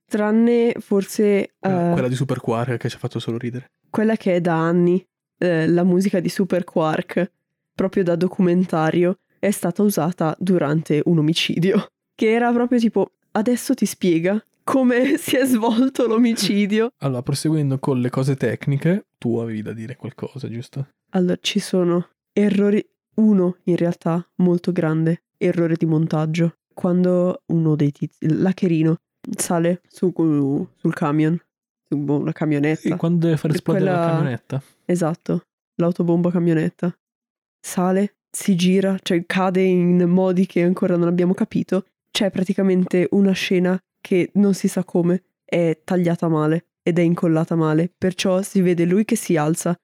Tranne 0.05 0.73
forse 0.79 1.23
eh, 1.23 1.49
Quella 1.59 2.07
di 2.07 2.15
Super 2.15 2.39
Quark 2.39 2.77
che 2.77 2.89
ci 2.89 2.95
ha 2.95 2.99
fatto 2.99 3.19
solo 3.19 3.37
ridere. 3.37 3.71
quella 3.91 4.15
che 4.15 4.35
è 4.35 4.41
da 4.41 4.55
anni, 4.55 5.05
eh, 5.37 5.67
la 5.67 5.83
musica 5.83 6.19
di 6.19 6.29
Super 6.29 6.63
Quark, 6.63 7.31
proprio 7.75 8.03
da 8.03 8.15
documentario, 8.15 9.19
è 9.37 9.51
stata 9.51 9.83
usata 9.83 10.35
durante 10.39 11.01
un 11.05 11.19
omicidio. 11.19 11.89
Che 12.19 12.29
era 12.29 12.51
proprio 12.51 12.79
tipo, 12.79 13.11
adesso 13.31 13.73
ti 13.73 13.85
spiega 13.85 14.43
come 14.63 15.15
si 15.17 15.37
è 15.37 15.45
svolto 15.45 16.05
l'omicidio. 16.07 16.91
Allora, 16.99 17.21
proseguendo 17.21 17.79
con 17.79 18.01
le 18.01 18.09
cose 18.09 18.35
tecniche, 18.35 19.05
tu 19.17 19.37
avevi 19.37 19.61
da 19.61 19.71
dire 19.71 19.95
qualcosa, 19.95 20.49
giusto? 20.49 20.87
Allora, 21.11 21.37
ci 21.39 21.59
sono 21.59 22.09
errori, 22.33 22.85
uno 23.15 23.57
in 23.65 23.77
realtà 23.77 24.27
molto 24.37 24.71
grande, 24.73 25.23
errore 25.39 25.75
di 25.75 25.85
montaggio. 25.85 26.57
Quando 26.73 27.41
uno 27.47 27.75
dei 27.75 27.91
tizi, 27.91 28.17
l'hacherino, 28.39 28.97
sale 29.35 29.81
su, 29.87 30.11
sul 30.15 30.93
camion, 30.93 31.37
su 31.87 31.97
boh, 31.97 32.19
una 32.19 32.31
camionetta. 32.31 32.93
E 32.93 32.95
quando 32.97 33.25
deve 33.25 33.37
far 33.37 33.51
esplodere 33.51 33.85
la 33.85 33.91
quella- 33.97 34.07
camionetta? 34.13 34.63
Esatto, 34.85 35.43
l'autobomba 35.75 36.31
camionetta. 36.31 36.95
Sale, 37.59 38.15
si 38.31 38.55
gira, 38.55 38.97
cioè 39.01 39.25
cade 39.25 39.61
in 39.61 40.03
modi 40.07 40.45
che 40.45 40.63
ancora 40.63 40.95
non 40.95 41.07
abbiamo 41.07 41.33
capito. 41.33 41.85
C'è 42.11 42.31
praticamente 42.31 43.07
una 43.11 43.31
scena 43.33 43.77
che 44.01 44.31
non 44.35 44.53
si 44.53 44.67
sa 44.67 44.83
come 44.83 45.23
è 45.43 45.81
tagliata 45.83 46.27
male 46.27 46.67
ed 46.81 46.97
è 46.97 47.01
incollata 47.01 47.55
male, 47.55 47.91
perciò 47.95 48.41
si 48.41 48.61
vede 48.61 48.85
lui 48.85 49.03
che 49.03 49.15
si 49.15 49.35
alza, 49.35 49.75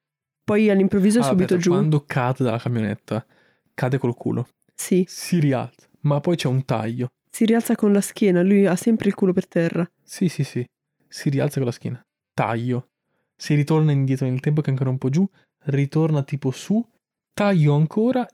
poi 0.44 0.70
all'improvviso 0.70 1.20
è 1.20 1.22
Ah, 1.22 1.26
subito 1.26 1.56
aspetta, 1.56 1.62
giù. 1.62 1.70
Quando 1.72 2.04
cade 2.06 2.44
dalla 2.44 2.58
camionetta, 2.58 3.26
cade 3.74 3.98
col 3.98 4.16
culo, 4.16 4.48
Sì, 4.76 5.06
si 5.08 5.40
rialza, 5.40 5.88
ma 6.02 6.20
poi 6.20 6.36
c'è 6.36 6.48
un 6.48 6.64
taglio. 6.66 7.10
si 7.30 7.46
rialza 7.46 7.76
con 7.76 7.92
la 7.92 8.02
schiena, 8.02 8.42
lui 8.44 8.66
ha 8.66 8.76
sempre 8.76 9.08
il 9.10 9.16
culo 9.16 9.34
per 9.34 9.48
terra. 9.48 9.90
Sì, 10.04 10.30
sì, 10.30 10.44
sì. 10.44 10.66
si 11.08 11.30
rialza 11.30 11.58
con 11.58 11.66
la 11.66 11.72
schiena, 11.72 12.02
taglio, 12.34 12.90
si 13.36 13.56
ritorna 13.56 13.92
indietro 13.92 14.28
nel 14.28 14.40
tempo 14.40 14.62
che 14.62 14.68
è 14.68 14.72
ancora 14.72 14.90
un 14.90 14.98
po' 14.98 15.10
giù, 15.10 15.28
ritorna 15.66 16.24
tipo 16.24 16.52
su, 16.52 16.86
taglio 17.34 17.76
ancora, 17.76 18.26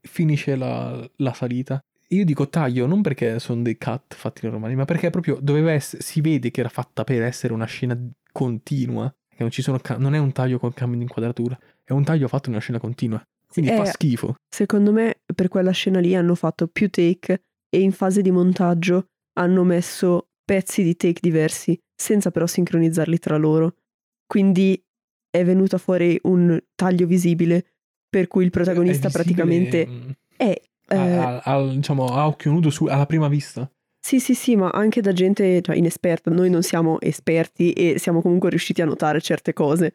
finisce 0.00 0.56
la, 0.56 1.08
la 1.16 1.32
salita. 1.32 1.80
Io 2.08 2.24
dico 2.24 2.48
taglio 2.48 2.86
non 2.86 3.02
perché 3.02 3.38
sono 3.38 3.62
dei 3.62 3.78
cut 3.78 4.14
fatti 4.14 4.46
normali, 4.46 4.74
ma 4.74 4.84
perché 4.84 5.10
proprio 5.10 5.38
doveva 5.40 5.70
essere, 5.72 6.02
si 6.02 6.20
vede 6.20 6.50
che 6.50 6.60
era 6.60 6.68
fatta 6.68 7.04
per 7.04 7.22
essere 7.22 7.52
una 7.52 7.66
scena 7.66 7.96
continua, 8.32 9.08
che 9.28 9.36
non, 9.38 9.50
ci 9.50 9.62
sono, 9.62 9.80
non 9.98 10.14
è 10.14 10.18
un 10.18 10.32
taglio 10.32 10.58
con 10.58 10.72
cambio 10.72 10.98
di 10.98 11.04
inquadratura, 11.04 11.58
è 11.84 11.92
un 11.92 12.02
taglio 12.04 12.26
fatto 12.26 12.48
in 12.48 12.54
una 12.54 12.62
scena 12.62 12.80
continua. 12.80 13.22
Quindi 13.50 13.72
Eh, 13.72 13.76
fa 13.76 13.84
schifo. 13.86 14.34
Secondo 14.48 14.92
me 14.92 15.20
per 15.34 15.48
quella 15.48 15.72
scena 15.72 15.98
lì 16.00 16.14
hanno 16.14 16.34
fatto 16.34 16.68
più 16.68 16.88
take 16.88 17.42
e 17.68 17.80
in 17.80 17.92
fase 17.92 18.22
di 18.22 18.30
montaggio 18.30 19.06
hanno 19.38 19.64
messo 19.64 20.28
pezzi 20.44 20.82
di 20.82 20.94
take 20.96 21.18
diversi, 21.20 21.78
senza 21.94 22.30
però 22.30 22.46
sincronizzarli 22.46 23.18
tra 23.18 23.36
loro. 23.36 23.74
Quindi 24.26 24.80
è 25.30 25.44
venuta 25.44 25.78
fuori 25.78 26.18
un 26.24 26.58
taglio 26.74 27.06
visibile 27.06 27.64
per 28.08 28.26
cui 28.28 28.44
il 28.44 28.50
protagonista 28.50 29.08
È 29.08 29.10
visibile, 29.10 29.34
praticamente 29.34 29.86
mm, 29.88 30.10
è... 30.36 30.60
a- 30.86 30.94
eh, 30.96 31.12
a- 31.16 31.38
al- 31.44 31.74
diciamo, 31.74 32.06
a 32.06 32.26
occhio 32.26 32.50
nudo 32.52 32.70
su- 32.70 32.86
alla 32.86 33.06
prima 33.06 33.28
vista. 33.28 33.70
Sì, 34.04 34.18
sì, 34.18 34.34
sì, 34.34 34.56
ma 34.56 34.70
anche 34.70 35.00
da 35.00 35.12
gente 35.12 35.60
cioè, 35.60 35.76
inesperta. 35.76 36.30
Noi 36.30 36.50
non 36.50 36.62
siamo 36.62 37.00
esperti 37.00 37.72
e 37.72 37.98
siamo 37.98 38.22
comunque 38.22 38.48
riusciti 38.50 38.80
a 38.82 38.86
notare 38.86 39.20
certe 39.20 39.52
cose. 39.52 39.94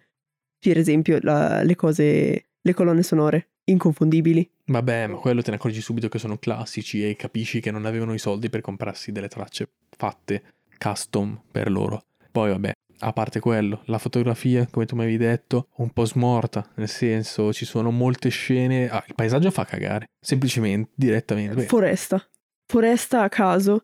Per 0.59 0.77
esempio, 0.77 1.19
la- 1.21 1.63
le 1.63 1.75
cose, 1.75 2.44
le 2.65 2.73
colonne 2.73 3.03
sonore, 3.03 3.49
inconfondibili. 3.65 4.49
Vabbè, 4.65 5.07
ma 5.07 5.17
quello 5.17 5.43
te 5.43 5.51
ne 5.51 5.57
accorgi 5.57 5.81
subito 5.81 6.09
che 6.09 6.17
sono 6.17 6.37
classici 6.39 7.07
e 7.07 7.15
capisci 7.15 7.59
che 7.59 7.69
non 7.69 7.85
avevano 7.85 8.13
i 8.15 8.17
soldi 8.19 8.49
per 8.49 8.61
comprarsi 8.61 9.11
delle 9.11 9.27
tracce 9.27 9.69
fatte 9.95 10.41
custom 10.79 11.39
per 11.51 11.69
loro. 11.69 12.05
Poi 12.31 12.49
vabbè, 12.49 12.71
a 12.99 13.13
parte 13.13 13.39
quello, 13.39 13.83
la 13.85 13.99
fotografia, 13.99 14.67
come 14.71 14.87
tu 14.87 14.95
mi 14.95 15.03
avevi 15.03 15.17
detto, 15.17 15.67
un 15.75 15.91
po' 15.91 16.05
smorta, 16.05 16.67
nel 16.75 16.89
senso 16.89 17.53
ci 17.53 17.65
sono 17.65 17.91
molte 17.91 18.29
scene, 18.29 18.89
ah, 18.89 19.03
il 19.07 19.13
paesaggio 19.13 19.51
fa 19.51 19.63
cagare, 19.65 20.07
semplicemente, 20.19 20.89
direttamente. 20.95 21.65
Foresta. 21.67 22.27
Foresta 22.65 23.21
a 23.21 23.29
caso. 23.29 23.83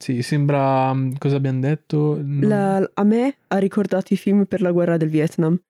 sì, 0.00 0.22
sembra, 0.22 0.94
mm, 0.94 1.14
cosa 1.18 1.34
abbiamo 1.36 1.58
detto? 1.60 2.16
Non- 2.22 2.48
La- 2.48 2.90
a 2.94 3.02
me 3.02 3.36
ha 3.48 3.58
ricordato 3.58 4.14
i 4.14 4.16
film 4.16 4.44
per 4.46 4.62
la 4.62 4.70
guerra 4.70 4.96
del 4.96 5.08
Vietnam. 5.10 5.60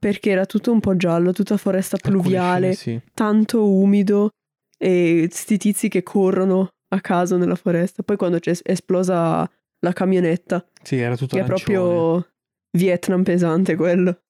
Perché 0.00 0.30
era 0.30 0.46
tutto 0.46 0.72
un 0.72 0.80
po' 0.80 0.96
giallo, 0.96 1.32
tutta 1.32 1.58
foresta 1.58 1.98
pluviale, 1.98 2.72
scene, 2.72 3.00
sì. 3.04 3.10
tanto 3.12 3.68
umido 3.68 4.30
e 4.78 5.28
sti 5.30 5.58
tizi 5.58 5.88
che 5.88 6.02
corrono 6.02 6.68
a 6.88 7.00
caso 7.00 7.36
nella 7.36 7.54
foresta. 7.54 8.02
Poi 8.02 8.16
quando 8.16 8.38
c'è 8.38 8.50
es- 8.50 8.62
esplosa 8.64 9.48
la 9.80 9.92
camionetta, 9.92 10.66
Sì, 10.82 10.96
era 10.96 11.16
tutto 11.16 11.36
che 11.36 11.42
è 11.42 11.44
proprio 11.44 12.26
Vietnam 12.76 13.22
pesante 13.22 13.76
quello. 13.76 14.20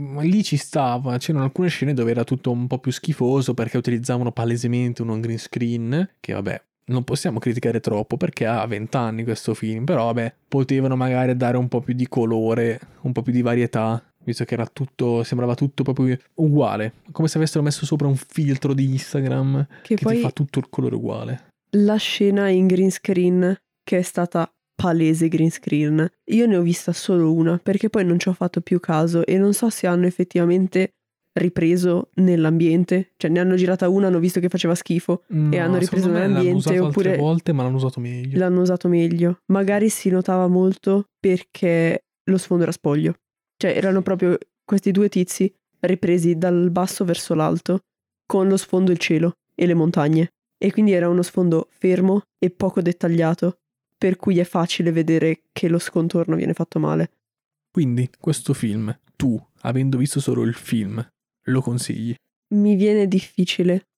Ma 0.00 0.22
lì 0.22 0.42
ci 0.42 0.56
stava, 0.56 1.16
c'erano 1.18 1.44
alcune 1.44 1.68
scene 1.68 1.94
dove 1.94 2.10
era 2.10 2.24
tutto 2.24 2.50
un 2.50 2.66
po' 2.66 2.78
più 2.78 2.90
schifoso 2.90 3.54
perché 3.54 3.76
utilizzavano 3.76 4.32
palesemente 4.32 5.02
uno 5.02 5.18
green 5.20 5.38
screen, 5.38 6.14
che 6.18 6.32
vabbè, 6.32 6.62
non 6.86 7.04
possiamo 7.04 7.38
criticare 7.38 7.80
troppo 7.80 8.16
perché 8.16 8.46
ha 8.46 8.66
20 8.66 8.96
anni 8.96 9.24
questo 9.24 9.54
film, 9.54 9.84
però 9.84 10.06
vabbè, 10.06 10.34
potevano 10.48 10.96
magari 10.96 11.36
dare 11.36 11.56
un 11.56 11.68
po' 11.68 11.80
più 11.80 11.94
di 11.94 12.08
colore, 12.08 12.80
un 13.02 13.12
po' 13.12 13.22
più 13.22 13.32
di 13.32 13.42
varietà, 13.42 14.02
visto 14.24 14.44
che 14.44 14.54
era 14.54 14.66
tutto, 14.66 15.22
sembrava 15.22 15.54
tutto 15.54 15.82
proprio 15.82 16.16
uguale, 16.34 16.92
come 17.12 17.28
se 17.28 17.38
avessero 17.38 17.62
messo 17.62 17.84
sopra 17.86 18.06
un 18.06 18.16
filtro 18.16 18.74
di 18.74 18.84
Instagram 18.84 19.66
Che, 19.82 19.94
che 19.96 20.02
poi 20.04 20.16
ti 20.16 20.20
fa 20.22 20.30
tutto 20.30 20.58
il 20.58 20.68
colore 20.68 20.94
uguale. 20.94 21.46
la 21.76 21.96
scena 21.96 22.48
in 22.48 22.66
green 22.66 22.90
screen, 22.90 23.56
che 23.82 23.98
è 23.98 24.02
stata 24.02 24.50
palese 24.74 25.28
green 25.28 25.50
screen, 25.50 26.08
io 26.30 26.46
ne 26.46 26.56
ho 26.56 26.62
vista 26.62 26.92
solo 26.92 27.32
una 27.32 27.58
perché 27.62 27.90
poi 27.90 28.04
non 28.04 28.18
ci 28.18 28.28
ho 28.28 28.32
fatto 28.32 28.60
più 28.60 28.80
caso 28.80 29.26
e 29.26 29.36
non 29.38 29.52
so 29.52 29.68
se 29.70 29.86
hanno 29.86 30.06
effettivamente 30.06 30.92
ripreso 31.38 32.10
nell'ambiente, 32.14 33.12
cioè 33.16 33.30
ne 33.30 33.38
hanno 33.40 33.54
girata 33.54 33.88
una, 33.88 34.08
hanno 34.08 34.18
visto 34.18 34.40
che 34.40 34.48
faceva 34.48 34.74
schifo, 34.74 35.22
No, 35.28 35.56
hanno 35.58 35.78
ripreso 35.78 36.08
l'hanno 36.08 36.18
nell'ambiente, 36.18 36.68
usato 36.70 36.86
oppure- 36.86 37.16
volte, 37.16 37.52
ma 37.52 37.62
l'hanno 37.62 37.76
usato 37.76 38.00
meglio. 38.00 38.38
l'hanno 38.38 38.60
usato 38.62 38.88
meglio. 38.88 39.38
Magari 39.52 39.88
si 39.90 40.08
notava 40.10 40.48
molto 40.48 41.04
perché 41.20 42.04
lo 42.24 42.36
sfondo 42.38 42.62
era 42.64 42.72
spoglio. 42.72 43.14
Cioè 43.60 43.76
erano 43.76 44.00
proprio 44.00 44.38
questi 44.64 44.90
due 44.90 45.10
tizi 45.10 45.52
ripresi 45.80 46.38
dal 46.38 46.70
basso 46.70 47.04
verso 47.04 47.34
l'alto 47.34 47.80
con 48.24 48.48
lo 48.48 48.56
sfondo 48.56 48.90
il 48.90 48.96
cielo 48.96 49.36
e 49.54 49.66
le 49.66 49.74
montagne. 49.74 50.32
E 50.56 50.72
quindi 50.72 50.92
era 50.92 51.10
uno 51.10 51.20
sfondo 51.20 51.68
fermo 51.70 52.22
e 52.38 52.48
poco 52.48 52.80
dettagliato, 52.80 53.58
per 53.98 54.16
cui 54.16 54.38
è 54.38 54.44
facile 54.44 54.92
vedere 54.92 55.42
che 55.52 55.68
lo 55.68 55.78
scontorno 55.78 56.36
viene 56.36 56.54
fatto 56.54 56.78
male. 56.78 57.10
Quindi, 57.70 58.08
questo 58.18 58.54
film, 58.54 58.98
tu, 59.14 59.38
avendo 59.60 59.98
visto 59.98 60.20
solo 60.20 60.42
il 60.42 60.54
film, 60.54 61.06
lo 61.44 61.60
consigli? 61.60 62.14
Mi 62.54 62.76
viene 62.76 63.06
difficile 63.08 63.88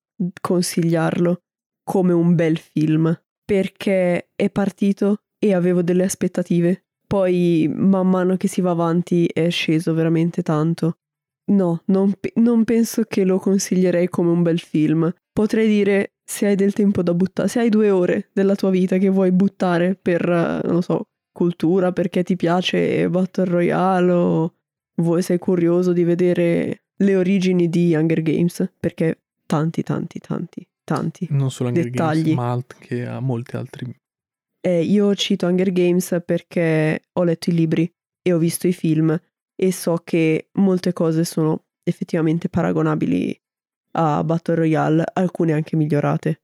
consigliarlo 0.40 1.42
come 1.84 2.12
un 2.12 2.34
bel 2.34 2.58
film, 2.58 3.16
perché 3.44 4.30
è 4.34 4.50
partito 4.50 5.18
e 5.38 5.54
avevo 5.54 5.82
delle 5.82 6.02
aspettative. 6.02 6.86
Poi, 7.12 7.70
man 7.70 8.08
mano 8.08 8.38
che 8.38 8.48
si 8.48 8.62
va 8.62 8.70
avanti, 8.70 9.26
è 9.26 9.50
sceso 9.50 9.92
veramente 9.92 10.40
tanto. 10.42 10.96
No, 11.50 11.82
non, 11.88 12.14
pe- 12.18 12.32
non 12.36 12.64
penso 12.64 13.02
che 13.02 13.24
lo 13.24 13.38
consiglierei 13.38 14.08
come 14.08 14.30
un 14.30 14.40
bel 14.40 14.58
film. 14.58 15.12
Potrei 15.30 15.68
dire 15.68 16.14
se 16.24 16.46
hai 16.46 16.54
del 16.54 16.72
tempo 16.72 17.02
da 17.02 17.12
buttare, 17.12 17.48
se 17.48 17.60
hai 17.60 17.68
due 17.68 17.90
ore 17.90 18.30
della 18.32 18.54
tua 18.54 18.70
vita 18.70 18.96
che 18.96 19.10
vuoi 19.10 19.30
buttare 19.30 19.94
per, 19.94 20.26
non 20.64 20.80
so, 20.80 21.08
cultura, 21.30 21.92
perché 21.92 22.22
ti 22.22 22.34
piace 22.34 23.06
Battle 23.10 23.44
Royale 23.44 24.12
o 24.12 24.54
vuoi, 25.02 25.20
sei 25.20 25.38
curioso 25.38 25.92
di 25.92 26.04
vedere 26.04 26.84
le 26.96 27.16
origini 27.16 27.68
di 27.68 27.94
Hunger 27.94 28.22
Games, 28.22 28.72
perché 28.80 29.24
tanti, 29.44 29.82
tanti, 29.82 30.18
tanti, 30.18 30.66
tanti. 30.82 31.26
Non 31.28 31.50
solo 31.50 31.68
Hunger 31.68 31.90
Dettagli. 31.90 32.22
Games, 32.22 32.36
ma 32.36 32.50
anche 32.52 33.04
a 33.04 33.20
molti 33.20 33.56
altri. 33.56 34.00
Eh, 34.64 34.82
io 34.82 35.12
cito 35.16 35.46
Hunger 35.46 35.72
Games 35.72 36.22
perché 36.24 37.02
ho 37.14 37.24
letto 37.24 37.50
i 37.50 37.52
libri 37.52 37.92
e 38.22 38.32
ho 38.32 38.38
visto 38.38 38.68
i 38.68 38.72
film 38.72 39.18
e 39.56 39.72
so 39.72 40.00
che 40.04 40.50
molte 40.52 40.92
cose 40.92 41.24
sono 41.24 41.64
effettivamente 41.82 42.48
paragonabili 42.48 43.36
a 43.94 44.22
Battle 44.22 44.54
Royale, 44.54 45.04
alcune 45.12 45.52
anche 45.52 45.74
migliorate. 45.76 46.42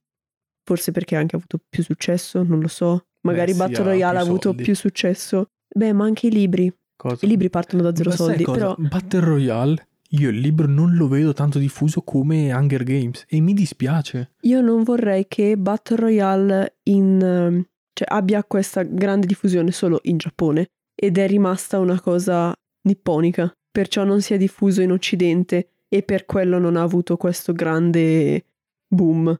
Forse 0.64 0.90
perché 0.90 1.16
ha 1.16 1.20
anche 1.20 1.36
avuto 1.36 1.58
più 1.68 1.82
successo, 1.82 2.42
non 2.42 2.60
lo 2.60 2.68
so. 2.68 3.06
Magari 3.22 3.52
sì, 3.52 3.58
Battle 3.58 3.84
Royale 3.84 4.18
ha 4.18 4.22
avuto 4.22 4.48
soldi. 4.48 4.62
più 4.64 4.74
successo. 4.74 5.50
Beh, 5.72 5.92
ma 5.92 6.04
anche 6.04 6.26
i 6.26 6.30
libri. 6.30 6.72
Cosa? 6.96 7.24
I 7.24 7.28
libri 7.28 7.48
partono 7.48 7.82
da 7.82 7.94
zero 7.94 8.10
Ma 8.10 8.16
soldi, 8.16 8.44
però 8.44 8.74
Battle 8.76 9.20
Royale, 9.20 9.88
io 10.10 10.28
il 10.30 10.40
libro 10.40 10.66
non 10.66 10.94
lo 10.94 11.06
vedo 11.06 11.32
tanto 11.32 11.58
diffuso 11.60 12.02
come 12.02 12.52
Hunger 12.52 12.82
Games 12.82 13.24
e 13.28 13.40
mi 13.40 13.54
dispiace. 13.54 14.32
io 14.42 14.60
non 14.60 14.82
vorrei 14.82 15.26
che 15.28 15.56
Battle 15.56 15.96
Royale 15.96 16.78
in, 16.84 17.22
ehm, 17.22 17.64
cioè, 17.98 18.06
abbia 18.08 18.44
questa 18.44 18.84
grande 18.84 19.26
diffusione 19.26 19.72
solo 19.72 19.98
in 20.02 20.18
Giappone 20.18 20.68
ed 20.94 21.18
è 21.18 21.26
rimasta 21.26 21.80
una 21.80 22.00
cosa 22.00 22.54
nipponica, 22.82 23.52
perciò 23.72 24.04
non 24.04 24.20
si 24.20 24.34
è 24.34 24.36
diffuso 24.36 24.82
in 24.82 24.92
Occidente 24.92 25.70
e 25.88 26.04
per 26.04 26.24
quello 26.24 26.60
non 26.60 26.76
ha 26.76 26.82
avuto 26.82 27.16
questo 27.16 27.52
grande 27.52 28.44
boom. 28.86 29.36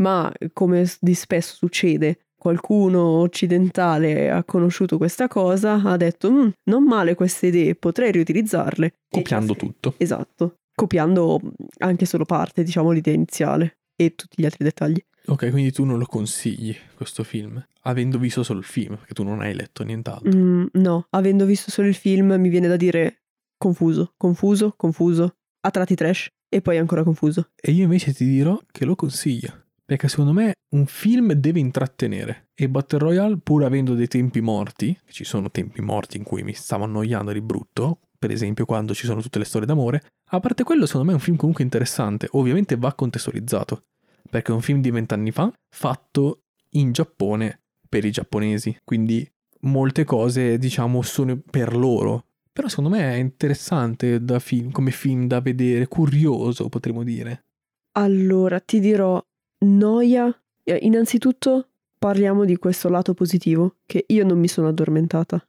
Ma 0.00 0.32
come 0.54 0.90
di 1.00 1.12
spesso 1.12 1.54
succede, 1.54 2.28
qualcuno 2.34 3.02
occidentale 3.20 4.30
ha 4.30 4.42
conosciuto 4.44 4.96
questa 4.96 5.28
cosa, 5.28 5.74
ha 5.82 5.96
detto 5.98 6.30
"Mm, 6.32 6.48
non 6.70 6.82
male 6.84 7.14
queste 7.14 7.48
idee, 7.48 7.74
potrei 7.74 8.10
riutilizzarle. 8.10 8.94
Copiando 9.10 9.54
tutto. 9.54 9.94
Esatto, 9.98 10.60
copiando 10.74 11.40
anche 11.80 12.06
solo 12.06 12.24
parte, 12.24 12.62
diciamo 12.62 12.90
l'idea 12.90 13.12
iniziale 13.12 13.80
e 13.94 14.14
tutti 14.14 14.40
gli 14.40 14.46
altri 14.46 14.64
dettagli. 14.64 15.02
Ok, 15.28 15.50
quindi 15.50 15.72
tu 15.72 15.84
non 15.84 15.98
lo 15.98 16.06
consigli 16.06 16.74
questo 16.94 17.24
film, 17.24 17.62
avendo 17.82 18.18
visto 18.18 18.42
solo 18.42 18.60
il 18.60 18.64
film, 18.64 18.96
perché 18.96 19.12
tu 19.12 19.24
non 19.24 19.40
hai 19.40 19.54
letto 19.54 19.82
nient'altro. 19.82 20.30
Mm, 20.32 20.66
no, 20.74 21.06
avendo 21.10 21.44
visto 21.44 21.70
solo 21.70 21.88
il 21.88 21.94
film 21.94 22.34
mi 22.38 22.48
viene 22.48 22.68
da 22.68 22.76
dire 22.76 23.22
confuso, 23.58 24.12
confuso, 24.16 24.74
confuso, 24.76 25.36
a 25.60 25.70
tratti 25.70 25.96
trash 25.96 26.28
e 26.48 26.60
poi 26.60 26.78
ancora 26.78 27.02
confuso. 27.02 27.50
E 27.60 27.72
io 27.72 27.82
invece 27.82 28.12
ti 28.12 28.24
dirò 28.24 28.60
che 28.70 28.84
lo 28.84 28.94
consiglio. 28.94 29.64
Perché 29.84 30.08
secondo 30.08 30.32
me 30.32 30.54
un 30.70 30.86
film 30.86 31.32
deve 31.32 31.60
intrattenere. 31.60 32.48
E 32.54 32.68
Battle 32.68 32.98
Royale, 32.98 33.38
pur 33.38 33.64
avendo 33.64 33.94
dei 33.94 34.08
tempi 34.08 34.40
morti, 34.40 34.98
ci 35.10 35.22
sono 35.22 35.50
tempi 35.50 35.80
morti 35.80 36.16
in 36.16 36.24
cui 36.24 36.42
mi 36.42 36.54
stavo 36.54 36.84
annoiando 36.84 37.32
di 37.32 37.40
brutto, 37.40 38.00
per 38.18 38.30
esempio 38.30 38.64
quando 38.64 38.94
ci 38.94 39.06
sono 39.06 39.20
tutte 39.20 39.38
le 39.38 39.44
storie 39.44 39.66
d'amore, 39.66 40.02
a 40.30 40.40
parte 40.40 40.64
quello 40.64 40.86
secondo 40.86 41.06
me 41.06 41.12
è 41.12 41.16
un 41.16 41.22
film 41.22 41.36
comunque 41.36 41.62
interessante, 41.62 42.26
ovviamente 42.32 42.76
va 42.76 42.94
contestualizzato, 42.94 43.84
perché 44.28 44.52
è 44.52 44.54
un 44.54 44.60
film 44.62 44.80
di 44.80 44.90
vent'anni 44.90 45.30
fa, 45.30 45.52
fatto 45.68 46.42
in 46.70 46.92
Giappone 46.92 47.60
per 47.88 48.04
i 48.04 48.10
giapponesi, 48.10 48.78
quindi 48.84 49.28
molte 49.60 50.04
cose 50.04 50.58
diciamo 50.58 51.02
sono 51.02 51.36
per 51.38 51.74
loro. 51.74 52.24
Però 52.52 52.68
secondo 52.68 52.90
me 52.90 53.00
è 53.12 53.16
interessante 53.16 54.22
da 54.24 54.38
film, 54.38 54.70
come 54.70 54.90
film 54.90 55.26
da 55.26 55.40
vedere, 55.40 55.88
curioso 55.88 56.68
potremmo 56.68 57.02
dire. 57.02 57.44
Allora, 57.92 58.60
ti 58.60 58.80
dirò 58.80 59.22
noia. 59.58 60.34
Eh, 60.62 60.78
Innanzitutto 60.82 61.68
parliamo 61.98 62.44
di 62.44 62.56
questo 62.56 62.88
lato 62.88 63.14
positivo, 63.14 63.76
che 63.86 64.04
io 64.08 64.24
non 64.24 64.38
mi 64.38 64.48
sono 64.48 64.68
addormentata. 64.68 65.46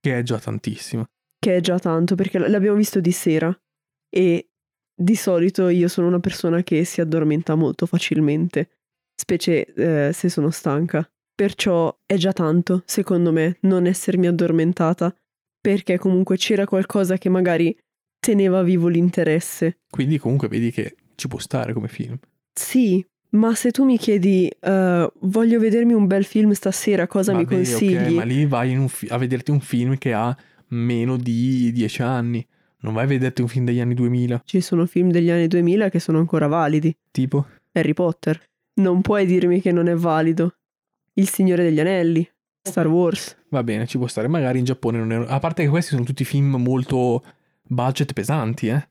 Che 0.00 0.18
è 0.18 0.22
già 0.22 0.38
tantissimo. 0.38 1.06
che 1.38 1.56
è 1.56 1.60
già 1.60 1.78
tanto 1.78 2.14
perché 2.16 2.38
l'abbiamo 2.38 2.76
visto 2.76 3.00
di 3.00 3.12
sera 3.12 3.56
e 4.08 4.48
di 4.96 5.14
solito 5.14 5.68
io 5.68 5.88
sono 5.88 6.06
una 6.06 6.20
persona 6.20 6.62
che 6.62 6.84
si 6.84 7.00
addormenta 7.00 7.54
molto 7.54 7.84
facilmente, 7.86 8.70
specie 9.14 9.66
eh, 9.74 10.12
se 10.12 10.28
sono 10.28 10.50
stanca. 10.50 11.08
Perciò 11.34 11.94
è 12.06 12.16
già 12.16 12.32
tanto, 12.32 12.82
secondo 12.86 13.30
me, 13.30 13.58
non 13.62 13.84
essermi 13.86 14.26
addormentata, 14.26 15.14
perché 15.60 15.98
comunque 15.98 16.38
c'era 16.38 16.64
qualcosa 16.64 17.18
che 17.18 17.28
magari 17.28 17.76
teneva 18.18 18.62
vivo 18.62 18.88
l'interesse. 18.88 19.80
Quindi 19.90 20.16
comunque 20.18 20.48
vedi 20.48 20.70
che 20.70 20.96
ci 21.14 21.28
può 21.28 21.38
stare 21.38 21.74
come 21.74 21.88
film. 21.88 22.16
Sì, 22.58 23.04
ma 23.30 23.54
se 23.54 23.70
tu 23.70 23.84
mi 23.84 23.98
chiedi 23.98 24.48
eh, 24.48 25.12
voglio 25.20 25.58
vedermi 25.60 25.92
un 25.92 26.06
bel 26.06 26.24
film 26.24 26.52
stasera, 26.52 27.06
cosa 27.06 27.34
mi 27.34 27.44
Vabbè, 27.44 27.54
consigli? 27.56 28.08
ok, 28.08 28.12
ma 28.14 28.24
lì 28.24 28.46
vai 28.46 28.88
fi- 28.88 29.08
a 29.08 29.18
vederti 29.18 29.50
un 29.50 29.60
film 29.60 29.98
che 29.98 30.14
ha 30.14 30.34
meno 30.68 31.18
di 31.18 31.70
10 31.72 32.00
anni. 32.02 32.46
Non 32.86 32.94
vai 32.94 33.02
a 33.02 33.08
vederti 33.08 33.42
un 33.42 33.48
film 33.48 33.64
degli 33.64 33.80
anni 33.80 33.94
2000. 33.94 34.42
Ci 34.44 34.60
sono 34.60 34.86
film 34.86 35.10
degli 35.10 35.28
anni 35.28 35.48
2000 35.48 35.88
che 35.88 35.98
sono 35.98 36.18
ancora 36.18 36.46
validi. 36.46 36.96
Tipo? 37.10 37.44
Harry 37.72 37.94
Potter. 37.94 38.40
Non 38.74 39.00
puoi 39.00 39.26
dirmi 39.26 39.60
che 39.60 39.72
non 39.72 39.88
è 39.88 39.94
valido. 39.96 40.54
Il 41.14 41.28
Signore 41.28 41.64
degli 41.64 41.80
Anelli. 41.80 42.26
Star 42.62 42.86
Wars. 42.86 43.36
Va 43.48 43.64
bene, 43.64 43.88
ci 43.88 43.98
può 43.98 44.06
stare. 44.06 44.28
Magari 44.28 44.60
in 44.60 44.64
Giappone 44.66 44.98
non 44.98 45.10
è... 45.10 45.26
A 45.28 45.40
parte 45.40 45.64
che 45.64 45.68
questi 45.68 45.94
sono 45.94 46.04
tutti 46.04 46.24
film 46.24 46.54
molto 46.54 47.24
budget 47.64 48.12
pesanti, 48.12 48.68
eh. 48.68 48.88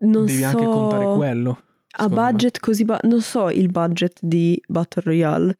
Non 0.00 0.26
Devi 0.26 0.40
so... 0.40 0.46
anche 0.46 0.64
contare 0.64 1.04
quello. 1.14 1.50
A 1.52 2.02
secondo 2.02 2.20
me. 2.20 2.30
budget 2.30 2.60
così 2.60 2.84
basso... 2.84 3.06
Non 3.06 3.22
so 3.22 3.48
il 3.48 3.70
budget 3.70 4.18
di 4.20 4.62
Battle 4.68 5.02
Royale. 5.02 5.58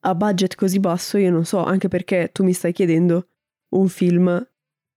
A 0.00 0.14
budget 0.14 0.54
così 0.54 0.78
basso 0.78 1.18
io 1.18 1.32
non 1.32 1.44
so, 1.44 1.64
anche 1.64 1.88
perché 1.88 2.30
tu 2.32 2.44
mi 2.44 2.52
stai 2.52 2.72
chiedendo 2.72 3.26
un 3.70 3.88
film 3.88 4.48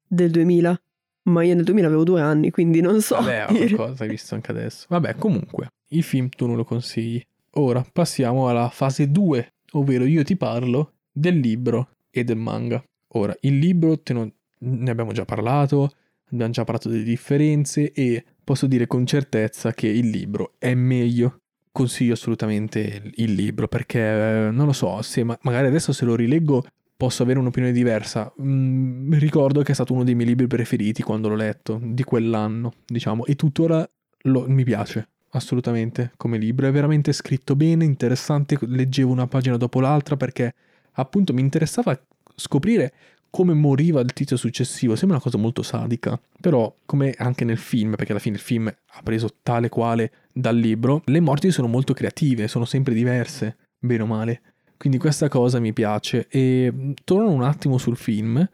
del 0.07 0.29
2000. 0.29 0.79
Ma 1.23 1.43
io 1.43 1.55
nel 1.55 1.63
2000 1.63 1.87
avevo 1.87 2.03
due 2.03 2.21
anni, 2.21 2.51
quindi 2.51 2.81
non 2.81 3.01
so. 3.01 3.15
Vabbè, 3.15 3.45
qualcosa 3.47 4.03
hai 4.03 4.09
visto 4.09 4.35
anche 4.35 4.51
adesso. 4.51 4.85
Vabbè, 4.89 5.15
comunque, 5.15 5.67
il 5.89 6.03
film 6.03 6.29
tu 6.29 6.45
non 6.47 6.55
lo 6.57 6.63
consigli. 6.65 7.21
Ora 7.55 7.85
passiamo 7.91 8.49
alla 8.49 8.69
fase 8.69 9.09
2, 9.11 9.53
ovvero 9.73 10.05
io 10.05 10.23
ti 10.23 10.35
parlo 10.35 10.93
del 11.11 11.37
libro 11.39 11.89
e 12.09 12.23
del 12.23 12.37
manga. 12.37 12.83
Ora, 13.15 13.35
il 13.41 13.57
libro 13.59 13.99
te 13.99 14.11
non- 14.13 14.31
ne 14.59 14.91
abbiamo 14.91 15.11
già 15.13 15.23
parlato, 15.23 15.91
abbiamo 16.31 16.51
già 16.51 16.63
parlato 16.63 16.89
delle 16.89 17.03
differenze 17.03 17.91
e 17.91 18.23
posso 18.43 18.65
dire 18.67 18.87
con 18.87 19.05
certezza 19.05 19.71
che 19.71 19.87
il 19.87 20.09
libro 20.09 20.53
è 20.57 20.73
meglio. 20.73 21.37
Consiglio 21.71 22.13
assolutamente 22.13 22.79
il- 22.79 23.11
il 23.17 23.33
libro 23.33 23.67
perché 23.67 23.99
eh, 23.99 24.49
non 24.51 24.65
lo 24.65 24.73
so, 24.73 25.01
se 25.01 25.23
ma- 25.23 25.37
magari 25.43 25.67
adesso 25.67 25.91
se 25.93 26.05
lo 26.05 26.15
rileggo 26.15 26.63
posso 26.95 27.23
avere 27.23 27.39
un'opinione 27.39 27.73
diversa. 27.73 28.31
Mm, 28.41 29.13
ricordo 29.13 29.61
che 29.61 29.71
è 29.71 29.75
stato 29.75 29.93
uno 29.93 30.03
dei 30.03 30.15
miei 30.15 30.27
libri 30.27 30.47
preferiti 30.47 31.01
quando 31.01 31.29
l'ho 31.29 31.35
letto, 31.35 31.79
di 31.81 32.03
quell'anno, 32.03 32.73
diciamo, 32.85 33.25
e 33.25 33.35
tuttora 33.35 33.87
lo- 34.23 34.45
mi 34.47 34.63
piace 34.63 35.07
assolutamente 35.31 36.11
come 36.17 36.37
libro. 36.37 36.67
È 36.67 36.71
veramente 36.71 37.11
scritto 37.13 37.55
bene, 37.55 37.85
interessante, 37.85 38.57
leggevo 38.61 39.11
una 39.11 39.27
pagina 39.27 39.57
dopo 39.57 39.79
l'altra 39.79 40.15
perché 40.15 40.53
appunto 40.93 41.33
mi 41.33 41.41
interessava 41.41 41.99
scoprire 42.35 42.93
come 43.29 43.53
moriva 43.53 43.99
il 43.99 44.13
tizio 44.13 44.37
successivo. 44.37 44.95
Sembra 44.95 45.17
una 45.17 45.25
cosa 45.25 45.39
molto 45.39 45.63
sadica, 45.63 46.19
però 46.39 46.71
come 46.85 47.15
anche 47.17 47.43
nel 47.43 47.57
film, 47.57 47.95
perché 47.95 48.11
alla 48.11 48.21
fine 48.21 48.35
il 48.35 48.41
film 48.41 48.67
ha 48.67 49.01
preso 49.01 49.37
tale 49.41 49.69
quale 49.69 50.11
dal 50.31 50.55
libro, 50.55 51.01
le 51.05 51.19
morti 51.19 51.49
sono 51.51 51.67
molto 51.67 51.93
creative, 51.93 52.47
sono 52.47 52.65
sempre 52.65 52.93
diverse, 52.93 53.57
bene 53.79 54.03
o 54.03 54.05
male. 54.05 54.41
Quindi 54.83 54.99
questa 54.99 55.29
cosa 55.29 55.61
mi 55.61 55.71
piace 55.71 56.27
e 56.29 56.69
mh, 56.69 56.91
torno 57.05 57.31
un 57.31 57.41
attimo 57.41 57.77
sul 57.77 57.95
film 57.95 58.45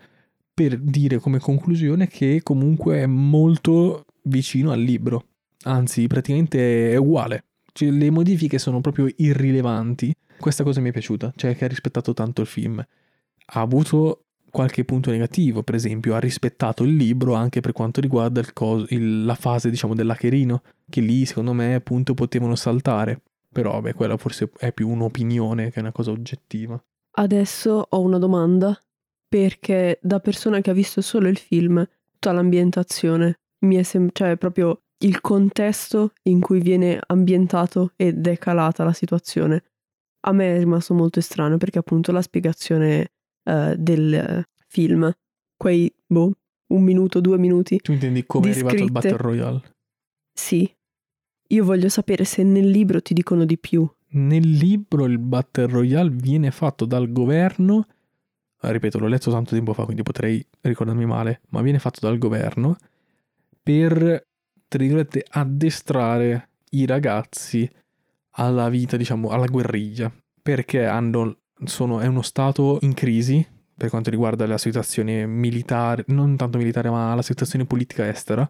per 0.53 0.77
dire 0.77 1.17
come 1.17 1.39
conclusione 1.39 2.05
che 2.07 2.41
comunque 2.43 2.97
è 2.99 3.07
molto 3.07 4.05
vicino 4.25 4.69
al 4.69 4.79
libro, 4.79 5.25
anzi 5.63 6.05
praticamente 6.05 6.91
è 6.91 6.97
uguale. 6.97 7.45
Cioè, 7.73 7.89
le 7.89 8.11
modifiche 8.11 8.59
sono 8.59 8.79
proprio 8.79 9.07
irrilevanti. 9.15 10.13
Questa 10.39 10.63
cosa 10.63 10.81
mi 10.81 10.89
è 10.89 10.91
piaciuta, 10.91 11.33
cioè 11.35 11.55
che 11.55 11.65
ha 11.65 11.67
rispettato 11.67 12.13
tanto 12.13 12.41
il 12.41 12.47
film. 12.47 12.77
Ha 12.77 13.59
avuto 13.59 14.25
qualche 14.51 14.85
punto 14.85 15.09
negativo, 15.09 15.63
per 15.63 15.73
esempio 15.73 16.13
ha 16.13 16.19
rispettato 16.19 16.83
il 16.83 16.95
libro 16.95 17.33
anche 17.33 17.59
per 17.59 17.71
quanto 17.71 18.01
riguarda 18.01 18.39
il 18.39 18.53
cos- 18.53 18.85
il- 18.91 19.25
la 19.25 19.33
fase 19.33 19.71
diciamo 19.71 19.95
dell'hacherino, 19.95 20.61
che 20.87 21.01
lì 21.01 21.25
secondo 21.25 21.53
me 21.53 21.73
appunto 21.73 22.13
potevano 22.13 22.53
saltare. 22.55 23.21
Però 23.61 23.73
vabbè, 23.73 23.93
quella 23.93 24.15
forse 24.15 24.49
è 24.57 24.71
più 24.71 24.87
un'opinione 24.87 25.69
che 25.69 25.81
una 25.81 25.91
cosa 25.91 26.11
oggettiva. 26.11 26.81
Adesso 27.17 27.87
ho 27.89 27.99
una 27.99 28.17
domanda, 28.17 28.79
perché 29.27 29.99
da 30.01 30.21
persona 30.21 30.61
che 30.61 30.69
ha 30.69 30.73
visto 30.73 31.01
solo 31.01 31.27
il 31.27 31.37
film, 31.37 31.85
tutta 32.11 32.31
l'ambientazione 32.31 33.39
mi 33.65 33.75
è 33.75 33.83
sem- 33.83 34.09
cioè 34.13 34.37
proprio 34.37 34.83
il 34.99 35.19
contesto 35.19 36.13
in 36.23 36.39
cui 36.39 36.61
viene 36.61 37.01
ambientato 37.07 37.91
ed 37.97 38.25
è 38.25 38.37
calata 38.37 38.85
la 38.85 38.93
situazione. 38.93 39.63
A 40.21 40.31
me 40.31 40.55
è 40.55 40.59
rimasto 40.59 40.93
molto 40.93 41.19
strano 41.19 41.57
perché 41.57 41.79
appunto 41.79 42.13
la 42.13 42.21
spiegazione 42.21 43.11
eh, 43.43 43.75
del 43.77 44.45
film, 44.67 45.11
quei 45.57 45.93
boh, 46.05 46.31
un 46.67 46.81
minuto, 46.83 47.19
due 47.19 47.37
minuti, 47.37 47.77
Tu 47.77 47.91
intendi 47.91 48.25
come 48.25 48.47
è 48.47 48.51
arrivato 48.51 48.75
il. 48.75 48.91
Battle 48.91 49.17
Royale? 49.17 49.61
sì. 50.33 50.69
Io 51.51 51.63
voglio 51.63 51.89
sapere 51.89 52.25
se 52.25 52.43
nel 52.43 52.69
libro 52.69 53.01
ti 53.01 53.15
dicono 53.15 53.43
di 53.43 53.57
più. 53.57 53.89
Nel 54.09 54.47
libro 54.47 55.05
il 55.05 55.17
Battle 55.17 55.65
Royale 55.65 56.11
viene 56.11 56.51
fatto 56.51 56.85
dal 56.85 57.11
governo, 57.11 57.87
ripeto, 58.59 58.99
l'ho 58.99 59.07
letto 59.07 59.31
tanto 59.31 59.55
tempo 59.55 59.73
fa, 59.73 59.85
quindi 59.85 60.03
potrei 60.03 60.45
ricordarmi 60.61 61.07
male, 61.07 61.41
ma 61.49 61.63
viene 61.63 61.79
fatto 61.79 62.01
dal 62.01 62.19
governo 62.19 62.75
per, 63.63 64.27
tra 64.67 64.79
virgolette, 64.79 65.25
addestrare 65.27 66.49
i 66.71 66.85
ragazzi 66.85 67.67
alla 68.31 68.69
vita, 68.69 68.95
diciamo, 68.95 69.29
alla 69.29 69.47
guerriglia, 69.47 70.11
perché 70.41 70.85
hanno, 70.85 71.37
sono, 71.63 71.99
è 71.99 72.05
uno 72.05 72.21
stato 72.21 72.77
in 72.81 72.93
crisi 72.93 73.45
per 73.75 73.89
quanto 73.89 74.11
riguarda 74.11 74.45
la 74.45 74.59
situazione 74.59 75.25
militare, 75.25 76.03
non 76.09 76.35
tanto 76.35 76.59
militare, 76.59 76.91
ma 76.91 77.15
la 77.15 77.23
situazione 77.23 77.65
politica 77.65 78.07
estera, 78.07 78.47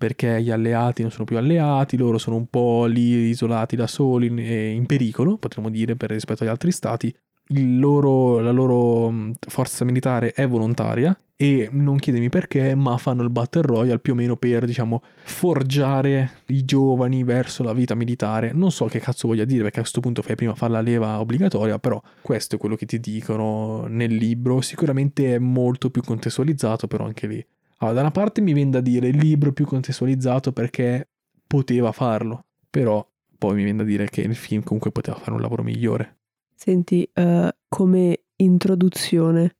perché 0.00 0.40
gli 0.40 0.50
alleati 0.50 1.02
non 1.02 1.10
sono 1.10 1.24
più 1.24 1.36
alleati, 1.36 1.98
loro 1.98 2.16
sono 2.16 2.36
un 2.36 2.46
po' 2.46 2.86
lì 2.86 3.28
isolati 3.28 3.76
da 3.76 3.86
soli 3.86 4.28
in 4.74 4.86
pericolo, 4.86 5.36
potremmo 5.36 5.68
dire, 5.68 5.94
per 5.94 6.08
rispetto 6.08 6.42
agli 6.42 6.48
altri 6.48 6.72
stati. 6.72 7.14
Loro- 7.48 8.40
la 8.40 8.50
loro 8.50 9.10
mh, 9.10 9.32
forza 9.40 9.84
militare 9.84 10.32
è 10.32 10.48
volontaria 10.48 11.14
e 11.36 11.68
non 11.70 11.98
chiedemi 11.98 12.30
perché, 12.30 12.74
ma 12.74 12.96
fanno 12.96 13.22
il 13.22 13.28
Battle 13.28 13.60
Royale 13.60 13.98
più 13.98 14.14
o 14.14 14.16
meno 14.16 14.36
per, 14.36 14.64
diciamo, 14.64 15.02
forgiare 15.22 16.30
i 16.46 16.64
giovani 16.64 17.22
verso 17.22 17.62
la 17.62 17.74
vita 17.74 17.94
militare. 17.94 18.52
Non 18.54 18.70
so 18.70 18.86
che 18.86 19.00
cazzo 19.00 19.28
voglia 19.28 19.44
dire, 19.44 19.64
perché 19.64 19.80
a 19.80 19.82
questo 19.82 20.00
punto 20.00 20.22
fai 20.22 20.34
prima 20.34 20.54
fare 20.54 20.72
la 20.72 20.80
leva 20.80 21.20
obbligatoria, 21.20 21.78
però 21.78 22.00
questo 22.22 22.54
è 22.54 22.58
quello 22.58 22.76
che 22.76 22.86
ti 22.86 23.00
dicono 23.00 23.84
nel 23.86 24.14
libro. 24.14 24.62
Sicuramente 24.62 25.34
è 25.34 25.38
molto 25.38 25.90
più 25.90 26.02
contestualizzato, 26.02 26.86
però 26.86 27.04
anche 27.04 27.26
lì. 27.26 27.46
Allora, 27.82 27.96
da 27.96 28.00
una 28.02 28.10
parte 28.10 28.40
mi 28.40 28.52
viene 28.52 28.70
da 28.70 28.80
dire 28.80 29.08
il 29.08 29.16
libro 29.16 29.52
più 29.52 29.64
contestualizzato 29.64 30.52
perché 30.52 31.08
poteva 31.46 31.92
farlo, 31.92 32.44
però 32.68 33.06
poi 33.38 33.54
mi 33.54 33.64
viene 33.64 33.78
da 33.78 33.84
dire 33.84 34.08
che 34.08 34.20
il 34.20 34.34
film 34.34 34.62
comunque 34.62 34.90
poteva 34.92 35.16
fare 35.16 35.32
un 35.32 35.40
lavoro 35.40 35.62
migliore. 35.62 36.18
Senti, 36.54 37.08
eh, 37.12 37.56
come 37.68 38.20
introduzione 38.36 39.56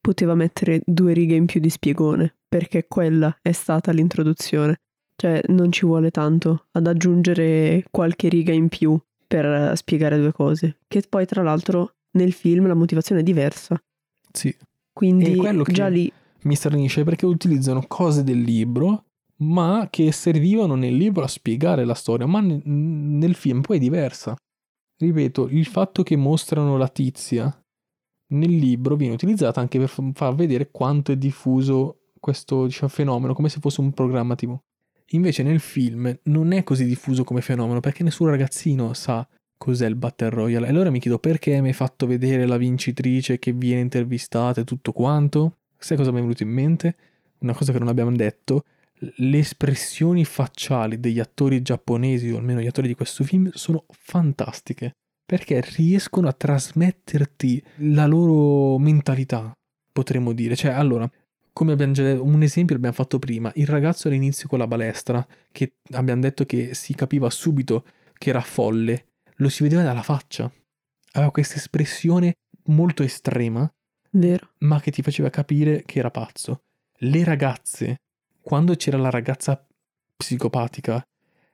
poteva 0.00 0.34
mettere 0.34 0.80
due 0.84 1.12
righe 1.12 1.34
in 1.34 1.44
più 1.44 1.60
di 1.60 1.68
spiegone, 1.68 2.36
perché 2.48 2.86
quella 2.88 3.36
è 3.42 3.52
stata 3.52 3.92
l'introduzione. 3.92 4.80
Cioè, 5.14 5.42
non 5.48 5.70
ci 5.70 5.84
vuole 5.84 6.10
tanto 6.10 6.68
ad 6.70 6.86
aggiungere 6.86 7.84
qualche 7.90 8.28
riga 8.28 8.52
in 8.52 8.68
più 8.68 8.98
per 9.26 9.76
spiegare 9.76 10.16
due 10.16 10.32
cose. 10.32 10.78
Che 10.88 11.02
poi, 11.06 11.26
tra 11.26 11.42
l'altro, 11.42 11.96
nel 12.12 12.32
film 12.32 12.66
la 12.66 12.74
motivazione 12.74 13.20
è 13.20 13.24
diversa. 13.24 13.78
Sì, 14.32 14.56
Quindi 14.90 15.38
che- 15.38 15.62
già 15.72 15.88
lì 15.88 16.10
mi 16.42 16.54
stranisce 16.54 17.04
perché 17.04 17.26
utilizzano 17.26 17.84
cose 17.86 18.22
del 18.22 18.40
libro, 18.40 19.04
ma 19.38 19.88
che 19.90 20.10
servivano 20.12 20.74
nel 20.74 20.94
libro 20.94 21.24
a 21.24 21.28
spiegare 21.28 21.84
la 21.84 21.94
storia, 21.94 22.26
ma 22.26 22.40
ne- 22.40 22.62
nel 22.64 23.34
film 23.34 23.60
poi 23.60 23.76
è 23.76 23.80
diversa. 23.80 24.36
Ripeto, 24.96 25.48
il 25.48 25.66
fatto 25.66 26.02
che 26.02 26.16
mostrano 26.16 26.76
la 26.76 26.88
tizia 26.88 27.56
nel 28.30 28.56
libro 28.56 28.96
viene 28.96 29.14
utilizzata 29.14 29.60
anche 29.60 29.78
per 29.78 29.88
fa- 29.88 30.10
far 30.12 30.34
vedere 30.34 30.70
quanto 30.70 31.12
è 31.12 31.16
diffuso 31.16 32.10
questo 32.18 32.66
diciamo, 32.66 32.90
fenomeno, 32.90 33.32
come 33.34 33.48
se 33.48 33.60
fosse 33.60 33.80
un 33.80 33.92
programma 33.92 34.34
TV. 34.34 34.58
Invece 35.12 35.42
nel 35.42 35.60
film 35.60 36.18
non 36.24 36.52
è 36.52 36.64
così 36.64 36.84
diffuso 36.84 37.24
come 37.24 37.40
fenomeno 37.40 37.80
perché 37.80 38.02
nessun 38.02 38.28
ragazzino 38.28 38.92
sa 38.92 39.26
cos'è 39.56 39.86
il 39.86 39.96
Battle 39.96 40.30
Royale. 40.30 40.66
E 40.66 40.70
allora 40.70 40.90
mi 40.90 41.00
chiedo 41.00 41.18
perché 41.18 41.60
mi 41.60 41.68
hai 41.68 41.74
fatto 41.74 42.06
vedere 42.06 42.46
la 42.46 42.56
vincitrice 42.56 43.38
che 43.38 43.52
viene 43.52 43.80
intervistata 43.80 44.60
e 44.60 44.64
tutto 44.64 44.92
quanto? 44.92 45.58
Sai 45.78 45.96
cosa 45.96 46.10
mi 46.10 46.18
è 46.18 46.20
venuto 46.20 46.42
in 46.42 46.50
mente? 46.50 46.96
Una 47.38 47.54
cosa 47.54 47.72
che 47.72 47.78
non 47.78 47.88
abbiamo 47.88 48.14
detto. 48.14 48.64
Le 48.98 49.38
espressioni 49.38 50.24
facciali 50.24 50.98
degli 50.98 51.20
attori 51.20 51.62
giapponesi, 51.62 52.30
o 52.30 52.36
almeno 52.36 52.60
gli 52.60 52.66
attori 52.66 52.88
di 52.88 52.94
questo 52.94 53.22
film, 53.22 53.50
sono 53.52 53.84
fantastiche. 53.90 54.92
Perché 55.24 55.60
riescono 55.76 56.26
a 56.26 56.32
trasmetterti 56.32 57.62
la 57.76 58.06
loro 58.06 58.78
mentalità, 58.78 59.52
potremmo 59.92 60.32
dire. 60.32 60.56
Cioè, 60.56 60.72
allora, 60.72 61.08
come 61.52 61.72
abbiamo 61.72 61.92
già 61.92 62.02
detto, 62.02 62.24
un 62.24 62.42
esempio 62.42 62.74
l'abbiamo 62.74 62.96
fatto 62.96 63.18
prima, 63.18 63.52
il 63.56 63.66
ragazzo 63.66 64.08
all'inizio 64.08 64.48
con 64.48 64.58
la 64.58 64.66
balestra, 64.66 65.24
che 65.52 65.74
abbiamo 65.92 66.22
detto 66.22 66.44
che 66.46 66.74
si 66.74 66.94
capiva 66.94 67.28
subito 67.30 67.84
che 68.14 68.30
era 68.30 68.40
folle, 68.40 69.06
lo 69.36 69.48
si 69.48 69.62
vedeva 69.62 69.82
dalla 69.82 70.02
faccia. 70.02 70.50
Aveva 71.12 71.30
questa 71.30 71.56
espressione 71.56 72.34
molto 72.64 73.02
estrema, 73.02 73.70
Vero. 74.10 74.48
ma 74.58 74.80
che 74.80 74.90
ti 74.90 75.02
faceva 75.02 75.30
capire 75.30 75.82
che 75.84 75.98
era 75.98 76.10
pazzo. 76.10 76.62
Le 77.00 77.24
ragazze, 77.24 77.96
quando 78.40 78.74
c'era 78.74 78.96
la 78.98 79.10
ragazza 79.10 79.64
psicopatica, 80.16 81.02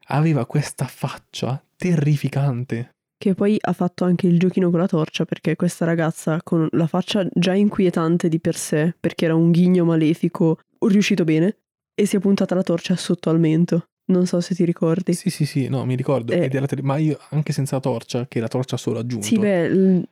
aveva 0.09 0.47
questa 0.47 0.87
faccia 0.87 1.63
terrificante. 1.77 2.91
Che 3.17 3.35
poi 3.35 3.57
ha 3.61 3.73
fatto 3.73 4.05
anche 4.05 4.27
il 4.27 4.39
giochino 4.39 4.71
con 4.71 4.81
la 4.81 4.87
torcia 4.87 5.25
perché 5.25 5.57
questa 5.57 5.85
ragazza 5.85 6.41
con 6.43 6.69
la 6.73 6.87
faccia 6.87 7.27
già 7.33 7.55
inquietante 7.55 8.29
di 8.29 8.39
per 8.41 8.57
sé, 8.57 8.95
perché 8.99 9.27
era 9.27 9.35
un 9.35 9.51
ghigno 9.51 9.85
malefico, 9.85 10.59
riuscito 10.87 11.25
bene, 11.25 11.57
e 11.95 12.07
si 12.07 12.17
è 12.17 12.19
puntata 12.19 12.55
la 12.55 12.63
torcia 12.63 12.97
sotto 12.97 13.31
al 13.31 13.39
mento. 13.39 13.85
Non 14.07 14.27
so 14.27 14.41
se 14.41 14.55
ti 14.55 14.65
ricordi. 14.65 15.15
Sì, 15.15 15.31
sì, 15.31 15.47
sì, 15.47 15.69
no, 15.69 15.85
mi 15.87 15.95
ricordo. 15.95 16.33
Eh. 16.33 16.51
Ma 16.83 16.99
io 16.99 17.19
anche 17.31 17.55
senza 17.55 17.77
la 17.77 17.81
torcia, 17.81 18.27
che 18.27 18.41
la 18.41 18.49
torcia 18.49 18.77
solo 18.77 18.99
aggiunto. 18.99 19.27
Sì, 19.27 19.39
beh, 19.39 20.03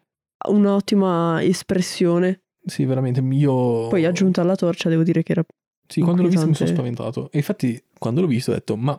un'ottima 0.49 1.43
espressione. 1.43 2.43
Sì, 2.65 2.85
veramente, 2.85 3.21
io... 3.21 3.89
Poi 3.89 4.05
aggiunta 4.05 4.41
alla 4.41 4.57
torcia 4.57 4.89
devo 4.89 5.03
dire 5.03 5.23
che 5.23 5.33
era... 5.33 5.45
Sì, 5.87 6.01
quando 6.01 6.23
l'ho 6.23 6.29
visto 6.29 6.47
mi 6.47 6.55
sono 6.55 6.69
spaventato. 6.69 7.31
E 7.31 7.39
infatti, 7.39 7.83
quando 7.99 8.21
l'ho 8.21 8.27
visto 8.27 8.51
ho 8.51 8.55
detto, 8.55 8.77
ma 8.77 8.99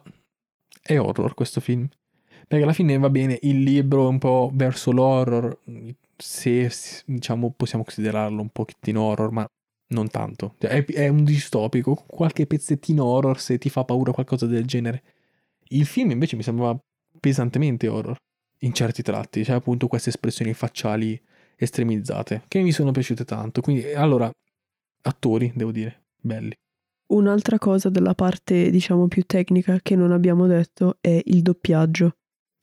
è 0.82 1.00
horror 1.00 1.34
questo 1.34 1.60
film? 1.60 1.88
Perché 2.48 2.64
alla 2.64 2.74
fine 2.74 2.98
va 2.98 3.10
bene, 3.10 3.40
il 3.44 3.64
libro 3.64 4.06
è 4.06 4.10
un 4.10 4.20
po' 4.20 4.52
verso 4.54 4.92
l'horror, 4.92 5.60
se 6.18 6.72
diciamo 7.06 7.54
possiamo 7.56 7.84
considerarlo 7.84 8.42
un 8.42 8.50
pochettino 8.50 9.02
horror, 9.02 9.32
ma 9.32 9.46
non 9.88 10.10
tanto. 10.10 10.56
Cioè, 10.60 10.70
È, 10.70 10.86
è 10.86 11.08
un 11.08 11.24
distopico, 11.24 12.04
qualche 12.06 12.46
pezzettino 12.46 13.04
horror 13.04 13.40
se 13.40 13.58
ti 13.58 13.70
fa 13.70 13.86
paura 13.86 14.12
qualcosa 14.12 14.46
del 14.46 14.66
genere. 14.66 15.04
Il 15.70 15.86
film 15.86 16.12
invece 16.12 16.36
mi 16.36 16.44
sembrava 16.44 16.78
pesantemente 17.20 17.88
horror, 17.88 18.18
in 18.60 18.74
certi 18.74 19.02
tratti, 19.02 19.44
cioè 19.44 19.56
appunto 19.56 19.88
queste 19.88 20.10
espressioni 20.10 20.54
facciali 20.54 21.20
estremizzate, 21.64 22.44
che 22.48 22.62
mi 22.62 22.72
sono 22.72 22.92
piaciute 22.92 23.26
tanto. 23.26 23.62
Quindi, 23.62 23.94
allora, 23.94 24.30
attori, 25.04 25.52
devo 25.56 25.72
dire, 25.72 26.04
belli. 26.20 26.54
Un'altra 27.08 27.60
cosa 27.60 27.90
della 27.90 28.16
parte, 28.16 28.70
diciamo, 28.70 29.08
più 29.08 29.24
tecnica 29.24 29.80
che 29.82 29.96
non 29.96 30.12
abbiamo 30.12 30.48
detto 30.48 30.98
è 31.02 31.22
il 31.26 31.42
doppiaggio. 31.42 32.16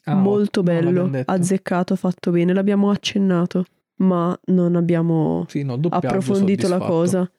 Ah, 0.04 0.14
Molto 0.14 0.62
bello, 0.62 1.10
azzeccato, 1.26 1.94
fatto 1.94 2.30
bene. 2.30 2.52
L'abbiamo 2.52 2.90
accennato, 2.90 3.66
ma 3.96 4.36
non 4.46 4.76
abbiamo 4.76 5.44
Sì, 5.48 5.62
no, 5.62 5.78
approfondito 5.88 6.68
la 6.68 6.78
cosa. 6.78 7.30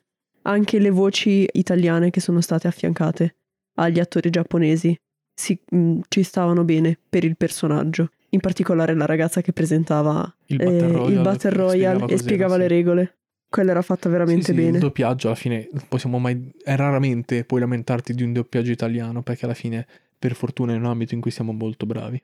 Anche 0.44 0.80
le 0.80 0.90
voci 0.90 1.48
italiane 1.52 2.10
che 2.12 2.20
sono 2.20 2.40
state 2.42 2.68
affiancate 2.68 3.36
agli 3.76 4.00
attori 4.00 4.30
giapponesi 4.30 4.96
si- 5.34 5.60
mh, 5.70 6.00
ci 6.08 6.24
stavano 6.24 6.64
bene 6.64 6.98
per 7.10 7.24
il 7.24 7.36
personaggio. 7.36 8.10
In 8.34 8.40
particolare 8.40 8.94
la 8.96 9.06
ragazza 9.06 9.42
che 9.42 9.52
presentava 9.52 10.34
Il 10.48 10.62
eh, 10.62 10.66
Battle 10.66 10.88
il 10.88 10.94
Royale, 10.94 11.22
Battle 11.22 11.50
che 11.50 11.58
Royale 11.58 11.98
e 11.98 12.00
cos'era, 12.00 12.18
spiegava 12.18 12.54
sì. 12.54 12.60
le 12.60 12.68
regole. 12.68 13.16
Quella 13.50 13.72
era 13.72 13.82
fatta 13.82 14.08
veramente 14.08 14.46
Sì, 14.46 14.52
sì, 14.52 14.58
bene. 14.58 14.78
Il 14.78 14.80
doppiaggio 14.80 15.28
alla 15.28 15.36
fine 15.36 15.70
possiamo 15.90 16.18
mai. 16.20 16.52
È 16.64 16.76
raramente 16.76 17.44
puoi 17.44 17.60
lamentarti 17.60 18.14
di 18.14 18.24
un 18.24 18.32
doppiaggio 18.32 18.72
italiano 18.72 19.22
perché 19.22 19.44
alla 19.44 19.54
fine, 19.54 19.86
per 20.18 20.36
fortuna, 20.36 20.74
è 20.74 20.78
un 20.78 20.86
ambito 20.86 21.14
in 21.14 21.22
cui 21.22 21.32
siamo 21.32 21.52
molto 21.52 21.86
bravi. 21.86 22.24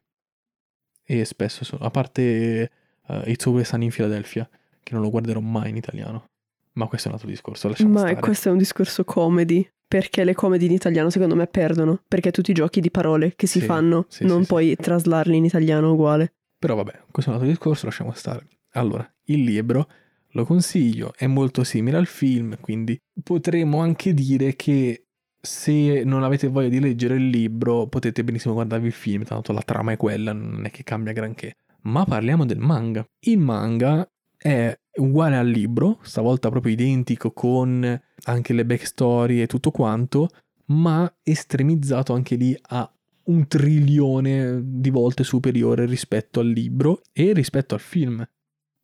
E 1.03 1.25
spesso 1.25 1.65
sono. 1.65 1.83
A 1.83 1.91
parte 1.91 2.71
uh, 3.07 3.21
It's 3.25 3.45
Always 3.45 3.67
Sunny 3.67 3.85
in 3.85 3.91
Philadelphia, 3.91 4.49
che 4.81 4.93
non 4.93 5.01
lo 5.01 5.09
guarderò 5.09 5.41
mai 5.41 5.69
in 5.69 5.75
italiano. 5.75 6.29
Ma 6.73 6.87
questo 6.87 7.07
è 7.07 7.11
un 7.11 7.15
altro 7.15 7.29
discorso. 7.29 7.67
Ma 7.67 7.99
stare. 7.99 8.15
questo 8.15 8.47
è 8.47 8.51
un 8.51 8.57
discorso 8.57 9.03
comedy. 9.03 9.69
Perché 9.87 10.23
le 10.23 10.33
comedy 10.33 10.65
in 10.65 10.71
italiano 10.71 11.09
secondo 11.09 11.35
me 11.35 11.47
perdono. 11.47 12.01
Perché 12.07 12.31
tutti 12.31 12.51
i 12.51 12.53
giochi 12.53 12.81
di 12.81 12.91
parole 12.91 13.33
che 13.35 13.47
si 13.47 13.59
Sì, 13.59 13.65
fanno 13.65 14.05
sì, 14.09 14.25
non 14.25 14.41
sì, 14.41 14.47
puoi 14.47 14.75
traslarli 14.75 15.37
in 15.37 15.45
italiano 15.45 15.93
uguale. 15.93 16.33
Però 16.59 16.75
vabbè, 16.75 17.03
questo 17.11 17.31
è 17.31 17.33
un 17.33 17.39
altro 17.39 17.53
discorso, 17.53 17.85
lasciamo 17.85 18.11
stare. 18.13 18.47
Allora, 18.71 19.09
il 19.25 19.43
libro 19.43 19.87
lo 20.31 20.45
consiglio, 20.45 21.13
è 21.15 21.25
molto 21.25 21.63
simile 21.63 21.97
al 21.97 22.05
film, 22.05 22.57
quindi 22.59 22.99
potremmo 23.23 23.79
anche 23.79 24.13
dire 24.13 24.55
che 24.55 25.05
se 25.39 26.03
non 26.03 26.23
avete 26.23 26.47
voglia 26.47 26.67
di 26.67 26.79
leggere 26.79 27.15
il 27.15 27.29
libro 27.29 27.87
potete 27.87 28.23
benissimo 28.23 28.53
guardarvi 28.53 28.87
il 28.87 28.93
film, 28.93 29.23
tanto 29.23 29.53
la 29.53 29.61
trama 29.61 29.93
è 29.93 29.97
quella, 29.97 30.33
non 30.33 30.65
è 30.65 30.71
che 30.71 30.83
cambia 30.83 31.13
granché. 31.13 31.57
Ma 31.83 32.03
parliamo 32.05 32.45
del 32.45 32.59
manga. 32.59 33.05
Il 33.19 33.37
manga 33.37 34.07
è 34.35 34.77
uguale 34.97 35.37
al 35.37 35.47
libro, 35.47 35.99
stavolta 36.01 36.49
proprio 36.49 36.73
identico 36.73 37.31
con 37.31 38.01
anche 38.23 38.53
le 38.53 38.65
backstory 38.65 39.41
e 39.41 39.47
tutto 39.47 39.71
quanto, 39.71 40.29
ma 40.67 41.11
estremizzato 41.23 42.13
anche 42.13 42.35
lì 42.35 42.57
a 42.69 42.91
un 43.25 43.47
trilione 43.47 44.61
di 44.63 44.89
volte 44.89 45.23
superiore 45.23 45.85
rispetto 45.85 46.39
al 46.39 46.47
libro 46.47 47.01
e 47.11 47.33
rispetto 47.33 47.73
al 47.73 47.81
film. 47.81 48.27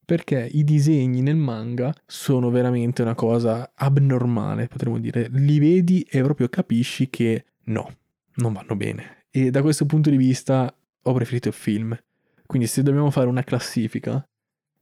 Perché 0.05 0.49
i 0.51 0.65
disegni 0.65 1.21
nel 1.21 1.37
manga 1.37 1.93
sono 2.05 2.49
veramente 2.49 3.01
una 3.01 3.15
cosa 3.15 3.71
abnormale, 3.73 4.67
potremmo 4.67 4.99
dire. 4.99 5.29
Li 5.31 5.59
vedi 5.59 6.01
e 6.01 6.21
proprio 6.21 6.49
capisci 6.49 7.09
che 7.09 7.45
no, 7.65 7.89
non 8.35 8.51
vanno 8.51 8.75
bene. 8.75 9.27
E 9.31 9.49
da 9.49 9.61
questo 9.61 9.85
punto 9.85 10.09
di 10.09 10.17
vista 10.17 10.75
ho 11.01 11.13
preferito 11.13 11.47
il 11.47 11.53
film. 11.53 11.97
Quindi 12.45 12.67
se 12.67 12.83
dobbiamo 12.83 13.09
fare 13.11 13.27
una 13.29 13.43
classifica, 13.43 14.27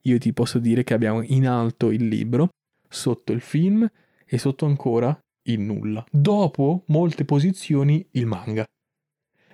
io 0.03 0.17
ti 0.17 0.33
posso 0.33 0.59
dire 0.59 0.83
che 0.83 0.93
abbiamo 0.93 1.21
in 1.21 1.47
alto 1.47 1.91
il 1.91 2.07
libro, 2.07 2.49
sotto 2.87 3.31
il 3.31 3.41
film 3.41 3.89
e 4.25 4.37
sotto 4.37 4.65
ancora 4.65 5.17
il 5.43 5.59
nulla. 5.59 6.03
Dopo 6.09 6.83
molte 6.87 7.25
posizioni 7.25 8.05
il 8.11 8.25
manga. 8.25 8.65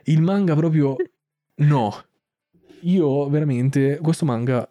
Il 0.03 0.22
manga 0.22 0.56
proprio 0.56 0.95
no. 1.56 2.03
Io 2.82 3.30
veramente 3.30 3.98
questo 3.98 4.26
manga 4.26 4.69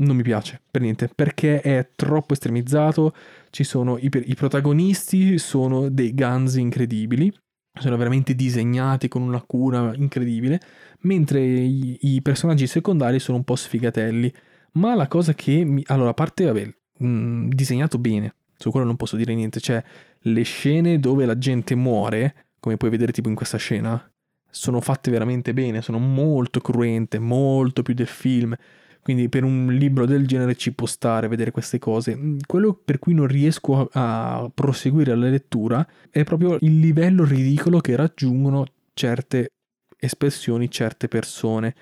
non 0.00 0.16
mi 0.16 0.22
piace 0.22 0.60
per 0.70 0.80
niente 0.80 1.10
perché 1.14 1.60
è 1.60 1.90
troppo 1.94 2.32
estremizzato. 2.32 3.14
Ci 3.50 3.64
sono 3.64 3.98
i, 3.98 4.10
i 4.12 4.34
protagonisti 4.34 5.38
sono 5.38 5.88
dei 5.88 6.14
ganzi 6.14 6.60
incredibili, 6.60 7.32
sono 7.78 7.96
veramente 7.96 8.34
disegnati 8.34 9.08
con 9.08 9.22
una 9.22 9.42
cura 9.42 9.92
incredibile, 9.94 10.60
mentre 11.00 11.40
i, 11.40 11.98
i 12.14 12.22
personaggi 12.22 12.66
secondari 12.66 13.18
sono 13.18 13.38
un 13.38 13.44
po' 13.44 13.56
sfigatelli. 13.56 14.32
Ma 14.72 14.94
la 14.94 15.08
cosa 15.08 15.34
che 15.34 15.64
mi... 15.64 15.82
Allora, 15.86 16.10
a 16.10 16.14
parte, 16.14 16.44
vabbè, 16.44 16.74
mh, 16.98 17.48
disegnato 17.48 17.98
bene, 17.98 18.34
su 18.56 18.70
quello 18.70 18.86
non 18.86 18.96
posso 18.96 19.16
dire 19.16 19.34
niente, 19.34 19.60
cioè 19.60 19.82
le 20.18 20.42
scene 20.42 21.00
dove 21.00 21.24
la 21.24 21.38
gente 21.38 21.74
muore, 21.74 22.46
come 22.60 22.76
puoi 22.76 22.90
vedere 22.90 23.12
tipo 23.12 23.28
in 23.28 23.34
questa 23.34 23.58
scena, 23.58 24.10
sono 24.50 24.80
fatte 24.80 25.10
veramente 25.10 25.54
bene, 25.54 25.80
sono 25.80 25.98
molto 25.98 26.60
cruente, 26.60 27.18
molto 27.18 27.82
più 27.82 27.94
del 27.94 28.06
film. 28.06 28.54
Quindi 29.02 29.30
per 29.30 29.44
un 29.44 29.72
libro 29.72 30.04
del 30.04 30.26
genere 30.26 30.56
ci 30.56 30.72
può 30.74 30.86
stare 30.86 31.26
vedere 31.26 31.52
queste 31.52 31.78
cose. 31.78 32.14
Mm, 32.14 32.38
Quello 32.46 32.74
per 32.74 32.98
cui 32.98 33.14
non 33.14 33.26
riesco 33.26 33.88
a 33.92 34.50
proseguire 34.52 35.14
la 35.14 35.28
lettura 35.28 35.86
è 36.10 36.22
proprio 36.24 36.58
il 36.60 36.78
livello 36.78 37.24
ridicolo 37.24 37.80
che 37.80 37.96
raggiungono 37.96 38.66
certe 38.92 39.52
espressioni, 39.96 40.70
certe 40.70 41.08
persone. 41.08 41.74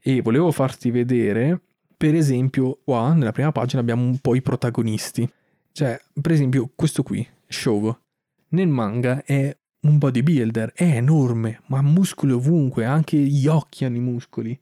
E 0.00 0.22
volevo 0.22 0.50
farti 0.52 0.90
vedere, 0.90 1.63
per 1.96 2.14
esempio, 2.14 2.80
qua 2.84 3.12
nella 3.12 3.32
prima 3.32 3.52
pagina 3.52 3.80
abbiamo 3.80 4.04
un 4.04 4.18
po' 4.18 4.34
i 4.34 4.42
protagonisti. 4.42 5.28
Cioè, 5.72 6.00
per 6.20 6.32
esempio, 6.32 6.70
questo 6.74 7.02
qui, 7.02 7.26
Shogo. 7.46 8.00
Nel 8.48 8.68
manga 8.68 9.24
è 9.24 9.56
un 9.80 9.98
bodybuilder, 9.98 10.72
è 10.72 10.96
enorme, 10.96 11.62
ma 11.66 11.78
ha 11.78 11.82
muscoli 11.82 12.32
ovunque, 12.32 12.84
anche 12.84 13.16
gli 13.16 13.46
occhi 13.46 13.84
hanno 13.84 13.96
i 13.96 14.00
muscoli. 14.00 14.58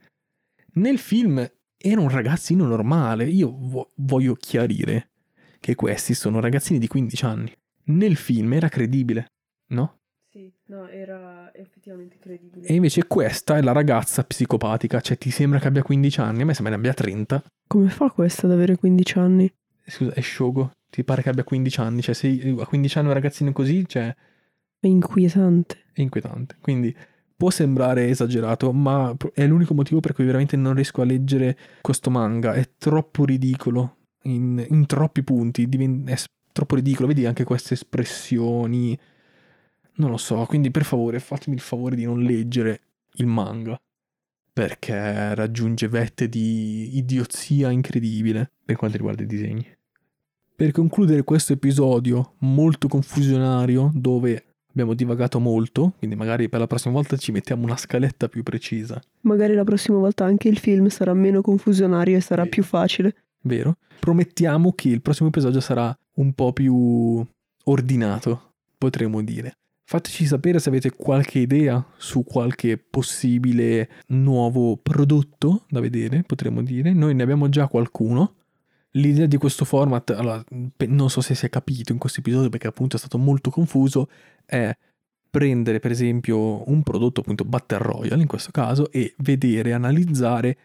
Nel 0.74 0.98
film 0.98 1.46
era 1.76 2.00
un 2.00 2.09
ragazzino 2.09 2.66
normale, 2.66 3.28
io 3.28 3.54
vo- 3.56 3.92
voglio 3.96 4.34
chiarire 4.34 5.10
che 5.60 5.74
questi 5.74 6.14
sono 6.14 6.40
ragazzini 6.40 6.78
di 6.78 6.86
15 6.86 7.24
anni. 7.24 7.52
Nel 7.84 8.16
film 8.16 8.52
era 8.52 8.68
credibile, 8.68 9.32
no? 9.68 10.01
No, 10.72 10.88
era 10.88 11.52
effettivamente 11.54 12.16
credibile. 12.18 12.66
E 12.66 12.72
invece 12.72 13.06
questa 13.06 13.58
è 13.58 13.60
la 13.60 13.72
ragazza 13.72 14.24
psicopatica, 14.24 15.02
cioè 15.02 15.18
ti 15.18 15.30
sembra 15.30 15.58
che 15.58 15.66
abbia 15.66 15.82
15 15.82 16.20
anni, 16.20 16.40
a 16.40 16.44
me 16.46 16.54
sembra 16.54 16.72
ne 16.72 16.78
abbia 16.78 16.94
30. 16.94 17.42
Come 17.66 17.90
fa 17.90 18.08
questa 18.10 18.46
ad 18.46 18.52
avere 18.54 18.76
15 18.78 19.18
anni? 19.18 19.52
Scusa, 19.84 20.14
è 20.14 20.20
Shogo, 20.22 20.70
ti 20.88 21.04
pare 21.04 21.20
che 21.20 21.28
abbia 21.28 21.44
15 21.44 21.80
anni, 21.80 22.00
cioè 22.00 22.14
se 22.14 22.54
a 22.58 22.64
15 22.66 22.98
anni 22.98 23.08
un 23.08 23.12
ragazzino 23.12 23.52
così, 23.52 23.86
cioè 23.86 24.16
È 24.80 24.86
inquietante. 24.86 25.76
è 25.92 26.00
inquietante. 26.00 26.56
Quindi 26.58 26.96
può 27.36 27.50
sembrare 27.50 28.08
esagerato, 28.08 28.72
ma 28.72 29.14
è 29.34 29.46
l'unico 29.46 29.74
motivo 29.74 30.00
per 30.00 30.14
cui 30.14 30.24
veramente 30.24 30.56
non 30.56 30.72
riesco 30.72 31.02
a 31.02 31.04
leggere 31.04 31.54
questo 31.82 32.08
manga. 32.08 32.54
È 32.54 32.66
troppo 32.78 33.26
ridicolo 33.26 33.96
in, 34.22 34.64
in 34.70 34.86
troppi 34.86 35.22
punti. 35.22 35.68
è 36.06 36.16
troppo 36.50 36.76
ridicolo. 36.76 37.08
Vedi 37.08 37.26
anche 37.26 37.44
queste 37.44 37.74
espressioni. 37.74 38.98
Non 39.94 40.10
lo 40.10 40.16
so. 40.16 40.44
Quindi, 40.47 40.70
per 40.70 40.85
favore, 40.85 41.19
fatemi 41.20 41.56
il 41.56 41.62
favore 41.62 41.97
di 41.97 42.05
non 42.05 42.20
leggere 42.23 42.81
il 43.14 43.27
manga. 43.27 43.81
Perché 44.52 45.35
raggiunge 45.35 45.89
vette 45.89 46.28
di 46.28 46.97
idiozia 46.98 47.70
incredibile 47.70 48.51
per 48.64 48.77
quanto 48.77 48.97
riguarda 48.98 49.23
i 49.23 49.27
disegni. 49.27 49.66
Per 50.55 50.70
concludere 50.73 51.24
questo 51.24 51.55
episodio 51.55 52.35
molto 52.40 52.86
confusionario, 52.86 53.90
dove 53.94 54.44
abbiamo 54.70 54.93
divagato 54.94 55.40
molto, 55.40 55.94
quindi 55.98 56.16
magari 56.16 56.48
per 56.51 56.60
la 56.60 56.66
prossima 56.66 56.93
volta 56.94 57.16
ci 57.16 57.32
mettiamo 57.32 57.64
una 57.64 57.77
scaletta 57.78 58.28
più 58.28 58.43
precisa. 58.43 59.01
Magari 59.23 59.55
la 59.55 59.64
prossima 59.64 59.97
volta 59.98 60.24
anche 60.27 60.48
il 60.48 60.59
film 60.59 60.89
sarà 60.89 61.14
meno 61.14 61.40
confusionario 61.40 62.16
e 62.16 62.20
sarà 62.20 62.43
Sì. 62.44 62.48
più 62.51 62.62
facile. 62.62 63.14
Vero? 63.44 63.77
Promettiamo 64.01 64.73
che 64.74 64.89
il 64.90 65.01
prossimo 65.01 65.28
episodio 65.31 65.60
sarà 65.60 65.97
un 66.16 66.32
po' 66.35 66.52
più 66.52 67.27
ordinato, 67.64 68.52
potremmo 68.77 69.23
dire. 69.23 69.56
Fateci 69.93 70.24
sapere 70.24 70.59
se 70.59 70.70
avete 70.70 70.90
qualche 70.90 71.39
idea 71.39 71.85
su 71.98 72.24
qualche 72.24 72.78
possibile 72.78 73.90
nuovo 74.06 74.78
prodotto 74.78 75.66
da 75.69 75.81
vedere, 75.81 76.23
potremmo 76.23 76.62
dire. 76.62 76.94
Noi 76.94 77.14
ne 77.14 77.23
abbiamo 77.23 77.51
già 77.51 77.66
qualcuno. 77.66 78.36
L'idea 78.93 79.27
di 79.27 79.36
questo 79.36 79.66
format, 79.66 80.09
allora, 80.09 80.43
non 80.86 81.10
so 81.10 81.20
se 81.20 81.35
si 81.35 81.44
è 81.44 81.51
capito 81.51 81.93
in 81.93 81.98
questo 81.98 82.20
episodio 82.20 82.48
perché 82.48 82.69
appunto 82.69 82.97
è 82.97 82.98
stato 82.98 83.19
molto 83.19 83.51
confuso, 83.51 84.09
è 84.47 84.74
prendere 85.28 85.78
per 85.78 85.90
esempio 85.90 86.66
un 86.70 86.82
prodotto 86.82 87.20
appunto 87.20 87.44
Battle 87.44 87.77
Royale 87.77 88.23
in 88.23 88.28
questo 88.28 88.51
caso 88.51 88.90
e 88.90 89.12
vedere, 89.19 89.74
analizzare 89.74 90.56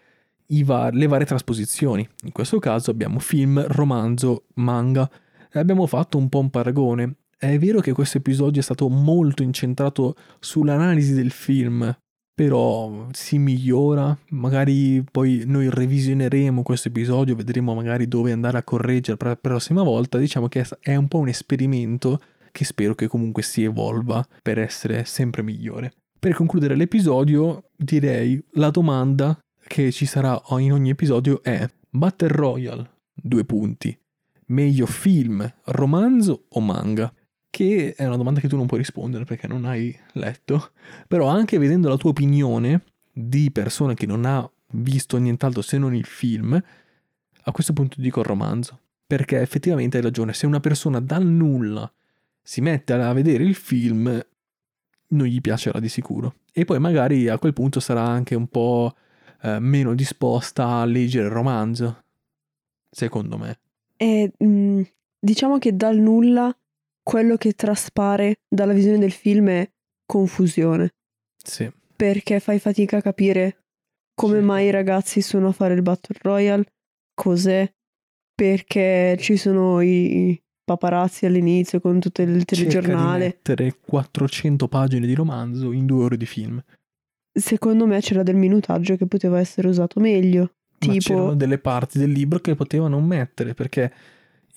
i 0.46 0.64
va- 0.64 0.90
le 0.90 1.08
varie 1.08 1.26
trasposizioni. 1.26 2.08
In 2.24 2.32
questo 2.32 2.60
caso 2.60 2.92
abbiamo 2.92 3.20
film, 3.20 3.62
romanzo, 3.68 4.46
manga 4.54 5.12
abbiamo 5.52 5.86
fatto 5.86 6.18
un 6.18 6.30
po' 6.30 6.40
un 6.40 6.50
paragone. 6.50 7.16
È 7.40 7.56
vero 7.60 7.82
che 7.82 7.94
questo 7.94 8.18
episodio 8.18 8.62
è 8.62 8.64
stato 8.64 8.90
molto 8.90 9.44
incentrato 9.44 10.16
sull'analisi 10.40 11.14
del 11.14 11.30
film, 11.30 11.96
però 12.34 13.06
si 13.12 13.38
migliora, 13.38 14.18
magari 14.30 15.04
poi 15.04 15.44
noi 15.46 15.70
revisioneremo 15.70 16.64
questo 16.64 16.88
episodio, 16.88 17.36
vedremo 17.36 17.76
magari 17.76 18.08
dove 18.08 18.32
andare 18.32 18.58
a 18.58 18.64
correggere 18.64 19.18
per 19.18 19.28
la 19.28 19.36
prossima 19.36 19.84
volta, 19.84 20.18
diciamo 20.18 20.48
che 20.48 20.66
è 20.80 20.96
un 20.96 21.08
po' 21.08 21.20
un 21.20 21.28
esperimento 21.28 22.20
che 22.52 22.66
spero 22.66 22.96
che 22.96 23.06
comunque 23.06 23.44
si 23.44 23.62
evolva 23.62 24.26
per 24.42 24.58
essere 24.58 25.06
sempre 25.06 25.44
migliore. 25.44 25.94
Per 26.18 26.34
concludere 26.34 26.76
l'episodio 26.76 27.70
direi 27.76 28.44
la 28.54 28.72
domanda 28.72 29.38
che 29.68 29.92
ci 29.92 30.08
sarà 30.08 30.42
in 30.58 30.74
ogni 30.74 30.90
episodio 30.90 31.44
è 31.44 31.70
Battle 31.88 32.30
Royale, 32.30 32.90
due 33.14 33.46
punti, 33.46 33.96
meglio 34.48 34.88
film, 34.88 35.48
romanzo 35.66 36.46
o 36.50 36.60
manga? 36.60 37.14
Che 37.50 37.96
è 37.96 38.06
una 38.06 38.18
domanda 38.18 38.40
che 38.40 38.48
tu 38.48 38.56
non 38.56 38.68
puoi 38.68 38.80
rispondere 38.80 39.24
perché 39.24 39.48
non 39.48 39.66
hai 39.66 39.98
letto, 40.14 40.72
però 41.08 41.28
anche 41.28 41.58
vedendo 41.58 41.90
la 41.90 41.98
tua 41.98 42.12
opinione 42.12 42.84
di 43.12 43.52
persona 43.52 43.94
che 43.94 44.06
non 44.06 44.26
ha 44.26 44.50
visto 44.72 45.18
nient'altro 45.18 45.62
se 45.62 45.78
non 45.78 45.96
il 45.96 46.06
film, 46.06 46.62
a 47.42 47.52
questo 47.52 47.74
punto 47.74 48.02
dico 48.02 48.20
il 48.20 48.26
romanzo, 48.26 48.80
perché 49.08 49.40
effettivamente 49.40 49.98
hai 49.98 50.04
ragione, 50.04 50.34
se 50.34 50.46
una 50.46 50.60
persona 50.60 51.00
dal 51.00 51.26
nulla 51.26 51.92
si 52.42 52.62
mette 52.62 52.94
a 52.94 53.14
vedere 53.14 53.44
il 53.44 53.56
film, 53.56 54.26
non 55.10 55.26
gli 55.26 55.42
piacerà 55.42 55.80
di 55.80 55.90
sicuro. 55.90 56.36
E 56.52 56.66
poi 56.66 56.80
magari 56.80 57.30
a 57.30 57.38
quel 57.38 57.54
punto 57.54 57.80
sarà 57.80 58.04
anche 58.04 58.36
un 58.36 58.48
po' 58.48 58.96
eh, 59.42 59.60
meno 59.60 59.94
disposta 59.94 60.68
a 60.68 60.86
leggere 60.86 61.28
il 61.28 61.34
romanzo, 61.34 62.04
secondo 62.90 63.38
me. 63.38 63.60
E 63.96 64.32
mm, 64.44 64.82
diciamo 65.20 65.58
che 65.58 65.76
dal 65.76 65.98
nulla 65.98 66.56
quello 67.08 67.38
che 67.38 67.54
traspare 67.54 68.42
dalla 68.50 68.74
visione 68.74 68.98
del 68.98 69.12
film 69.14 69.48
è 69.48 69.70
confusione, 70.06 70.90
Sì. 71.42 71.72
perché 71.96 72.42
fai 72.42 72.60
fatica 72.60 72.98
a 72.98 73.02
capire 73.02 73.64
come 74.14 74.40
Sì. 74.40 74.44
mai 74.46 74.66
i 74.68 74.72
ragazzi 74.72 75.22
sono 75.22 75.48
a 75.48 75.52
fare 75.54 75.74
il 75.74 75.82
Battle 75.82 76.18
Royale, 76.22 76.66
cos'è, 77.14 77.72
perché 78.36 79.16
ci 79.20 79.38
sono 79.38 79.80
i 79.82 80.38
paparazzi 80.66 81.26
all'inizio 81.26 81.80
con 81.80 82.00
tutto 82.02 82.22
il 82.22 82.44
Cerca 82.46 82.56
di 82.56 82.70
telegiornale. 82.70 83.26
mettere 83.26 83.78
400 83.80 84.68
pagine 84.68 85.08
di 85.08 85.14
romanzo 85.14 85.72
in 85.72 85.86
due 85.86 86.04
ore 86.04 86.18
di 86.18 86.26
film. 86.26 86.62
Secondo 87.32 87.86
me 87.88 88.02
c'era 88.02 88.24
del 88.24 88.36
minutaggio 88.36 88.98
che 88.98 89.06
poteva 89.06 89.40
essere 89.40 89.70
usato 89.70 90.00
meglio. 90.02 90.42
Ma 90.80 90.92
Tipo, 90.92 91.00
c'erano 91.00 91.36
delle 91.36 91.58
parti 91.58 91.98
del 92.00 92.12
libro 92.12 92.40
che 92.40 92.54
potevano 92.56 93.00
mettere 93.00 93.54
perché 93.54 93.94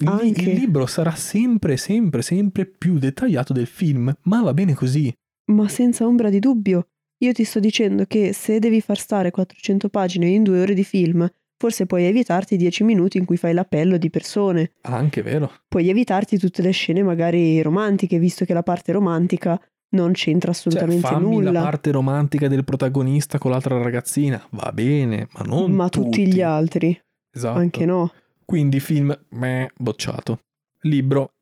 Anche. 0.06 0.42
il 0.50 0.58
libro 0.58 0.86
sarà 0.86 1.14
sempre, 1.14 1.76
sempre, 1.76 2.22
sempre 2.22 2.66
più 2.66 2.98
dettagliato 2.98 3.52
del 3.52 3.66
film, 3.66 4.12
ma 4.22 4.42
va 4.42 4.54
bene 4.54 4.74
così. 4.74 5.12
ma 5.52 5.68
senza 5.68 6.06
ombra 6.06 6.30
di 6.30 6.38
dubbio. 6.38 6.88
Io 7.22 7.32
ti 7.32 7.44
sto 7.44 7.60
dicendo 7.60 8.04
che 8.06 8.32
se 8.32 8.58
devi 8.60 8.80
far 8.80 8.98
stare 8.98 9.30
400 9.30 9.88
pagine 9.90 10.28
in 10.28 10.42
due 10.42 10.60
ore 10.62 10.72
di 10.74 10.84
film, 10.84 11.28
forse 11.58 11.84
puoi 11.86 12.04
evitarti 12.04 12.56
10 12.56 12.84
minuti 12.84 13.18
in 13.18 13.26
cui 13.26 13.36
fai 13.36 13.52
l'appello 13.52 13.98
di 13.98 14.08
persone. 14.08 14.72
Ah, 14.82 14.96
Anche 14.96 15.20
vero. 15.22 15.50
Puoi 15.68 15.88
evitarti 15.90 16.38
tutte 16.38 16.62
le 16.62 16.70
scene 16.70 17.02
magari 17.02 17.60
romantiche, 17.60 18.18
visto 18.18 18.44
che 18.46 18.54
la 18.54 18.62
parte 18.62 18.92
romantica 18.92 19.60
non 19.96 20.12
c'entra 20.12 20.52
Cioè, 20.52 20.60
assolutamente 20.68 21.06
fammi 21.08 21.34
nulla. 21.34 21.50
la 21.50 21.62
parte 21.62 21.90
romantica 21.90 22.48
del 22.48 22.64
protagonista 22.64 23.38
con 23.38 23.50
l'altra 23.50 23.76
ragazzina, 23.82 24.42
va 24.52 24.70
bene, 24.72 25.28
ma 25.34 25.42
non 25.44 25.72
ma 25.72 25.88
tutti 25.90 26.26
gli 26.32 26.40
altri, 26.40 26.98
Esatto. 27.34 27.58
anche 27.58 27.84
no. 27.84 28.12
Quindi 28.50 28.80
film, 28.80 29.16
meh, 29.28 29.70
bocciato. 29.76 30.40
Libro, 30.80 31.34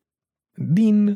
din, 0.55 1.11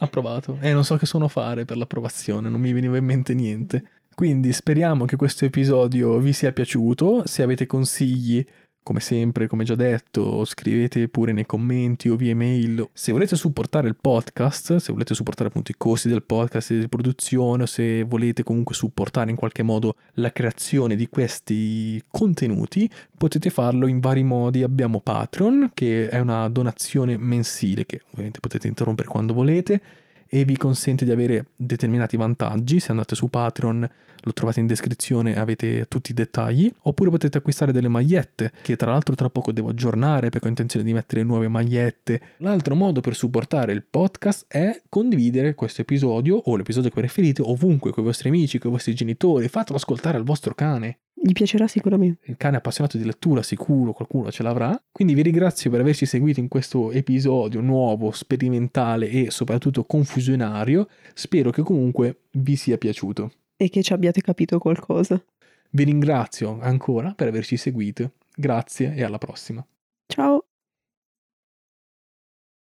approvato. 0.00 0.58
E 0.60 0.74
non 0.74 0.84
so 0.84 0.98
che 0.98 1.06
suono 1.06 1.26
fare 1.26 1.64
per 1.64 1.78
l'approvazione, 1.78 2.50
non 2.50 2.60
mi 2.60 2.70
veniva 2.74 2.98
in 2.98 3.06
mente 3.06 3.32
niente. 3.32 4.02
Quindi 4.14 4.52
speriamo 4.52 5.06
che 5.06 5.16
questo 5.16 5.46
episodio 5.46 6.18
vi 6.18 6.34
sia 6.34 6.52
piaciuto. 6.52 7.26
Se 7.26 7.42
avete 7.42 7.64
consigli, 7.64 8.44
come 8.82 9.00
sempre, 9.00 9.46
come 9.46 9.64
già 9.64 9.74
detto, 9.74 10.44
scrivete 10.44 11.08
pure 11.08 11.32
nei 11.32 11.44
commenti 11.44 12.08
o 12.08 12.16
via 12.16 12.30
email. 12.30 12.88
Se 12.92 13.12
volete 13.12 13.36
supportare 13.36 13.86
il 13.88 13.96
podcast, 14.00 14.76
se 14.76 14.92
volete 14.92 15.14
supportare 15.14 15.48
appunto 15.48 15.70
i 15.70 15.74
costi 15.76 16.08
del 16.08 16.22
podcast 16.22 16.70
e 16.70 16.78
di 16.78 16.88
produzione, 16.88 17.64
o 17.64 17.66
se 17.66 18.02
volete 18.04 18.42
comunque 18.42 18.74
supportare 18.74 19.30
in 19.30 19.36
qualche 19.36 19.62
modo 19.62 19.96
la 20.14 20.32
creazione 20.32 20.96
di 20.96 21.08
questi 21.08 22.02
contenuti, 22.10 22.88
potete 23.16 23.50
farlo 23.50 23.86
in 23.86 24.00
vari 24.00 24.22
modi. 24.22 24.62
Abbiamo 24.62 25.00
Patreon, 25.00 25.72
che 25.74 26.08
è 26.08 26.18
una 26.18 26.48
donazione 26.48 27.18
mensile 27.18 27.84
che 27.84 28.00
ovviamente 28.12 28.40
potete 28.40 28.68
interrompere 28.68 29.08
quando 29.08 29.34
volete 29.34 29.80
e 30.28 30.44
vi 30.44 30.56
consente 30.56 31.04
di 31.04 31.10
avere 31.10 31.46
determinati 31.56 32.16
vantaggi. 32.16 32.80
Se 32.80 32.90
andate 32.90 33.14
su 33.14 33.28
Patreon 33.28 33.88
lo 34.22 34.32
trovate 34.32 34.60
in 34.60 34.66
descrizione, 34.66 35.36
avete 35.36 35.86
tutti 35.88 36.10
i 36.10 36.14
dettagli. 36.14 36.70
Oppure 36.82 37.10
potete 37.10 37.38
acquistare 37.38 37.72
delle 37.72 37.88
magliette, 37.88 38.52
che 38.62 38.76
tra 38.76 38.90
l'altro 38.90 39.14
tra 39.14 39.30
poco 39.30 39.52
devo 39.52 39.70
aggiornare 39.70 40.28
perché 40.28 40.46
ho 40.46 40.50
intenzione 40.50 40.84
di 40.84 40.92
mettere 40.92 41.22
nuove 41.22 41.48
magliette. 41.48 42.20
L'altro 42.38 42.74
modo 42.74 43.00
per 43.00 43.14
supportare 43.14 43.72
il 43.72 43.84
podcast 43.88 44.46
è 44.48 44.82
condividere 44.88 45.54
questo 45.54 45.82
episodio 45.82 46.36
o 46.36 46.56
l'episodio 46.56 46.90
che 46.90 47.00
preferite 47.00 47.42
ovunque 47.42 47.90
con 47.92 48.02
i 48.04 48.06
vostri 48.06 48.28
amici, 48.28 48.58
con 48.58 48.70
i 48.70 48.74
vostri 48.74 48.94
genitori. 48.94 49.48
Fatelo 49.48 49.78
ascoltare 49.78 50.16
al 50.16 50.24
vostro 50.24 50.54
cane 50.54 50.98
Gli 51.20 51.32
piacerà 51.32 51.66
sicuramente. 51.66 52.30
il 52.30 52.36
cane 52.36 52.56
appassionato 52.56 52.96
di 52.96 53.04
lettura 53.04 53.42
sicuro 53.42 53.92
qualcuno 53.92 54.30
ce 54.30 54.42
l'avrà. 54.42 54.80
Quindi 54.90 55.14
vi 55.14 55.22
ringrazio 55.22 55.70
per 55.70 55.80
averci 55.80 56.06
seguito 56.06 56.40
in 56.40 56.48
questo 56.48 56.90
episodio 56.92 57.60
nuovo, 57.60 58.12
sperimentale 58.12 59.08
e 59.08 59.30
soprattutto 59.30 59.84
confusionario. 59.84 60.88
Spero 61.14 61.50
che 61.50 61.62
comunque 61.62 62.20
vi 62.32 62.56
sia 62.56 62.78
piaciuto. 62.78 63.32
E 63.56 63.68
che 63.68 63.82
ci 63.82 63.92
abbiate 63.92 64.20
capito 64.20 64.58
qualcosa. 64.58 65.22
Vi 65.70 65.84
ringrazio 65.84 66.58
ancora 66.60 67.12
per 67.14 67.28
averci 67.28 67.56
seguito. 67.56 68.12
Grazie 68.34 68.94
e 68.94 69.02
alla 69.02 69.18
prossima. 69.18 69.66